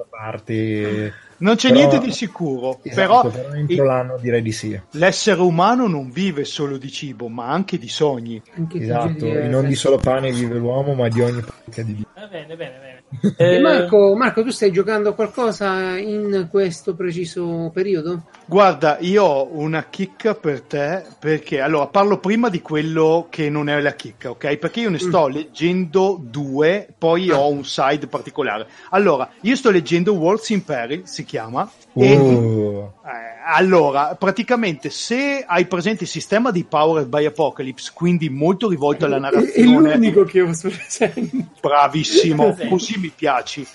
Parte... 0.09 1.13
Non 1.37 1.55
c'è 1.55 1.67
però, 1.69 1.79
niente 1.79 2.05
di 2.05 2.13
sicuro, 2.13 2.79
esatto, 2.81 3.29
però, 3.29 3.29
però 3.29 3.53
entro 3.55 3.83
l'anno 3.83 4.17
direi 4.17 4.41
di 4.41 4.53
sì. 4.53 4.79
L'essere 4.91 5.41
umano 5.41 5.87
non 5.87 6.09
vive 6.09 6.45
solo 6.45 6.77
di 6.77 6.89
cibo, 6.89 7.27
ma 7.27 7.47
anche 7.47 7.77
di 7.77 7.89
sogni. 7.89 8.41
Anche 8.55 8.77
esatto, 8.77 9.25
di 9.25 9.49
non 9.49 9.67
di 9.67 9.75
solo 9.75 9.97
pane 9.97 10.31
vive 10.31 10.55
l'uomo, 10.55 10.93
ma 10.93 11.09
di 11.09 11.21
ogni 11.21 11.41
parte 11.41 11.83
di 11.83 11.93
vita. 11.93 12.09
Va 12.15 12.27
bene, 12.27 12.55
bene, 12.55 12.77
bene. 12.79 12.94
Eh, 13.37 13.59
Marco, 13.59 14.15
Marco, 14.15 14.43
tu 14.43 14.49
stai 14.49 14.71
giocando 14.71 15.09
a 15.09 15.13
qualcosa 15.13 15.97
in 15.97 16.47
questo 16.49 16.95
preciso 16.95 17.71
periodo? 17.73 18.23
Guarda, 18.45 18.97
io 18.99 19.23
ho 19.23 19.49
una 19.51 19.85
chicca 19.89 20.35
per 20.35 20.61
te 20.61 21.03
perché 21.19 21.61
allora 21.61 21.87
parlo 21.87 22.19
prima 22.19 22.49
di 22.49 22.61
quello 22.61 23.27
che 23.29 23.49
non 23.49 23.69
è 23.69 23.79
la 23.79 23.93
chicca, 23.93 24.31
ok? 24.31 24.57
Perché 24.57 24.81
io 24.81 24.89
ne 24.89 24.99
sto 24.99 25.27
mm. 25.27 25.31
leggendo 25.31 26.19
due, 26.21 26.87
poi 26.97 27.29
ah. 27.29 27.39
ho 27.39 27.49
un 27.49 27.63
side 27.63 28.07
particolare. 28.07 28.67
Allora, 28.89 29.29
io 29.41 29.55
sto 29.55 29.71
leggendo 29.71 30.13
Worlds 30.13 30.49
in 30.49 30.63
Peril, 30.63 31.01
si 31.05 31.23
chiama. 31.23 31.69
Uh. 31.95 32.03
E, 32.03 32.11
eh, 32.11 32.91
allora, 33.45 34.15
praticamente, 34.15 34.89
se 34.89 35.43
hai 35.45 35.65
presente 35.65 36.03
il 36.03 36.09
sistema 36.09 36.51
di 36.51 36.63
Powered 36.63 37.07
by 37.07 37.25
Apocalypse, 37.25 37.91
quindi 37.93 38.29
molto 38.29 38.67
rivolto 38.67 39.05
alla 39.05 39.19
narrazione, 39.19 39.91
è 39.91 39.95
l'unico 39.95 40.23
che 40.23 40.41
ho 40.41 40.45
presente. 40.45 41.29
Bravissimo, 41.61 42.55
così 42.69 42.97
mi 42.97 43.11
piaci. 43.15 43.65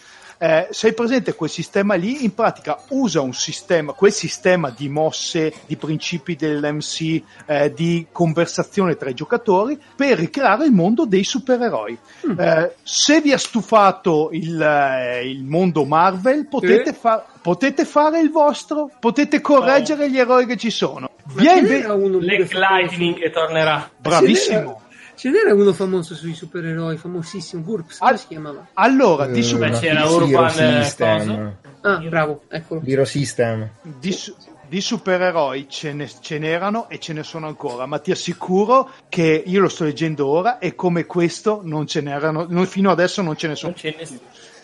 Eh, 0.43 0.69
sei 0.71 0.95
presente 0.95 1.35
quel 1.35 1.51
sistema 1.51 1.97
lì? 1.97 2.25
In 2.25 2.33
pratica 2.33 2.81
usa 2.89 3.21
un 3.21 3.35
sistema, 3.35 3.93
quel 3.93 4.11
sistema 4.11 4.71
di 4.75 4.89
mosse, 4.89 5.53
di 5.67 5.77
principi 5.77 6.35
dell'MC, 6.35 7.23
eh, 7.45 7.73
di 7.75 8.07
conversazione 8.11 8.97
tra 8.97 9.11
i 9.11 9.15
giocatori 9.15 9.79
per 9.95 10.19
ricreare 10.19 10.65
il 10.65 10.73
mondo 10.73 11.05
dei 11.05 11.25
supereroi. 11.25 11.99
Mm. 12.27 12.41
Eh, 12.41 12.75
se 12.83 13.21
vi 13.21 13.33
ha 13.33 13.39
stufato 13.39 14.31
il, 14.33 14.59
eh, 14.59 15.29
il 15.29 15.45
mondo 15.45 15.85
Marvel, 15.85 16.47
potete, 16.49 16.95
fa- 16.95 17.27
potete, 17.41 17.85
fare 17.85 18.21
il 18.21 18.31
vostro, 18.31 18.91
potete 18.99 19.41
correggere 19.41 20.05
oh. 20.05 20.09
gli 20.09 20.19
eroi 20.19 20.47
che 20.47 20.57
ci 20.57 20.71
sono. 20.71 21.11
Viene 21.35 21.83
Black 21.83 22.53
Lightning 22.53 23.19
che 23.19 23.31
tornerà. 23.31 23.91
Bravissimo. 23.97 24.83
Ce 25.21 25.29
n'era 25.29 25.53
uno 25.53 25.75
famoso 25.75 26.15
sui 26.15 26.33
supereroi, 26.33 26.97
famosissimo, 26.97 27.63
GURPS, 27.63 27.99
come 27.99 28.17
si 28.17 28.27
chiamava? 28.29 28.69
Allora, 28.73 29.27
di 29.27 29.43
su- 29.43 29.59
Beh, 29.59 29.73
c'era 29.73 30.09
Urban 30.09 30.49
System. 30.49 31.57
Ah, 31.83 31.99
bravo, 31.99 32.45
eccolo. 32.49 32.81
Hero 32.87 33.05
System. 33.05 33.69
Di, 33.83 34.13
su- 34.13 34.35
di 34.67 34.81
supereroi 34.81 35.67
ce, 35.69 35.93
ne, 35.93 36.09
ce 36.09 36.39
n'erano 36.39 36.89
e 36.89 36.99
ce 36.99 37.13
ne 37.13 37.23
sono 37.23 37.49
ancora, 37.49 37.85
ma 37.85 37.99
ti 37.99 38.13
assicuro 38.13 38.89
che 39.11 39.43
io 39.45 39.61
lo 39.61 39.69
sto 39.69 39.85
leggendo 39.85 40.27
ora 40.27 40.59
e 40.59 40.75
come 40.75 41.05
questo 41.05 41.61
non 41.65 41.87
ce 41.87 42.01
n'erano, 42.01 42.47
non, 42.49 42.67
fino 42.67 42.91
adesso 42.91 43.21
non 43.21 43.37
ce 43.37 43.49
ne 43.49 43.57
sono. 43.57 43.73
Non 43.73 43.79
ce 43.79 43.97
ne 43.99 44.07
sono. 44.07 44.21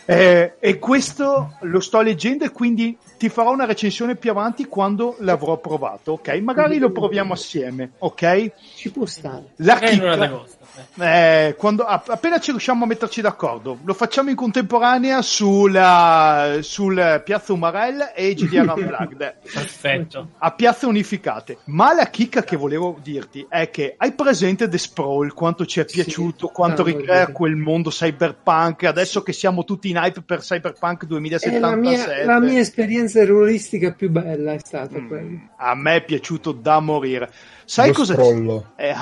Eh, 0.08 0.54
e 0.60 0.78
questo 0.78 1.56
lo 1.62 1.80
sto 1.80 2.00
leggendo 2.00 2.44
e 2.44 2.50
quindi 2.50 2.96
ti 3.18 3.28
farò 3.28 3.52
una 3.52 3.64
recensione 3.64 4.14
più 4.14 4.30
avanti 4.30 4.66
quando 4.66 5.16
l'avrò 5.18 5.58
provato, 5.58 6.12
ok? 6.12 6.28
Magari 6.42 6.78
lo 6.78 6.92
proviamo 6.92 7.32
assieme, 7.32 7.92
ok? 7.98 8.52
Ci 8.76 8.92
può 8.92 9.04
stare. 9.04 9.46
La 9.56 9.78
chicca, 9.78 10.44
eh, 10.98 11.54
quando, 11.56 11.84
appena 11.84 12.38
ci 12.38 12.50
riusciamo 12.50 12.84
a 12.84 12.86
metterci 12.86 13.20
d'accordo, 13.20 13.78
lo 13.84 13.94
facciamo 13.94 14.30
in 14.30 14.36
contemporanea 14.36 15.22
sulla, 15.22 16.58
sul 16.60 17.22
Piazza 17.24 17.52
Umarell 17.52 18.12
e 18.14 18.34
GDR 18.34 18.72
Unplugged. 18.76 19.36
Perfetto. 19.52 20.30
A 20.38 20.52
piazze 20.52 20.86
unificate. 20.86 21.58
Ma 21.64 21.94
la 21.94 22.06
chicca 22.06 22.42
che 22.42 22.56
volevo 22.56 22.98
dirti 23.02 23.46
è 23.48 23.70
che 23.70 23.94
hai 23.96 24.12
presente 24.12 24.68
The 24.68 24.78
Sprawl, 24.78 25.32
quanto 25.32 25.66
ci 25.66 25.80
è 25.80 25.84
piaciuto, 25.84 26.46
sì, 26.48 26.52
quanto 26.52 26.82
ricrea 26.82 27.32
quel 27.32 27.56
mondo 27.56 27.90
cyberpunk, 27.90 28.84
adesso 28.84 29.22
che 29.22 29.32
siamo 29.32 29.64
tutti 29.64 29.90
in 29.90 29.96
hype 29.96 30.22
per 30.22 30.40
Cyberpunk 30.40 31.04
2077. 31.04 31.58
La 31.58 31.76
mia, 31.76 32.24
la 32.24 32.40
mia 32.40 32.60
esperienza 32.60 33.24
ruolistica 33.24 33.92
più 33.92 34.10
bella 34.10 34.52
è 34.52 34.58
stata 34.58 34.98
mm, 34.98 35.08
quella. 35.08 35.38
A 35.56 35.74
me 35.74 35.96
è 35.96 36.04
piaciuto 36.04 36.52
da 36.52 36.80
morire. 36.80 37.30
Sai 37.66 37.92
cosa, 37.92 38.14
è, 38.76 38.94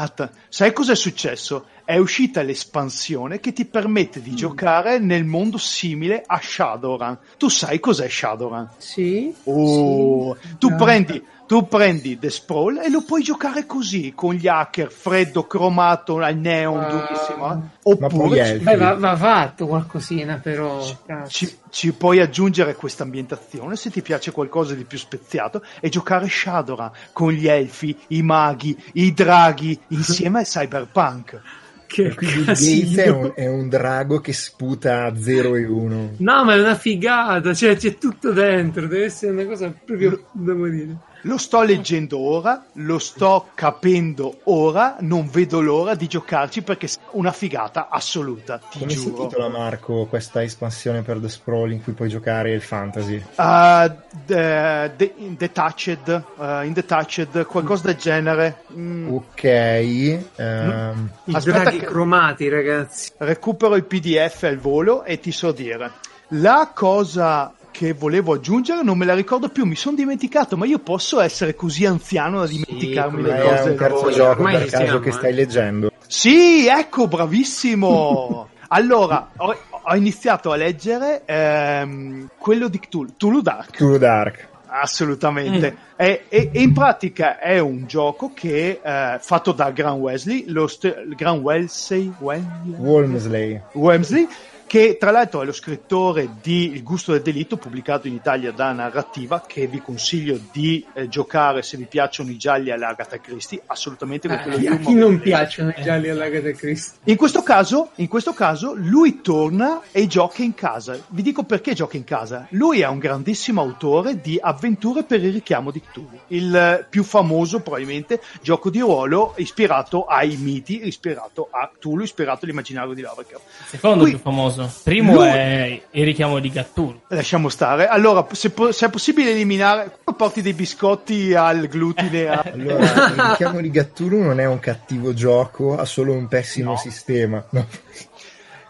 sai 0.48 0.72
cosa 0.72 0.92
è 0.92 0.96
successo? 0.96 1.66
È 1.84 1.98
uscita 1.98 2.40
l'espansione 2.40 3.38
che 3.38 3.52
ti 3.52 3.66
permette 3.66 4.22
di 4.22 4.30
mm. 4.30 4.34
giocare 4.34 4.98
nel 4.98 5.24
mondo 5.26 5.58
simile 5.58 6.22
a 6.26 6.40
Shadowrun. 6.42 7.18
Tu 7.36 7.50
sai 7.50 7.78
cos'è 7.78 8.08
Shadowrun? 8.08 8.70
Sì. 8.78 9.34
Oh, 9.44 10.34
sì. 10.40 10.56
Tu, 10.56 10.74
prendi, 10.76 11.22
tu 11.46 11.66
prendi 11.66 12.18
The 12.18 12.30
Sprawl 12.30 12.78
e 12.78 12.88
lo 12.88 13.02
puoi 13.02 13.22
giocare 13.22 13.66
così, 13.66 14.12
con 14.14 14.34
gli 14.34 14.48
hacker, 14.48 14.90
freddo, 14.90 15.46
cromato, 15.46 16.18
al 16.18 16.36
neon, 16.36 16.84
uh, 16.84 16.88
durissimo. 16.88 17.52
Eh? 17.52 17.78
Oppure... 17.82 18.58
Beh, 18.58 18.76
va, 18.76 18.94
va, 18.94 19.16
fatto 19.16 19.66
qualcosina 19.66 20.38
però. 20.38 20.82
Ci, 21.28 21.58
ci, 21.70 21.92
puoi 21.92 22.20
aggiungere 22.20 22.74
questa 22.74 23.02
ambientazione 23.02 23.76
se 23.76 23.90
ti 23.90 24.00
piace 24.00 24.30
qualcosa 24.30 24.74
di 24.74 24.84
più 24.84 24.98
speziato 24.98 25.62
e 25.80 25.88
giocare 25.88 26.28
Shadowrun 26.28 26.90
con 27.12 27.32
gli 27.32 27.46
elfi, 27.46 27.96
i 28.08 28.22
maghi, 28.22 28.76
i 28.94 29.12
draghi 29.12 29.78
insieme 29.88 30.40
al 30.40 30.46
cyberpunk. 30.46 31.40
Che 31.86 32.12
quindi 32.12 32.44
Gates 32.44 32.96
è 32.96 33.08
un, 33.08 33.32
è 33.36 33.46
un, 33.46 33.68
drago 33.68 34.18
che 34.18 34.32
sputa 34.32 35.14
0 35.14 35.54
e 35.54 35.64
1. 35.64 36.10
No, 36.16 36.44
ma 36.44 36.54
è 36.54 36.58
una 36.58 36.74
figata, 36.74 37.54
cioè 37.54 37.76
c'è 37.76 37.98
tutto 37.98 38.32
dentro, 38.32 38.88
deve 38.88 39.04
essere 39.04 39.30
una 39.30 39.44
cosa 39.44 39.72
proprio 39.84 40.24
da 40.32 40.54
morire. 40.54 40.96
Lo 41.26 41.38
sto 41.38 41.62
leggendo 41.62 42.18
ora, 42.18 42.66
lo 42.74 42.98
sto 42.98 43.48
capendo 43.54 44.40
ora, 44.44 44.96
non 45.00 45.26
vedo 45.30 45.62
l'ora 45.62 45.94
di 45.94 46.06
giocarci 46.06 46.60
perché 46.60 46.84
è 46.84 46.90
una 47.12 47.32
figata 47.32 47.88
assoluta. 47.88 48.58
Ti 48.58 48.80
Come 48.80 48.92
giuro. 48.92 49.16
si 49.16 49.22
intitola 49.22 49.48
Marco 49.48 50.04
questa 50.04 50.42
espansione 50.42 51.00
per 51.00 51.18
The 51.20 51.30
Sprawl 51.30 51.72
in 51.72 51.82
cui 51.82 51.94
puoi 51.94 52.10
giocare 52.10 52.52
il 52.52 52.60
fantasy? 52.60 53.16
Uh, 53.36 53.90
the, 54.26 54.92
the, 54.96 55.14
the 55.38 55.50
Touched, 55.50 56.24
uh, 56.36 56.62
in 56.62 56.74
The 56.74 56.84
Touched, 56.84 57.46
qualcosa 57.46 57.86
del 57.86 57.96
genere. 57.96 58.58
Mm. 58.74 59.14
Ok. 59.14 60.20
Um... 60.36 61.10
I 61.24 61.38
draghi 61.42 61.78
che... 61.78 61.86
cromati, 61.86 62.50
ragazzi. 62.50 63.12
Recupero 63.16 63.76
il 63.76 63.84
PDF 63.84 64.42
al 64.42 64.58
volo 64.58 65.04
e 65.04 65.18
ti 65.20 65.32
so 65.32 65.52
dire. 65.52 65.90
La 66.28 66.70
cosa 66.74 67.50
che 67.74 67.92
volevo 67.92 68.34
aggiungere, 68.34 68.84
non 68.84 68.96
me 68.96 69.04
la 69.04 69.16
ricordo 69.16 69.48
più, 69.48 69.64
mi 69.64 69.74
sono 69.74 69.96
dimenticato, 69.96 70.56
ma 70.56 70.64
io 70.64 70.78
posso 70.78 71.18
essere 71.18 71.56
così 71.56 71.84
anziano 71.84 72.38
da 72.38 72.46
dimenticarmi 72.46 73.20
sì, 73.20 73.28
le 73.28 73.40
cose. 73.40 73.62
È 73.62 73.70
un 73.70 73.76
terzo 73.76 74.10
gioco 74.12 74.42
per 74.44 74.64
caso 74.66 74.84
siamo, 74.84 75.00
che 75.00 75.10
stai 75.10 75.34
leggendo. 75.34 75.90
Sì, 76.06 76.68
ecco, 76.68 77.08
bravissimo! 77.08 78.48
allora, 78.68 79.30
ho, 79.38 79.56
ho, 79.68 79.96
iniziato 79.96 80.52
a 80.52 80.56
leggere 80.56 81.22
ehm, 81.24 82.28
quello 82.38 82.68
di 82.68 82.78
Cthulhu, 82.78 83.14
Cthulhu 83.16 83.40
Dark. 83.40 83.70
Cthulhu 83.72 83.98
Dark. 83.98 84.48
Assolutamente. 84.66 85.72
Mm. 85.72 85.96
E, 85.96 86.24
e, 86.28 86.50
e, 86.52 86.62
in 86.62 86.72
pratica 86.72 87.40
è 87.40 87.58
un 87.58 87.86
gioco 87.86 88.30
che 88.32 88.80
eh, 88.80 89.18
fatto 89.20 89.50
da 89.50 89.72
Gran 89.72 89.98
Wesley, 89.98 90.44
lo 90.46 90.68
st- 90.68 91.08
Gran 91.16 91.38
Wellesley, 91.38 92.12
Wellesley. 92.20 93.60
Wellesley 93.72 94.28
che 94.66 94.96
tra 94.98 95.10
l'altro 95.10 95.42
è 95.42 95.44
lo 95.44 95.52
scrittore 95.52 96.28
di 96.40 96.72
Il 96.72 96.82
gusto 96.82 97.12
del 97.12 97.22
delitto, 97.22 97.56
pubblicato 97.56 98.08
in 98.08 98.14
Italia 98.14 98.52
da 98.52 98.72
Narrativa, 98.72 99.44
che 99.46 99.66
vi 99.66 99.80
consiglio 99.80 100.38
di 100.52 100.84
eh, 100.92 101.08
giocare 101.08 101.62
se 101.62 101.76
vi 101.76 101.84
piacciono 101.84 102.30
i 102.30 102.36
gialli 102.36 102.70
all'Agatha 102.70 103.18
Christie, 103.18 103.62
assolutamente 103.66 104.28
eh, 104.28 104.42
quello 104.42 104.72
A 104.72 104.76
chi 104.78 104.94
non 104.94 105.20
piacciono 105.20 105.72
i 105.76 105.82
gialli 105.82 106.08
all'Agatha 106.08 106.52
Christie? 106.52 106.98
In 107.04 107.16
questo, 107.16 107.42
caso, 107.42 107.90
in 107.96 108.08
questo 108.08 108.32
caso 108.32 108.74
lui 108.74 109.20
torna 109.20 109.80
e 109.90 110.06
gioca 110.06 110.42
in 110.42 110.54
casa. 110.54 110.98
Vi 111.08 111.22
dico 111.22 111.44
perché 111.44 111.74
gioca 111.74 111.96
in 111.96 112.04
casa. 112.04 112.46
Lui 112.50 112.80
è 112.80 112.88
un 112.88 112.98
grandissimo 112.98 113.60
autore 113.60 114.20
di 114.20 114.38
avventure 114.40 115.04
per 115.04 115.22
il 115.22 115.32
richiamo 115.32 115.70
di 115.70 115.80
Cthulhu, 115.80 116.18
il 116.28 116.86
più 116.88 117.02
famoso 117.02 117.60
probabilmente 117.60 118.20
gioco 118.40 118.70
di 118.70 118.80
ruolo 118.80 119.34
ispirato 119.36 120.04
ai 120.04 120.36
miti, 120.36 120.86
ispirato 120.86 121.48
a 121.50 121.70
Cthulhu, 121.72 122.02
ispirato 122.02 122.44
all'immaginario 122.44 122.94
di 122.94 123.02
Lovecraft. 123.02 123.44
Secondo 123.66 124.02
Qui, 124.02 124.12
più 124.12 124.20
famoso 124.20 124.53
famoso. 124.54 124.80
Primo 124.82 125.14
Lui... 125.14 125.26
è 125.26 125.82
il 125.90 126.04
richiamo 126.04 126.38
di 126.38 126.50
Gattuno. 126.50 127.02
Lasciamo 127.08 127.48
stare. 127.48 127.86
Allora, 127.86 128.26
se, 128.32 128.50
po- 128.50 128.72
se, 128.72 128.86
è 128.86 128.90
possibile 128.90 129.30
eliminare, 129.30 129.98
porti 130.16 130.42
dei 130.42 130.54
biscotti 130.54 131.34
al 131.34 131.66
glutine. 131.66 132.28
A... 132.28 132.44
allora, 132.52 132.84
il 132.84 133.26
richiamo 133.30 133.60
di 133.60 133.70
Gattuno 133.70 134.18
non 134.18 134.40
è 134.40 134.46
un 134.46 134.58
cattivo 134.60 135.12
gioco, 135.12 135.76
ha 135.76 135.84
solo 135.84 136.12
un 136.12 136.28
pessimo 136.28 136.70
no. 136.72 136.76
sistema. 136.76 137.44
No. 137.50 137.66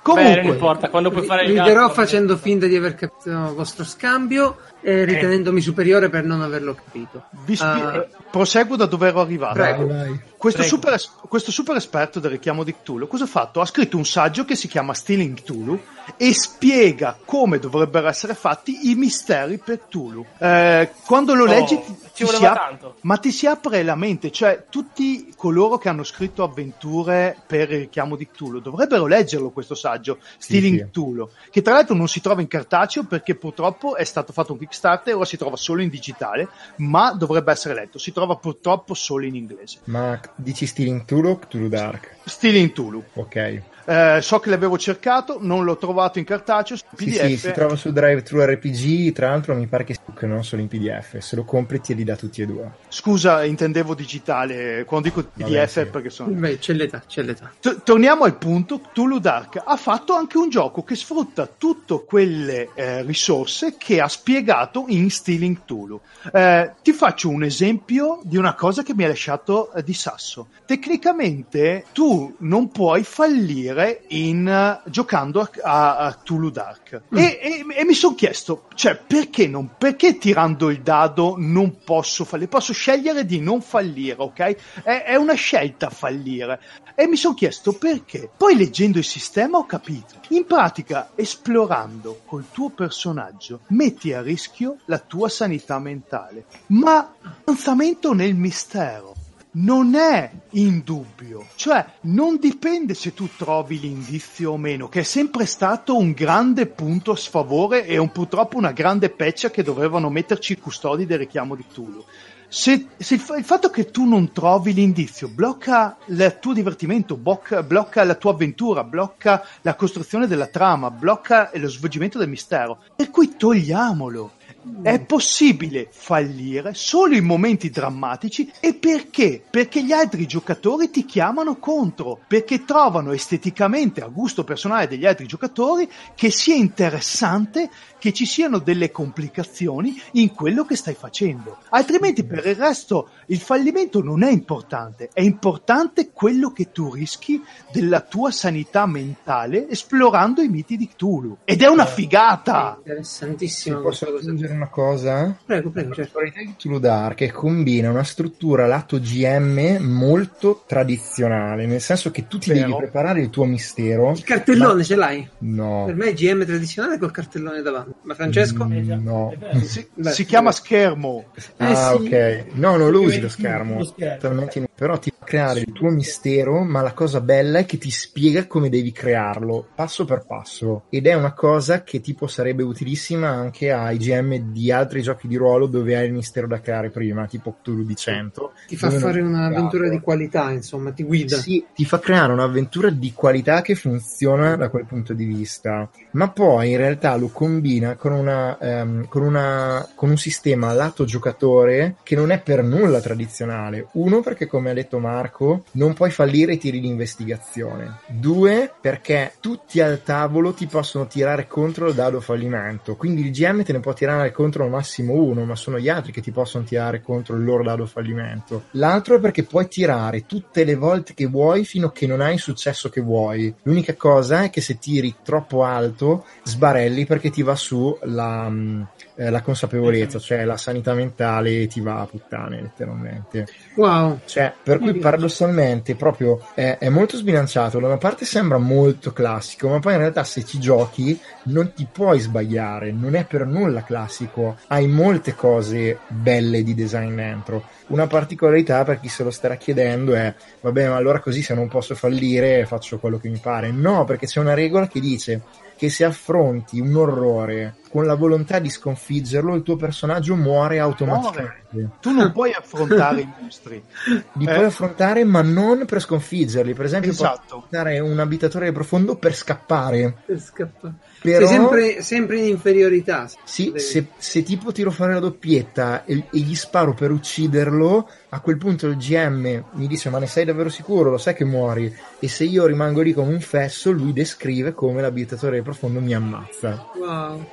Comunque, 0.05 0.35
Beh, 0.35 0.43
non 0.43 0.53
importa, 0.53 0.91
quando 0.91 1.11
puoi 1.11 1.25
fare 1.25 1.45
il 1.45 1.49
Riderò 1.49 1.89
facendo 1.89 2.37
finta 2.37 2.67
di 2.67 2.77
aver 2.77 2.95
capito 2.95 3.31
il 3.31 3.55
vostro 3.55 3.85
scambio 3.85 4.59
e 4.83 5.03
ritenendomi 5.07 5.63
superiore 5.63 6.11
per 6.11 6.25
non 6.25 6.43
averlo 6.43 6.75
capito. 6.75 7.25
Vi 7.47 7.57
spi- 7.57 7.65
uh, 7.65 8.07
proseguo 8.31 8.77
da 8.77 8.85
dove 8.85 9.09
ero 9.09 9.23
arrivato. 9.23 9.55
Prego, 9.55 10.19
questo, 10.45 10.63
super, 10.63 11.01
questo, 11.29 11.51
super, 11.51 11.77
esperto 11.77 12.21
del 12.21 12.33
richiamo 12.33 12.65
di 12.65 12.75
Cthulhu 12.75 13.07
cosa 13.07 13.25
ha 13.25 13.29
fatto? 13.29 13.61
Ha 13.61 13.67
scritto 13.67 13.97
un 13.97 14.05
saggio 14.05 14.45
che 14.45 14.57
si 14.57 14.69
chiama 14.69 14.93
Stealing 14.93 15.41
Cthulhu 15.41 15.81
e 16.19 16.35
spiega 16.35 17.17
come 17.25 17.59
dovrebbero 17.59 18.09
essere 18.09 18.35
fatti 18.35 18.91
i 18.91 18.95
misteri 18.95 19.59
per 19.59 19.87
Cthulhu. 19.87 20.25
Eh, 20.39 20.91
quando 21.07 21.35
lo 21.35 21.45
oh, 21.45 21.47
leggi 21.47 21.81
ti, 21.81 21.97
ti 22.15 22.27
si 22.27 22.45
ap- 22.45 22.95
ma 23.01 23.17
ti 23.17 23.31
si 23.31 23.47
apre 23.47 23.83
la 23.83 23.95
mente, 23.95 24.31
cioè 24.31 24.67
tutti 24.69 25.33
coloro 25.37 25.79
che 25.79 25.89
hanno 25.89 26.05
scritto 26.05 26.43
avventure 26.43 27.37
per 27.47 27.71
il 27.73 27.79
richiamo 27.81 28.17
di 28.17 28.29
Cthulhu 28.29 28.61
dovrebbero 28.61 29.07
leggerlo 29.07 29.51
questo 29.51 29.75
saggio, 29.75 30.19
Stealing 30.39 30.77
sì, 30.77 30.85
sì. 30.85 30.91
Cthulhu, 30.91 31.29
che 31.51 31.63
tra 31.63 31.75
l'altro 31.75 31.95
non 31.95 32.09
si 32.09 32.21
trova 32.21 32.41
in 32.43 32.49
cartaceo 32.49 33.05
perché 33.05 33.35
purtroppo 33.35 33.97
è 33.97 34.05
stato 34.05 34.33
fatto 34.33 34.53
un 34.53 34.59
Kickstarter 34.59 35.13
e 35.13 35.17
ora 35.17 35.25
si 35.25 35.37
trova 35.37 35.57
solo 35.57 35.83
in 35.83 35.89
digitale, 35.89 36.49
ma 36.77 37.13
dovrebbe 37.13 37.53
essere 37.53 37.75
letto, 37.75 37.99
si 37.99 38.13
trova 38.13 38.37
purtroppo 38.37 38.95
solo 38.95 39.25
in 39.25 39.35
inglese. 39.35 39.79
Ma 39.85 40.21
dici 40.37 40.67
Stealing 40.67 41.05
Cthulhu 41.05 41.31
o 41.31 41.39
Cthulhu 41.39 41.69
Dark? 41.69 42.17
Stealing 42.25 42.71
Cthulhu. 42.71 43.05
Ok. 43.15 43.63
Eh, 43.85 44.21
so 44.23 44.39
che 44.41 44.51
l'avevo 44.51 44.79
cercato, 44.79 45.39
non 45.41 45.65
l'ho 45.65 45.77
trovato 45.77 46.19
in 46.19 46.25
cartaceo. 46.25 46.77
PDF. 46.95 47.21
Sì, 47.21 47.29
sì, 47.29 47.37
si 47.39 47.53
trova 47.53 47.77
su 47.77 47.93
Drive 47.93 48.23
Thru 48.23 48.45
RPG. 48.45 49.13
Tra 49.13 49.31
l'altro, 49.31 49.55
mi 49.55 49.67
pare 49.67 49.85
che 49.85 49.97
non 50.27 50.45
solo 50.45 50.63
in 50.63 50.69
PDF. 50.69 51.19
Se 51.19 51.37
lo 51.37 51.45
compri, 51.45 51.81
ti 51.81 51.95
li 51.95 52.05
dà 52.05 52.17
tutti 52.17 52.43
e 52.43 52.47
due. 52.47 52.71
Scusa, 52.89 53.45
intendevo 53.45 53.95
digitale. 53.95 54.85
Quando 54.85 55.09
dico 55.09 55.23
PDF, 55.23 55.49
Vabbè, 55.49 55.67
sì. 55.67 55.87
perché 55.87 56.11
sono. 56.11 56.31
Beh, 56.33 56.59
c'è 56.59 56.73
l'età, 56.73 57.03
c'è 57.07 57.23
l'età. 57.23 57.53
T- 57.61 57.83
torniamo 57.83 58.25
al 58.25 58.37
punto. 58.37 58.81
Tulu 58.93 59.19
Dark 59.19 59.61
ha 59.65 59.77
fatto 59.77 60.15
anche 60.15 60.39
un 60.39 60.49
gioco 60.49 60.83
che 60.83 60.95
sfrutta 60.95 61.47
tutte 61.47 62.05
quelle 62.07 62.71
eh, 62.75 63.03
risorse 63.03 63.75
che 63.77 64.01
ha 64.01 64.09
spiegato 64.09 64.85
in 64.89 65.11
Stealing 65.11 65.59
Tulu. 65.65 66.01
Eh, 66.33 66.73
ti 66.83 66.93
faccio 66.93 67.29
un 67.29 67.45
esempio 67.45 68.21
di 68.23 68.37
una 68.37 68.55
cosa 68.55 68.83
che 68.83 68.95
mi 68.95 69.05
ha 69.05 69.09
lasciato 69.09 69.73
eh, 69.73 69.83
di 69.83 69.95
sasso. 69.95 70.49
Tecnicamente, 70.65 71.85
tu 71.93 72.35
non 72.39 72.71
puoi 72.71 73.03
fallire 73.05 73.74
finire 73.75 74.05
in, 74.09 74.81
uh, 74.85 74.89
giocando 74.89 75.41
a, 75.41 75.51
a, 75.63 75.97
a 75.97 76.13
Tulu 76.13 76.51
Dark. 76.51 77.03
Mm. 77.13 77.19
E, 77.19 77.39
e, 77.43 77.67
e, 77.75 77.85
mi 77.85 77.95
sono 77.95 78.15
chiesto, 78.15 78.67
cioè, 78.75 78.97
perché, 78.97 79.47
non, 79.49 79.75
perché 79.77 80.17
tirando 80.17 80.71
il 80.71 80.81
dado 80.81 81.35
non 81.39 81.79
posso 81.85 82.25
fallire? 82.25 82.49
Posso 82.49 82.73
scegliere 82.73 83.25
di 83.25 83.41
non 83.41 83.61
fallire, 83.61 84.17
ok? 84.19 84.57
È, 84.83 85.03
è 85.05 85.17
una 85.17 85.35
scelta 85.35 85.91
fallire. 85.91 86.61
E 86.95 87.07
mi 87.09 87.17
sono 87.17 87.35
chiesto 87.35 87.73
perché. 87.73 88.31
Poi 88.35 88.57
leggendo 88.57 88.99
il 88.99 89.05
sistema 89.05 89.59
ho 89.59 89.67
capito. 89.67 90.15
In 90.29 90.47
pratica, 90.47 91.11
esplorando 91.15 92.21
col 92.25 92.47
tuo 92.53 92.71
personaggio, 92.71 93.61
metti 93.69 94.13
a 94.13 94.23
rischio 94.23 94.77
la 94.87 94.99
tua 94.99 95.29
sanità 95.29 95.79
mentale. 95.79 96.45
Ma 96.69 97.15
avanzamento 97.43 98.15
nel 98.15 98.35
mistero 98.35 99.15
non 99.57 99.95
è 99.95 100.31
in 100.51 100.83
dubbio, 100.85 101.47
cioè 101.55 101.85
non 102.03 102.39
dipende 102.39 102.95
se 102.95 103.15
tu 103.15 103.29
trovi 103.37 103.79
l'indizio 103.79 104.53
o 104.53 104.57
meno, 104.57 104.89
che 104.89 105.01
è 105.01 105.05
sempre 105.05 105.47
stato 105.47 105.97
un 105.97 106.13
grande 106.13 106.67
punto 106.67 107.13
a 107.13 107.17
sfavore 107.17 107.87
e 107.87 107.99
un, 107.99 108.11
purtroppo 108.11 108.57
una 108.57 108.73
grande 108.73 109.11
peccia 109.11 109.51
che 109.51 109.63
dovevano 109.63 110.11
metterci 110.11 110.53
i 110.53 110.59
custodi 110.59 111.07
del 111.07 111.19
richiamo 111.19 111.55
di 111.55 111.65
Tulu. 111.73 112.05
Se, 112.49 112.87
se 112.97 113.15
il, 113.15 113.25
il, 113.39 113.45
fatto 113.45 113.71
che 113.71 113.91
tu 113.91 114.05
non 114.05 114.33
trovi 114.33 114.75
l'indizio 114.75 115.29
blocca 115.29 115.97
il 116.07 116.37
tuo 116.41 116.53
divertimento, 116.53 117.17
blocca, 117.17 117.63
blocca 117.63 118.05
la 118.05 118.15
tua 118.15 118.33
avventura, 118.33 118.85
blocca 118.85 119.45
la 119.63 119.75
costruzione 119.75 120.27
della 120.27 120.47
trama, 120.47 120.91
blocca 120.91 121.51
lo 121.55 121.69
svolgimento 121.69 122.19
del 122.19 122.29
mistero, 122.29 122.79
per 122.95 123.11
cui 123.11 123.35
togliamolo 123.37 124.33
è 124.83 125.01
possibile 125.01 125.89
fallire 125.91 126.75
solo 126.75 127.15
in 127.15 127.25
momenti 127.25 127.71
drammatici 127.71 128.51
e 128.61 128.75
perché? 128.75 129.43
Perché 129.49 129.85
gli 129.85 129.93
altri 129.93 130.27
giocatori 130.27 130.91
ti 130.91 131.05
chiamano 131.05 131.57
contro, 131.57 132.21
perché 132.27 132.65
trovano 132.65 133.13
esteticamente 133.13 134.03
a 134.03 134.09
gusto 134.09 134.45
personale 134.45 134.89
degli 134.89 135.07
altri 135.07 135.27
giocatori 135.27 135.89
che 136.15 136.31
sia 136.31 136.55
interessante 136.55 137.71
che 138.05 138.13
ci 138.13 138.27
siano 138.27 138.59
delle 138.59 138.91
complicazioni 138.91 139.99
in 140.13 140.35
quello 140.35 140.67
che 140.67 140.77
stai 140.77 140.93
facendo. 140.93 141.61
Altrimenti 141.71 142.23
per 142.23 142.45
il 142.45 142.55
resto 142.55 143.09
il 143.29 143.39
fallimento 143.39 144.03
non 144.03 144.23
è 144.23 144.31
importante, 144.31 145.09
è 145.15 145.23
importante 145.23 146.11
quello 146.13 146.53
che 146.53 146.71
tu 146.71 146.93
rischi 146.93 147.43
della 147.73 148.03
tua 148.03 148.31
sanità 148.31 148.85
mentale 148.85 149.71
esplorando 149.71 150.43
i 150.43 150.49
miti 150.49 150.77
di 150.77 150.87
Cthulhu. 150.87 151.39
Ed 151.45 151.63
è 151.63 151.67
una 151.67 151.87
figata! 151.87 152.75
È 152.75 152.91
interessantissimo. 152.91 153.81
Posso 153.81 154.15
aggiungere 154.15 154.53
una 154.53 154.69
cosa? 154.69 155.35
Prego, 155.43 155.71
prego. 155.71 155.95
Certo. 155.95 156.21
La 156.21 156.31
di 156.45 156.55
Cthulhu 156.59 156.79
Dark 156.79 157.33
combina 157.33 157.89
una 157.89 158.05
struttura 158.05 158.67
lato 158.67 159.01
GM 159.01 159.79
molto 159.81 160.65
tradizionale, 160.67 161.65
nel 161.65 161.81
senso 161.81 162.11
che 162.11 162.27
tu 162.27 162.37
ti 162.37 162.51
Vero. 162.53 162.67
devi 162.67 162.77
preparare 162.77 163.23
il 163.23 163.31
tuo 163.31 163.47
mistero. 163.47 164.11
Il 164.11 164.25
cartellone 164.25 164.75
ma... 164.75 164.83
ce 164.83 164.95
l'hai? 164.95 165.27
No. 165.39 165.85
Per 165.87 165.95
me 165.95 166.09
è 166.09 166.13
GM 166.13 166.45
tradizionale 166.45 166.99
col 166.99 167.11
cartellone 167.11 167.63
davanti. 167.63 167.93
Ma 168.03 168.15
Francesco? 168.15 168.67
Mm, 168.67 169.03
no. 169.03 169.35
Si, 169.63 169.89
Beh, 169.95 170.11
si 170.11 170.25
chiama 170.27 170.53
schermo. 170.53 171.25
Ah, 171.57 171.71
eh, 171.71 171.77
sì. 171.77 171.93
ok. 171.95 172.45
No, 172.55 172.77
non 172.77 172.91
lo 172.91 173.01
usi 173.01 173.21
lo 173.21 173.29
schermo. 173.29 173.79
Lo 173.79 173.85
schermo. 173.85 174.69
Però 174.77 174.99
ti 174.99 175.13
fa 175.17 175.25
creare 175.25 175.61
il 175.61 175.73
tuo 175.73 175.89
mistero, 175.91 176.63
ma 176.65 176.83
la 176.83 176.93
cosa 176.93 177.21
bella 177.21 177.61
è 177.61 177.65
che 177.65 177.79
ti 177.79 177.91
spiega 177.91 178.47
come 178.47 178.69
devi 178.69 178.91
crearlo, 178.91 179.69
passo 179.75 180.05
per 180.05 180.25
passo. 180.27 180.85
Ed 180.91 181.07
è 181.07 181.15
una 181.15 181.33
cosa 181.33 181.83
che 181.85 182.01
tipo 182.01 182.27
sarebbe 182.27 182.65
utilissima 182.65 183.29
anche 183.29 183.71
ai 183.71 183.99
GM 183.99 184.53
di 184.53 184.73
altri 184.73 185.01
giochi 185.03 185.29
di 185.29 185.37
ruolo 185.37 185.67
dove 185.67 185.97
hai 185.97 186.07
il 186.07 186.13
mistero 186.13 186.49
da 186.49 186.61
creare 186.61 186.91
prima, 186.91 187.27
tipo 187.27 187.57
Cthulhu 187.61 187.85
di 187.85 187.95
100. 187.95 188.53
Ti 188.67 188.77
fa 188.77 188.91
fare 188.91 189.21
un'avventura 189.21 189.89
di 189.89 190.01
qualità, 190.01 190.51
insomma, 190.51 190.91
ti 190.91 191.05
guida. 191.05 191.37
Sì, 191.37 191.65
ti 191.73 191.85
fa 191.85 192.01
creare 192.01 192.33
un'avventura 192.33 192.91
di 192.91 193.13
qualità 193.13 193.63
che 193.63 193.77
funziona 193.77 194.57
da 194.57 194.69
quel 194.69 194.87
punto 194.87 195.13
di 195.13 195.25
vista. 195.25 195.89
Ma 196.13 196.31
poi 196.31 196.73
in 196.73 196.79
realtà 196.79 197.15
lo 197.17 197.29
combina 197.29 197.95
con, 197.95 198.13
una, 198.13 198.57
um, 198.61 199.07
con, 199.09 199.23
una, 199.23 199.89
con 199.95 200.11
un 200.11 200.17
sistema 200.17 200.73
lato 200.73 201.05
giocatore 201.05 201.97
che 202.03 202.17
non 202.17 202.31
è 202.31 202.41
per 202.41 202.65
nulla 202.65 203.01
tradizionale. 203.01 203.87
Uno, 203.93 204.21
perché 204.21 204.47
come 204.47 204.64
ha 204.71 204.75
detto 204.75 204.99
Marco, 204.99 205.65
non 205.73 205.95
puoi 205.95 206.11
fallire 206.11 206.55
i 206.55 206.59
tiri 206.59 206.81
di 206.81 206.89
investigazione. 206.89 207.99
Due, 208.07 208.73
perché 208.81 209.35
tutti 209.41 209.81
al 209.81 210.03
tavolo 210.03 210.53
ti 210.53 210.67
possono 210.67 211.07
tirare 211.07 211.47
contro 211.47 211.89
il 211.89 211.95
dado 211.95 212.21
fallimento. 212.21 212.97
Quindi 212.97 213.23
il 213.23 213.31
GM 213.31 213.63
te 213.63 213.73
ne 213.73 213.81
può 213.81 213.93
tirare 213.93 214.33
contro 214.33 214.65
al 214.65 214.71
massimo 214.71 215.15
uno, 215.15 215.45
ma 215.45 215.57
sono 215.57 215.79
gli 215.79 215.89
altri 215.89 216.13
che 216.13 216.21
ti 216.21 216.31
possono 216.31 216.65
tirare 216.65 217.03
contro 217.03 217.37
il 217.37 217.45
loro 217.45 217.63
dado 217.63 217.87
fallimento. 217.87 218.65
L'altro 218.73 219.17
è 219.17 219.21
perché 219.21 219.45
puoi 219.45 219.69
tirare 219.69 220.27
tutte 220.27 220.65
le 220.65 220.75
volte 220.75 221.15
che 221.15 221.27
vuoi 221.27 221.65
fino 221.65 221.89
a 221.89 221.93
che 221.93 222.07
non 222.07 222.21
hai 222.21 222.35
il 222.35 222.41
successo 222.41 222.89
che 222.89 223.01
vuoi. 223.01 223.55
L'unica 223.63 223.95
cosa 223.95 224.45
è 224.45 224.51
che 224.51 224.61
se 224.61 224.79
tiri 224.79 225.17
troppo 225.23 225.65
alto 225.65 226.25
sbarelli 226.43 227.07
perché 227.07 227.31
ti 227.31 227.43
va 227.43 227.55
su 227.55 227.97
la, 228.03 228.49
mm, 228.49 228.83
eh, 229.17 229.31
la 229.31 229.43
consapevolezza, 229.43 230.19
cioè 230.19 230.45
la 230.45 230.57
sanità 230.57 230.93
mentale 230.95 231.67
ti 231.67 231.81
va 231.81 232.01
a 232.01 232.07
puttane 232.07 232.61
letteralmente. 232.61 233.47
Wow. 233.77 234.21
Cioè, 234.25 234.53
per 234.63 234.79
cui 234.79 234.95
paradossalmente 234.95 235.95
proprio 235.95 236.41
è, 236.55 236.79
è, 236.79 236.89
molto 236.89 237.17
sbilanciato, 237.17 237.79
da 237.79 237.87
una 237.87 237.97
parte 237.97 238.25
sembra 238.25 238.59
molto 238.59 239.13
classico, 239.13 239.69
ma 239.69 239.79
poi 239.79 239.93
in 239.93 240.01
realtà 240.01 240.25
se 240.25 240.45
ci 240.45 240.59
giochi 240.59 241.19
non 241.45 241.73
ti 241.75 241.87
puoi 241.91 242.19
sbagliare, 242.19 242.91
non 242.93 243.15
è 243.15 243.25
per 243.25 243.47
nulla 243.47 243.85
classico, 243.85 244.57
hai 244.69 244.87
molte 244.87 245.35
cose 245.35 245.99
belle 246.09 246.63
di 246.63 246.75
design 246.75 247.15
dentro. 247.15 247.65
Una 247.87 248.07
particolarità 248.07 248.83
per 248.83 248.99
chi 248.99 249.09
se 249.09 249.23
lo 249.23 249.31
starà 249.31 249.57
chiedendo 249.57 250.15
è, 250.15 250.35
vabbè, 250.61 250.89
ma 250.89 250.97
allora 250.97 251.21
così 251.21 251.43
se 251.43 251.55
non 251.55 251.69
posso 251.69 251.95
fallire 251.95 252.65
faccio 252.67 252.99
quello 252.99 253.19
che 253.19 253.29
mi 253.29 253.39
pare. 253.39 253.71
No, 253.71 254.05
perché 254.05 254.27
c'è 254.27 254.41
una 254.41 254.55
regola 254.55 254.89
che 254.89 255.01
dice 255.01 255.43
che 255.77 255.91
se 255.91 256.05
affronti 256.05 256.81
un 256.81 256.95
orrore 256.95 257.77
con 257.95 258.07
la 258.07 258.17
volontà 258.17 258.59
di 258.59 258.71
sconfiggerlo, 258.71 259.55
il 259.55 259.63
tuo 259.63 259.77
personaggio 259.77 260.35
muore 260.35 260.81
automaticamente. 260.81 261.63
Muore. 261.71 261.91
Tu 262.01 262.11
non 262.11 262.33
puoi 262.33 262.53
affrontare 262.53 263.21
i 263.21 263.33
mostri. 263.41 263.81
Li 264.35 264.47
eh. 264.47 264.53
puoi 264.53 264.65
affrontare, 264.65 265.23
ma 265.23 265.43
non 265.43 265.85
per 265.87 266.01
sconfiggerli. 266.01 266.75
Per 266.75 266.87
esempio, 266.87 267.13
esatto. 267.13 267.43
puoi 267.47 267.59
affrontare 267.61 268.01
un 268.01 268.19
abitatore 268.19 268.73
profondo 268.73 269.15
per 269.15 269.37
scappare. 269.37 270.23
Per 270.27 270.41
scappare. 270.41 270.95
Però, 271.21 271.47
Sei 271.47 271.57
sempre, 271.57 272.03
sempre, 272.03 272.39
in 272.39 272.47
inferiorità. 272.47 273.31
Sì, 273.45 273.73
se, 273.77 274.09
se, 274.17 274.43
tipo 274.43 274.73
tiro 274.73 274.91
fare 274.91 275.13
la 275.13 275.21
doppietta 275.21 276.05
e, 276.05 276.27
e, 276.33 276.39
gli 276.41 276.57
sparo 276.57 276.95
per 276.95 277.13
ucciderlo, 277.13 278.11
a 278.31 278.41
quel 278.41 278.59
punto 278.59 278.89
il 278.89 278.97
GM 278.97 279.67
mi 279.71 279.87
dice: 279.87 280.11
Ma 280.11 280.19
ne 280.19 280.27
sei 280.27 280.45
davvero 280.45 280.69
sicuro? 280.69 281.11
Lo 281.11 281.19
sai 281.19 281.35
che 281.35 281.45
muori? 281.45 281.97
E 282.19 282.27
se 282.27 282.43
io 282.43 282.67
rimango 282.67 283.03
lì 283.03 283.13
come 283.13 283.33
un 283.33 283.41
fesso, 283.41 283.93
lui 283.93 284.13
descrive 284.13 284.75
come 284.75 285.01
l'abitatore 285.01 285.63
profondo 285.63 286.01
mi 286.01 286.13
ammazza. 286.13 286.91
Wow. 286.97 287.47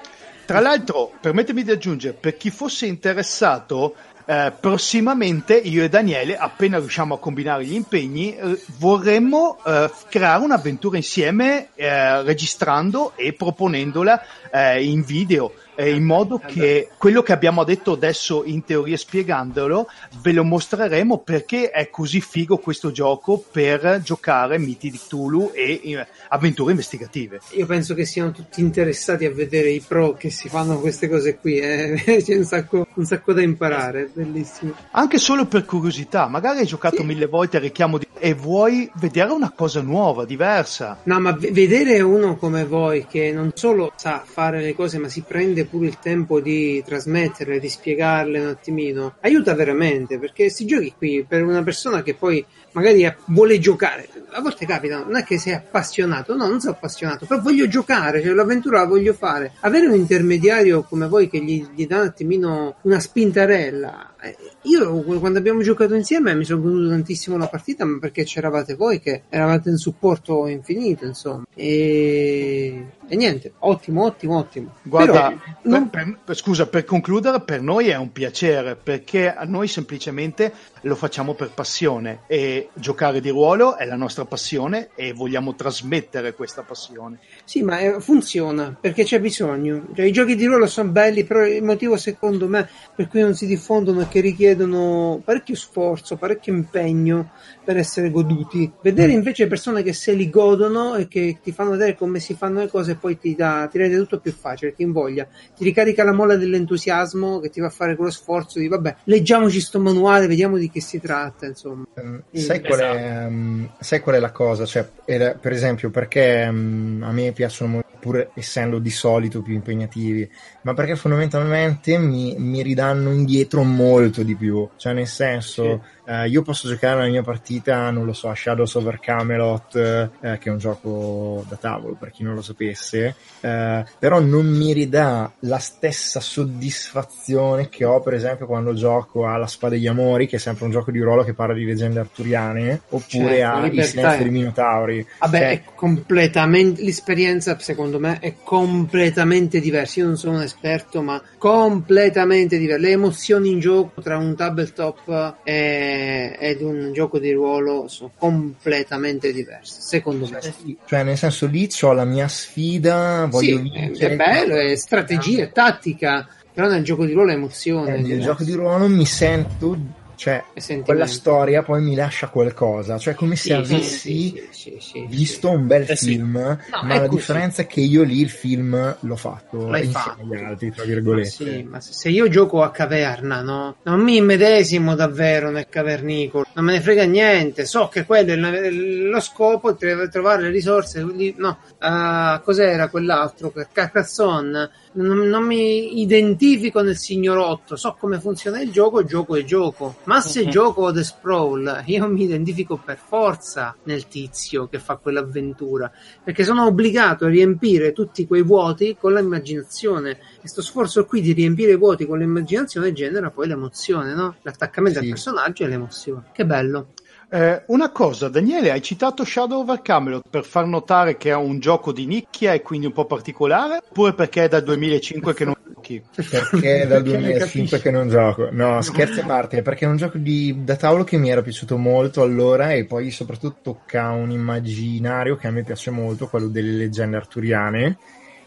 Tra 0.51 0.59
l'altro, 0.59 1.13
permettetemi 1.21 1.63
di 1.63 1.71
aggiungere, 1.71 2.13
per 2.13 2.35
chi 2.35 2.49
fosse 2.49 2.85
interessato, 2.85 3.95
eh, 4.25 4.51
prossimamente 4.59 5.55
io 5.55 5.81
e 5.81 5.87
Daniele, 5.87 6.35
appena 6.35 6.77
riusciamo 6.77 7.13
a 7.13 7.19
combinare 7.19 7.63
gli 7.63 7.73
impegni, 7.73 8.35
eh, 8.35 8.61
vorremmo 8.77 9.59
eh, 9.65 9.89
creare 10.09 10.43
un'avventura 10.43 10.97
insieme 10.97 11.69
eh, 11.73 12.21
registrando 12.23 13.13
e 13.15 13.31
proponendola 13.31 14.21
eh, 14.51 14.83
in 14.83 15.03
video 15.03 15.53
eh, 15.81 15.95
in 15.95 16.03
modo 16.03 16.37
che 16.37 16.89
quello 16.97 17.23
che 17.23 17.33
abbiamo 17.33 17.63
detto 17.63 17.93
adesso 17.93 18.43
in 18.45 18.63
teoria 18.63 18.95
spiegandolo 18.95 19.87
ve 20.21 20.31
lo 20.31 20.43
mostreremo 20.43 21.17
perché 21.17 21.71
è 21.71 21.89
così 21.89 22.21
figo 22.21 22.57
questo 22.57 22.91
gioco 22.91 23.43
per 23.51 24.01
giocare 24.03 24.59
miti 24.59 24.91
di 24.91 24.99
Cthulhu 24.99 25.51
e 25.53 25.81
eh, 25.83 26.07
avventure 26.29 26.71
investigative. 26.71 27.39
Io 27.53 27.65
penso 27.65 27.95
che 27.95 28.05
siano 28.05 28.31
tutti 28.31 28.61
interessati 28.61 29.25
a 29.25 29.31
vedere 29.31 29.71
i 29.71 29.83
pro 29.85 30.13
che 30.13 30.29
si 30.29 30.49
fanno 30.49 30.79
queste 30.79 31.09
cose 31.09 31.37
qui, 31.37 31.57
eh. 31.57 32.03
c'è 32.23 32.35
un 32.35 32.43
sacco, 32.43 32.85
un 32.93 33.05
sacco, 33.05 33.33
da 33.33 33.41
imparare, 33.41 34.09
bellissimo. 34.13 34.73
Anche 34.91 35.17
solo 35.17 35.45
per 35.45 35.65
curiosità, 35.65 36.27
magari 36.27 36.59
hai 36.59 36.65
giocato 36.65 36.97
sì. 36.97 37.03
mille 37.03 37.25
volte 37.25 37.57
a 37.57 37.59
richiamo 37.59 37.97
di... 37.97 38.05
e 38.19 38.35
vuoi 38.35 38.89
vedere 38.95 39.31
una 39.31 39.51
cosa 39.51 39.81
nuova, 39.81 40.25
diversa. 40.25 40.99
No, 41.03 41.19
ma 41.19 41.31
v- 41.31 41.49
vedere 41.51 42.01
uno 42.01 42.35
come 42.35 42.65
voi 42.65 43.07
che 43.07 43.31
non 43.31 43.51
solo 43.55 43.91
sa 43.95 44.21
fare 44.23 44.61
le 44.61 44.75
cose 44.75 44.99
ma 44.99 45.09
si 45.09 45.21
prende 45.21 45.69
pure 45.71 45.87
il 45.87 45.97
tempo 45.99 46.41
di 46.41 46.83
trasmetterle, 46.85 47.59
di 47.59 47.69
spiegarle 47.69 48.41
un 48.41 48.47
attimino, 48.47 49.15
aiuta 49.21 49.55
veramente 49.55 50.19
perché 50.19 50.49
si 50.49 50.65
giochi 50.65 50.93
qui 50.95 51.25
per 51.25 51.43
una 51.43 51.63
persona 51.63 52.03
che 52.03 52.13
poi 52.13 52.45
magari 52.73 53.09
vuole 53.27 53.57
giocare. 53.57 54.07
A 54.33 54.41
volte 54.41 54.65
capita, 54.65 54.99
non 54.99 55.15
è 55.15 55.23
che 55.23 55.39
sei 55.39 55.53
appassionato, 55.53 56.35
no, 56.35 56.47
non 56.47 56.59
sono 56.59 56.73
appassionato, 56.73 57.25
però 57.25 57.41
voglio 57.41 57.67
giocare, 57.67 58.21
cioè 58.21 58.33
l'avventura 58.33 58.79
la 58.79 58.85
voglio 58.85 59.13
fare. 59.13 59.53
Avere 59.61 59.87
un 59.87 59.95
intermediario 59.95 60.83
come 60.83 61.07
voi 61.07 61.29
che 61.29 61.39
gli, 61.39 61.65
gli 61.73 61.87
dà 61.87 61.99
un 62.01 62.07
attimino 62.07 62.75
una 62.81 62.99
spintarella. 62.99 64.10
Eh, 64.23 64.35
io 64.63 65.01
quando 65.01 65.39
abbiamo 65.39 65.61
giocato 65.61 65.95
insieme 65.95 66.35
mi 66.35 66.45
sono 66.45 66.61
goduto 66.61 66.89
tantissimo 66.89 67.37
la 67.37 67.47
partita, 67.47 67.85
ma 67.85 67.97
perché 67.97 68.23
c'eravate 68.23 68.75
voi 68.75 68.99
che 68.99 69.23
eravate 69.29 69.69
in 69.69 69.77
supporto 69.77 70.45
infinito, 70.47 71.05
insomma. 71.05 71.43
E, 71.55 72.85
e 73.07 73.15
niente, 73.15 73.53
ottimo, 73.59 74.03
ottimo, 74.03 74.37
ottimo. 74.37 74.75
Guarda, 74.83 75.11
Però, 75.11 75.37
non... 75.63 75.89
per, 75.89 76.17
per, 76.23 76.35
scusa, 76.35 76.67
per 76.67 76.85
concludere, 76.85 77.41
per 77.41 77.61
noi 77.61 77.89
è 77.89 77.97
un 77.97 78.11
piacere 78.11 78.75
perché 78.75 79.33
a 79.33 79.43
noi 79.43 79.67
semplicemente 79.67 80.53
lo 80.81 80.95
facciamo 80.95 81.33
per 81.33 81.51
passione 81.51 82.21
e 82.27 82.69
giocare 82.73 83.21
di 83.21 83.29
ruolo 83.29 83.75
è 83.75 83.85
la 83.85 83.95
nostra 83.95 84.25
passione 84.25 84.89
e 84.95 85.13
vogliamo 85.13 85.55
trasmettere 85.55 86.33
questa 86.33 86.61
passione. 86.61 87.19
Sì, 87.43 87.63
ma 87.63 87.79
eh, 87.79 87.99
funziona 87.99 88.75
perché 88.79 89.03
c'è 89.03 89.19
bisogno. 89.19 89.87
Cioè, 89.95 90.05
I 90.05 90.11
giochi 90.11 90.35
di 90.35 90.45
ruolo 90.45 90.67
sono 90.67 90.91
belli, 90.91 91.23
però 91.23 91.45
il 91.45 91.63
motivo 91.63 91.97
secondo 91.97 92.47
me 92.47 92.69
per 92.95 93.07
cui 93.07 93.21
non 93.21 93.33
si 93.33 93.45
diffondono 93.45 94.01
è 94.01 94.07
che 94.11 94.19
richiedono 94.19 95.21
parecchio 95.23 95.55
sforzo, 95.55 96.17
parecchio 96.17 96.53
impegno 96.53 97.31
per 97.63 97.77
essere 97.77 98.11
goduti. 98.11 98.69
Vedere 98.81 99.13
invece 99.13 99.47
persone 99.47 99.83
che 99.83 99.93
se 99.93 100.11
li 100.11 100.29
godono 100.29 100.95
e 100.95 101.07
che 101.07 101.39
ti 101.41 101.53
fanno 101.53 101.71
vedere 101.71 101.95
come 101.95 102.19
si 102.19 102.33
fanno 102.33 102.59
le 102.59 102.67
cose 102.67 102.95
poi 102.95 103.17
ti, 103.17 103.33
dà, 103.35 103.69
ti 103.71 103.77
rende 103.77 103.95
tutto 103.95 104.19
più 104.19 104.33
facile, 104.33 104.73
ti 104.73 104.83
invoglia, 104.83 105.25
ti 105.55 105.63
ricarica 105.63 106.03
la 106.03 106.11
molla 106.11 106.35
dell'entusiasmo 106.35 107.39
che 107.39 107.49
ti 107.49 107.61
fa 107.61 107.69
fare 107.69 107.95
quello 107.95 108.11
sforzo 108.11 108.59
di 108.59 108.67
vabbè, 108.67 108.97
leggiamoci 109.05 109.61
sto 109.61 109.79
manuale, 109.79 110.27
vediamo 110.27 110.57
di 110.57 110.69
che 110.69 110.81
si 110.81 110.99
tratta, 110.99 111.45
insomma. 111.45 111.85
Um, 111.95 112.21
sai, 112.33 112.61
qual 112.61 112.79
è, 112.79 113.25
um, 113.25 113.69
sai, 113.79 114.01
qual 114.01 114.15
è, 114.15 114.19
la 114.19 114.31
cosa? 114.31 114.65
Cioè, 114.65 114.85
per 115.05 115.51
esempio, 115.51 115.89
perché 115.89 116.47
um, 116.49 117.01
a 117.03 117.11
me 117.11 117.31
piacciono 117.31 117.71
molto, 117.71 117.90
pur 118.01 118.31
essendo 118.33 118.79
di 118.79 118.89
solito 118.89 119.41
più 119.41 119.53
impegnativi, 119.53 120.29
ma 120.63 120.73
perché 120.73 120.97
fondamentalmente 120.97 121.97
mi, 121.97 122.35
mi 122.37 122.61
ridanno 122.61 123.11
indietro 123.11 123.63
molto 123.63 124.23
di 124.23 124.35
più, 124.35 124.67
cioè 124.75 124.91
nel 124.91 125.07
senso... 125.07 125.63
Sì 125.63 125.99
Uh, 126.11 126.25
io 126.25 126.41
posso 126.41 126.67
giocare 126.67 127.03
la 127.03 127.07
mia 127.07 127.21
partita, 127.21 127.89
non 127.89 128.03
lo 128.03 128.11
so, 128.11 128.27
a 128.27 128.35
Shadows 128.35 128.75
over 128.75 128.99
Camelot, 128.99 130.09
uh, 130.19 130.37
che 130.37 130.49
è 130.49 130.49
un 130.49 130.57
gioco 130.57 131.45
da 131.47 131.55
tavolo 131.55 131.95
per 131.97 132.11
chi 132.11 132.23
non 132.23 132.35
lo 132.35 132.41
sapesse, 132.41 133.15
uh, 133.39 133.81
però 133.97 134.19
non 134.19 134.45
mi 134.45 134.73
ridà 134.73 135.31
la 135.39 135.59
stessa 135.59 136.19
soddisfazione 136.19 137.69
che 137.69 137.85
ho 137.85 138.01
per 138.01 138.15
esempio 138.15 138.45
quando 138.45 138.73
gioco 138.73 139.25
alla 139.25 139.47
Spada 139.47 139.75
degli 139.75 139.87
Amori, 139.87 140.27
che 140.27 140.35
è 140.35 140.39
sempre 140.39 140.65
un 140.65 140.71
gioco 140.71 140.91
di 140.91 140.99
ruolo 140.99 141.23
che 141.23 141.33
parla 141.33 141.53
di 141.53 141.63
leggende 141.63 142.01
arturiane, 142.01 142.81
oppure 142.89 143.37
certo, 143.37 143.57
a 143.57 143.65
I 143.67 143.83
Silenzio 143.83 144.23
dei 144.23 144.31
Minotauri. 144.31 145.07
Vabbè, 145.19 145.39
cioè, 145.39 145.49
è 145.49 145.63
completamente, 145.73 146.83
l'esperienza 146.83 147.57
secondo 147.59 147.99
me 147.99 148.19
è 148.19 148.35
completamente 148.43 149.61
diversa, 149.61 150.01
io 150.01 150.07
non 150.07 150.17
sono 150.17 150.35
un 150.35 150.43
esperto, 150.43 151.01
ma 151.01 151.21
completamente 151.37 152.57
diversa. 152.57 152.81
Le 152.81 152.91
emozioni 152.91 153.49
in 153.49 153.59
gioco 153.61 154.01
tra 154.01 154.17
un 154.17 154.35
tabletop 154.35 155.35
e 155.43 155.99
ed 156.39 156.61
un 156.61 156.91
gioco 156.93 157.19
di 157.19 157.31
ruolo 157.31 157.87
sono 157.87 158.11
completamente 158.17 159.31
diverse, 159.31 159.81
secondo 159.81 160.27
me. 160.29 160.39
Cioè, 160.85 161.03
nel 161.03 161.17
senso, 161.17 161.47
lì 161.47 161.69
ho 161.81 161.93
la 161.93 162.05
mia 162.05 162.27
sfida, 162.27 163.27
voglio 163.29 163.57
sì, 163.57 163.61
vincere. 163.61 164.13
È 164.13 164.15
bello, 164.15 164.55
è 164.55 164.75
strategia, 164.75 165.43
è 165.43 165.51
tattica, 165.51 166.27
però 166.53 166.67
nel 166.67 166.83
gioco 166.83 167.05
di 167.05 167.13
ruolo 167.13 167.31
è 167.31 167.35
emozione. 167.35 167.95
Eh, 167.95 168.01
nel 168.01 168.21
gioco 168.21 168.43
di 168.43 168.53
ruolo 168.53 168.87
mi 168.87 169.05
sento 169.05 169.77
cioè, 170.21 170.43
quella 170.83 171.07
storia 171.07 171.63
poi 171.63 171.81
mi 171.81 171.95
lascia 171.95 172.27
qualcosa, 172.27 172.99
cioè 172.99 173.15
come 173.15 173.35
se 173.35 173.47
sì, 173.47 173.53
avessi 173.53 174.47
sì, 174.51 174.77
sì, 174.79 175.05
visto 175.07 175.49
un 175.49 175.65
bel 175.65 175.89
eh 175.89 175.95
film, 175.95 176.37
no, 176.37 176.59
ma 176.83 176.99
la 176.99 177.07
differenza 177.07 177.63
è 177.63 177.65
che 177.65 177.81
io 177.81 178.03
lì 178.03 178.21
il 178.21 178.29
film 178.29 178.97
l'ho 178.99 179.15
fatto 179.15 179.67
L'hai 179.67 179.85
insieme 179.85 180.05
fatto. 180.05 180.21
agli 180.21 180.35
altri, 180.35 180.71
tra 180.73 180.83
virgolette. 180.83 181.43
Ma, 181.43 181.51
sì, 181.51 181.63
ma 181.63 181.81
se 181.81 182.09
io 182.09 182.27
gioco 182.27 182.61
a 182.61 182.69
caverna, 182.69 183.41
no? 183.41 183.77
Non 183.81 183.99
mi 184.01 184.17
immedesimo 184.17 184.93
davvero 184.93 185.49
nel 185.49 185.65
cavernicolo, 185.67 186.45
non 186.53 186.65
me 186.65 186.73
ne 186.73 186.81
frega 186.81 187.05
niente, 187.05 187.65
so 187.65 187.87
che 187.87 188.05
quello 188.05 188.33
è 188.33 188.69
lo 188.69 189.19
scopo, 189.21 189.75
trovare 189.75 190.43
le 190.43 190.49
risorse, 190.49 191.01
no, 191.01 191.57
uh, 191.79 192.43
cos'era 192.43 192.89
quell'altro, 192.89 193.51
Carcassonne, 193.71 194.69
non, 194.93 195.19
non, 195.27 195.43
mi 195.45 196.01
identifico 196.01 196.81
nel 196.81 196.97
signorotto, 196.97 197.75
so 197.75 197.95
come 197.99 198.19
funziona 198.19 198.61
il 198.61 198.71
gioco, 198.71 199.03
gioco 199.03 199.35
è 199.35 199.43
gioco. 199.43 199.97
Ma 200.05 200.19
se 200.21 200.41
uh-huh. 200.41 200.49
gioco 200.49 200.91
The 200.91 201.03
Sprawl, 201.03 201.83
io 201.85 202.07
mi 202.07 202.23
identifico 202.23 202.77
per 202.83 202.97
forza 202.97 203.75
nel 203.83 204.07
tizio 204.07 204.67
che 204.67 204.79
fa 204.79 204.97
quell'avventura, 204.97 205.91
perché 206.23 206.43
sono 206.43 206.65
obbligato 206.65 207.25
a 207.25 207.29
riempire 207.29 207.93
tutti 207.93 208.27
quei 208.27 208.43
vuoti 208.43 208.97
con 208.99 209.13
l'immaginazione. 209.13 210.17
E 210.41 210.47
sto 210.47 210.61
sforzo 210.61 211.05
qui 211.05 211.21
di 211.21 211.33
riempire 211.33 211.73
i 211.73 211.77
vuoti 211.77 212.05
con 212.05 212.17
l'immaginazione 212.17 212.91
genera 212.93 213.29
poi 213.29 213.47
l'emozione, 213.47 214.13
no? 214.13 214.35
L'attaccamento 214.41 214.99
sì. 214.99 215.05
al 215.05 215.11
personaggio 215.11 215.63
e 215.63 215.67
l'emozione. 215.67 216.23
Che 216.33 216.45
bello. 216.45 216.87
Eh, 217.33 217.63
una 217.67 217.91
cosa, 217.91 218.27
Daniele, 218.27 218.71
hai 218.71 218.81
citato 218.81 219.23
Shadow 219.23 219.65
of 219.65 219.81
Camelot 219.81 220.27
per 220.29 220.43
far 220.43 220.65
notare 220.65 221.15
che 221.15 221.29
è 221.29 221.35
un 221.35 221.59
gioco 221.59 221.93
di 221.93 222.05
nicchia 222.05 222.51
e 222.51 222.61
quindi 222.61 222.87
un 222.87 222.91
po' 222.91 223.05
particolare, 223.05 223.81
oppure 223.87 224.13
perché 224.13 224.43
è 224.43 224.47
dal 224.49 224.63
2005 224.63 225.33
che 225.33 225.45
non 225.45 225.55
giochi? 225.65 226.03
Perché 226.13 226.81
è 226.81 226.87
dal 226.87 227.03
2005 227.03 227.79
che 227.79 227.89
non 227.89 228.09
gioco. 228.09 228.49
No, 228.51 228.81
scherzi 228.81 229.21
a 229.21 229.25
parte, 229.25 229.61
perché 229.61 229.85
è 229.85 229.87
un 229.87 229.95
gioco 229.95 230.17
di, 230.17 230.65
da 230.65 230.75
tavolo 230.75 231.05
che 231.05 231.15
mi 231.15 231.29
era 231.29 231.41
piaciuto 231.41 231.77
molto 231.77 232.21
allora 232.21 232.73
e 232.73 232.85
poi 232.85 233.11
soprattutto 233.11 233.59
tocca 233.61 234.09
un 234.09 234.31
immaginario 234.31 235.37
che 235.37 235.47
a 235.47 235.51
me 235.51 235.63
piace 235.63 235.89
molto, 235.89 236.27
quello 236.27 236.47
delle 236.47 236.73
leggende 236.73 237.15
arturiane 237.15 237.97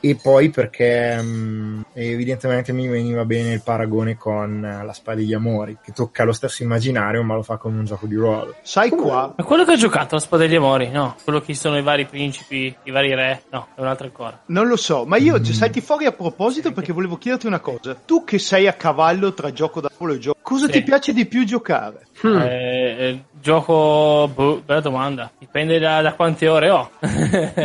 e 0.06 0.16
poi 0.16 0.50
perché 0.50 1.16
mh, 1.16 1.26
mm, 1.26 1.80
evidentemente 1.94 2.74
mi 2.74 2.88
veniva 2.88 3.24
bene 3.24 3.54
il 3.54 3.62
paragone 3.62 4.18
con 4.18 4.60
la 4.60 4.92
spada 4.92 5.16
degli 5.18 5.32
amori 5.32 5.78
che 5.82 5.92
tocca 5.92 6.24
lo 6.24 6.32
stesso 6.32 6.62
immaginario 6.62 7.22
ma 7.22 7.34
lo 7.34 7.42
fa 7.42 7.56
con 7.56 7.74
un 7.74 7.86
gioco 7.86 8.06
di 8.06 8.14
ruolo 8.14 8.54
sai 8.60 8.90
qua 8.90 9.32
ma 9.34 9.44
quello 9.44 9.64
che 9.64 9.72
ho 9.72 9.76
giocato 9.76 10.16
la 10.16 10.20
spada 10.20 10.44
degli 10.44 10.56
amori 10.56 10.90
no 10.90 11.16
quello 11.24 11.40
che 11.40 11.54
sono 11.54 11.78
i 11.78 11.82
vari 11.82 12.04
principi 12.04 12.74
i 12.82 12.90
vari 12.90 13.14
re 13.14 13.44
no 13.50 13.68
è 13.74 13.80
un'altra 13.80 14.04
ancora 14.04 14.42
non 14.46 14.66
lo 14.66 14.76
so 14.76 15.06
ma 15.06 15.16
io 15.16 15.40
mm. 15.40 15.44
salti 15.44 15.80
fuori 15.80 16.04
a 16.04 16.12
proposito 16.12 16.72
perché 16.72 16.92
volevo 16.92 17.16
chiederti 17.16 17.46
una 17.46 17.60
cosa 17.60 17.94
tu 17.94 18.24
che 18.24 18.38
sei 18.38 18.66
a 18.66 18.74
cavallo 18.74 19.32
tra 19.32 19.52
gioco 19.52 19.80
da 19.80 19.90
ruolo 19.96 20.12
e 20.12 20.18
gioco 20.18 20.34
cosa 20.44 20.66
sì. 20.66 20.72
ti 20.72 20.82
piace 20.82 21.12
di 21.14 21.24
più 21.24 21.44
giocare? 21.44 22.06
Hmm. 22.22 22.36
Eh, 22.36 22.96
eh, 22.98 23.24
gioco, 23.44 24.26
boh, 24.34 24.62
bella 24.64 24.80
domanda, 24.80 25.30
dipende 25.38 25.78
da, 25.78 26.00
da 26.00 26.14
quante 26.14 26.48
ore 26.48 26.70
ho. 26.70 26.90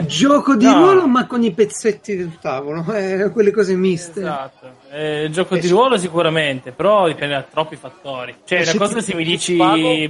gioco 0.05 0.57
di 0.57 0.65
no. 0.67 0.73
ruolo 0.73 1.07
ma 1.07 1.25
con 1.25 1.41
i 1.41 1.51
pezzetti 1.51 2.17
del 2.17 2.37
tavolo, 2.37 2.93
eh, 2.93 3.29
quelle 3.31 3.51
cose 3.51 3.75
miste. 3.75 4.19
Esatto 4.19 4.78
Eh, 4.91 5.27
gioco 5.31 5.55
di 5.55 5.67
ruolo 5.67 5.97
sicuramente, 5.97 6.71
però 6.71 7.07
dipende 7.07 7.35
da 7.35 7.43
troppi 7.43 7.75
fattori. 7.75 8.35
Cioè, 8.43 8.61
una 8.61 8.73
cosa 8.77 9.01
se 9.01 9.13
mi 9.13 9.23
dici, 9.23 9.55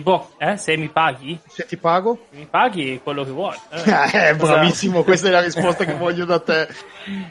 boh, 0.02 0.32
eh, 0.38 0.56
se 0.56 0.78
mi 0.78 0.88
paghi? 0.88 1.38
Se 1.48 1.66
ti 1.66 1.76
pago? 1.76 2.28
Se 2.32 2.38
mi 2.38 2.48
paghi 2.50 3.02
quello 3.04 3.26
che 3.26 3.32
vuoi. 3.32 3.56
Eh, 3.72 4.30
eh 4.30 4.36
bravissimo, 4.36 5.04
questa 5.04 5.28
è 5.28 5.32
la 5.32 5.42
risposta 5.42 5.84
che 5.84 5.96
voglio 5.96 6.24
da 6.24 6.40
te. 6.40 6.68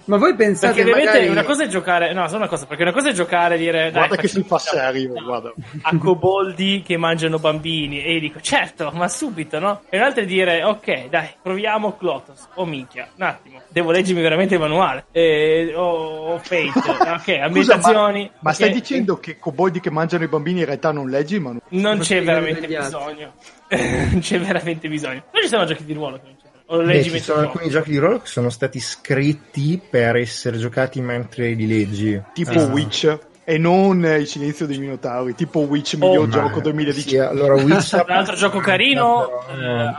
Ma 0.05 0.17
voi 0.17 0.35
pensate 0.35 0.75
Perché 0.75 0.91
ovviamente 0.91 1.19
magari... 1.19 1.31
una 1.31 1.45
cosa 1.45 1.65
è 1.65 1.69
giocare, 1.69 2.13
no, 2.13 2.27
solo 2.27 2.39
una 2.39 2.49
cosa, 2.49 2.67
perché 2.67 2.83
una 2.83 2.93
cosa 2.93 3.11
è 3.11 3.13
giocare 3.13 3.55
e 3.55 3.59
dire, 3.59 3.91
guarda 3.91 4.15
dai, 4.15 4.19
che 4.19 4.29
si 4.29 4.43
fa 4.43 4.59
serio, 4.59 5.13
guarda. 5.23 5.53
A 5.83 5.97
coboldi 5.97 6.83
che 6.85 6.97
mangiano 6.97 7.39
bambini 7.39 8.03
e 8.03 8.15
io 8.15 8.21
dico, 8.21 8.41
certo, 8.41 8.91
ma 8.93 9.09
subito, 9.09 9.59
no? 9.59 9.83
E 9.89 9.97
un'altra 9.99 10.23
è 10.23 10.27
dire, 10.27 10.65
ok, 10.65 11.09
dai, 11.09 11.29
proviamo 11.41 11.97
Clotos. 11.97 12.49
Oh 12.55 12.67
minchia, 12.67 13.09
un 13.17 13.23
attimo, 13.23 13.63
devo 13.69 13.91
leggermi 13.91 14.21
veramente 14.21 14.55
il 14.55 14.61
manuale. 14.61 15.07
Eh, 15.13 15.73
o 15.75 16.33
oh, 16.33 16.39
Fate, 16.39 16.73
ok, 16.89 17.38
ambientazioni. 17.41 18.23
Scusa, 18.23 18.33
ma, 18.35 18.39
ma 18.41 18.53
stai 18.53 18.73
dicendo 18.73 19.19
che 19.19 19.39
coboldi 19.39 19.81
che 19.81 19.91
mangiano 19.91 20.25
i 20.25 20.29
bambini 20.29 20.61
in 20.61 20.67
realtà 20.67 20.93
non 20.93 21.09
leggi 21.09 21.35
il 21.35 21.41
manuale? 21.41 21.65
Non 21.79 21.99
c'è 21.99 22.23
veramente 22.23 22.67
bisogno. 22.67 23.33
non 23.69 24.21
c'è 24.21 24.41
veramente 24.41 24.89
bisogno. 24.89 25.23
Non 25.33 25.43
ci 25.43 25.49
sono 25.49 25.65
giochi 25.65 25.85
di 25.85 25.93
ruolo 25.93 26.17
che 26.17 26.23
non 26.25 26.37
c'è. 26.41 26.47
O 26.71 26.83
Beh, 26.83 27.03
ci 27.03 27.19
sono 27.21 27.41
alcuni 27.41 27.71
giochi 27.71 27.91
di 27.91 27.97
ruolo 27.97 28.21
che 28.21 28.27
sono 28.27 28.51
stati 28.51 28.79
scritti 28.79 29.81
per 29.89 30.17
essere 30.17 30.59
giocati 30.59 31.01
mentre 31.01 31.53
li 31.53 31.67
leggi. 31.67 32.21
Tipo 32.35 32.61
ah. 32.61 32.67
Witch 32.67 33.19
e 33.43 33.57
non 33.57 34.05
il 34.05 34.27
silenzio 34.27 34.67
dei 34.67 34.77
minotauri, 34.77 35.35
tipo 35.35 35.61
Witch 35.61 35.95
miglior 35.95 36.25
oh, 36.25 36.29
gioco 36.29 36.61
2010. 36.61 37.09
Sì, 37.09 37.17
allora 37.17 37.55
Witch 37.55 37.93
un 38.07 38.15
altro 38.15 38.37
gioco 38.37 38.59
carino. 38.59 39.43
Però, 39.47 39.89
eh, 39.89 39.95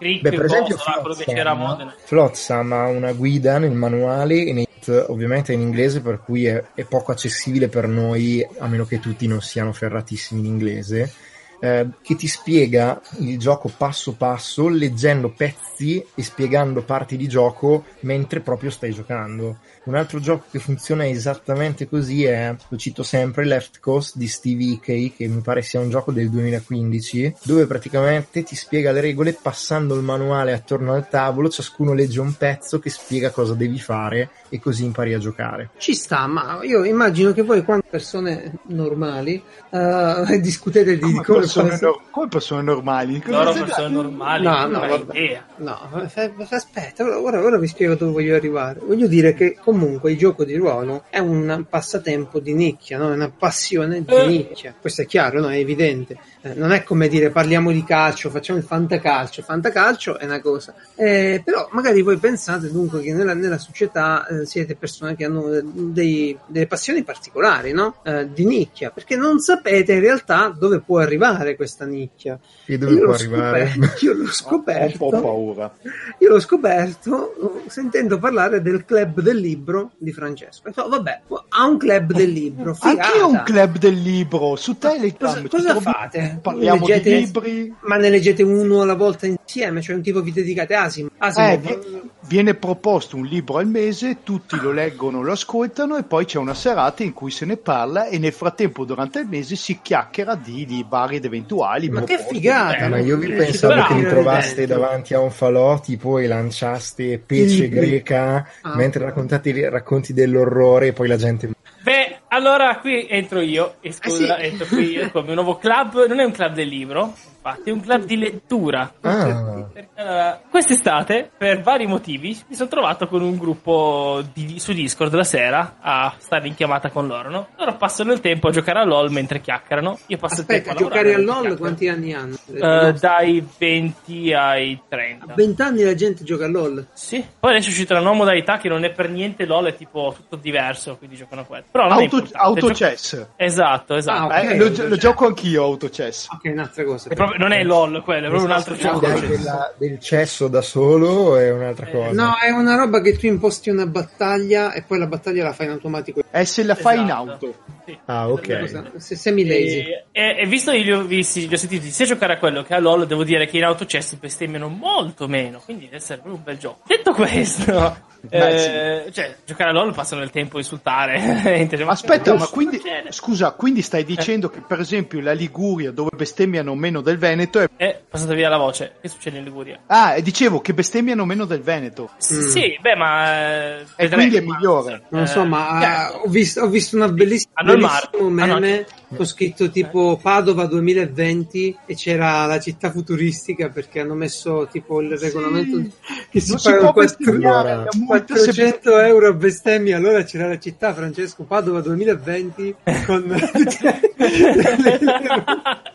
Beh, 0.00 0.20
per 0.22 0.44
esempio, 0.44 0.78
Flotsam, 0.78 1.94
Flotsam 2.04 2.72
ha 2.72 2.86
una 2.86 3.12
guida 3.12 3.58
nel 3.58 3.72
manuale 3.72 4.44
e 4.46 4.52
nei 4.52 4.68
ovviamente 5.08 5.52
in 5.52 5.60
inglese 5.60 6.00
per 6.00 6.22
cui 6.24 6.46
è, 6.46 6.64
è, 6.74 6.84
poco 6.84 7.12
accessibile 7.12 7.68
per 7.68 7.86
noi 7.86 8.44
a 8.58 8.66
meno 8.66 8.86
che 8.86 8.98
tutti 8.98 9.26
non 9.26 9.42
siano 9.42 9.74
ferratissimi 9.74 10.40
in 10.40 10.46
inglese 10.46 11.12
eh, 11.60 11.86
che 12.02 12.16
ti 12.16 12.26
spiega 12.26 13.00
il 13.18 13.38
gioco 13.38 13.70
passo 13.76 14.14
passo 14.14 14.68
leggendo 14.68 15.30
pezzi 15.30 16.04
e 16.14 16.22
spiegando 16.22 16.82
parti 16.82 17.16
di 17.16 17.28
gioco 17.28 17.84
mentre 18.00 18.40
proprio 18.40 18.70
stai 18.70 18.92
giocando 18.92 19.58
un 19.90 19.96
altro 19.96 20.20
gioco 20.20 20.44
che 20.50 20.60
funziona 20.60 21.06
esattamente 21.06 21.88
così 21.88 22.24
è, 22.24 22.54
lo 22.68 22.76
cito 22.76 23.02
sempre, 23.02 23.44
Left 23.44 23.80
Coast 23.80 24.16
di 24.16 24.28
Stevie 24.28 24.78
K, 24.78 25.16
che 25.16 25.26
mi 25.26 25.40
pare 25.40 25.62
sia 25.62 25.80
un 25.80 25.90
gioco 25.90 26.12
del 26.12 26.30
2015, 26.30 27.34
dove 27.42 27.66
praticamente 27.66 28.44
ti 28.44 28.54
spiega 28.54 28.92
le 28.92 29.00
regole 29.00 29.36
passando 29.40 29.96
il 29.96 30.02
manuale 30.02 30.52
attorno 30.52 30.92
al 30.92 31.08
tavolo, 31.08 31.48
ciascuno 31.48 31.92
legge 31.92 32.20
un 32.20 32.34
pezzo 32.34 32.78
che 32.78 32.88
spiega 32.88 33.30
cosa 33.30 33.54
devi 33.54 33.80
fare 33.80 34.30
e 34.48 34.60
così 34.60 34.84
impari 34.84 35.12
a 35.12 35.18
giocare. 35.18 35.70
Ci 35.78 35.94
sta, 35.94 36.26
ma 36.26 36.60
io 36.62 36.84
immagino 36.84 37.32
che 37.32 37.42
voi 37.42 37.64
quando 37.64 37.84
persone 37.90 38.58
normali 38.66 39.42
uh, 39.70 40.38
discutete 40.38 40.94
di 40.94 41.00
come, 41.00 41.22
come 41.24 41.38
persone, 41.40 41.70
fare... 41.70 41.86
no, 41.86 42.00
come 42.10 42.28
persone 42.28 42.62
normali. 42.62 43.22
Loro 43.26 43.52
persone 43.52 43.88
normali, 43.88 44.44
no, 44.44 44.66
no, 44.66 44.80
vabbè. 44.80 45.42
no, 45.56 46.02
aspetta, 46.48 47.04
ora, 47.04 47.42
ora 47.42 47.58
vi 47.58 47.66
spiego 47.66 47.96
dove 47.96 48.12
voglio 48.12 48.36
arrivare. 48.36 48.80
Voglio 48.80 49.08
dire 49.08 49.34
che 49.34 49.56
comunque 49.80 50.12
il 50.12 50.18
gioco 50.18 50.44
di 50.44 50.54
ruolo 50.56 51.04
è 51.08 51.18
un 51.18 51.64
passatempo 51.68 52.38
di 52.38 52.54
nicchia, 52.54 52.98
no? 52.98 53.10
è 53.10 53.14
una 53.14 53.30
passione 53.30 54.04
di 54.04 54.14
eh. 54.14 54.26
nicchia. 54.26 54.74
Questo 54.78 55.02
è 55.02 55.06
chiaro, 55.06 55.40
no? 55.40 55.48
è 55.48 55.56
evidente. 55.56 56.18
Eh, 56.42 56.54
non 56.54 56.72
è 56.72 56.82
come 56.84 57.08
dire 57.08 57.30
parliamo 57.30 57.70
di 57.70 57.84
calcio, 57.84 58.30
facciamo 58.30 58.58
il 58.58 58.64
fantacalcio. 58.64 59.42
Fantacalcio 59.42 60.18
è 60.18 60.24
una 60.24 60.40
cosa. 60.40 60.74
Eh, 60.94 61.42
però 61.44 61.68
magari 61.72 62.00
voi 62.00 62.16
pensate 62.16 62.70
dunque 62.70 63.02
che 63.02 63.12
nella, 63.12 63.34
nella 63.34 63.58
società 63.58 64.26
eh, 64.26 64.46
siete 64.46 64.74
persone 64.74 65.16
che 65.16 65.24
hanno 65.26 65.60
dei, 65.62 66.36
delle 66.46 66.66
passioni 66.66 67.02
particolari, 67.02 67.72
no? 67.72 67.96
Eh, 68.04 68.32
di 68.32 68.46
nicchia, 68.46 68.90
perché 68.90 69.16
non 69.16 69.40
sapete 69.40 69.92
in 69.92 70.00
realtà 70.00 70.54
dove 70.56 70.80
può 70.80 70.98
arrivare 70.98 71.56
questa 71.56 71.84
nicchia. 71.84 72.38
E 72.64 72.78
dove 72.78 72.92
io 72.94 73.04
può 73.04 73.12
arrivare? 73.12 73.74
io 74.00 74.14
l'ho 74.14 74.26
scoperto. 74.32 75.04
Ho 75.04 75.08
un 75.08 75.10
po' 75.10 75.20
paura. 75.20 75.72
Io 76.20 76.28
l'ho 76.30 76.40
scoperto 76.40 77.64
sentendo 77.66 78.18
parlare 78.18 78.62
del 78.62 78.86
club 78.86 79.20
del 79.20 79.36
libro 79.36 79.90
di 79.98 80.12
Francesco. 80.12 80.72
So, 80.72 80.88
vabbè, 80.88 81.20
ha 81.50 81.64
un 81.66 81.76
club 81.76 82.12
del 82.12 82.30
libro. 82.30 82.72
Figata. 82.72 83.02
Anche 83.02 83.18
io 83.18 83.24
ho 83.24 83.28
un 83.28 83.42
club 83.44 83.76
del 83.76 84.00
libro 84.00 84.56
su 84.56 84.78
Telegram. 84.78 85.46
Cosa, 85.48 85.72
cosa 85.72 85.80
fate? 85.80 86.29
Parliamo 86.40 86.86
leggete, 86.86 87.10
di 87.10 87.24
libri. 87.24 87.74
Ma 87.80 87.96
ne 87.96 88.08
leggete 88.10 88.42
uno 88.42 88.82
alla 88.82 88.94
volta 88.94 89.26
insieme? 89.26 89.80
Cioè 89.80 89.96
un 89.96 90.02
tipo 90.02 90.20
vi 90.20 90.32
dedicate 90.32 90.74
a 90.74 90.82
Asimov? 90.84 91.10
Asimov. 91.18 91.66
Eh, 91.66 91.78
viene 92.26 92.54
proposto 92.54 93.16
un 93.16 93.24
libro 93.24 93.56
al 93.56 93.66
mese, 93.66 94.18
tutti 94.22 94.56
lo 94.60 94.72
leggono, 94.72 95.22
lo 95.22 95.32
ascoltano 95.32 95.96
e 95.96 96.04
poi 96.04 96.24
c'è 96.24 96.38
una 96.38 96.54
serata 96.54 97.02
in 97.02 97.12
cui 97.12 97.30
se 97.30 97.44
ne 97.44 97.56
parla 97.56 98.06
e 98.06 98.18
nel 98.18 98.32
frattempo 98.32 98.84
durante 98.84 99.20
il 99.20 99.26
mese 99.26 99.56
si 99.56 99.80
chiacchiera 99.82 100.34
di, 100.34 100.64
di 100.66 100.84
vari 100.88 101.16
ed 101.16 101.24
eventuali. 101.24 101.88
Ma 101.88 102.04
che 102.04 102.18
figata! 102.18 102.84
Eh, 102.84 102.88
ma 102.88 102.98
io 102.98 103.16
vi 103.16 103.32
pensavo 103.32 103.82
che 103.82 103.94
vi 103.94 104.06
trovaste 104.06 104.66
davanti 104.66 105.14
a 105.14 105.20
un 105.20 105.30
falò 105.30 105.80
tipo 105.80 106.18
e 106.18 106.26
lanciaste 106.26 107.18
pece 107.18 107.68
greca 107.68 108.46
ah. 108.62 108.74
mentre 108.76 109.04
raccontate 109.04 109.68
racconti 109.68 110.12
dell'orrore 110.12 110.88
e 110.88 110.92
poi 110.92 111.08
la 111.08 111.16
gente... 111.16 111.50
Beh, 111.82 112.19
allora 112.32 112.78
qui 112.78 113.06
entro 113.08 113.40
io, 113.40 113.76
e 113.80 113.92
scusa, 113.92 114.36
eh 114.36 114.44
sì. 114.44 114.50
entro 114.50 114.66
qui 114.66 114.90
io 114.90 115.10
come 115.10 115.28
un 115.28 115.34
nuovo 115.34 115.56
club, 115.56 116.06
non 116.06 116.20
è 116.20 116.24
un 116.24 116.30
club 116.30 116.52
del 116.54 116.68
libro, 116.68 117.12
infatti, 117.42 117.70
è 117.70 117.72
un 117.72 117.80
club 117.80 118.04
di 118.04 118.16
lettura. 118.16 118.92
Ah. 119.00 119.66
Allora, 119.94 120.40
quest'estate, 120.48 121.30
per 121.36 121.60
vari 121.60 121.86
motivi, 121.86 122.38
mi 122.48 122.54
sono 122.54 122.68
trovato 122.68 123.08
con 123.08 123.22
un 123.22 123.36
gruppo 123.36 124.22
di, 124.32 124.60
su 124.60 124.72
Discord 124.72 125.12
la 125.12 125.24
sera 125.24 125.78
a 125.80 126.14
stare 126.18 126.46
in 126.46 126.54
chiamata 126.54 126.90
con 126.90 127.06
loro, 127.06 127.30
no? 127.30 127.48
Loro 127.56 127.76
passano 127.76 128.12
il 128.12 128.20
tempo 128.20 128.48
a 128.48 128.50
giocare 128.50 128.78
a 128.78 128.84
LOL 128.84 129.10
mentre 129.10 129.40
chiacchierano. 129.40 129.98
Io 130.06 130.16
passo 130.16 130.42
Aspetta, 130.42 130.70
il 130.70 130.76
tempo 130.76 130.80
a 130.80 130.88
giocare 130.88 131.14
a 131.14 131.18
LOL 131.18 131.58
quanti 131.58 131.88
anni 131.88 132.14
hanno? 132.14 132.36
Uh, 132.46 132.92
dai 132.92 133.44
20 133.58 134.32
ai 134.32 134.80
30. 134.88 135.32
A 135.32 135.34
20 135.34 135.62
anni 135.62 135.82
la 135.82 135.94
gente 135.94 136.22
gioca 136.22 136.44
a 136.44 136.48
LOL? 136.48 136.86
Sì. 136.92 137.24
Poi 137.40 137.50
adesso 137.50 137.68
è 137.68 137.70
uscita 137.70 137.94
una 137.94 138.02
nuova 138.02 138.18
modalità 138.18 138.58
che 138.58 138.68
non 138.68 138.84
è 138.84 138.92
per 138.92 139.10
niente 139.10 139.46
LOL, 139.46 139.66
è 139.66 139.74
tipo 139.74 140.14
tutto 140.14 140.36
diverso, 140.36 140.96
quindi 140.96 141.16
giocano 141.16 141.40
a 141.40 141.44
quello. 141.44 141.64
Però 141.70 141.88
non 141.88 141.92
Auto, 141.98 142.19
autochess. 142.32 143.16
Gioco... 143.16 143.28
Esatto, 143.36 143.94
esatto. 143.96 144.32
Ah, 144.32 144.40
okay. 144.40 144.54
eh, 144.54 144.56
lo, 144.56 144.88
lo, 144.88 144.96
gioco 144.96 145.26
anch'io 145.26 145.62
autochess. 145.64 146.28
Ok, 146.30 146.50
un'altra 146.52 146.84
cosa. 146.84 147.08
Proprio, 147.10 147.38
non 147.38 147.52
è 147.52 147.62
LOL 147.62 148.02
quello, 148.02 148.26
è 148.26 148.28
proprio 148.28 148.48
un 148.48 148.54
altro 148.54 148.74
gioco. 148.76 148.98
Della, 149.00 149.72
del 149.76 149.98
cesso 149.98 150.48
da 150.48 150.62
solo 150.62 151.36
è 151.36 151.50
un'altra 151.50 151.86
eh, 151.86 151.90
cosa. 151.90 152.12
No, 152.12 152.36
è 152.38 152.50
una 152.50 152.76
roba 152.76 153.00
che 153.00 153.16
tu 153.16 153.26
imposti 153.26 153.70
una 153.70 153.86
battaglia 153.86 154.72
e 154.72 154.82
poi 154.82 154.98
la 154.98 155.06
battaglia 155.06 155.44
la 155.44 155.52
fai 155.52 155.66
in 155.66 155.72
automatico. 155.72 156.22
E 156.30 156.44
se 156.44 156.62
la 156.62 156.74
fai 156.74 157.02
esatto. 157.02 157.10
in 157.10 157.10
auto. 157.10 157.54
Sì. 157.86 157.98
Ah, 158.06 158.28
ok. 158.28 158.92
Se 158.96 159.16
semi 159.16 159.46
lazy. 159.46 159.80
E, 159.80 160.04
e, 160.12 160.42
e, 160.42 160.46
visto 160.46 160.70
che 160.70 160.78
li 160.78 160.92
ho 160.92 161.02
visti, 161.02 161.48
li 161.48 161.54
ho 161.54 161.58
sentiti 161.58 161.90
sia 161.90 162.06
giocare 162.06 162.34
a 162.34 162.38
quello 162.38 162.62
che 162.62 162.74
a 162.74 162.78
LOL, 162.78 163.06
devo 163.06 163.24
dire 163.24 163.46
che 163.46 163.56
in 163.56 163.64
autochess 163.64 164.14
bestemmiano 164.14 164.68
molto 164.68 165.28
meno. 165.28 165.60
Quindi 165.64 165.84
deve 165.84 165.96
essere 165.96 166.20
proprio 166.20 166.36
un 166.36 166.42
bel 166.42 166.58
gioco. 166.58 166.82
Detto 166.86 167.12
questo, 167.12 167.96
Beh, 168.28 168.54
eh, 168.54 169.02
sì. 169.06 169.12
cioè, 169.12 169.36
giocare 169.44 169.70
a 169.70 169.72
LOL 169.72 169.94
passano 169.94 170.22
il 170.22 170.30
tempo 170.30 170.56
a 170.56 170.60
insultare. 170.60 171.68
Aspetta, 171.86 172.34
ma 172.34 172.46
quindi, 172.46 172.80
scusa, 173.10 173.52
quindi 173.52 173.82
stai 173.82 174.04
dicendo 174.04 174.48
che 174.50 174.60
per 174.60 174.80
esempio 174.80 175.20
la 175.20 175.32
Liguria, 175.32 175.90
dove 175.90 176.10
bestemmiano 176.14 176.74
meno 176.74 177.00
del 177.00 177.18
Veneto, 177.18 177.60
è... 177.60 177.68
è 177.76 178.00
passata 178.08 178.34
via 178.34 178.48
la 178.48 178.58
voce. 178.58 178.96
Che 179.00 179.08
succede 179.08 179.38
in 179.38 179.44
Liguria? 179.44 179.80
Ah, 179.86 180.14
e 180.14 180.22
dicevo 180.22 180.60
che 180.60 180.74
bestemmiano 180.74 181.24
meno 181.24 181.44
del 181.44 181.60
Veneto. 181.60 182.10
S- 182.18 182.32
mm. 182.32 182.48
Sì, 182.48 182.78
beh, 182.80 182.96
ma. 182.96 183.78
Eh, 183.78 183.86
e 183.96 184.08
quindi 184.08 184.36
è 184.36 184.40
migliore. 184.40 185.02
Non 185.08 185.26
so, 185.26 185.44
ma 185.44 186.10
uh, 186.12 186.24
ho, 186.24 186.28
visto, 186.28 186.62
ho, 186.62 186.68
visto, 186.68 186.96
una 186.96 187.08
bellissima, 187.08 187.62
bellissimo 187.62 188.28
meme. 188.28 188.52
Ah, 188.52 188.58
no. 188.58 188.84
Ho 189.16 189.24
scritto 189.24 189.70
tipo 189.70 190.18
Padova 190.22 190.66
2020 190.66 191.78
e 191.86 191.96
c'era 191.96 192.46
la 192.46 192.60
città 192.60 192.92
futuristica 192.92 193.68
perché 193.68 194.00
hanno 194.00 194.14
messo 194.14 194.68
tipo 194.70 195.00
il 195.00 195.18
regolamento 195.18 195.78
sì. 195.78 195.92
che 196.30 196.40
si, 196.40 196.54
pagano 196.62 196.92
400, 196.92 197.88
400 198.06 199.00
euro 199.00 199.28
a 199.28 199.32
bestemmia. 199.32 199.96
Allora 199.96 200.22
c'era 200.22 200.46
la 200.46 200.58
città 200.58 200.94
Francesco 200.94 201.42
Padova 201.42 201.80
2020 201.80 202.76
con 203.04 203.24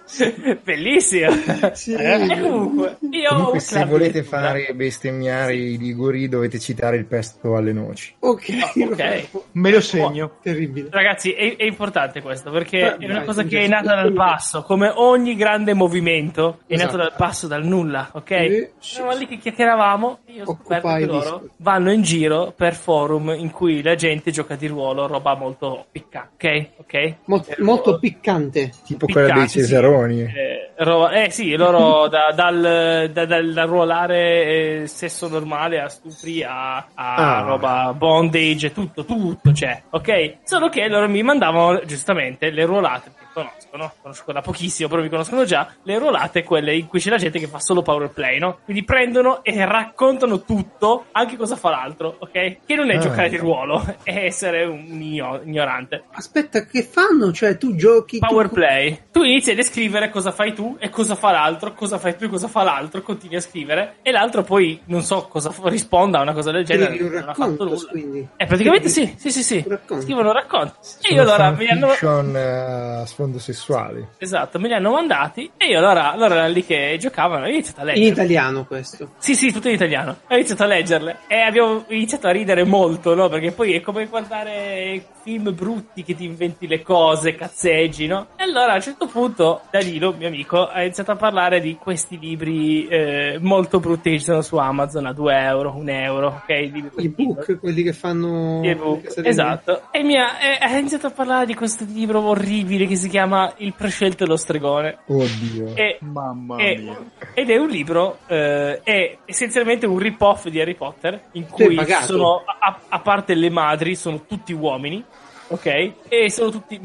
Bellissimo. 0.64 1.32
Sì. 1.74 1.94
Eh, 1.94 2.40
comunque, 2.42 2.98
comunque 3.00 3.60
se 3.60 3.86
volete 3.86 4.24
fare 4.24 4.74
bestemmiare 4.74 5.56
i 5.56 5.78
liguri 5.78 6.30
dovete 6.30 6.60
citare 6.60 6.98
il 6.98 7.06
pesto 7.06 7.56
alle 7.56 7.74
noci. 7.74 8.14
Ok, 8.20 8.74
oh, 8.78 8.92
okay. 8.92 9.28
me 9.54 9.72
lo 9.72 9.82
segno. 9.82 10.26
Oh, 10.26 10.38
terribile. 10.42 10.90
Ragazzi, 10.92 11.32
è, 11.32 11.56
è, 11.56 11.64
importante 11.64 12.22
questo 12.22 12.52
perché 12.52 12.98
è 13.06 13.10
una 13.12 13.24
cosa 13.24 13.44
che 13.44 13.64
è 13.64 13.68
nata 13.68 13.96
dal 13.96 14.12
basso, 14.12 14.64
come 14.64 14.92
ogni 14.94 15.36
grande 15.36 15.74
movimento 15.74 16.60
è 16.68 16.74
esatto. 16.74 16.98
nato 16.98 17.10
dal 17.10 17.14
basso, 17.18 17.48
dal 17.48 17.66
nulla, 17.66 18.10
ok? 18.12 18.32
E... 18.32 18.74
Eravamo 18.96 19.18
lì 19.18 19.28
che 19.28 19.38
chiacchieravamo 19.38 20.20
io 20.26 20.44
ho 20.44 20.56
scoperto 20.56 20.88
che 20.96 21.06
loro 21.06 21.44
vanno 21.58 21.92
in 21.92 22.02
giro 22.02 22.54
per 22.56 22.74
forum 22.74 23.34
in 23.38 23.52
cui 23.52 23.82
la 23.82 23.96
gente 23.96 24.32
gioca 24.32 24.56
di 24.56 24.68
ruolo, 24.68 25.08
roba 25.08 25.36
molto 25.36 25.86
piccante, 25.92 26.34
ok? 26.36 26.70
okay? 26.78 27.16
Molto, 27.26 27.56
molto 27.60 28.00
piccante. 28.00 28.72
Tipo 28.86 29.06
piccante, 29.06 29.30
quella 29.30 29.34
dei 29.40 29.50
Cesaroni. 29.50 30.26
Sì. 30.26 30.38
Eh, 30.38 30.72
ro- 30.78 31.10
eh 31.10 31.30
sì, 31.30 31.56
loro 31.56 32.08
da, 32.10 32.32
dal, 32.34 33.10
da, 33.12 33.26
dal, 33.26 33.54
da 33.54 33.64
ruolare 33.64 34.82
eh, 34.82 34.88
sesso 34.88 35.28
normale 35.28 35.80
a 35.80 35.90
stupri 35.90 36.44
a, 36.44 36.78
a 36.78 36.86
ah. 36.94 37.42
roba 37.42 37.94
bondage, 37.96 38.72
tutto, 38.72 39.06
tutto 39.06 39.52
c'è, 39.52 39.84
ok? 39.90 40.38
Solo 40.44 40.70
che 40.70 40.88
loro 40.88 41.08
mi 41.08 41.24
mandavano 41.24 41.84
giustamente 41.86 42.50
le 42.50 42.66
ruolate 42.66 42.95
Gotham. 42.96 43.25
Conoscono, 43.36 43.94
conosco 44.02 44.32
da 44.32 44.42
pochissimo, 44.42 44.88
però 44.88 45.02
mi 45.02 45.10
conoscono 45.10 45.44
già, 45.44 45.68
le 45.84 45.98
ruolate 45.98 46.44
quelle 46.44 46.76
in 46.76 46.88
cui 46.88 47.00
c'è 47.00 47.10
la 47.10 47.18
gente 47.18 47.38
che 47.40 47.48
fa 47.48 47.60
solo 47.60 47.82
power 47.82 48.10
play, 48.10 48.40
no? 48.40 48.60
Quindi 48.64 48.84
prendono 48.84 49.44
e 49.44 49.66
raccontano 49.66 50.44
tutto, 50.44 51.08
anche 51.12 51.36
cosa 51.36 51.58
fa 51.58 51.72
l'altro, 51.72 52.16
ok? 52.20 52.58
Che 52.66 52.76
non 52.76 52.90
è 52.90 52.96
ah, 52.96 53.00
giocare 53.00 53.30
di 53.30 53.38
ruolo, 53.38 53.84
è 54.04 54.16
essere 54.26 54.64
un 54.64 55.02
ignorante. 55.02 56.04
Aspetta, 56.12 56.66
che 56.66 56.84
fanno? 56.84 57.34
Cioè, 57.34 57.58
tu 57.58 57.76
giochi... 57.76 58.20
Power 58.20 58.48
tu... 58.48 58.54
play. 58.54 59.00
Tu 59.12 59.24
inizi 59.24 59.52
a 59.52 59.56
descrivere 59.56 60.10
cosa 60.10 60.32
fai 60.32 60.54
tu 60.54 60.78
e 60.80 60.90
cosa 60.90 61.16
fa 61.16 61.32
l'altro, 61.32 61.74
cosa 61.74 61.98
fai 61.98 62.16
tu 62.16 62.24
e 62.26 62.30
cosa 62.30 62.48
fa 62.48 62.64
l'altro, 62.64 63.02
continui 63.02 63.36
a 63.36 63.42
scrivere, 63.42 63.96
e 64.02 64.12
l'altro 64.12 64.44
poi, 64.44 64.80
non 64.86 65.02
so 65.02 65.28
cosa 65.28 65.52
risponda 65.64 66.20
a 66.20 66.22
una 66.22 66.34
cosa 66.34 66.52
del 66.52 66.64
genere. 66.64 66.98
Non 66.98 67.30
ha 67.30 67.34
fatto 67.34 67.66
nulla. 67.66 67.90
Quindi. 67.90 68.28
Eh, 68.38 68.46
praticamente 68.46 68.88
sì, 68.88 69.14
sì, 69.18 69.30
sì, 69.30 69.44
sì. 69.44 69.66
Scrivono 70.00 70.32
racconti. 70.32 70.74
E 71.02 71.14
io 71.14 71.22
allora 71.22 71.52
mi 71.52 71.68
hanno... 71.68 71.88
Uh, 71.88 73.06
sfondo 73.26 73.40
sessuali. 73.40 74.08
Esatto, 74.18 74.60
me 74.60 74.68
li 74.68 74.74
hanno 74.74 74.92
mandati 74.92 75.52
e 75.58 75.68
io 75.68 75.80
allora, 75.80 76.12
allora 76.12 76.48
lì 76.48 76.64
che 76.64 76.96
giocavano 77.00 77.46
ho 77.46 77.50
iniziato 77.50 77.82
a 77.82 77.84
leggere. 77.86 78.06
In 78.06 78.12
italiano 78.12 78.66
questo? 78.66 79.12
Sì, 79.18 79.36
sì, 79.36 79.52
tutto 79.52 79.68
in 79.68 79.74
italiano. 79.74 80.18
Ho 80.28 80.36
iniziato 80.36 80.64
a 80.64 80.68
leggerle 80.68 81.18
e 81.28 81.40
abbiamo 81.40 81.86
iniziato 81.90 82.28
a 82.28 82.32
ridere 82.32 82.64
molto, 82.64 83.16
no? 83.16 83.28
Perché 83.28 83.52
poi 83.52 83.74
è 83.74 83.82
come 83.82 84.06
guardare 84.06 85.14
film 85.24 85.56
brutti 85.56 86.04
che 86.04 86.16
ti 86.16 86.24
inventi 86.24 86.68
le 86.68 86.84
cose, 86.84 87.36
cazzeggi, 87.36 88.06
no? 88.06 88.28
E 88.38 88.44
allora 88.44 88.74
a 88.74 88.76
un 88.76 88.82
certo 88.82 89.08
punto 89.08 89.62
Danilo, 89.72 90.14
mio 90.16 90.28
amico, 90.28 90.68
ha 90.68 90.84
iniziato 90.84 91.12
a 91.12 91.16
parlare 91.16 91.60
di 91.60 91.78
questi 91.82 92.20
libri 92.20 92.88
eh, 92.88 93.40
molto 93.42 93.80
brutti 93.80 94.12
che 94.12 94.20
ci 94.20 94.26
sono 94.26 94.42
su 94.42 94.58
Amazon 94.58 95.08
a 95.08 95.14
2 95.14 95.36
euro, 95.36 95.76
1 95.76 95.92
euro, 95.92 96.44
ok? 96.44 96.50
I 96.98 97.10
book, 97.10 97.60
quelli 97.60 97.82
che 97.82 97.94
fanno... 97.94 98.64
I 98.64 98.76
book, 98.76 99.20
esatto. 99.24 99.88
E 99.90 100.04
mi 100.04 100.16
ha, 100.16 100.38
e, 100.40 100.58
ha 100.60 100.78
iniziato 100.78 101.08
a 101.08 101.12
parlare 101.12 101.48
di 101.48 101.56
questo 101.56 101.86
libro 101.88 102.22
orribile 102.22 102.86
che 102.86 102.96
si 102.96 103.10
chiama 103.10 103.15
Il 103.58 103.74
prescelto 103.76 104.24
e 104.24 104.28
lo 104.28 104.38
stregone. 104.38 104.98
Oddio. 105.06 105.76
E, 105.76 105.98
Mamma 106.02 106.58
e, 106.58 106.78
mia. 106.78 106.98
Ed 107.34 107.50
è 107.50 107.58
un 107.58 107.70
libro, 107.70 108.20
eh, 108.28 108.82
è 108.82 109.18
essenzialmente 109.26 109.86
un 109.86 109.98
rip-off 109.98 110.48
di 110.48 110.60
Harry 110.60 110.76
Potter, 110.76 111.30
in 111.34 111.48
cui 111.48 111.80
sono, 112.02 112.44
a, 112.46 112.80
a 112.88 113.00
parte 113.00 113.36
le 113.36 113.50
madri, 113.50 113.96
sono 113.96 114.26
tutti 114.26 114.54
uomini 114.54 115.04
ok? 115.48 115.92
E 116.08 116.30
sono 116.30 116.50
tutti 116.50 116.80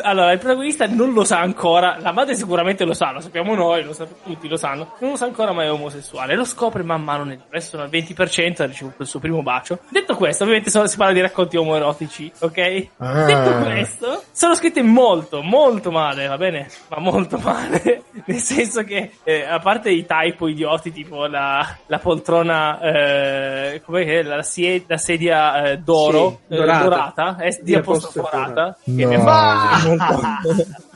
allora, 0.00 0.32
il 0.32 0.38
protagonista 0.38 0.86
non 0.86 1.12
lo 1.12 1.24
sa 1.24 1.40
ancora, 1.40 1.96
la 2.00 2.12
madre 2.12 2.34
sicuramente 2.34 2.84
lo 2.84 2.94
sa, 2.94 3.12
lo 3.12 3.20
sappiamo 3.20 3.54
noi, 3.54 3.84
lo 3.84 3.92
sappiamo 3.92 4.22
tutti, 4.22 4.48
lo 4.48 4.56
sanno, 4.56 4.94
non 5.00 5.10
lo 5.10 5.16
sa 5.16 5.26
ancora 5.26 5.52
ma 5.52 5.64
è 5.64 5.70
omosessuale, 5.70 6.34
lo 6.34 6.44
scopre 6.44 6.82
man 6.82 7.02
mano 7.02 7.24
nel 7.24 7.40
resto 7.48 7.70
sono 7.70 7.82
al 7.82 7.90
20%, 7.90 8.62
ha 8.62 8.66
ricevuto 8.66 9.02
il 9.02 9.08
suo 9.08 9.20
primo 9.20 9.42
bacio. 9.42 9.80
Detto 9.88 10.14
questo, 10.16 10.44
ovviamente 10.44 10.70
si 10.70 10.96
parla 10.96 11.12
di 11.12 11.20
racconti 11.20 11.56
omoerotici, 11.56 12.30
ok? 12.40 12.88
Ah. 12.98 13.24
Detto 13.24 13.58
questo, 13.64 14.22
sono 14.32 14.54
scritte 14.54 14.82
molto, 14.82 15.42
molto 15.42 15.90
male, 15.90 16.26
va 16.26 16.36
bene? 16.36 16.68
Ma 16.88 16.98
molto 17.00 17.38
male, 17.38 18.02
nel 18.24 18.38
senso 18.38 18.82
che, 18.84 19.12
eh, 19.24 19.44
a 19.44 19.58
parte 19.58 19.90
i 19.90 20.06
typo 20.06 20.48
idioti, 20.48 20.92
tipo 20.92 21.26
la, 21.26 21.66
la 21.86 21.98
poltrona, 21.98 22.80
eh, 22.80 23.82
come 23.84 24.04
che 24.04 24.22
la, 24.22 24.42
sie- 24.42 24.84
la 24.86 24.96
sedia 24.96 25.62
eh, 25.62 25.78
d'oro, 25.78 26.40
sì, 26.48 26.54
dorata, 26.54 26.80
eh, 26.80 26.84
dorata 26.84 27.36
eh, 27.38 27.58
di 27.62 27.74
apostoforata, 27.74 28.76
che 28.84 29.04
no. 29.04 29.08
ne 29.08 29.18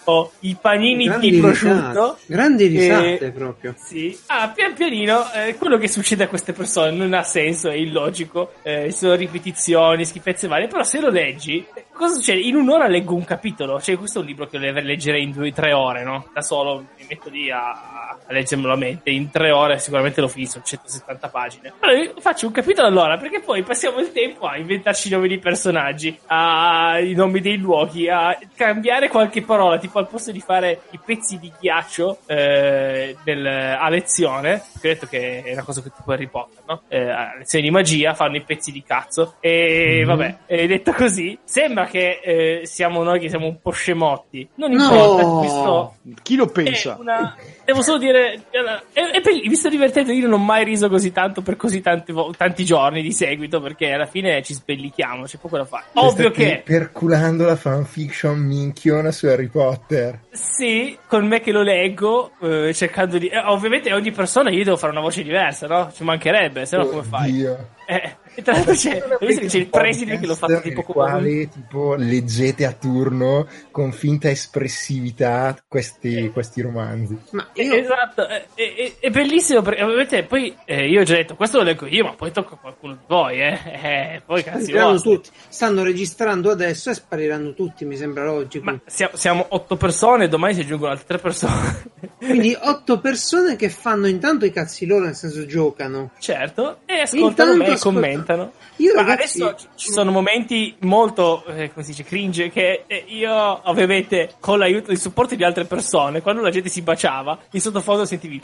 o 0.04 0.32
i 0.40 0.56
panini 0.60 1.04
grandi 1.06 1.30
di 1.30 1.38
prosciutto. 1.38 2.18
Grandi 2.26 2.66
risate 2.66 3.26
e, 3.26 3.30
proprio. 3.30 3.74
Sì. 3.78 4.16
Ah, 4.26 4.48
pian 4.48 4.74
pianino, 4.74 5.32
eh, 5.32 5.56
quello 5.56 5.78
che 5.78 5.88
succede 5.88 6.24
a 6.24 6.28
queste 6.28 6.52
persone 6.52 6.90
non 6.90 7.14
ha 7.14 7.22
senso, 7.22 7.68
è 7.68 7.74
illogico. 7.74 8.54
Eh, 8.62 8.90
sono 8.90 9.14
ripetizioni, 9.14 10.04
schifezze 10.04 10.48
varie. 10.48 10.68
Però 10.68 10.82
se 10.82 11.00
lo 11.00 11.08
leggi, 11.08 11.64
cosa 11.92 12.14
succede? 12.14 12.40
In 12.40 12.56
un'ora 12.56 12.88
leggo 12.88 13.14
un 13.14 13.24
capitolo. 13.24 13.80
Cioè, 13.80 13.96
questo 13.96 14.18
è 14.18 14.22
un 14.22 14.28
libro 14.28 14.46
che 14.46 14.58
leggerei 14.58 15.22
in 15.22 15.32
due 15.32 15.48
o 15.48 15.52
tre 15.52 15.72
ore, 15.72 16.04
no? 16.04 16.28
Da 16.32 16.42
solo 16.42 16.86
metto 17.12 17.28
lì 17.28 17.50
a, 17.50 17.70
a 17.70 18.32
leggermelo 18.32 18.72
a 18.72 18.76
mente. 18.76 19.10
In 19.10 19.30
tre 19.30 19.50
ore 19.50 19.78
sicuramente 19.78 20.20
lo 20.20 20.28
finisco, 20.28 20.62
170 20.62 21.28
pagine. 21.28 21.72
Allora, 21.80 22.12
faccio 22.18 22.46
un 22.46 22.52
capitolo 22.52 22.88
all'ora, 22.88 23.18
perché 23.18 23.40
poi 23.40 23.62
passiamo 23.62 23.98
il 23.98 24.12
tempo 24.12 24.46
a 24.46 24.56
inventarci 24.56 25.08
i 25.08 25.10
nomi 25.10 25.28
di 25.28 25.38
personaggi, 25.38 26.18
a 26.26 26.98
i 26.98 27.14
nomi 27.14 27.40
dei 27.40 27.56
luoghi, 27.56 28.08
a 28.08 28.38
cambiare 28.54 29.08
qualche 29.08 29.42
parola, 29.42 29.78
tipo 29.78 29.98
al 29.98 30.08
posto 30.08 30.32
di 30.32 30.40
fare 30.40 30.82
i 30.90 30.98
pezzi 31.04 31.38
di 31.38 31.52
ghiaccio 31.60 32.18
eh, 32.26 33.16
del, 33.22 33.46
a 33.46 33.88
lezione, 33.88 34.62
che 34.80 34.90
ho 34.90 34.92
detto 34.92 35.06
che 35.06 35.42
è 35.42 35.52
una 35.52 35.64
cosa 35.64 35.82
che 35.82 35.90
tipo 35.94 36.10
Harry 36.12 36.28
Potter, 36.28 36.62
no? 36.66 36.82
Eh, 36.88 37.08
a 37.08 37.34
lezione 37.36 37.64
di 37.64 37.70
magia 37.70 38.14
fanno 38.14 38.36
i 38.36 38.42
pezzi 38.42 38.72
di 38.72 38.82
cazzo. 38.82 39.36
E 39.40 39.96
mm-hmm. 39.96 40.06
vabbè, 40.06 40.36
e 40.46 40.66
detto 40.66 40.92
così, 40.92 41.38
sembra 41.44 41.86
che 41.86 42.20
eh, 42.22 42.60
siamo 42.64 43.02
noi 43.02 43.20
che 43.20 43.28
siamo 43.28 43.46
un 43.46 43.60
po' 43.60 43.70
scemotti. 43.70 44.48
Non 44.54 44.72
importa, 44.72 45.22
no. 45.22 45.38
questo. 45.38 45.94
Chi 46.22 46.36
lo 46.36 46.46
pensa? 46.46 46.98
Una... 47.02 47.36
Devo 47.64 47.82
solo 47.82 47.98
dire, 47.98 48.44
è, 48.92 49.00
è 49.00 49.20
per, 49.20 49.32
mi 49.34 49.54
sto 49.54 49.68
divertendo. 49.68 50.12
Io 50.12 50.28
non 50.28 50.40
ho 50.40 50.42
mai 50.42 50.64
riso 50.64 50.88
così 50.88 51.12
tanto 51.12 51.42
per 51.42 51.56
così 51.56 51.80
tanti, 51.80 52.14
tanti 52.36 52.64
giorni 52.64 53.02
di 53.02 53.12
seguito 53.12 53.60
perché 53.60 53.92
alla 53.92 54.06
fine 54.06 54.42
ci 54.42 54.54
spellichiamo, 54.54 55.24
c'è 55.24 55.38
poco 55.38 55.58
da 55.58 55.64
fare. 55.64 55.84
Ovvio 55.94 56.30
che. 56.30 56.62
Perculando 56.64 57.44
la 57.44 57.56
fanfiction 57.56 58.38
minchiona 58.38 59.10
su 59.10 59.26
Harry 59.26 59.48
Potter. 59.48 60.20
Sì, 60.30 60.96
con 61.06 61.26
me 61.26 61.40
che 61.40 61.52
lo 61.52 61.62
leggo, 61.62 62.32
eh, 62.40 62.72
cercando 62.72 63.18
di. 63.18 63.26
Eh, 63.26 63.38
ovviamente 63.38 63.92
ogni 63.92 64.12
persona 64.12 64.50
io 64.50 64.64
devo 64.64 64.76
fare 64.76 64.92
una 64.92 65.02
voce 65.02 65.22
diversa, 65.22 65.66
no? 65.66 65.90
Ci 65.92 66.04
mancherebbe, 66.04 66.64
se 66.64 66.76
no 66.76 66.86
come 66.86 67.02
fai? 67.02 67.44
Eh, 67.86 68.16
e 68.34 68.42
tra 68.42 68.54
l'altro 68.54 68.74
c'è, 68.74 69.02
c'è 69.46 69.58
il 69.58 69.68
preside 69.68 70.18
che 70.18 70.26
lo 70.26 70.34
fa 70.34 70.60
tipo 70.60 70.82
come 70.82 71.10
quali, 71.10 71.48
tipo 71.48 71.94
leggete 71.94 72.64
a 72.64 72.72
turno 72.72 73.46
con 73.70 73.92
finta 73.92 74.30
espressività 74.30 75.56
questi, 75.68 76.30
questi 76.32 76.62
romanzi. 76.62 77.18
Ma 77.30 77.46
io... 77.54 77.74
Esatto, 77.74 78.26
è, 78.26 78.46
è, 78.54 78.92
è, 79.00 79.10
bellissimo 79.10 79.62
perché 79.62 79.82
ovviamente 79.82 80.24
poi 80.24 80.54
eh, 80.64 80.88
io 80.88 81.00
ho 81.00 81.04
già 81.04 81.14
detto 81.14 81.34
questo 81.34 81.58
lo 81.58 81.64
leggo 81.64 81.86
io, 81.86 82.04
ma 82.04 82.14
poi 82.14 82.32
tocca 82.32 82.54
a 82.54 82.58
qualcuno 82.58 82.94
di 82.94 83.04
voi, 83.06 83.40
eh. 83.40 83.58
eh 83.82 84.22
poi 84.24 84.42
cazzi 84.42 84.72
tutti. 85.02 85.30
Stanno 85.48 85.82
registrando 85.82 86.50
adesso 86.50 86.90
e 86.90 86.94
spariranno 86.94 87.52
tutti, 87.54 87.84
mi 87.84 87.96
sembra 87.96 88.24
logico. 88.24 88.64
Ma 88.64 88.80
siamo, 88.86 89.16
siamo 89.16 89.46
otto 89.50 89.76
persone, 89.76 90.28
domani 90.28 90.54
si 90.54 90.60
aggiungono 90.60 90.92
altre 90.92 91.06
tre 91.06 91.18
persone. 91.18 91.82
Quindi 92.18 92.56
otto 92.58 93.00
persone 93.00 93.56
che 93.56 93.68
fanno 93.68 94.06
intanto 94.06 94.44
i 94.44 94.50
cazzi 94.50 94.86
loro, 94.86 95.04
nel 95.04 95.14
senso 95.14 95.44
giocano. 95.44 96.12
Certo, 96.18 96.78
e 96.86 97.00
ascoltano 97.00 97.56
me 97.56 97.66
e 97.66 97.76
commentano. 98.22 98.52
Io, 98.76 98.94
ragazzi, 98.94 99.42
adesso 99.42 99.68
ci 99.74 99.90
sono 99.90 100.10
momenti 100.10 100.74
molto, 100.80 101.44
eh, 101.46 101.72
come 101.72 101.84
si 101.84 101.90
dice, 101.90 102.04
cringe 102.04 102.50
che 102.50 102.84
eh, 102.86 103.04
io 103.08 103.60
ovviamente 103.68 104.34
con 104.40 104.58
l'aiuto 104.58 104.90
e 104.90 104.94
il 104.94 105.00
supporto 105.00 105.34
di 105.34 105.44
altre 105.44 105.64
persone, 105.64 106.22
quando 106.22 106.40
la 106.40 106.50
gente 106.50 106.68
si 106.68 106.82
baciava, 106.82 107.38
in 107.50 107.60
sottofondo 107.60 108.04
sentivi... 108.04 108.40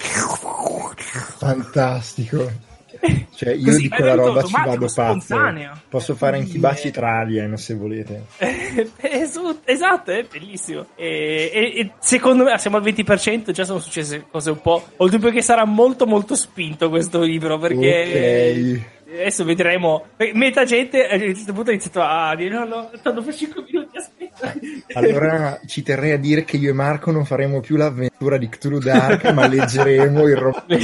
Fantastico. 1.39 2.67
Cioè, 3.35 3.51
io 3.51 3.67
Così, 3.67 3.83
di 3.83 3.89
quella 3.89 4.15
roba 4.15 4.43
ci 4.43 4.53
vado 4.53 4.91
pazzo. 4.93 5.37
Posso 5.89 6.15
fare 6.17 6.39
anche 6.39 6.57
i 6.57 6.59
baci 6.59 6.91
tra 6.91 7.19
alien 7.19 7.57
se 7.57 7.75
volete. 7.75 8.25
esatto, 9.65 10.11
è 10.11 10.27
bellissimo. 10.29 10.87
E, 10.97 11.51
e, 11.53 11.81
e, 11.81 11.93
secondo 12.01 12.45
me 12.45 12.59
siamo 12.59 12.79
al 12.79 12.83
20%, 12.83 13.53
già 13.53 13.65
sono 13.65 13.79
successe 13.79 14.27
cose 14.29 14.51
un 14.51 14.61
po'. 14.61 14.89
Oltre 14.97 15.31
che 15.31 15.43
sarà 15.43 15.65
molto 15.65 16.07
molto 16.07 16.35
spinto 16.35 16.89
questo 16.89 17.21
libro 17.23 17.59
perché... 17.59 18.81
Ok 18.81 18.97
adesso 19.11 19.45
vedremo. 19.45 20.07
Metà 20.35 20.65
gente 20.65 21.07
a 21.07 21.15
un 21.15 21.35
certo 21.35 21.53
punto 21.53 21.71
ha 21.71 21.73
iniziato 21.73 22.01
a 22.03 22.35
dire: 22.37 22.55
No, 22.55 22.65
no, 22.65 22.91
stanno 22.95 23.23
per 23.23 23.35
5 23.35 23.65
minuti. 23.71 23.97
Aspetta. 23.97 24.18
Allora 24.95 25.61
ci 25.67 25.83
terrei 25.83 26.13
a 26.13 26.19
dire 26.19 26.45
che 26.45 26.57
io 26.57 26.71
e 26.71 26.73
Marco 26.73 27.11
non 27.11 27.25
faremo 27.25 27.61
più 27.61 27.77
l'avventura 27.77 28.39
di 28.39 28.49
Cthulhu 28.49 28.79
Dark, 28.79 29.31
ma 29.33 29.47
leggeremo 29.47 30.27
il 30.27 30.37
romanzo. 30.37 30.67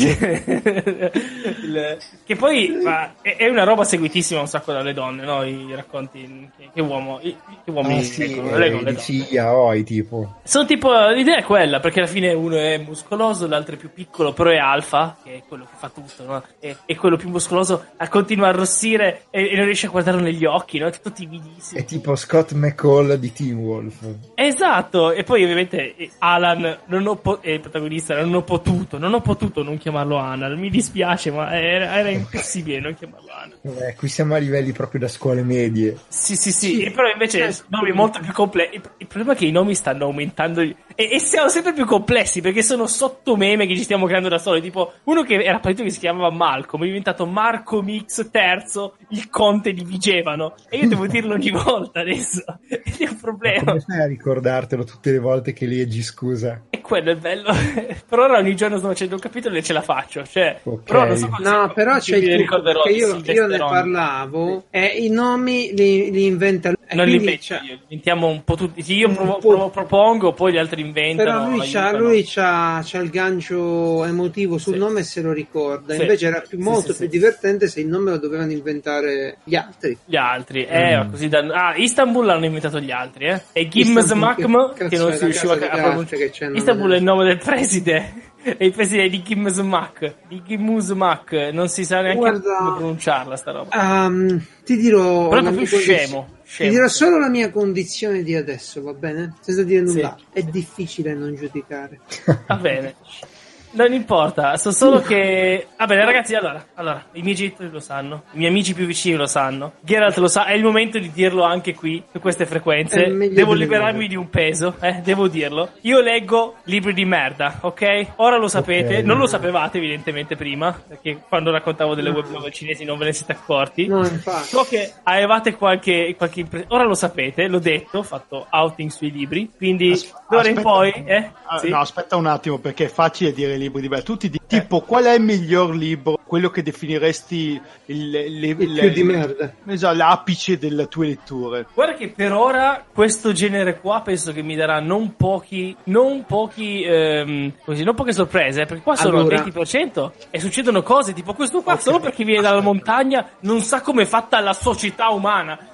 che 2.25 2.37
poi 2.37 2.79
ma, 2.83 3.15
è, 3.21 3.37
è, 3.37 3.49
una 3.49 3.65
roba 3.65 3.85
seguitissima 3.85 4.41
un 4.41 4.47
sacco 4.47 4.73
dalle 4.73 4.93
donne, 4.93 5.25
no? 5.25 5.45
I 5.45 5.75
racconti 5.75 6.51
che, 6.57 6.71
che, 6.73 6.81
uomo, 6.81 7.21
che 7.21 7.71
uomini 7.71 8.01
ah, 8.01 8.03
sì, 8.03 8.29
leggono, 8.29 8.57
leggono 8.57 8.83
le 8.83 8.97
yaoi, 9.31 9.85
tipo. 9.85 10.37
Sono 10.43 10.67
tipo. 10.67 10.91
L'idea 11.09 11.37
è 11.37 11.43
quella, 11.43 11.81
perché 11.81 12.01
alla 12.01 12.09
fine 12.09 12.33
uno 12.33 12.57
è 12.57 12.79
muscoloso, 12.79 13.47
l'altro 13.47 13.75
è 13.75 13.79
più 13.79 13.91
piccolo, 13.93 14.33
però 14.33 14.51
è 14.51 14.59
alfa, 14.59 15.17
che 15.23 15.37
è 15.37 15.43
quello 15.47 15.65
che 15.65 15.77
fa 15.77 15.89
tutto, 15.89 16.25
no? 16.25 16.43
E, 16.61 16.77
e 16.87 16.97
quello 16.97 17.17
più 17.17 17.29
muscoloso 17.29 17.87
continua 18.09 18.47
a 18.47 18.51
arrossire 18.51 19.25
e, 19.31 19.51
e, 19.51 19.57
non 19.57 19.65
riesce 19.65 19.87
a 19.87 19.91
guardarlo 19.91 20.21
negli 20.21 20.45
occhi, 20.45 20.79
no? 20.79 20.87
È 20.87 20.93
tutto 20.93 21.13
timidissimo. 21.13 21.81
È 21.81 21.85
tipo 21.85 22.15
Scott 22.15 22.53
McCall 22.53 23.15
di 23.15 23.33
Team 23.45 23.59
Wolf. 23.59 24.15
Esatto, 24.35 25.13
e 25.13 25.23
poi 25.23 25.43
ovviamente 25.43 25.95
Alan, 26.19 26.79
non 26.87 27.07
ho 27.07 27.17
po- 27.17 27.43
e 27.43 27.55
il 27.55 27.61
protagonista 27.61 28.19
non 28.21 28.35
ho 28.35 28.43
potuto, 28.43 28.99
non 28.99 29.13
ho 29.13 29.21
potuto 29.21 29.63
non 29.63 29.77
chiamarlo 29.77 30.17
Anal, 30.17 30.59
mi 30.59 30.71
dispiace, 30.71 31.31
ma 31.31 31.53
era, 31.53 31.99
era 31.99 32.09
impossibile 32.09 32.81
non 32.81 32.95
chiamarlo 32.95 33.31
Anal. 33.31 33.89
Eh, 33.89 33.95
qui 33.95 34.09
siamo 34.09 34.35
a 34.35 34.39
livelli 34.39 34.73
proprio 34.73 35.01
da 35.01 35.09
scuole 35.09 35.43
medie. 35.43 35.99
Sì, 36.09 36.37
sì, 36.37 36.53
sì, 36.53 36.75
sì. 36.77 36.91
però 36.91 37.09
invece 37.11 37.47
eh, 37.47 37.55
nomi 37.69 37.93
molto 37.93 38.21
più 38.21 38.33
complessi. 38.33 38.81
Il 38.97 39.07
problema 39.07 39.33
è 39.33 39.37
che 39.37 39.47
i 39.47 39.53
nomi 39.53 39.75
stanno 39.75 40.05
aumentando 40.05 40.61
e, 40.61 40.77
e 40.97 41.19
siamo 41.19 41.49
sempre 41.49 41.73
più 41.73 41.85
complessi 41.85 42.41
perché 42.41 42.63
sono 42.63 42.87
sotto 42.87 43.37
meme 43.37 43.67
che 43.67 43.77
ci 43.77 43.83
stiamo 43.83 44.07
creando 44.07 44.29
da 44.29 44.39
soli. 44.39 44.61
Tipo, 44.61 44.95
uno 45.05 45.23
che 45.23 45.43
era 45.43 45.59
partito 45.59 45.83
che 45.83 45.91
si 45.91 45.99
chiamava 45.99 46.31
Malcolm, 46.31 46.83
è 46.85 46.87
diventato 46.87 47.27
Marco 47.27 47.83
Mix 47.83 48.31
terzo, 48.31 48.97
il 49.09 49.29
conte 49.29 49.73
di 49.73 49.85
Vigevano. 49.85 50.55
E 50.69 50.79
io 50.79 50.89
devo 50.89 51.07
dirlo 51.07 51.35
ogni 51.35 51.51
volta 51.53 52.01
adesso. 52.01 52.45
Ed 52.69 53.01
è 53.01 53.09
un 53.09 53.17
problema. 53.17 53.34
Ma 53.41 53.65
come 53.65 53.81
fai 53.81 54.01
a 54.01 54.07
ricordartelo 54.07 54.85
tutte 54.85 55.11
le 55.11 55.19
volte 55.19 55.53
che 55.53 55.67
leggi, 55.67 56.03
scusa? 56.03 56.63
E 56.71 56.81
quello 56.81 57.11
è 57.11 57.17
bello. 57.17 57.53
per 58.09 58.19
ora 58.19 58.39
ogni 58.39 58.55
giorno 58.57 58.79
sto 58.79 58.89
facendo 58.89 59.15
un 59.15 59.21
capitolo 59.21 59.57
e 59.57 59.63
ce 59.63 59.73
la 59.73 59.83
faccio. 59.83 60.25
Cioè, 60.25 60.61
okay. 60.63 60.85
però 60.85 61.07
non 61.07 61.17
so 61.17 61.29
no, 61.41 61.73
però 61.75 61.99
c'è 61.99 62.17
il 62.17 62.37
trucco, 62.37 62.63
perché 62.63 62.91
io, 62.91 63.21
io 63.25 63.47
ne 63.47 63.59
parlavo 63.59 64.65
e 64.71 64.87
i 64.87 65.09
nomi 65.11 65.73
li, 65.75 66.11
li 66.11 66.27
inventa 66.27 66.69
lui. 66.69 66.77
Non 66.93 67.07
li 67.07 67.17
invento 67.17 67.55
inventiamo 67.89 68.29
un 68.29 68.45
po' 68.45 68.55
tutti. 68.55 68.83
Sì, 68.83 68.97
io 68.97 69.11
provo, 69.13 69.39
provo, 69.39 69.71
propongo, 69.71 70.33
poi 70.33 70.53
gli 70.53 70.59
altri 70.59 70.83
inventano. 70.83 71.31
Però 71.31 71.51
lui, 71.51 71.69
c'ha, 71.69 71.97
lui 71.97 72.25
c'ha, 72.27 72.83
c'ha, 72.85 72.99
il 72.99 73.11
gancio 73.11 74.05
emotivo 74.05 74.59
sul 74.59 74.75
sì. 74.75 74.79
nome 74.79 75.01
e 75.01 75.03
se 75.05 75.23
lo 75.23 75.33
ricorda. 75.33 75.95
Sì. 75.95 76.03
Invece 76.03 76.27
era 76.27 76.41
più, 76.41 76.59
molto 76.59 76.93
sì, 76.93 77.01
più 77.01 77.09
divertente 77.09 77.69
se 77.69 77.81
il 77.81 77.87
nome 77.87 78.11
lo 78.11 78.19
dovevano 78.19 78.53
inventare 78.53 79.39
gli 79.45 79.55
altri. 79.55 79.97
Gli 80.05 80.17
altri, 80.17 80.67
eh, 80.67 81.05
mm. 81.05 81.11
così 81.11 81.29
da... 81.29 81.39
Ah, 81.39 81.77
Istanbul 81.77 82.27
l'hanno 82.27 82.45
inventato 82.45 82.81
gli 82.81 82.91
altri, 82.91 83.24
eh. 83.27 83.43
E 83.53 83.69
Gimz 83.69 84.13
Makm, 84.13 84.75
che, 84.75 84.89
che 84.89 84.97
non 84.99 85.13
si 85.13 85.25
riusciva 85.25 85.55
a 85.55 85.57
pronunciare. 85.57 86.31
Istanbul 86.55 86.93
è 86.93 86.97
il 86.97 87.03
nome 87.03 87.25
del 87.25 87.39
preside. 87.39 88.23
È 88.45 88.63
il 88.63 88.73
presidente 88.73 89.09
di 89.09 89.23
Kim 89.23 89.49
Smack. 89.49 90.17
Di 90.29 90.43
Kim 90.43 90.79
Smack. 90.79 91.49
Non 91.51 91.67
si 91.69 91.83
sa 91.87 92.03
neanche 92.03 92.19
Guarda, 92.19 92.57
come 92.59 92.77
pronunciarla 92.77 93.37
sta 93.37 93.53
roba. 93.53 94.05
Um, 94.05 94.45
ti 94.63 94.77
dirò. 94.77 95.29
Però 95.31 95.49
è 95.49 95.55
più 95.55 95.65
scemo. 95.65 96.29
Scemo. 96.45 96.69
Ti 96.69 96.77
dirò 96.77 96.87
solo 96.89 97.19
la 97.19 97.31
mia 97.31 97.51
condizione 97.51 98.23
di 98.23 98.37
adesso, 98.37 98.83
va 98.83 98.93
bene? 98.93 99.37
Senza 99.41 99.63
dire 99.63 99.81
nulla. 99.81 100.15
Sì. 100.19 100.41
È 100.41 100.43
difficile 100.43 101.15
non 101.15 101.35
giudicare. 101.35 102.01
Va 102.47 102.57
bene. 102.57 102.97
Non 103.75 103.93
importa, 103.93 104.57
so 104.57 104.71
solo 104.71 105.01
che. 105.03 105.67
Va 105.77 105.87
bene, 105.87 106.05
ragazzi, 106.05 106.35
allora, 106.35 106.65
allora, 106.75 107.05
i 107.13 107.23
miei 107.23 107.35
genitori 107.35 107.71
lo 107.71 107.81
sanno, 107.81 108.25
i 108.33 108.39
miei 108.39 108.51
amici 108.51 108.73
più 108.73 108.87
vicini 108.87 109.17
lo 109.17 109.27
sanno, 109.27 109.73
Geralt 109.81 110.17
lo 110.19 110.29
sa, 110.29 110.47
è 110.47 110.55
il 110.55 110.63
momento 110.63 110.99
di 110.99 111.11
dirlo 111.11 111.43
anche 111.43 111.75
qui, 111.75 112.03
su 112.11 112.21
queste 112.21 112.47
frequenze. 112.47 113.13
Devo 113.33 113.53
liberarmi 113.53 114.07
di 114.07 114.15
un 114.15 114.31
peso, 114.31 114.77
eh, 114.81 115.01
devo 115.03 115.27
dirlo. 115.29 115.71
Io 115.83 116.01
leggo 116.01 116.57
libri 116.65 116.95
di 116.95 117.05
merda, 117.05 117.59
ok? 117.61 118.07
Ora 118.17 118.37
lo 118.37 118.49
sapete, 118.49 118.95
okay. 118.95 119.03
non 119.03 119.19
lo 119.19 119.27
sapevate 119.27 119.79
evidentemente 119.79 120.37
prima, 120.37 120.73
perché 120.87 121.23
quando 121.29 121.51
raccontavo 121.51 121.95
delle 121.95 122.11
no. 122.11 122.17
web 122.17 122.31
novel 122.31 122.53
cinesi 122.53 122.85
non 122.85 122.97
ve 122.97 123.07
ne 123.07 123.13
siete 123.13 123.33
accorti. 123.33 123.87
No, 123.87 123.99
infatti. 124.07 124.47
So 124.47 124.65
che 124.69 124.93
avevate 125.03 125.57
qualche, 125.57 126.15
qualche 126.17 126.41
impre- 126.41 126.65
Ora 126.69 126.85
lo 126.85 126.95
sapete, 126.95 127.49
l'ho 127.49 127.59
detto, 127.59 127.99
ho 127.99 128.03
fatto 128.03 128.47
outing 128.49 128.91
sui 128.91 129.11
libri, 129.11 129.51
quindi 129.57 129.91
As- 129.91 130.15
d'ora 130.29 130.49
in 130.49 130.61
poi. 130.63 130.93
Eh? 131.05 131.31
Ah, 131.45 131.59
sì? 131.59 131.69
No, 131.69 131.81
aspetta 131.81 132.17
un 132.17 132.27
attimo, 132.27 132.59
perché 132.59 132.85
è 132.85 132.89
facile 132.89 133.33
dire 133.33 133.57
libri 133.57 133.64
di 133.71 133.89
bello. 133.89 134.03
Tutti 134.03 134.29
di 134.31 134.41
tipo, 134.47 134.81
qual 134.81 135.05
è 135.05 135.15
il 135.15 135.23
miglior 135.23 135.75
libro? 135.75 136.19
Quello 136.25 136.51
che 136.51 136.63
definiresti 136.63 137.61
il, 137.87 138.15
il, 138.15 138.45
il, 138.45 138.61
il 138.61 138.79
più 138.79 138.91
di 138.91 139.03
merda. 139.03 139.53
Esatto, 139.67 139.97
l'apice 139.97 140.59
delle 140.59 140.89
tue 140.89 141.07
letture. 141.07 141.67
Guarda 141.75 141.95
che 141.95 142.11
per 142.11 142.33
ora 142.33 142.85
questo 142.93 143.33
genere 143.33 143.81
qua 143.81 144.01
penso 144.03 144.33
che 144.33 144.43
mi 144.43 144.57
darà 144.57 144.81
non 144.81 145.17
pochi, 145.17 145.77
non 145.85 146.25
pochi, 146.27 146.83
ehm, 146.83 147.53
così, 147.65 147.85
non 147.85 147.95
poche 147.95 148.13
sorprese, 148.13 148.65
perché 148.65 148.83
qua 148.83 148.97
sono 148.97 149.21
allora. 149.21 149.43
al 149.43 149.51
20% 149.51 150.11
e 150.31 150.41
succedono 150.41 150.83
cose 150.83 151.13
tipo 151.13 151.35
questo 151.35 151.63
qua, 151.63 151.73
okay. 151.73 151.85
solo 151.85 152.01
perché 152.01 152.25
viene 152.25 152.43
dalla 152.43 152.61
montagna, 152.61 153.29
non 153.41 153.61
sa 153.61 153.81
come 153.81 154.03
è 154.03 154.07
fatta 154.07 154.41
la 154.41 154.53
società 154.53 155.09
umana. 155.11 155.73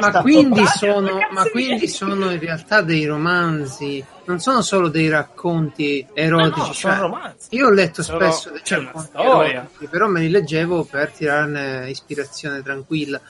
Ma, 0.00 0.20
quindi 0.22 0.64
sono, 0.66 1.18
ma 1.30 1.44
quindi 1.50 1.86
sono 1.88 2.30
in 2.30 2.38
realtà 2.38 2.82
dei 2.82 3.04
romanzi, 3.04 4.04
non 4.24 4.40
sono 4.40 4.62
solo 4.62 4.88
dei 4.88 5.08
racconti 5.08 6.06
erotici. 6.12 6.66
No, 6.66 6.72
cioè, 6.72 6.96
romanzi. 6.96 7.48
Io 7.50 7.66
ho 7.66 7.70
letto 7.70 8.02
sono, 8.02 8.18
spesso 8.18 8.50
dei 8.50 8.62
racconti 8.84 9.10
erotici, 9.16 9.86
però 9.88 10.08
me 10.08 10.20
li 10.20 10.30
leggevo 10.30 10.84
per 10.84 11.10
tirarne 11.10 11.88
ispirazione 11.88 12.62
tranquilla 12.62 13.20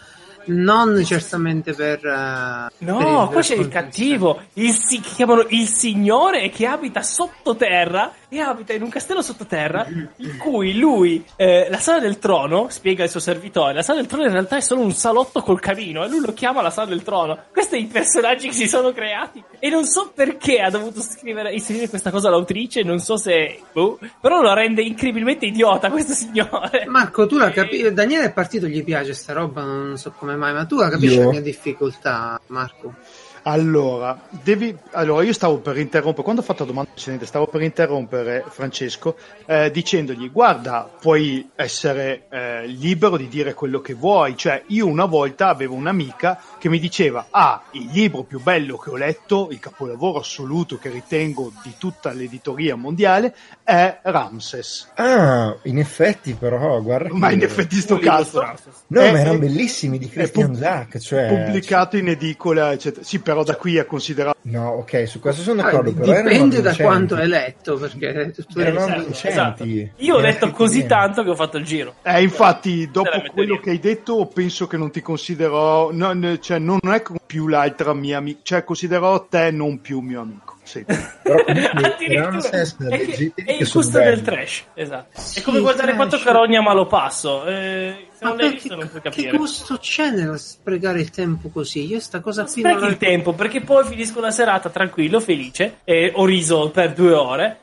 non 0.47 1.05
certamente 1.05 1.75
per. 1.75 2.01
Uh, 2.03 2.85
no, 2.85 2.99
per 2.99 3.29
qua 3.33 3.41
c'è 3.41 3.55
il 3.55 3.69
cattivo, 3.69 4.41
il, 4.55 4.73
si, 4.73 5.01
chiamano 5.01 5.45
il 5.49 5.67
signore 5.67 6.49
che 6.51 6.67
abita 6.67 7.03
sottoterra 7.03 8.13
e 8.31 8.40
abita 8.40 8.73
in 8.73 8.82
un 8.82 8.89
castello 8.89 9.23
sottoterra 9.23 9.86
in 9.89 10.39
cui 10.39 10.78
lui, 10.78 11.24
eh, 11.36 11.66
la 11.69 11.78
sala 11.78 11.98
del 11.98 12.19
trono, 12.19 12.69
spiega 12.70 13.05
il 13.05 13.11
suo 13.11 13.20
servitore, 13.20 13.74
la 13.74 13.82
sala 13.82 13.98
del 13.98 14.09
trono 14.09 14.24
in 14.24 14.32
realtà 14.32 14.57
è 14.57 14.61
solo 14.61 14.81
un 14.81 14.93
salotto 14.93 15.43
col 15.43 15.61
camino 15.61 16.05
e 16.05 16.09
lui 16.09 16.20
lo 16.20 16.32
chiama 16.32 16.62
la 16.62 16.70
sala 16.70 16.89
del 16.89 17.02
trono. 17.02 17.36
Questi 17.52 17.70
sono 17.70 17.82
i 17.82 17.86
personaggi 17.86 18.48
che 18.48 18.55
si 18.55 18.69
sono 18.69 18.93
creati 18.93 19.43
e 19.59 19.69
non 19.69 19.85
so 19.85 20.11
perché 20.15 20.61
ha 20.61 20.70
dovuto 20.70 21.01
scrivere, 21.01 21.52
inserire 21.52 21.89
questa 21.89 22.11
cosa 22.11 22.31
l'autrice, 22.31 22.82
non 22.82 22.98
so 22.98 23.16
se... 23.16 23.61
Boh, 23.73 23.98
però 24.20 24.40
lo 24.40 24.52
rende 24.55 24.82
incredibilmente 24.82 25.47
idiota 25.47 25.90
questo 25.90 26.12
signore. 26.12 26.86
Marco, 26.86 27.27
tu 27.27 27.36
la 27.36 27.51
capisci, 27.51 27.93
Daniele 27.93 28.27
è 28.27 28.32
partito, 28.32 28.66
gli 28.66 28.82
piace 28.85 29.12
sta 29.12 29.32
roba, 29.32 29.62
non 29.62 29.97
so 29.97 30.12
come 30.16 30.36
mai, 30.36 30.52
ma 30.52 30.65
tu 30.65 30.77
la 30.77 30.89
capisci 30.89 31.16
Io? 31.16 31.24
la 31.24 31.31
mia 31.31 31.43
difficoltà, 31.43 32.40
Marco? 32.47 32.94
Allora, 33.43 34.21
devi, 34.31 34.77
allora, 34.93 35.25
io 35.25 35.33
stavo 35.33 35.59
per 35.59 35.79
interrompere, 35.79 36.23
quando 36.23 36.43
ho 36.43 36.45
fatto 36.45 36.65
la 36.65 36.69
domanda 36.71 36.91
precedente, 36.93 37.27
stavo 37.27 37.47
per 37.47 37.62
interrompere 37.62 38.45
Francesco 38.49 39.17
eh, 39.47 39.71
dicendogli 39.71 40.31
guarda, 40.31 40.89
puoi 41.01 41.51
essere 41.55 42.27
eh, 42.31 42.67
libero 42.67 43.17
di 43.17 43.29
dire 43.29 43.55
quello 43.55 43.81
che 43.81 43.95
vuoi, 43.95 44.37
cioè 44.37 44.62
io 44.69 44.87
una 44.87 45.07
volta 45.07 45.49
avevo 45.49 45.75
un'amica 45.75 46.41
che 46.59 46.69
mi 46.69 46.79
diceva 46.79 47.27
ah, 47.31 47.62
il 47.73 47.89
libro 47.93 48.23
più 48.23 48.41
bello 48.41 48.77
che 48.77 48.91
ho 48.91 48.97
letto, 48.97 49.49
il 49.51 49.59
capolavoro 49.59 50.19
assoluto 50.21 50.79
che 50.79 50.91
ritengo 50.91 51.53
di 51.62 51.75
tutta 51.79 52.12
l'editoria 52.12 52.77
mondiale 52.77 53.35
è 53.62 54.01
Ramses. 54.03 54.91
Ah, 54.95 55.57
in 55.65 55.79
effetti 55.79 56.35
però, 56.35 56.81
guarda. 56.83 57.09
Ma 57.12 57.31
in 57.31 57.43
effetti 57.43 57.77
sto 57.77 57.99
cazzo. 57.99 58.41
No, 58.89 59.01
è, 59.01 59.12
ma 59.12 59.21
erano 59.21 59.39
bellissimi 59.39 59.99
di 59.99 60.09
Christian 60.09 60.55
Zach, 60.55 60.99
cioè... 60.99 61.27
Pubblicato 61.29 61.97
in 61.97 62.09
edicola, 62.09 62.73
eccetera. 62.73 63.05
Sì, 63.05 63.21
però 63.31 63.44
da 63.44 63.55
qui 63.55 63.78
a 63.78 63.85
considerare. 63.85 64.36
No, 64.43 64.70
ok, 64.70 65.07
su 65.07 65.20
questo 65.20 65.43
sono 65.43 65.61
ah, 65.61 65.65
d'accordo. 65.65 65.90
Ah, 65.90 65.93
però 65.94 66.23
dipende 66.23 66.61
da 66.61 66.74
quanto 66.74 67.15
hai 67.15 67.28
letto, 67.28 67.77
perché 67.77 68.35
tu 68.48 68.59
erano 68.59 69.07
esatto, 69.09 69.28
esatto. 69.28 69.65
Io 69.65 70.16
ho 70.16 70.19
letto 70.19 70.51
così 70.51 70.85
tanto 70.86 71.23
che 71.23 71.31
ho 71.31 71.36
fatto 71.36 71.57
il 71.57 71.65
giro. 71.65 71.94
Eh, 72.02 72.23
infatti, 72.23 72.90
dopo 72.90 73.11
quello 73.32 73.61
che 73.61 73.70
hai 73.70 73.78
detto, 73.78 74.27
penso 74.27 74.66
che 74.66 74.77
non 74.77 74.90
ti 74.90 75.01
considerò, 75.01 75.93
no, 75.93 76.39
cioè 76.40 76.59
non 76.59 76.81
è 76.82 77.02
più 77.24 77.47
l'altra 77.47 77.94
mia 77.94 78.19
amica, 78.19 78.40
cioè 78.43 78.65
considerò 78.65 79.27
te 79.27 79.52
non 79.52 79.81
più 79.81 80.01
mio 80.01 80.23
amico. 80.23 80.59
Sì. 80.71 80.85
Però 80.85 81.43
Ramses 82.31 82.77
è, 82.79 82.99
che, 82.99 83.33
è 83.35 83.53
il 83.55 83.69
gusto 83.69 83.99
del 83.99 84.23
trash, 84.23 84.67
esatto. 84.75 85.21
Sì, 85.21 85.41
è 85.41 85.43
come 85.43 85.59
guardare 85.59 85.97
quanto 85.97 86.17
carogna 86.19 86.61
ma 86.61 86.73
lo 86.73 86.87
passo. 86.87 87.45
Eh, 87.45 88.07
se 88.13 88.25
non 88.25 88.37
l'hai 88.37 88.51
visto 88.53 88.77
non 88.77 88.89
puoi 88.89 89.03
capire. 89.03 89.31
Che 89.33 89.37
gusto 89.37 89.79
c'è 89.79 90.11
nello 90.11 90.37
sprecare 90.37 91.01
il 91.01 91.11
tempo 91.11 91.49
così? 91.49 91.87
Io 91.87 91.99
sta 91.99 92.21
cosa 92.21 92.45
qui 92.45 92.63
non 92.63 92.85
il 92.85 92.99
tempo 92.99 93.33
perché 93.33 93.63
poi 93.63 93.85
finisco 93.85 94.21
la 94.21 94.31
serata 94.31 94.71
tranquillo, 94.71 95.19
felice 95.19 95.79
e 95.83 96.13
ho 96.15 96.25
riso 96.25 96.71
per 96.71 96.93
due 96.93 97.15
ore. 97.15 97.61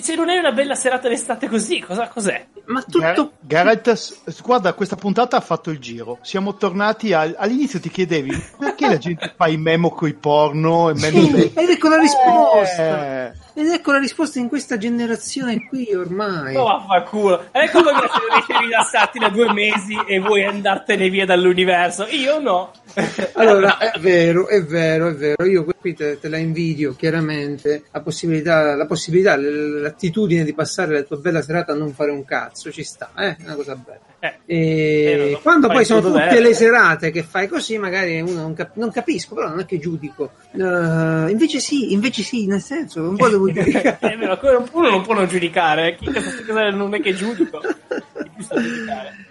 Se 0.00 0.14
non 0.14 0.28
è 0.28 0.38
una 0.38 0.52
bella 0.52 0.74
serata 0.74 1.08
d'estate 1.08 1.48
così, 1.48 1.80
cosa, 1.80 2.08
cos'è? 2.08 2.46
Ma 2.66 2.82
tutto. 2.82 3.32
Gareth, 3.40 4.40
guarda, 4.42 4.72
questa 4.74 4.96
puntata 4.96 5.36
ha 5.36 5.40
fatto 5.40 5.70
il 5.70 5.78
giro. 5.78 6.18
Siamo 6.22 6.56
tornati 6.56 7.12
al, 7.12 7.34
all'inizio. 7.38 7.80
Ti 7.80 7.88
chiedevi 7.88 8.30
perché 8.58 8.86
la 8.86 8.98
gente 8.98 9.32
fa 9.36 9.48
i 9.48 9.56
memo 9.56 9.90
coi 9.90 10.14
porno? 10.14 10.90
E 10.90 10.96
sì, 10.96 11.52
ed 11.54 11.68
ecco 11.70 11.88
la 11.88 11.98
risposta. 11.98 13.26
Eh. 13.26 13.37
Ed 13.54 13.66
ecco 13.66 13.92
la 13.92 13.98
risposta 13.98 14.38
in 14.38 14.48
questa 14.48 14.76
generazione 14.76 15.66
qui 15.66 15.92
ormai. 15.94 16.54
Oh, 16.54 16.64
vaffanculo. 16.64 17.46
Ecco 17.50 17.82
come 17.82 18.00
se 18.00 18.18
riesci 18.30 18.64
rilassarti 18.64 19.18
da 19.18 19.28
due 19.28 19.52
mesi 19.52 19.96
e 20.06 20.20
vuoi 20.20 20.44
andartene 20.44 21.08
via 21.08 21.26
dall'universo. 21.26 22.06
Io 22.10 22.38
no. 22.40 22.72
allora, 23.34 23.78
è 23.78 23.98
vero, 23.98 24.48
è 24.48 24.62
vero, 24.62 25.08
è 25.08 25.14
vero. 25.14 25.44
Io 25.44 25.64
qui 25.64 25.94
te, 25.94 26.18
te 26.18 26.28
la 26.28 26.38
invidio 26.38 26.94
chiaramente. 26.94 27.84
La 27.90 28.00
possibilità, 28.00 28.74
la 28.74 28.86
possibilità, 28.86 29.36
l'attitudine 29.36 30.44
di 30.44 30.54
passare 30.54 30.94
la 30.94 31.02
tua 31.02 31.16
bella 31.16 31.42
serata 31.42 31.72
a 31.72 31.76
non 31.76 31.92
fare 31.92 32.10
un 32.10 32.24
cazzo 32.24 32.70
ci 32.70 32.84
sta, 32.84 33.10
eh? 33.16 33.36
È 33.36 33.44
una 33.44 33.54
cosa 33.54 33.74
bella. 33.74 34.07
Eh, 34.20 34.38
e 34.46 35.30
eh, 35.32 35.38
quando 35.42 35.68
poi 35.68 35.84
sono 35.84 36.00
tutte 36.00 36.12
dovere. 36.12 36.40
le 36.40 36.54
serate 36.54 37.12
che 37.12 37.22
fai 37.22 37.46
così, 37.46 37.78
magari 37.78 38.20
uno 38.20 38.40
non, 38.40 38.54
cap- 38.54 38.74
non 38.74 38.90
capisco, 38.90 39.34
però 39.36 39.48
non 39.48 39.60
è 39.60 39.64
che 39.64 39.78
giudico. 39.78 40.32
Uh, 40.52 41.28
invece 41.28 41.60
sì, 41.60 41.92
invece 41.92 42.22
sì, 42.22 42.46
nel 42.46 42.60
senso, 42.60 43.00
un 43.02 43.16
po' 43.16 43.28
devo 43.28 43.46
giudicare. 43.52 43.98
uno 44.72 44.90
non 44.90 45.02
può 45.02 45.14
non 45.14 45.28
giudicare, 45.28 45.94
chi 45.94 46.10
non 46.72 46.94
è 46.94 47.00
che 47.00 47.14
giudico. 47.14 47.60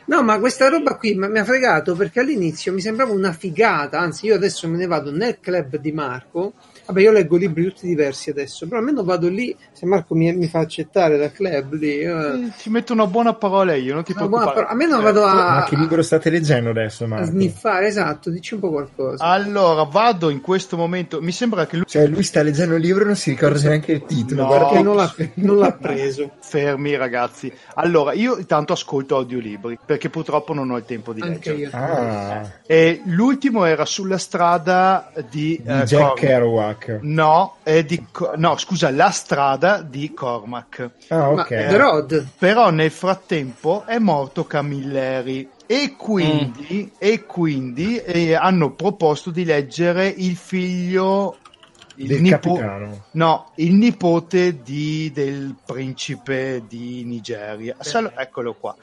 No, 0.06 0.24
ma 0.24 0.40
questa 0.40 0.70
roba 0.70 0.96
qui 0.96 1.16
mi 1.16 1.38
ha 1.38 1.44
fregato 1.44 1.94
perché 1.94 2.22
all'inizio 2.22 2.72
mi 2.72 2.80
sembrava 2.80 3.12
una 3.12 3.34
figata, 3.34 4.00
anzi 4.00 4.28
io 4.28 4.36
adesso 4.36 4.70
me 4.70 4.78
ne 4.78 4.88
vado 4.88 5.12
nel 5.12 5.40
club 5.42 5.76
di 5.78 5.92
Marco 5.92 6.54
Vabbè, 6.88 7.02
io 7.02 7.12
leggo 7.12 7.36
libri 7.36 7.66
tutti 7.66 7.86
diversi 7.86 8.30
adesso, 8.30 8.66
però 8.66 8.80
almeno 8.80 9.04
vado 9.04 9.28
lì, 9.28 9.54
se 9.74 9.86
Marco 9.86 10.16
mi, 10.16 10.34
mi 10.34 10.48
fa 10.48 10.60
accettare 10.60 11.18
dal 11.18 11.34
club 11.34 11.74
lì... 11.74 12.00
Eh. 12.00 12.52
Ti 12.58 12.70
metto 12.70 12.94
una 12.94 13.08
buona 13.08 13.34
parola 13.34 13.76
io, 13.76 13.94
non 13.94 14.04
ti 14.04 14.14
una 14.14 14.26
preoccupare. 14.26 14.68
a 14.68 14.74
me 14.74 14.88
non 14.88 15.02
vado 15.02 15.26
a... 15.26 15.34
Ma 15.34 15.66
che 15.68 15.76
libro 15.76 16.02
state 16.02 16.30
leggendo 16.30 16.70
adesso, 16.70 17.06
Marco? 17.06 17.26
A 17.26 17.28
sniffare, 17.28 17.88
esatto, 17.88 18.30
dici 18.30 18.54
un 18.54 18.62
po' 18.62 18.70
qualcosa. 18.70 19.22
Allora, 19.22 19.84
vado 19.84 20.30
in 20.30 20.40
questo 20.40 20.78
momento, 20.78 21.22
mi 21.22 21.34
sembra 21.34 21.66
che 21.66 21.76
lui... 21.76 21.86
Cioè, 21.86 22.08
lui 22.08 22.24
sta 22.24 22.42
leggendo 22.42 22.76
il 22.76 22.82
libro 22.82 23.04
e 23.04 23.08
non 23.08 23.18
si 23.18 23.32
ricorda 23.32 23.68
neanche 23.68 23.92
il 23.92 24.06
titolo. 24.06 24.44
No, 24.44 24.50
perché 24.50 24.82
non 24.82 24.96
l'ha, 24.96 25.14
non 25.34 25.58
l'ha 25.58 25.74
preso. 25.74 26.32
Fermi 26.40 26.96
ragazzi. 26.96 27.52
Allora, 27.76 28.14
io 28.14 28.38
intanto 28.38 28.72
ascolto 28.72 29.18
audiolibri, 29.18 29.78
perché 29.86 30.10
purtroppo 30.10 30.54
non 30.54 30.70
ho 30.72 30.78
il 30.78 30.86
tempo 30.86 31.12
di 31.12 31.20
Anche 31.20 31.52
leggere. 31.52 31.78
Ah. 31.78 32.50
E 32.66 33.02
l'ultimo 33.08 33.66
era 33.66 33.84
sulla 33.84 34.18
strada 34.18 35.12
di... 35.30 35.60
di 35.62 35.70
uh, 35.70 35.84
Jack 35.84 36.14
Kerouac. 36.14 36.77
No, 37.02 37.58
è 37.64 37.84
di, 37.84 38.06
no, 38.36 38.58
scusa, 38.58 38.90
La 38.92 39.10
strada 39.10 39.82
di 39.82 40.14
Cormac. 40.14 40.90
Ah, 41.10 41.32
ok. 41.32 41.52
Ma, 41.52 41.78
Road. 41.78 42.28
Però 42.38 42.70
nel 42.70 42.92
frattempo 42.92 43.84
è 43.86 43.98
morto 44.00 44.46
Camilleri. 44.46 45.50
E 45.66 45.96
quindi, 45.98 46.90
mm. 46.90 46.96
e 46.98 47.26
quindi 47.26 47.98
eh, 47.98 48.36
hanno 48.36 48.72
proposto 48.72 49.32
di 49.32 49.44
leggere 49.44 50.08
il 50.08 50.38
figlio 50.38 51.38
il 51.98 52.22
nipo- 52.22 52.54
capitano. 52.54 53.06
No, 53.12 53.52
il 53.56 53.74
nipote 53.74 54.62
di, 54.62 55.12
del 55.14 55.56
principe 55.66 56.64
di 56.68 57.04
Nigeria. 57.06 57.76
Sal- 57.80 58.14
eccolo 58.16 58.54
qua. 58.54 58.76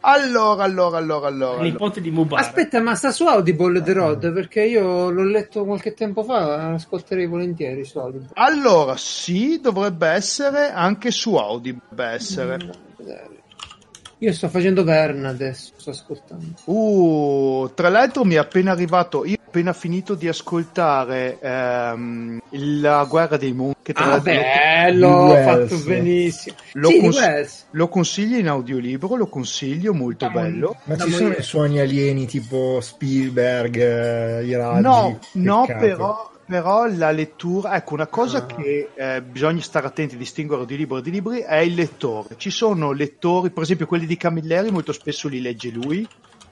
Allora, 0.00 0.64
allora, 0.64 0.98
allora, 0.98 1.26
allora. 1.28 1.64
Il 1.64 1.72
nipote 1.72 2.00
di 2.00 2.10
Mubarak. 2.10 2.46
Aspetta, 2.46 2.80
ma 2.80 2.94
sta 2.94 3.10
su 3.10 3.26
Audible 3.26 3.82
The 3.82 3.92
Road? 3.92 4.32
Perché 4.32 4.62
io 4.64 5.10
l'ho 5.10 5.24
letto 5.24 5.64
qualche 5.64 5.94
tempo 5.94 6.22
fa, 6.22 6.72
ascolterei 6.74 7.26
volentieri 7.26 7.84
su 7.84 7.98
Audible. 7.98 8.28
Allora, 8.34 8.96
sì, 8.96 9.60
dovrebbe 9.60 10.08
essere 10.08 10.70
anbe 10.70 11.10
su 11.10 11.34
Audible 11.34 12.04
essere. 12.04 12.56
Mm, 12.56 12.70
io 14.18 14.32
sto 14.32 14.48
facendo 14.48 14.84
Vern 14.84 15.24
adesso, 15.24 15.72
sto 15.76 15.90
ascoltando. 15.90 16.54
Uh, 16.64 17.70
tra 17.74 17.88
l'altro 17.88 18.24
mi 18.24 18.34
è 18.34 18.38
appena 18.38 18.70
arrivato, 18.70 19.24
io 19.24 19.36
appena 19.52 19.74
finito 19.74 20.14
di 20.14 20.28
ascoltare 20.28 21.38
ehm, 21.38 22.40
La 22.80 23.04
guerra 23.04 23.36
dei 23.36 23.52
mondi. 23.52 23.76
Che 23.82 23.92
tra 23.92 24.12
ah, 24.12 24.20
bello, 24.20 25.08
ho 25.08 25.42
fatto 25.42 25.76
benissimo. 25.84 26.56
Lo, 26.72 26.88
sì, 26.88 27.00
cons- 27.00 27.64
lo, 27.70 27.88
consiglio 27.88 28.38
in 28.38 28.48
audiolibro, 28.48 29.16
lo 29.16 29.26
consiglio, 29.26 29.92
molto 29.92 30.26
da 30.26 30.30
bello. 30.30 30.76
Ma 30.84 30.96
ci 30.96 31.10
sono 31.10 31.34
i 31.34 31.42
suoni 31.42 31.80
alieni 31.80 32.26
tipo 32.26 32.80
Spielberg, 32.80 33.76
eh, 33.76 34.44
i 34.44 34.54
raggi? 34.54 34.82
No, 34.82 35.18
no, 35.32 35.66
però 35.66 36.30
però 36.44 36.86
la 36.86 37.10
lettura, 37.12 37.74
ecco 37.76 37.94
una 37.94 38.08
cosa 38.08 38.38
ah. 38.38 38.46
che 38.46 38.90
eh, 38.94 39.22
bisogna 39.22 39.62
stare 39.62 39.86
attenti 39.86 40.14
a 40.14 40.18
distinguere 40.18 40.66
di 40.66 40.76
libro 40.76 40.98
e 40.98 41.02
di 41.02 41.10
libri 41.10 41.40
è 41.40 41.56
il 41.56 41.74
lettore. 41.74 42.36
Ci 42.36 42.50
sono 42.50 42.92
lettori, 42.92 43.50
per 43.50 43.62
esempio 43.62 43.86
quelli 43.86 44.06
di 44.06 44.16
Camilleri, 44.16 44.70
molto 44.70 44.92
spesso 44.92 45.28
li 45.28 45.40
legge 45.40 45.70
lui, 45.70 46.06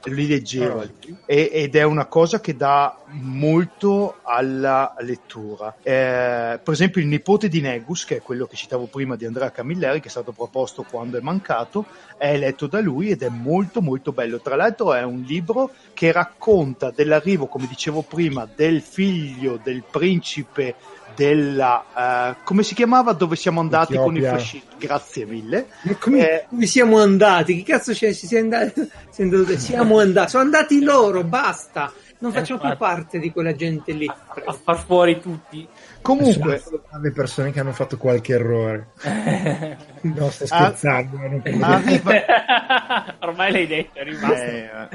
li 0.05 0.27
leggeva 0.27 0.77
oh. 0.77 0.89
ed 1.27 1.75
è 1.75 1.83
una 1.83 2.07
cosa 2.07 2.41
che 2.41 2.57
dà 2.57 2.97
molto 3.11 4.19
alla 4.23 4.95
lettura. 5.01 5.77
Eh, 5.83 6.59
per 6.63 6.73
esempio 6.73 7.01
il 7.01 7.09
nipote 7.09 7.49
di 7.49 7.61
Negus, 7.61 8.05
che 8.05 8.17
è 8.17 8.23
quello 8.23 8.47
che 8.47 8.57
citavo 8.57 8.87
prima 8.87 9.17
di 9.17 9.27
Andrea 9.27 9.51
Camilleri, 9.51 10.01
che 10.01 10.09
è 10.09 10.11
stato 10.11 10.33
proposto 10.33 10.85
quando 10.89 11.19
è 11.19 11.21
mancato, 11.21 11.85
è 12.17 12.37
letto 12.37 12.67
da 12.67 12.81
lui 12.81 13.11
ed 13.11 13.23
è 13.23 13.29
molto 13.29 13.81
molto 13.81 14.13
bello. 14.13 14.41
Tra 14.41 14.57
l'altro 14.57 14.95
è 14.95 15.03
un 15.03 15.23
libro 15.23 15.71
che 15.93 16.13
racconta 16.13 16.91
dell'arrivo, 16.91 17.47
come 17.47 17.67
dicevo 17.67 18.03
prima, 18.03 18.49
del 18.55 18.81
figlio 18.81 19.59
del 19.63 19.83
principe 19.89 20.75
della 21.21 21.85
uh, 21.93 22.37
come 22.45 22.63
si 22.63 22.75
chiamava 22.75 23.13
dove 23.13 23.37
siamo 23.37 23.61
andati 23.61 23.93
Etiopia. 23.93 24.05
con 24.05 24.17
i 24.17 24.39
fascisti? 24.39 24.77
Grazie 24.79 25.27
mille. 25.27 25.67
Come, 25.99 26.19
eh, 26.31 26.47
come, 26.49 26.65
siamo 26.65 26.99
andati? 26.99 27.63
Che 27.63 27.73
cazzo 27.73 27.93
c'è? 27.93 28.15
Ci 28.15 28.27
siamo 28.27 28.45
andati 28.45 28.91
siamo 29.61 29.99
andati 29.99 30.31
sono 30.31 30.43
andati 30.45 30.83
loro 30.83 31.23
basta. 31.23 31.93
Non 32.21 32.33
facciamo 32.33 32.63
eh, 32.63 32.69
più 32.69 32.77
parte 32.77 33.19
di 33.19 33.31
quella 33.33 33.55
gente 33.55 33.93
lì. 33.93 34.07
A, 34.07 34.17
a 34.47 34.53
far 34.53 34.79
fuori 34.79 35.21
tutti. 35.21 35.67
Comunque. 36.01 36.63
Le 37.03 37.13
persone 37.13 37.51
che 37.53 37.61
hanno 37.61 37.73
fatto 37.73 37.99
qualche 37.99 38.33
errore. 38.33 38.89
No 40.03 40.31
sto 40.31 40.47
scherzando 40.47 41.19
ah, 41.61 41.83
ah, 42.67 43.17
ormai 43.21 43.53
l'hai 43.53 43.67
detto 43.67 43.99
è 43.99 44.05
rimasto. 44.05 44.45
Eh, 44.45 44.89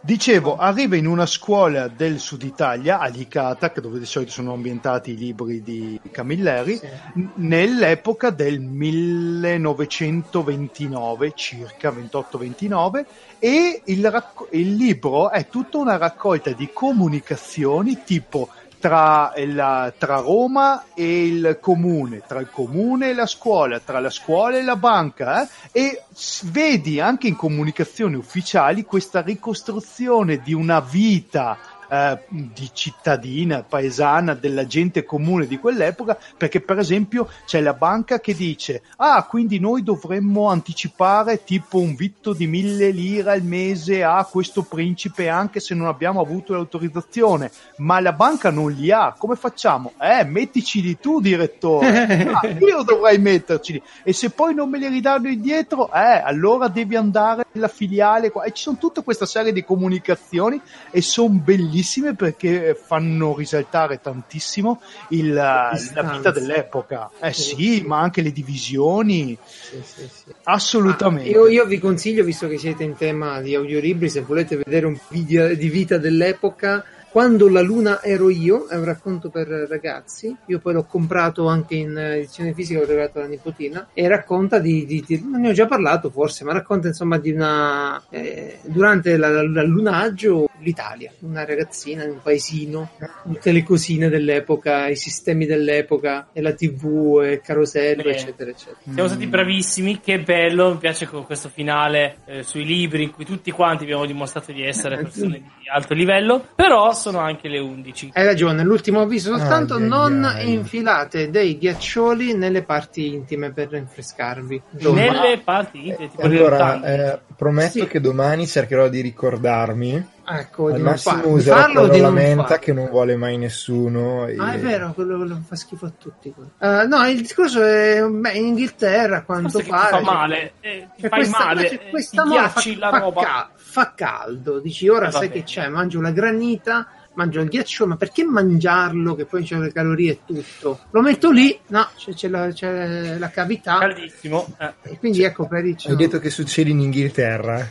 Dicevo, 0.00 0.56
arriva 0.56 0.94
in 0.94 1.06
una 1.06 1.26
scuola 1.26 1.88
del 1.88 2.20
sud 2.20 2.44
Italia, 2.44 3.00
a 3.00 3.08
Licatac, 3.08 3.80
dove 3.80 3.98
di 3.98 4.06
solito 4.06 4.30
sono 4.30 4.52
ambientati 4.52 5.10
i 5.10 5.16
libri 5.16 5.60
di 5.62 6.00
Camilleri, 6.12 6.76
sì. 6.76 6.86
nell'epoca 7.34 8.30
del 8.30 8.60
1929, 8.60 11.32
circa 11.34 11.90
28-29, 11.90 13.06
e 13.40 13.82
il, 13.86 14.08
racco- 14.08 14.46
il 14.52 14.76
libro 14.76 15.30
è 15.30 15.48
tutta 15.48 15.78
una 15.78 15.96
raccolta 15.96 16.52
di 16.52 16.70
comunicazioni 16.72 18.04
tipo 18.04 18.50
tra, 18.78 19.32
la, 19.36 19.92
tra, 19.96 20.16
Roma 20.16 20.84
e 20.94 21.26
il 21.26 21.58
comune, 21.60 22.22
tra 22.26 22.40
il 22.40 22.50
comune 22.50 23.10
e 23.10 23.14
la 23.14 23.26
scuola, 23.26 23.80
tra 23.80 24.00
la 24.00 24.10
scuola 24.10 24.56
e 24.56 24.62
la 24.62 24.76
banca 24.76 25.42
eh? 25.42 25.48
e 25.72 26.02
vedi 26.44 27.00
anche 27.00 27.28
in 27.28 27.36
comunicazioni 27.36 28.14
ufficiali 28.14 28.84
questa 28.84 29.20
ricostruzione 29.20 30.40
di 30.40 30.52
una 30.52 30.80
vita 30.80 31.58
eh, 31.88 32.18
di 32.28 32.70
cittadina, 32.72 33.62
paesana, 33.62 34.34
della 34.34 34.66
gente 34.66 35.04
comune 35.04 35.46
di 35.46 35.58
quell'epoca, 35.58 36.18
perché 36.36 36.60
per 36.60 36.78
esempio 36.78 37.28
c'è 37.46 37.60
la 37.60 37.72
banca 37.72 38.20
che 38.20 38.34
dice 38.34 38.82
ah 38.96 39.24
quindi 39.24 39.58
noi 39.58 39.82
dovremmo 39.82 40.48
anticipare 40.48 41.44
tipo 41.44 41.78
un 41.78 41.94
vitto 41.94 42.32
di 42.32 42.46
mille 42.46 42.90
lire 42.90 43.30
al 43.30 43.42
mese 43.42 44.04
a 44.04 44.24
questo 44.24 44.62
principe 44.62 45.28
anche 45.28 45.60
se 45.60 45.74
non 45.74 45.86
abbiamo 45.86 46.20
avuto 46.20 46.52
l'autorizzazione, 46.52 47.50
ma 47.78 48.00
la 48.00 48.12
banca 48.12 48.50
non 48.50 48.70
li 48.70 48.90
ha, 48.90 49.14
come 49.16 49.36
facciamo? 49.36 49.92
Eh, 49.98 50.24
metticili 50.24 50.98
tu 50.98 51.20
direttore, 51.20 52.28
ah, 52.32 52.46
io 52.46 52.82
dovrei 52.82 53.18
metterceli. 53.18 53.82
E 54.02 54.12
se 54.12 54.30
poi 54.30 54.54
non 54.54 54.68
me 54.68 54.78
li 54.78 54.88
ridanno 54.88 55.28
indietro, 55.28 55.90
eh, 55.92 56.22
allora 56.22 56.68
devi 56.68 56.96
andare 56.96 57.46
nella 57.52 57.68
filiale 57.68 58.30
qua. 58.30 58.44
e 58.44 58.52
ci 58.52 58.62
sono 58.62 58.76
tutta 58.76 59.02
questa 59.02 59.26
serie 59.26 59.52
di 59.52 59.64
comunicazioni 59.64 60.60
e 60.90 61.00
sono 61.00 61.28
bellissime 61.28 61.76
bellissime 61.78 62.14
perché 62.14 62.76
fanno 62.80 63.36
risaltare 63.36 64.00
tantissimo 64.00 64.80
il, 65.10 65.32
la 65.32 65.72
vita 66.12 66.30
dell'epoca. 66.30 67.10
Eh 67.20 67.32
sì, 67.32 67.54
sì, 67.54 67.82
ma 67.82 68.00
anche 68.00 68.20
le 68.22 68.32
divisioni. 68.32 69.38
Sì, 69.44 69.80
sì, 69.82 70.08
Assolutamente. 70.44 71.30
Ah, 71.30 71.32
io, 71.32 71.46
io, 71.46 71.66
vi 71.66 71.78
consiglio, 71.78 72.24
visto 72.24 72.48
che 72.48 72.58
siete 72.58 72.82
in 72.82 72.96
tema 72.96 73.40
di 73.40 73.54
audiolibri, 73.54 74.08
se 74.08 74.22
volete 74.22 74.56
vedere 74.56 74.86
un 74.86 74.98
video 75.08 75.54
di 75.54 75.68
vita 75.68 75.98
dell'epoca 75.98 76.84
quando 77.10 77.48
la 77.48 77.62
luna 77.62 78.02
ero 78.02 78.28
io, 78.28 78.66
è 78.66 78.76
un 78.76 78.84
racconto 78.84 79.30
per 79.30 79.48
ragazzi, 79.48 80.36
io 80.46 80.58
poi 80.58 80.74
l'ho 80.74 80.84
comprato 80.84 81.46
anche 81.46 81.74
in 81.74 81.96
edizione 81.96 82.52
fisica, 82.52 82.80
l'ho 82.80 82.86
regalato 82.86 83.18
alla 83.18 83.28
nipotina, 83.28 83.88
e 83.94 84.06
racconta 84.06 84.58
di, 84.58 84.84
di, 84.84 85.02
di, 85.06 85.24
non 85.26 85.40
ne 85.40 85.48
ho 85.48 85.52
già 85.52 85.66
parlato 85.66 86.10
forse, 86.10 86.44
ma 86.44 86.52
racconta 86.52 86.88
insomma 86.88 87.18
di 87.18 87.30
una, 87.30 88.00
eh, 88.10 88.58
durante 88.62 89.16
la, 89.16 89.42
l'allunaggio 89.42 90.47
l'Italia, 90.68 91.10
una 91.20 91.44
ragazzina 91.44 92.04
in 92.04 92.10
un 92.10 92.22
paesino, 92.22 92.90
tutte 93.24 93.52
le 93.52 93.62
cosine 93.62 94.08
dell'epoca, 94.08 94.88
i 94.88 94.96
sistemi 94.96 95.46
dell'epoca, 95.46 96.28
e 96.32 96.42
la 96.42 96.52
tv, 96.52 97.22
e 97.22 97.32
il 97.32 97.40
carosello, 97.40 98.02
Beh, 98.02 98.10
eccetera, 98.10 98.50
eccetera. 98.50 98.76
Siamo 98.92 99.08
stati 99.08 99.26
bravissimi, 99.26 100.00
che 100.00 100.20
bello, 100.20 100.72
mi 100.72 100.78
piace 100.78 101.06
questo 101.06 101.48
finale 101.48 102.18
eh, 102.26 102.42
sui 102.42 102.64
libri 102.64 103.04
in 103.04 103.12
cui 103.12 103.24
tutti 103.24 103.50
quanti 103.50 103.84
abbiamo 103.84 104.04
dimostrato 104.04 104.52
di 104.52 104.62
essere 104.62 104.98
persone 105.02 105.38
di 105.38 105.68
alto 105.72 105.94
livello, 105.94 106.46
però 106.54 106.92
sono 106.92 107.18
anche 107.18 107.48
le 107.48 107.58
11. 107.58 108.10
Hai 108.12 108.24
ragione, 108.24 108.62
l'ultimo 108.62 109.00
avviso 109.00 109.36
soltanto, 109.36 109.74
ah, 109.74 109.78
non 109.78 110.24
ai. 110.24 110.52
infilate 110.52 111.30
dei 111.30 111.56
ghiaccioli 111.56 112.34
nelle 112.34 112.62
parti 112.62 113.14
intime 113.14 113.52
per 113.52 113.70
rinfrescarvi. 113.70 114.62
Nelle 114.80 115.40
parti 115.42 115.88
intime, 115.88 116.08
tipo 116.10 116.22
allora, 116.22 116.82
eh, 116.82 117.20
prometto 117.34 117.80
sì. 117.80 117.86
che 117.86 118.00
domani 118.00 118.46
cercherò 118.46 118.88
di 118.88 119.00
ricordarmi 119.00 120.16
Ecco, 120.30 120.66
al 120.68 120.80
massimo 120.80 121.22
fa- 121.22 121.28
userò 121.28 121.64
quello 121.64 121.88
di 121.88 122.00
lamenta 122.00 122.58
che 122.58 122.72
non 122.72 122.88
vuole 122.88 123.16
mai 123.16 123.38
nessuno. 123.38 124.26
E... 124.26 124.36
Ah, 124.38 124.52
è 124.52 124.58
vero, 124.58 124.92
quello, 124.92 125.16
quello 125.16 125.40
fa 125.46 125.56
schifo 125.56 125.86
a 125.86 125.92
tutti. 125.96 126.32
Uh, 126.36 126.86
no, 126.86 127.06
il 127.08 127.20
discorso 127.22 127.62
è 127.62 128.02
beh, 128.02 128.32
in 128.32 128.46
Inghilterra, 128.46 129.22
quanto 129.22 129.62
pare. 129.66 129.90
Fa 129.90 130.00
male, 130.00 130.52
eh, 130.60 130.88
fai 130.98 131.08
questa, 131.08 131.44
male, 131.44 131.80
questa 131.90 132.26
moda 132.26 132.48
fa, 132.48 132.60
la 132.76 132.90
roba. 132.90 133.22
Fa, 133.22 133.50
fa 133.54 133.92
caldo, 133.94 134.60
dici 134.60 134.88
ora 134.88 135.10
sai 135.10 135.30
che 135.30 135.44
c'è, 135.44 135.68
mangio 135.68 136.00
la 136.00 136.10
granita 136.10 136.88
mangio 137.18 137.40
il 137.40 137.48
ghiaccio, 137.48 137.84
ma 137.88 137.96
perché 137.96 138.24
mangiarlo 138.24 139.16
che 139.16 139.24
poi 139.24 139.42
c'è 139.42 139.56
le 139.56 139.72
calorie 139.72 140.12
e 140.12 140.18
tutto? 140.24 140.78
Lo 140.90 141.00
metto 141.00 141.32
lì, 141.32 141.58
no, 141.66 141.88
c'è, 141.96 142.12
c'è, 142.12 142.28
la, 142.28 142.52
c'è 142.52 143.18
la, 143.18 143.28
cavità. 143.30 143.78
Caldissimo. 143.78 144.54
Eh. 144.56 144.72
E 144.82 144.98
quindi 144.98 145.24
ecco 145.24 145.48
per 145.48 145.64
Hai 145.64 145.96
detto 145.96 146.20
che 146.20 146.30
succede 146.30 146.70
in 146.70 146.78
Inghilterra? 146.78 147.68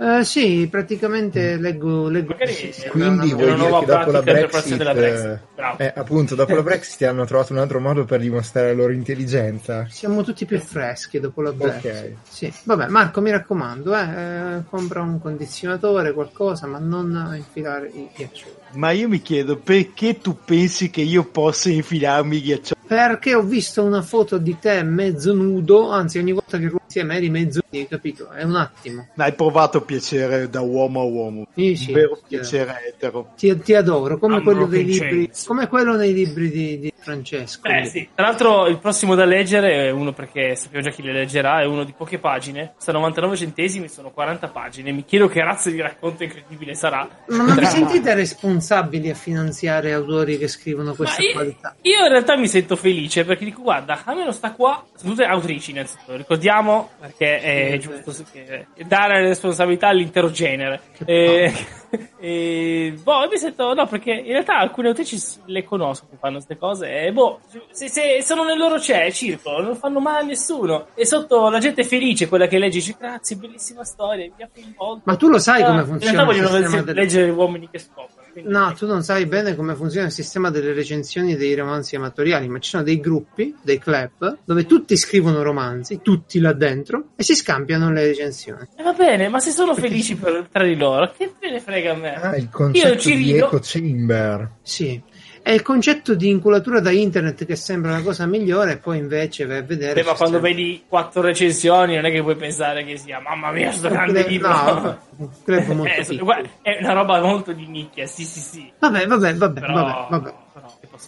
Uh, 0.00 0.22
sì, 0.22 0.66
praticamente 0.70 1.58
leggo, 1.58 2.08
leggo 2.08 2.34
quindi 2.88 3.34
vuoi 3.34 3.54
dire 3.54 3.80
che 3.80 3.84
dopo 3.84 4.10
la 4.10 4.22
Brexit, 4.22 4.76
Brexit. 4.76 5.40
Eh, 5.76 5.92
appunto 5.94 6.34
dopo 6.34 6.54
la 6.54 6.62
Brexit 6.64 7.02
hanno 7.02 7.26
trovato 7.26 7.52
un 7.52 7.58
altro 7.58 7.80
modo 7.80 8.06
per 8.06 8.20
dimostrare 8.20 8.68
la 8.68 8.80
loro 8.80 8.94
intelligenza. 8.94 9.86
Siamo 9.90 10.22
tutti 10.22 10.46
più 10.46 10.58
freschi 10.58 11.20
dopo 11.20 11.42
la 11.42 11.52
Brexit. 11.52 11.84
Okay. 11.84 12.16
sì. 12.26 12.50
vabbè 12.64 12.86
Marco 12.86 13.20
mi 13.20 13.30
raccomando 13.30 13.94
eh, 13.94 14.00
eh, 14.00 14.62
compra 14.70 15.02
un 15.02 15.20
condizionatore 15.20 16.14
qualcosa 16.14 16.66
ma 16.66 16.78
non 16.78 17.34
infilare 17.36 17.88
i 17.88 18.08
ghiaccioli. 18.16 18.54
Ma 18.76 18.92
io 18.92 19.06
mi 19.06 19.20
chiedo 19.20 19.58
perché 19.58 20.18
tu 20.18 20.38
pensi 20.42 20.88
che 20.88 21.02
io 21.02 21.24
possa 21.24 21.68
infilarmi 21.68 22.36
i 22.38 22.40
ghiaccioli 22.40 22.79
perché 22.90 23.36
ho 23.36 23.42
visto 23.42 23.84
una 23.84 24.02
foto 24.02 24.36
di 24.36 24.58
te 24.58 24.82
mezzo 24.82 25.32
nudo, 25.32 25.92
anzi 25.92 26.18
ogni 26.18 26.32
volta 26.32 26.58
che 26.58 26.72
insieme 26.82 27.14
eri 27.14 27.30
mezzo 27.30 27.60
nudo, 27.70 27.86
capito? 27.88 28.30
È 28.32 28.42
un 28.42 28.56
attimo. 28.56 29.06
Hai 29.14 29.32
provato 29.32 29.82
piacere 29.82 30.50
da 30.50 30.60
uomo 30.60 31.00
a 31.00 31.04
uomo. 31.04 31.46
Sì, 31.54 31.76
sì, 31.76 31.86
un 31.86 31.94
vero 31.94 32.18
piacere 32.26 32.88
etero. 32.88 33.32
Ti, 33.36 33.56
ti 33.60 33.74
adoro, 33.74 34.18
come 34.18 34.42
quello, 34.42 34.66
libri, 34.66 35.30
come 35.46 35.68
quello, 35.68 35.94
nei 35.94 36.12
libri 36.12 36.50
di, 36.50 36.80
di 36.80 36.92
Francesco. 36.96 37.68
Eh, 37.68 37.84
sì. 37.84 38.08
Tra 38.12 38.26
l'altro 38.26 38.66
il 38.66 38.78
prossimo 38.78 39.14
da 39.14 39.24
leggere 39.24 39.86
è 39.86 39.90
uno 39.90 40.12
perché 40.12 40.56
sappiamo 40.56 40.84
già 40.84 40.90
chi 40.90 41.02
le 41.02 41.12
leggerà, 41.12 41.60
è 41.60 41.66
uno 41.66 41.84
di 41.84 41.94
poche 41.96 42.18
pagine, 42.18 42.72
sta 42.76 42.90
99 42.90 43.36
centesimi, 43.36 43.88
sono 43.88 44.10
40 44.10 44.48
pagine. 44.48 44.90
Mi 44.90 45.04
chiedo 45.04 45.28
che 45.28 45.44
razza 45.44 45.70
di 45.70 45.80
racconto 45.80 46.24
incredibile 46.24 46.74
sarà. 46.74 47.08
Ma 47.28 47.44
non 47.44 47.54
vi 47.54 47.66
sentite 47.70 48.14
responsabili 48.14 49.10
a 49.10 49.14
finanziare 49.14 49.92
autori 49.92 50.38
che 50.38 50.48
scrivono 50.48 50.94
questa 50.94 51.22
io, 51.22 51.32
qualità? 51.34 51.76
Io 51.82 52.04
in 52.04 52.08
realtà 52.08 52.36
mi 52.36 52.48
sento 52.48 52.78
felice 52.80 53.24
perché 53.24 53.44
dico 53.44 53.62
guarda, 53.62 54.00
almeno 54.04 54.32
sta 54.32 54.52
qua, 54.52 54.84
tutte 55.00 55.24
autrici 55.24 55.70
innanzitutto, 55.70 56.16
ricordiamo 56.16 56.90
perché 56.98 57.40
è 57.40 57.78
giusto 57.78 58.24
dare 58.86 59.20
responsabilità 59.20 59.88
all'intero 59.88 60.30
genere. 60.30 60.80
E, 61.04 61.52
e, 62.18 62.94
boh, 63.02 63.28
mi 63.28 63.36
sento, 63.36 63.74
no 63.74 63.86
perché 63.86 64.12
in 64.12 64.32
realtà 64.32 64.58
alcune 64.58 64.88
autrici 64.88 65.18
le 65.46 65.64
conosco 65.64 66.06
che 66.10 66.16
fanno 66.18 66.34
queste 66.34 66.58
cose 66.58 67.06
e 67.06 67.12
boh, 67.12 67.40
se, 67.70 67.88
se 67.88 68.22
sono 68.22 68.44
nel 68.44 68.58
loro 68.58 68.78
c'è, 68.78 69.10
circolo, 69.12 69.62
non 69.62 69.76
fanno 69.76 70.00
male 70.00 70.20
a 70.20 70.22
nessuno 70.22 70.86
e 70.94 71.04
sotto 71.04 71.48
la 71.50 71.58
gente 71.58 71.82
è 71.82 71.84
felice, 71.84 72.28
quella 72.28 72.46
che 72.46 72.58
legge 72.58 72.78
dice 72.78 72.96
grazie, 72.98 73.36
bellissima 73.36 73.84
storia, 73.84 74.30
mi 74.36 74.42
ha 74.42 74.48
coinvolto. 74.52 75.02
Ma 75.04 75.16
tu 75.16 75.28
lo 75.28 75.38
sai 75.38 75.62
come 75.62 75.84
funziona? 75.84 76.22
In 76.22 76.30
realtà 76.30 76.48
vogliono 76.48 76.80
delle... 76.80 76.92
leggere 76.92 77.30
uomini 77.30 77.68
che 77.70 77.78
scoprono. 77.78 78.09
No, 78.44 78.72
tu 78.76 78.86
non 78.86 79.02
sai 79.02 79.26
bene 79.26 79.54
come 79.54 79.74
funziona 79.74 80.06
il 80.06 80.12
sistema 80.12 80.50
delle 80.50 80.72
recensioni 80.72 81.36
dei 81.36 81.54
romanzi 81.54 81.96
amatoriali, 81.96 82.48
ma 82.48 82.58
ci 82.58 82.70
sono 82.70 82.82
dei 82.82 83.00
gruppi, 83.00 83.54
dei 83.62 83.78
club, 83.78 84.38
dove 84.44 84.66
tutti 84.66 84.96
scrivono 84.96 85.42
romanzi, 85.42 86.00
tutti 86.02 86.38
là 86.40 86.52
dentro, 86.52 87.08
e 87.16 87.22
si 87.22 87.34
scambiano 87.34 87.90
le 87.90 88.06
recensioni. 88.06 88.62
E 88.76 88.80
eh, 88.80 88.82
va 88.82 88.92
bene, 88.92 89.28
ma 89.28 89.40
se 89.40 89.50
sono 89.50 89.74
felici 89.74 90.16
per, 90.16 90.48
tra 90.50 90.64
di 90.64 90.76
loro, 90.76 91.12
che 91.16 91.32
me 91.40 91.50
ne 91.50 91.60
frega 91.60 91.92
a 91.92 91.96
me? 91.96 92.14
Ah, 92.14 92.36
il 92.36 92.48
concetto 92.50 92.88
Io 92.88 92.96
ci 92.98 93.14
rido. 93.14 93.46
Echo 93.46 93.58
Chamber. 93.62 94.50
Sì, 94.62 95.00
è 95.50 95.54
il 95.54 95.62
concetto 95.62 96.14
di 96.14 96.28
inculatura 96.28 96.78
da 96.78 96.92
internet 96.92 97.44
che 97.44 97.56
sembra 97.56 97.90
la 97.90 98.02
cosa 98.02 98.24
migliore, 98.24 98.72
e 98.72 98.76
poi 98.76 98.98
invece 98.98 99.46
vai 99.46 99.58
a 99.58 99.62
vedere. 99.62 99.94
Beh, 99.94 100.04
ma 100.04 100.14
quando 100.14 100.36
c'è... 100.36 100.42
vedi 100.42 100.84
quattro 100.86 101.22
recensioni, 101.22 101.96
non 101.96 102.04
è 102.04 102.12
che 102.12 102.22
puoi 102.22 102.36
pensare 102.36 102.84
che 102.84 102.96
sia 102.96 103.18
mamma 103.18 103.50
mia, 103.50 103.72
sto 103.72 103.88
grande 103.88 104.26
libro. 104.28 104.48
No, 104.48 104.98
credo 105.44 105.74
molto 105.74 105.92
è, 106.62 106.78
una 106.80 106.92
roba 106.92 107.20
molto 107.20 107.52
di 107.52 107.66
nicchia, 107.66 108.06
sì, 108.06 108.24
sì, 108.24 108.38
sì. 108.38 108.72
Vabbè, 108.78 109.06
vabbè, 109.08 109.34
vabbè, 109.34 109.60
Però... 109.60 109.72
vabbè, 109.72 110.06
vabbè. 110.08 110.34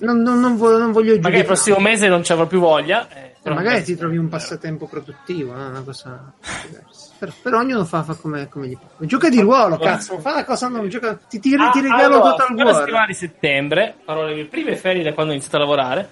Non, 0.00 0.18
non, 0.22 0.40
non, 0.40 0.56
voglio, 0.56 0.78
non 0.78 0.90
voglio. 0.90 1.14
Magari 1.20 1.40
il 1.40 1.44
prossimo 1.44 1.78
mese 1.78 2.08
non 2.08 2.24
ci 2.24 2.32
avrò 2.32 2.46
più 2.46 2.58
voglia. 2.58 3.08
Eh, 3.08 3.50
magari 3.50 3.84
ti 3.84 3.94
trovi 3.94 4.16
un 4.16 4.28
passatempo 4.28 4.86
produttivo, 4.86 5.54
no? 5.54 5.68
una 5.68 5.82
cosa 5.82 6.32
diversa. 6.66 7.11
Per, 7.22 7.32
per 7.40 7.54
ognuno 7.54 7.84
fa, 7.84 8.02
fa 8.02 8.16
come, 8.16 8.48
come, 8.48 8.66
gli 8.66 8.76
piace. 8.76 9.06
Gioca 9.06 9.28
di 9.28 9.38
ruolo, 9.38 9.78
cazzo. 9.78 10.18
Fa 10.18 10.34
la 10.34 10.44
cosa 10.44 10.66
non 10.66 10.88
gioca. 10.88 11.14
Ti, 11.14 11.38
ti, 11.38 11.54
ah, 11.54 11.70
ti 11.70 11.80
regalo 11.80 12.16
allora, 12.16 12.30
Total 12.32 12.56
War. 12.56 12.66
La 12.66 12.74
settimana 12.74 13.06
di 13.06 13.14
settembre 13.14 13.94
farò 14.04 14.24
le 14.24 14.34
mie 14.34 14.46
prime 14.46 14.74
ferie 14.74 15.04
da 15.04 15.12
quando 15.12 15.30
ho 15.30 15.34
iniziato 15.36 15.58
a 15.58 15.60
lavorare. 15.60 16.10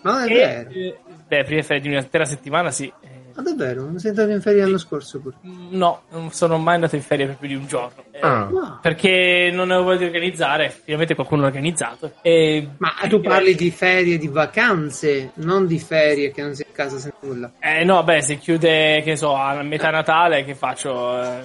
Ma 0.00 0.12
non 0.12 0.22
è 0.22 0.24
e, 0.32 0.34
vero. 0.34 0.70
Eh, 0.70 0.96
beh, 1.28 1.44
prime 1.44 1.62
ferie 1.62 1.82
di 1.82 1.88
un'intera 1.88 2.24
settimana, 2.24 2.70
sì. 2.70 2.90
Ma 3.34 3.40
ah, 3.40 3.42
davvero? 3.42 3.82
Non 3.82 3.98
sei 3.98 4.10
andato 4.10 4.30
in 4.30 4.40
ferie 4.40 4.62
l'anno 4.62 4.78
scorso 4.78 5.18
pure? 5.18 5.34
No, 5.70 6.02
non 6.10 6.30
sono 6.30 6.56
mai 6.56 6.76
andato 6.76 6.94
in 6.94 7.02
ferie 7.02 7.26
per 7.26 7.36
più 7.36 7.48
di 7.48 7.56
un 7.56 7.66
giorno. 7.66 8.04
Eh, 8.12 8.20
ah. 8.20 8.78
Perché 8.80 9.50
non 9.52 9.72
avevo 9.72 9.86
voglia 9.86 9.98
di 9.98 10.04
organizzare, 10.04 10.70
finalmente 10.70 11.16
qualcuno 11.16 11.40
l'ha 11.40 11.48
organizzato. 11.48 12.12
E... 12.22 12.68
Ma 12.76 12.92
tu 13.08 13.20
parli 13.20 13.56
di 13.56 13.72
ferie 13.72 14.18
di 14.18 14.28
vacanze, 14.28 15.32
non 15.34 15.66
di 15.66 15.80
ferie 15.80 16.30
che 16.30 16.42
non 16.42 16.54
sei 16.54 16.66
a 16.68 16.72
casa 16.72 16.98
senza 16.98 17.16
nulla. 17.22 17.52
Eh 17.58 17.82
no, 17.82 18.04
beh, 18.04 18.22
se 18.22 18.38
chiude, 18.38 19.02
che 19.02 19.16
so, 19.16 19.34
a 19.34 19.60
metà 19.62 19.90
Natale, 19.90 20.44
che 20.44 20.54
faccio? 20.54 21.20
Eh, 21.20 21.42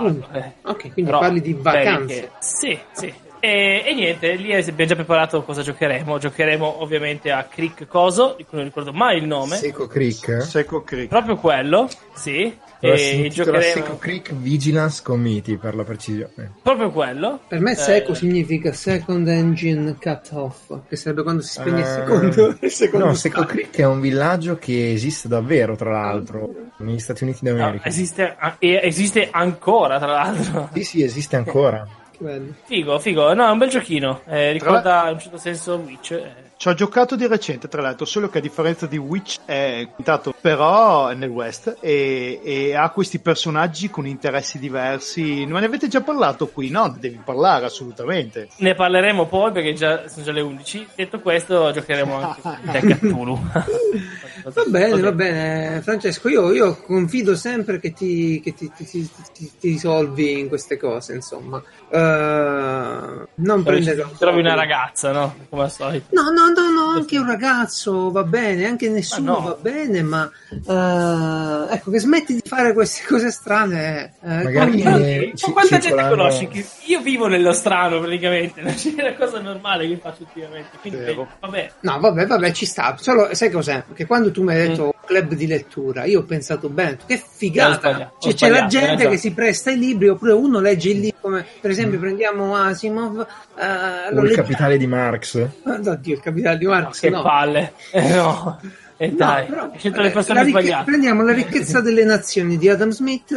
mm. 0.00 0.22
eh. 0.34 0.52
Ok, 0.62 0.80
quindi 0.92 1.02
Però, 1.02 1.18
parli 1.18 1.40
di 1.40 1.54
vacanze. 1.54 2.20
Che... 2.20 2.30
Sì, 2.38 2.78
sì. 2.92 3.12
E, 3.44 3.82
e, 3.84 3.92
niente, 3.92 4.36
lì 4.36 4.54
abbiamo 4.54 4.84
già 4.84 4.94
preparato 4.94 5.42
cosa 5.42 5.62
giocheremo. 5.62 6.16
Giocheremo 6.16 6.80
ovviamente 6.80 7.32
a 7.32 7.42
Creek 7.42 7.88
Coso, 7.88 8.34
di 8.36 8.44
cui 8.44 8.58
non 8.58 8.66
ricordo 8.66 8.92
mai 8.92 9.18
il 9.18 9.26
nome. 9.26 9.56
Seco 9.56 9.88
Creek. 9.88 10.42
Seco 10.42 10.84
Creek. 10.84 11.08
Proprio 11.08 11.34
quello, 11.34 11.88
sì. 12.14 12.56
Allora, 12.82 12.98
e 13.00 13.28
giocheremo... 13.32 13.62
Seco 13.64 13.98
Creek 13.98 14.32
Vigilance 14.34 15.02
Committee 15.02 15.58
per 15.58 15.74
la 15.74 15.82
precisione. 15.82 16.52
Proprio 16.62 16.92
quello. 16.92 17.40
Per 17.48 17.58
me 17.58 17.74
Seco 17.74 18.12
eh... 18.12 18.14
significa 18.14 18.72
Second 18.72 19.26
Engine 19.26 19.96
Cut 20.00 20.28
Off, 20.34 20.78
che 20.88 20.94
sarebbe 20.94 21.24
quando 21.24 21.42
si 21.42 21.50
spegne 21.50 21.78
uh... 21.78 21.80
il 21.80 21.86
secondo. 21.86 22.56
Il 22.62 22.70
secondo 22.70 23.06
no, 23.06 23.14
Seco 23.14 23.44
Creek 23.44 23.76
è 23.76 23.84
un 23.84 23.98
villaggio 23.98 24.56
che 24.56 24.92
esiste 24.92 25.26
davvero, 25.26 25.74
tra 25.74 25.90
l'altro, 25.90 26.48
negli 26.76 27.00
Stati 27.00 27.24
Uniti 27.24 27.40
d'America. 27.42 27.82
No, 27.82 27.90
esiste, 27.90 28.36
esiste 28.60 29.30
ancora, 29.32 29.98
tra 29.98 30.12
l'altro. 30.12 30.68
Sì, 30.74 30.84
sì, 30.84 31.02
esiste 31.02 31.34
ancora 31.34 31.84
bello. 32.22 32.54
Figo, 32.64 32.98
figo. 32.98 33.34
No, 33.34 33.46
è 33.46 33.50
un 33.50 33.58
bel 33.58 33.68
giochino. 33.68 34.22
Eh, 34.26 34.52
ricorda 34.52 35.08
in 35.08 35.14
un 35.14 35.20
certo 35.20 35.36
senso 35.36 35.76
Witch. 35.76 36.12
Eh. 36.12 36.50
Ci 36.62 36.68
ho 36.68 36.74
giocato 36.74 37.16
di 37.16 37.26
recente, 37.26 37.66
tra 37.66 37.82
l'altro, 37.82 38.06
solo 38.06 38.28
che 38.28 38.38
a 38.38 38.40
differenza 38.40 38.86
di 38.86 38.96
Witch 38.96 39.40
è 39.44 39.88
quintato 39.92 40.32
però 40.40 41.08
è 41.08 41.14
nel 41.14 41.28
West 41.28 41.78
e, 41.80 42.40
e, 42.40 42.76
ha 42.76 42.88
questi 42.90 43.18
personaggi 43.18 43.90
con 43.90 44.06
interessi 44.06 44.60
diversi. 44.60 45.44
Non 45.44 45.58
ne 45.58 45.66
avete 45.66 45.88
già 45.88 46.02
parlato 46.02 46.46
qui? 46.46 46.70
No, 46.70 46.86
ne 46.86 46.98
devi 47.00 47.20
parlare 47.24 47.66
assolutamente. 47.66 48.48
Ne 48.58 48.74
parleremo 48.74 49.26
poi 49.26 49.50
perché 49.50 49.72
già, 49.72 50.06
sono 50.06 50.24
già 50.24 50.30
le 50.30 50.40
11. 50.40 50.86
Detto 50.94 51.18
questo, 51.18 51.72
giocheremo 51.72 52.14
anche 52.14 52.40
Deck 52.70 52.98
Cthulhu. 52.98 53.40
va 54.44 54.64
bene, 54.66 55.00
va 55.00 55.12
bene. 55.12 55.80
Francesco, 55.82 56.28
io, 56.28 56.52
io 56.52 56.76
confido 56.76 57.34
sempre 57.36 57.78
che, 57.78 57.92
ti, 57.92 58.40
che 58.42 58.54
ti, 58.54 58.70
ti, 58.74 59.10
ti, 59.32 59.52
risolvi 59.60 60.38
in 60.38 60.48
queste 60.48 60.76
cose, 60.76 61.14
insomma. 61.14 61.62
Uh, 61.88 63.26
non 63.34 63.62
prendere... 63.62 64.06
Trovi 64.18 64.40
una 64.40 64.54
ragazza, 64.54 65.12
no? 65.12 65.34
Come 65.48 65.62
al 65.62 65.70
solito. 65.70 66.06
No, 66.10 66.30
no, 66.30 66.48
no, 66.48 66.70
no, 66.70 66.90
anche 66.94 67.18
un 67.18 67.26
ragazzo 67.26 68.10
va 68.10 68.24
bene, 68.24 68.66
anche 68.66 68.88
nessuno 68.88 69.32
no. 69.32 69.40
va 69.40 69.56
bene, 69.60 70.02
ma 70.02 70.30
uh, 70.50 71.72
ecco 71.72 71.90
che 71.90 72.00
smetti 72.00 72.34
di 72.34 72.42
fare 72.44 72.72
queste 72.72 73.04
cose 73.08 73.30
strane. 73.30 74.14
Eh, 74.22 74.42
Magari 74.42 74.82
come... 74.82 75.32
ci, 75.34 75.50
quanta 75.50 75.78
gente 75.78 76.08
conosci? 76.08 76.48
Che 76.48 76.66
io 76.86 77.00
vivo 77.00 77.26
nello 77.28 77.52
strano 77.52 78.00
praticamente, 78.00 78.60
non 78.60 78.74
c'è 78.74 78.92
una 78.96 79.14
cosa 79.14 79.40
normale 79.40 79.86
che 79.86 79.98
faccio 79.98 80.22
ultimamente. 80.22 80.78
Quindi, 80.80 81.14
vabbè. 81.40 81.72
No, 81.80 82.00
vabbè, 82.00 82.26
vabbè, 82.26 82.52
ci 82.52 82.66
sta. 82.66 82.96
Solo, 82.98 83.34
sai 83.34 83.50
cos'è? 83.50 83.84
Che 83.94 84.06
quando 84.06 84.30
tu 84.32 84.42
mi 84.42 84.52
hai 84.52 84.68
detto 84.68 84.86
mm. 84.86 85.06
club 85.06 85.34
di 85.34 85.46
lettura, 85.46 86.04
io 86.04 86.20
ho 86.20 86.24
pensato, 86.24 86.68
bene, 86.68 86.98
che 87.06 87.22
figata. 87.24 88.12
Cioè, 88.18 88.34
c'è 88.34 88.48
la 88.48 88.66
gente 88.66 89.08
che 89.08 89.16
si 89.16 89.32
presta 89.32 89.70
i 89.70 89.78
libri, 89.78 90.08
oppure 90.08 90.32
uno 90.32 90.58
legge 90.58 90.90
il 90.90 90.98
libro, 90.98 91.18
come 91.20 91.46
per 91.60 91.70
esempio 91.70 91.98
mm. 91.98 92.00
prendiamo 92.00 92.56
Asimov. 92.56 93.26
Uh, 93.54 94.16
o 94.16 94.22
il 94.22 94.34
capitale 94.34 94.76
di 94.76 94.86
Marx. 94.86 95.46
Oddio, 95.64 96.14
il 96.14 96.20
capitale 96.20 96.58
di 96.58 96.66
Marx. 96.66 97.02
No, 97.02 97.08
che 97.08 97.10
no. 97.10 97.22
palle. 97.22 97.72
Eh, 97.92 98.08
no. 98.08 98.58
E 99.02 99.08
no, 99.08 99.16
dai, 99.16 99.46
però, 99.46 100.02
le 100.02 100.10
persone 100.10 100.44
ricche- 100.44 100.82
prendiamo 100.84 101.24
la 101.24 101.32
ricchezza 101.32 101.80
delle 101.82 102.04
nazioni 102.04 102.56
di 102.56 102.68
Adam 102.68 102.90
Smith 102.90 103.32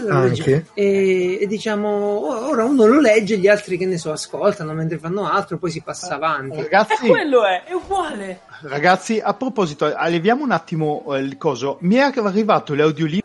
e, 0.76 1.40
e, 1.42 1.48
diciamo 1.48 2.48
ora 2.50 2.66
uno 2.66 2.86
lo 2.86 3.00
legge, 3.00 3.40
gli 3.40 3.48
altri 3.48 3.76
che 3.76 3.88
ne 3.88 3.98
so 3.98 4.12
ascoltano 4.12 4.74
mentre 4.74 5.00
fanno 5.00 5.28
altro, 5.28 5.58
poi 5.58 5.72
si 5.72 5.82
passa 5.82 6.14
avanti. 6.14 6.58
Ragazzi, 6.58 7.06
e 7.06 7.08
quello 7.08 7.44
è, 7.46 7.64
è 7.64 7.74
uguale. 7.74 8.42
Ragazzi, 8.62 9.20
a 9.24 9.34
proposito, 9.34 9.94
alleviamo 9.96 10.44
un 10.44 10.52
attimo 10.52 11.04
eh, 11.16 11.20
il 11.20 11.38
coso. 11.38 11.78
Mi 11.82 11.96
è 11.96 12.00
arrivato 12.02 12.74
l'audiolibro 12.74 13.24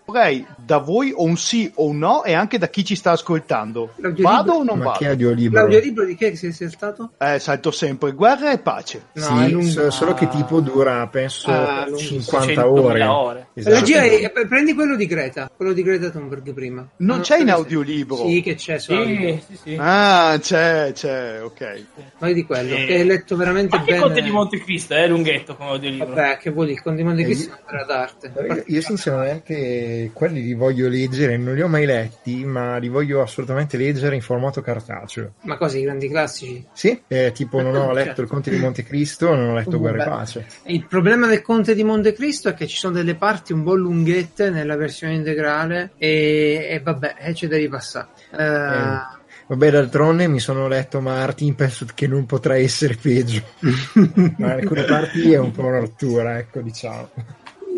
da 0.57 0.79
voi 0.79 1.13
o 1.15 1.23
un 1.25 1.37
sì 1.37 1.71
o 1.77 1.87
un 1.87 1.99
no 1.99 2.25
e 2.25 2.33
anche 2.33 2.59
da 2.59 2.69
chi 2.69 2.85
ci 2.85 2.97
sta 2.97 3.13
ascoltando. 3.13 3.95
Vado 4.19 4.53
o 4.55 4.63
non 4.65 4.79
Ma 4.79 4.85
vado? 4.87 4.99
che 4.99 5.07
audiolibro? 5.09 5.61
L'audiolibro 5.61 6.05
di 6.05 6.17
che 6.17 6.35
sei 6.37 6.53
saltato? 6.53 7.13
Eh, 7.19 7.39
salto 7.39 7.71
sempre 7.71 8.13
guerra 8.13 8.51
e 8.53 8.59
pace. 8.59 9.05
No, 9.13 9.23
sì, 9.23 9.45
è 9.45 9.49
lungo. 9.49 9.91
solo 9.91 10.15
che 10.15 10.29
tipo 10.29 10.61
dura, 10.61 11.07
penso, 11.07 11.51
Ah, 11.51 11.85
lungo. 11.85 11.99
50 11.99 12.69
ore. 12.69 13.03
ore. 13.05 13.47
Esatto. 13.55 13.85
Gira 13.85 14.03
è- 14.03 14.31
prendi 14.49 14.75
quello 14.75 14.97
di 14.97 15.07
Greta, 15.07 15.51
quello 15.55 15.73
di 15.73 15.83
Greta 15.83 16.11
Thunberg 16.11 16.53
prima. 16.53 16.87
Non 16.99 17.17
No, 17.19 17.23
c'è 17.23 17.39
in 17.39 17.51
audiolibro. 17.51 18.17
Sì, 18.27 18.41
che 18.43 18.55
c'è. 18.57 18.79
Sì, 18.79 19.41
sì, 19.47 19.59
sì. 19.63 19.77
Ah, 19.79 20.37
c'è, 20.41 20.91
c'è, 20.93 21.41
ok. 21.43 21.83
Vai 22.19 22.35
di 22.35 22.45
quello, 22.45 22.77
Sì. 22.77 22.85
che 22.87 22.95
hai 22.95 23.05
letto 23.05 23.37
veramente 23.37 23.77
Ma 23.77 23.85
che 23.85 23.93
bene. 23.93 24.03
Conte 24.05 24.23
di 24.23 24.31
Montecristo 24.31 24.95
è 24.95 25.07
lunghetto 25.31 25.57
come 25.57 25.71
audiolibro. 25.71 26.07
Vabbè, 26.09 26.37
che 26.39 26.51
vuol 26.51 26.67
dire? 26.67 26.79
Il 26.79 26.83
Conte 26.85 26.99
di 26.99 27.05
Monte 27.07 27.23
Eh, 27.23 27.25
Cristo 27.25 27.51
è 27.51 27.55
un'opera 27.57 27.85
d'arte. 27.85 28.33
Io, 28.47 28.63
io 28.67 28.81
sinceramente 28.81 30.11
quelli 30.13 30.43
li 30.43 30.55
voglio 30.55 30.89
leggere, 30.89 31.37
non 31.37 31.55
li 31.55 31.63
ho 31.63 31.69
mai 31.69 31.87
letti, 31.87 32.45
ma 32.45 32.77
li 32.77 32.89
voglio 32.89 33.21
assolutamente 33.23 33.77
leggere 33.77 34.15
in 34.15 34.21
formato 34.23 34.61
cartaceo. 34.61 35.33
Ma 35.43 35.57
cosa, 35.57 35.79
i 35.79 35.83
grandi 35.83 36.09
classici? 36.09 36.65
Sì, 36.73 37.03
eh, 37.09 37.33
tipo 37.33 37.61
non 37.61 37.75
ho 37.75 37.79
Certo. 37.81 37.95
letto 38.01 38.21
il 38.23 38.29
Conte 38.29 38.51
di 38.51 38.59
Montecristo, 38.59 39.35
non 39.35 39.51
ho 39.51 39.55
letto 39.55 39.77
Uh, 39.77 39.79
Guerra 39.81 40.05
e. 40.05 40.09
Pace. 40.09 40.47
Il 40.65 40.87
problema 40.87 41.27
del 41.27 41.43
Conte 41.43 41.75
di 41.75 41.85
Montecristo 41.85 42.49
è 42.49 42.55
che 42.55 42.67
ci 42.67 42.77
sono 42.77 42.95
delle 42.95 43.15
parti 43.15 43.53
un 43.53 43.63
po' 43.63 43.75
lunghette 43.75 44.51
nella 44.51 44.77
versione 44.77 45.15
integrale 45.15 45.93
e, 45.97 46.67
e 46.71 46.81
vabbè, 46.83 47.17
eh, 47.21 47.35
ci 47.35 47.47
devi 47.47 47.69
passare. 47.69 48.09
Eh, 48.33 49.19
Vabbè, 49.51 49.69
d'altronde 49.69 50.29
mi 50.29 50.39
sono 50.39 50.69
letto 50.69 51.01
Martin, 51.01 51.57
penso 51.57 51.85
che 51.93 52.07
non 52.07 52.25
potrà 52.25 52.57
essere 52.57 52.95
peggio. 52.95 53.43
ma 53.59 54.55
in 54.55 54.59
alcune 54.61 54.85
parti 54.85 55.33
è 55.33 55.39
un 55.39 55.51
po' 55.51 55.65
una 55.65 55.81
rottura, 55.81 56.39
ecco, 56.39 56.61
diciamo. 56.61 57.09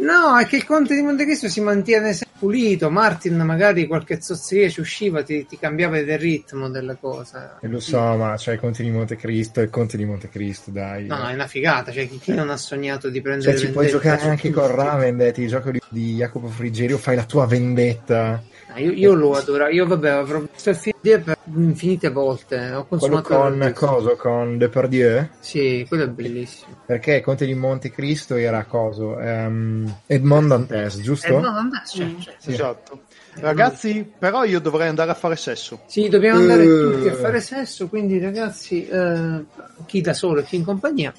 No, 0.02 0.36
è 0.38 0.44
che 0.44 0.56
il 0.56 0.66
Conte 0.66 0.94
di 0.94 1.00
Montecristo 1.00 1.48
si 1.48 1.62
mantiene 1.62 2.12
sempre 2.12 2.38
pulito. 2.38 2.90
Martin 2.90 3.36
magari 3.38 3.86
qualche 3.86 4.20
zozzeria 4.20 4.68
ci 4.68 4.80
usciva, 4.80 5.22
ti, 5.22 5.46
ti 5.46 5.58
cambiava 5.58 5.96
il 5.96 6.18
ritmo 6.18 6.68
della 6.68 6.96
cosa. 6.96 7.58
E 7.62 7.68
lo 7.68 7.80
so, 7.80 7.98
ma 8.16 8.34
c'è 8.36 8.52
il 8.52 8.60
Conte 8.60 8.82
di 8.82 8.90
Montecristo 8.90 9.60
e 9.60 9.62
il 9.62 9.70
Conte 9.70 9.96
di 9.96 10.04
Montecristo, 10.04 10.70
dai. 10.70 11.06
No, 11.06 11.16
no, 11.16 11.28
è 11.28 11.32
una 11.32 11.46
figata. 11.46 11.90
Cioè, 11.90 12.06
chi, 12.06 12.18
chi 12.18 12.34
non 12.34 12.50
ha 12.50 12.58
sognato 12.58 13.08
di 13.08 13.14
Cioè, 13.14 13.22
prendere 13.22 13.56
ci 13.56 13.70
puoi 13.70 13.88
giocare 13.88 14.28
anche 14.28 14.50
tutti? 14.50 14.60
con 14.60 14.74
Ravendett, 14.74 15.38
il 15.38 15.48
gioco 15.48 15.70
di, 15.70 15.80
di 15.88 16.16
Jacopo 16.16 16.48
Frigerio, 16.48 16.98
fai 16.98 17.16
la 17.16 17.24
tua 17.24 17.46
vendetta. 17.46 18.42
Ah, 18.74 18.78
Io, 18.80 18.92
io 18.92 19.14
lo 19.14 19.32
adoro. 19.32 19.68
Io, 19.68 19.86
vabbè, 19.86 20.08
avrò 20.10 20.40
visto 20.40 20.70
il 20.70 20.76
film 20.76 20.98
per 21.00 21.36
infinite 21.54 22.10
volte. 22.10 22.56
Ho 22.72 22.86
Quello 22.86 23.20
consumato 23.20 23.28
con 23.36 23.62
il- 23.62 23.72
coso, 23.72 24.16
con 24.16 24.56
Depardieu? 24.58 25.28
Sì, 25.40 25.84
quello 25.88 26.04
è 26.04 26.08
bellissimo. 26.08 26.76
Perché 26.86 27.20
Conte 27.20 27.44
di 27.46 27.54
Montecristo 27.54 28.36
era 28.36 28.64
coso? 28.64 29.18
Ehm, 29.18 29.92
Edmond 30.06 30.48
Dantes, 30.48 31.00
giusto? 31.00 31.38
Non 31.40 31.68
dà, 31.70 31.82
cioè, 31.84 32.14
cioè, 32.20 32.34
Sì. 32.38 32.50
Esatto. 32.52 33.02
Ragazzi, 33.34 34.10
però 34.18 34.44
io 34.44 34.60
dovrei 34.60 34.88
andare 34.88 35.10
a 35.10 35.14
fare 35.14 35.36
sesso. 35.36 35.80
Sì, 35.86 36.08
dobbiamo 36.10 36.38
andare 36.40 36.64
Eh. 36.64 36.66
tutti 36.66 37.08
a 37.08 37.14
fare 37.14 37.40
sesso, 37.40 37.88
quindi 37.88 38.18
ragazzi, 38.18 38.86
eh, 38.86 39.44
chi 39.86 40.02
da 40.02 40.12
solo 40.12 40.40
e 40.40 40.44
chi 40.44 40.56
in 40.56 40.64
compagnia, 40.64 41.12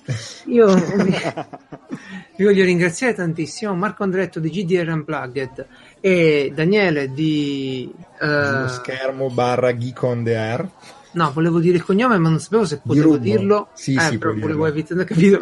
io 0.46 0.68
vi, 2.36 2.44
voglio 2.44 2.64
ringraziare 2.64 3.14
tantissimo 3.14 3.74
Marco 3.76 4.04
Andretto 4.04 4.40
di 4.40 4.50
GDR 4.50 4.90
Unplugged 4.90 5.68
e 6.00 6.52
Daniele 6.54 7.12
di... 7.12 7.94
Lo 8.20 8.68
schermo 8.68 9.30
barra 9.30 9.72
Geek 9.72 10.02
on 10.04 10.24
the 10.24 10.36
Air. 10.36 10.70
No, 11.14 11.31
volevo 11.34 11.60
dire 11.60 11.77
il 11.77 11.84
cognome 11.84 12.18
ma 12.18 12.30
non 12.30 12.40
sapevo 12.40 12.65
se 12.65 12.80
potevo 12.85 13.14
Rubo. 13.14 13.18
dirlo. 13.23 13.68
Sì, 13.73 13.95
eh, 13.95 13.99
sì, 14.02 14.18
però 14.18 14.34
volevo 14.34 14.65
evitare, 14.65 15.03
capito? 15.06 15.40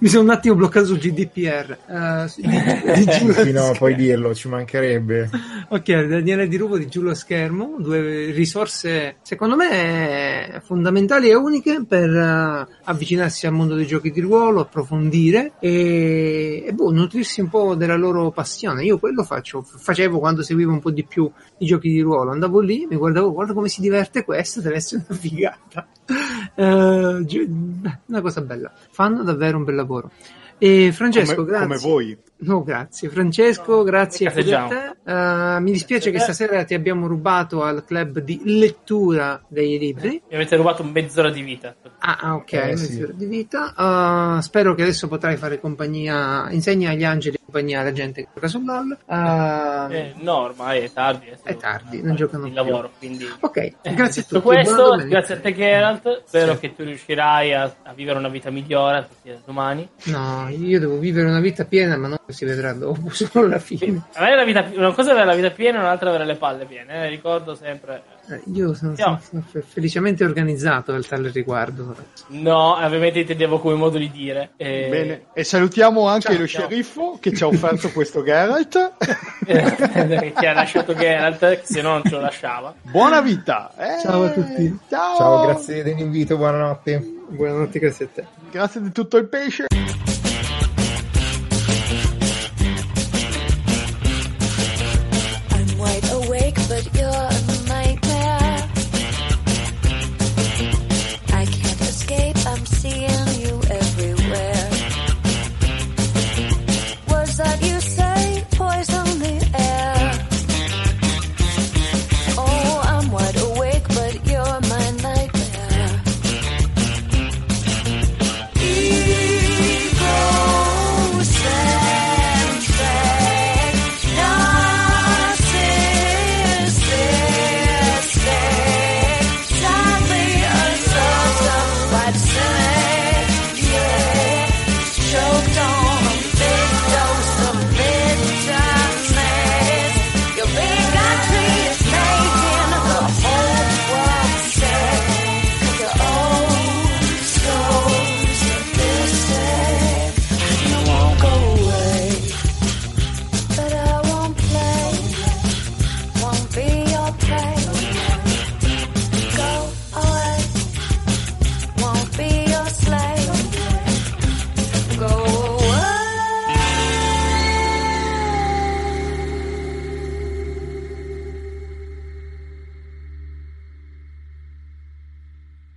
Mi 0.00 0.08
sono 0.08 0.22
un 0.24 0.30
attimo 0.30 0.54
bloccato 0.54 0.86
sul 0.86 0.98
GDPR. 0.98 1.78
eh, 1.88 2.28
su- 2.28 2.40
di 2.40 3.06
Giulio 3.06 3.32
sì, 3.42 3.52
no, 3.52 3.72
puoi 3.76 3.94
dirlo, 3.94 4.34
ci 4.34 4.48
mancherebbe. 4.48 5.30
Ok, 5.68 6.06
Daniele 6.06 6.46
Di 6.48 6.56
Rubo 6.56 6.76
di 6.78 6.86
Giulio 6.88 7.10
a 7.12 7.14
Schermo, 7.14 7.76
due 7.78 8.30
risorse 8.32 9.16
secondo 9.22 9.56
me 9.56 10.60
fondamentali 10.64 11.30
e 11.30 11.34
uniche 11.34 11.84
per 11.88 12.08
eh, 12.10 12.66
avvicinarsi 12.84 13.46
al 13.46 13.52
mondo 13.52 13.74
dei 13.74 13.86
giochi 13.86 14.10
di 14.10 14.20
ruolo, 14.20 14.60
approfondire 14.60 15.52
e, 15.58 16.64
e 16.66 16.72
boh, 16.72 16.90
nutrirsi 16.92 17.40
un 17.40 17.48
po' 17.48 17.74
della 17.74 17.96
loro 17.96 18.30
passione. 18.30 18.84
Io 18.84 18.98
quello 18.98 19.22
faccio, 19.24 19.62
facevo 19.62 20.18
quando 20.18 20.42
seguivo 20.42 20.72
un 20.72 20.80
po' 20.80 20.90
di 20.90 21.04
più 21.04 21.30
i 21.58 21.66
giochi 21.66 21.88
di 21.88 22.00
ruolo, 22.00 22.30
andavo 22.30 22.60
lì, 22.60 22.86
mi 22.88 22.96
guardavo, 22.96 23.32
guarda 23.32 23.52
come 23.52 23.68
si 23.68 23.80
diverte 23.80 24.24
questo, 24.24 24.60
deve 24.60 24.76
essere 24.76 25.03
figata. 25.10 25.86
Beh, 26.56 27.98
una 28.06 28.20
cosa 28.20 28.40
bella, 28.40 28.72
fanno 28.90 29.22
davvero 29.22 29.58
un 29.58 29.64
bel 29.64 29.74
lavoro. 29.74 30.10
E 30.64 30.92
Francesco, 30.92 31.34
Come, 31.34 31.46
grazie. 31.48 31.66
come 31.66 31.78
voi. 31.78 32.18
No, 32.36 32.62
grazie 32.62 33.08
Francesco, 33.08 33.82
grazie 33.84 34.26
a 34.26 34.30
Caseggiamo. 34.30 34.68
te. 34.68 34.96
Eh, 35.06 35.60
mi 35.60 35.72
dispiace 35.72 36.10
che 36.10 36.18
stasera 36.18 36.64
ti 36.64 36.74
abbiamo 36.74 37.06
rubato 37.06 37.62
al 37.62 37.84
club 37.84 38.18
di 38.20 38.40
lettura 38.44 39.42
dei 39.48 39.78
libri. 39.78 40.22
Mi 40.28 40.34
avete 40.36 40.56
rubato 40.56 40.82
mezz'ora 40.82 41.30
di 41.30 41.42
vita. 41.42 41.74
Ah, 42.00 42.18
ah, 42.20 42.34
ok, 42.34 42.52
Eh, 42.52 42.66
mezz'ora 42.66 43.06
sì. 43.08 43.16
di 43.16 43.26
vita. 43.26 44.36
Eh, 44.38 44.42
spero 44.42 44.74
che 44.74 44.82
adesso 44.82 45.06
potrai 45.08 45.36
fare 45.36 45.60
compagnia, 45.60 46.48
insegna 46.50 46.90
agli 46.90 47.04
angeli 47.04 47.38
compagnia 47.42 47.80
alla 47.80 47.92
gente 47.92 48.22
che 48.22 48.28
gioca 48.34 48.48
su 48.48 48.62
LOL. 48.62 48.96
Eh, 49.06 49.96
Eh, 49.98 50.14
no, 50.20 50.36
ormai 50.38 50.80
è 50.82 50.92
tardi. 50.92 51.26
eh, 51.28 51.38
È 51.42 51.56
tardi, 51.56 52.02
non 52.02 52.14
giocano 52.16 52.46
Il 52.46 52.52
più. 52.52 52.62
lavoro, 52.62 52.90
quindi... 52.98 53.26
Ok, 53.40 53.56
Eh, 53.82 53.94
grazie 53.94 54.22
a 54.22 54.24
tutti. 54.26 54.42
questo, 54.42 54.96
grazie 55.06 55.34
a 55.36 55.40
te 55.40 55.54
Geralt, 55.54 56.22
spero 56.26 56.58
che 56.58 56.74
tu 56.74 56.82
riuscirai 56.84 57.54
a, 57.54 57.74
a 57.84 57.92
vivere 57.94 58.18
una 58.18 58.28
vita 58.28 58.50
migliore 58.50 59.08
domani. 59.46 59.88
No, 60.04 60.48
io 60.54 60.78
devo 60.80 60.98
vivere 60.98 61.28
una 61.28 61.40
vita 61.40 61.64
piena, 61.64 61.96
ma 61.96 62.08
non 62.08 62.18
si 62.28 62.44
vedrà 62.44 62.72
dopo, 62.72 63.08
solo 63.14 63.46
alla 63.46 63.58
fine. 63.58 64.02
Avere 64.14 64.36
la 64.36 64.44
vita, 64.44 64.68
una 64.74 64.92
cosa 64.92 65.10
è 65.10 65.12
avere 65.12 65.26
la 65.26 65.34
vita 65.34 65.50
piena, 65.50 65.78
un'altra 65.80 66.06
è 66.06 66.14
avere 66.14 66.26
le 66.26 66.36
palle 66.36 66.64
piene, 66.64 67.04
eh, 67.04 67.08
ricordo 67.08 67.54
sempre. 67.54 68.02
Eh, 68.30 68.40
Io 68.54 68.72
sono, 68.72 68.94
sono 68.96 69.18
fe- 69.50 69.60
felicemente 69.60 70.24
organizzato 70.24 70.92
al 70.94 71.06
tale 71.06 71.30
riguardo. 71.30 71.94
No, 72.28 72.74
ovviamente 72.82 73.18
intendevo 73.20 73.58
come 73.58 73.74
modo 73.74 73.98
di 73.98 74.10
dire. 74.10 74.50
Eh, 74.56 74.86
Bene. 74.88 75.24
E 75.34 75.44
salutiamo 75.44 76.08
anche 76.08 76.28
Ciao, 76.32 76.38
lo 76.40 76.46
ciao. 76.46 76.62
sceriffo 76.66 77.18
che 77.20 77.34
ci 77.34 77.42
ha 77.42 77.48
offerto 77.48 77.90
questo 77.92 78.22
Geralt. 78.22 78.92
che 79.44 80.32
ti 80.34 80.46
ha 80.46 80.52
lasciato 80.54 80.94
Geralt, 80.94 81.38
che 81.38 81.60
se 81.64 81.82
no 81.82 81.90
non 81.90 82.02
ce 82.04 82.10
lo 82.10 82.20
lasciava. 82.20 82.74
Buona 82.80 83.20
vita. 83.20 83.72
eh. 83.76 84.00
Ciao 84.00 84.22
a 84.24 84.30
tutti. 84.30 84.78
Ciao. 84.88 85.16
Ciao, 85.16 85.46
grazie 85.46 85.82
dell'invito, 85.82 86.38
buonanotte. 86.38 87.12
Buonanotte, 87.28 87.78
grazie 87.78 88.04
a 88.06 88.08
te. 88.14 88.24
Grazie 88.50 88.80
di 88.80 88.90
tutto 88.92 89.18
il 89.18 89.26
pesce. 89.28 89.66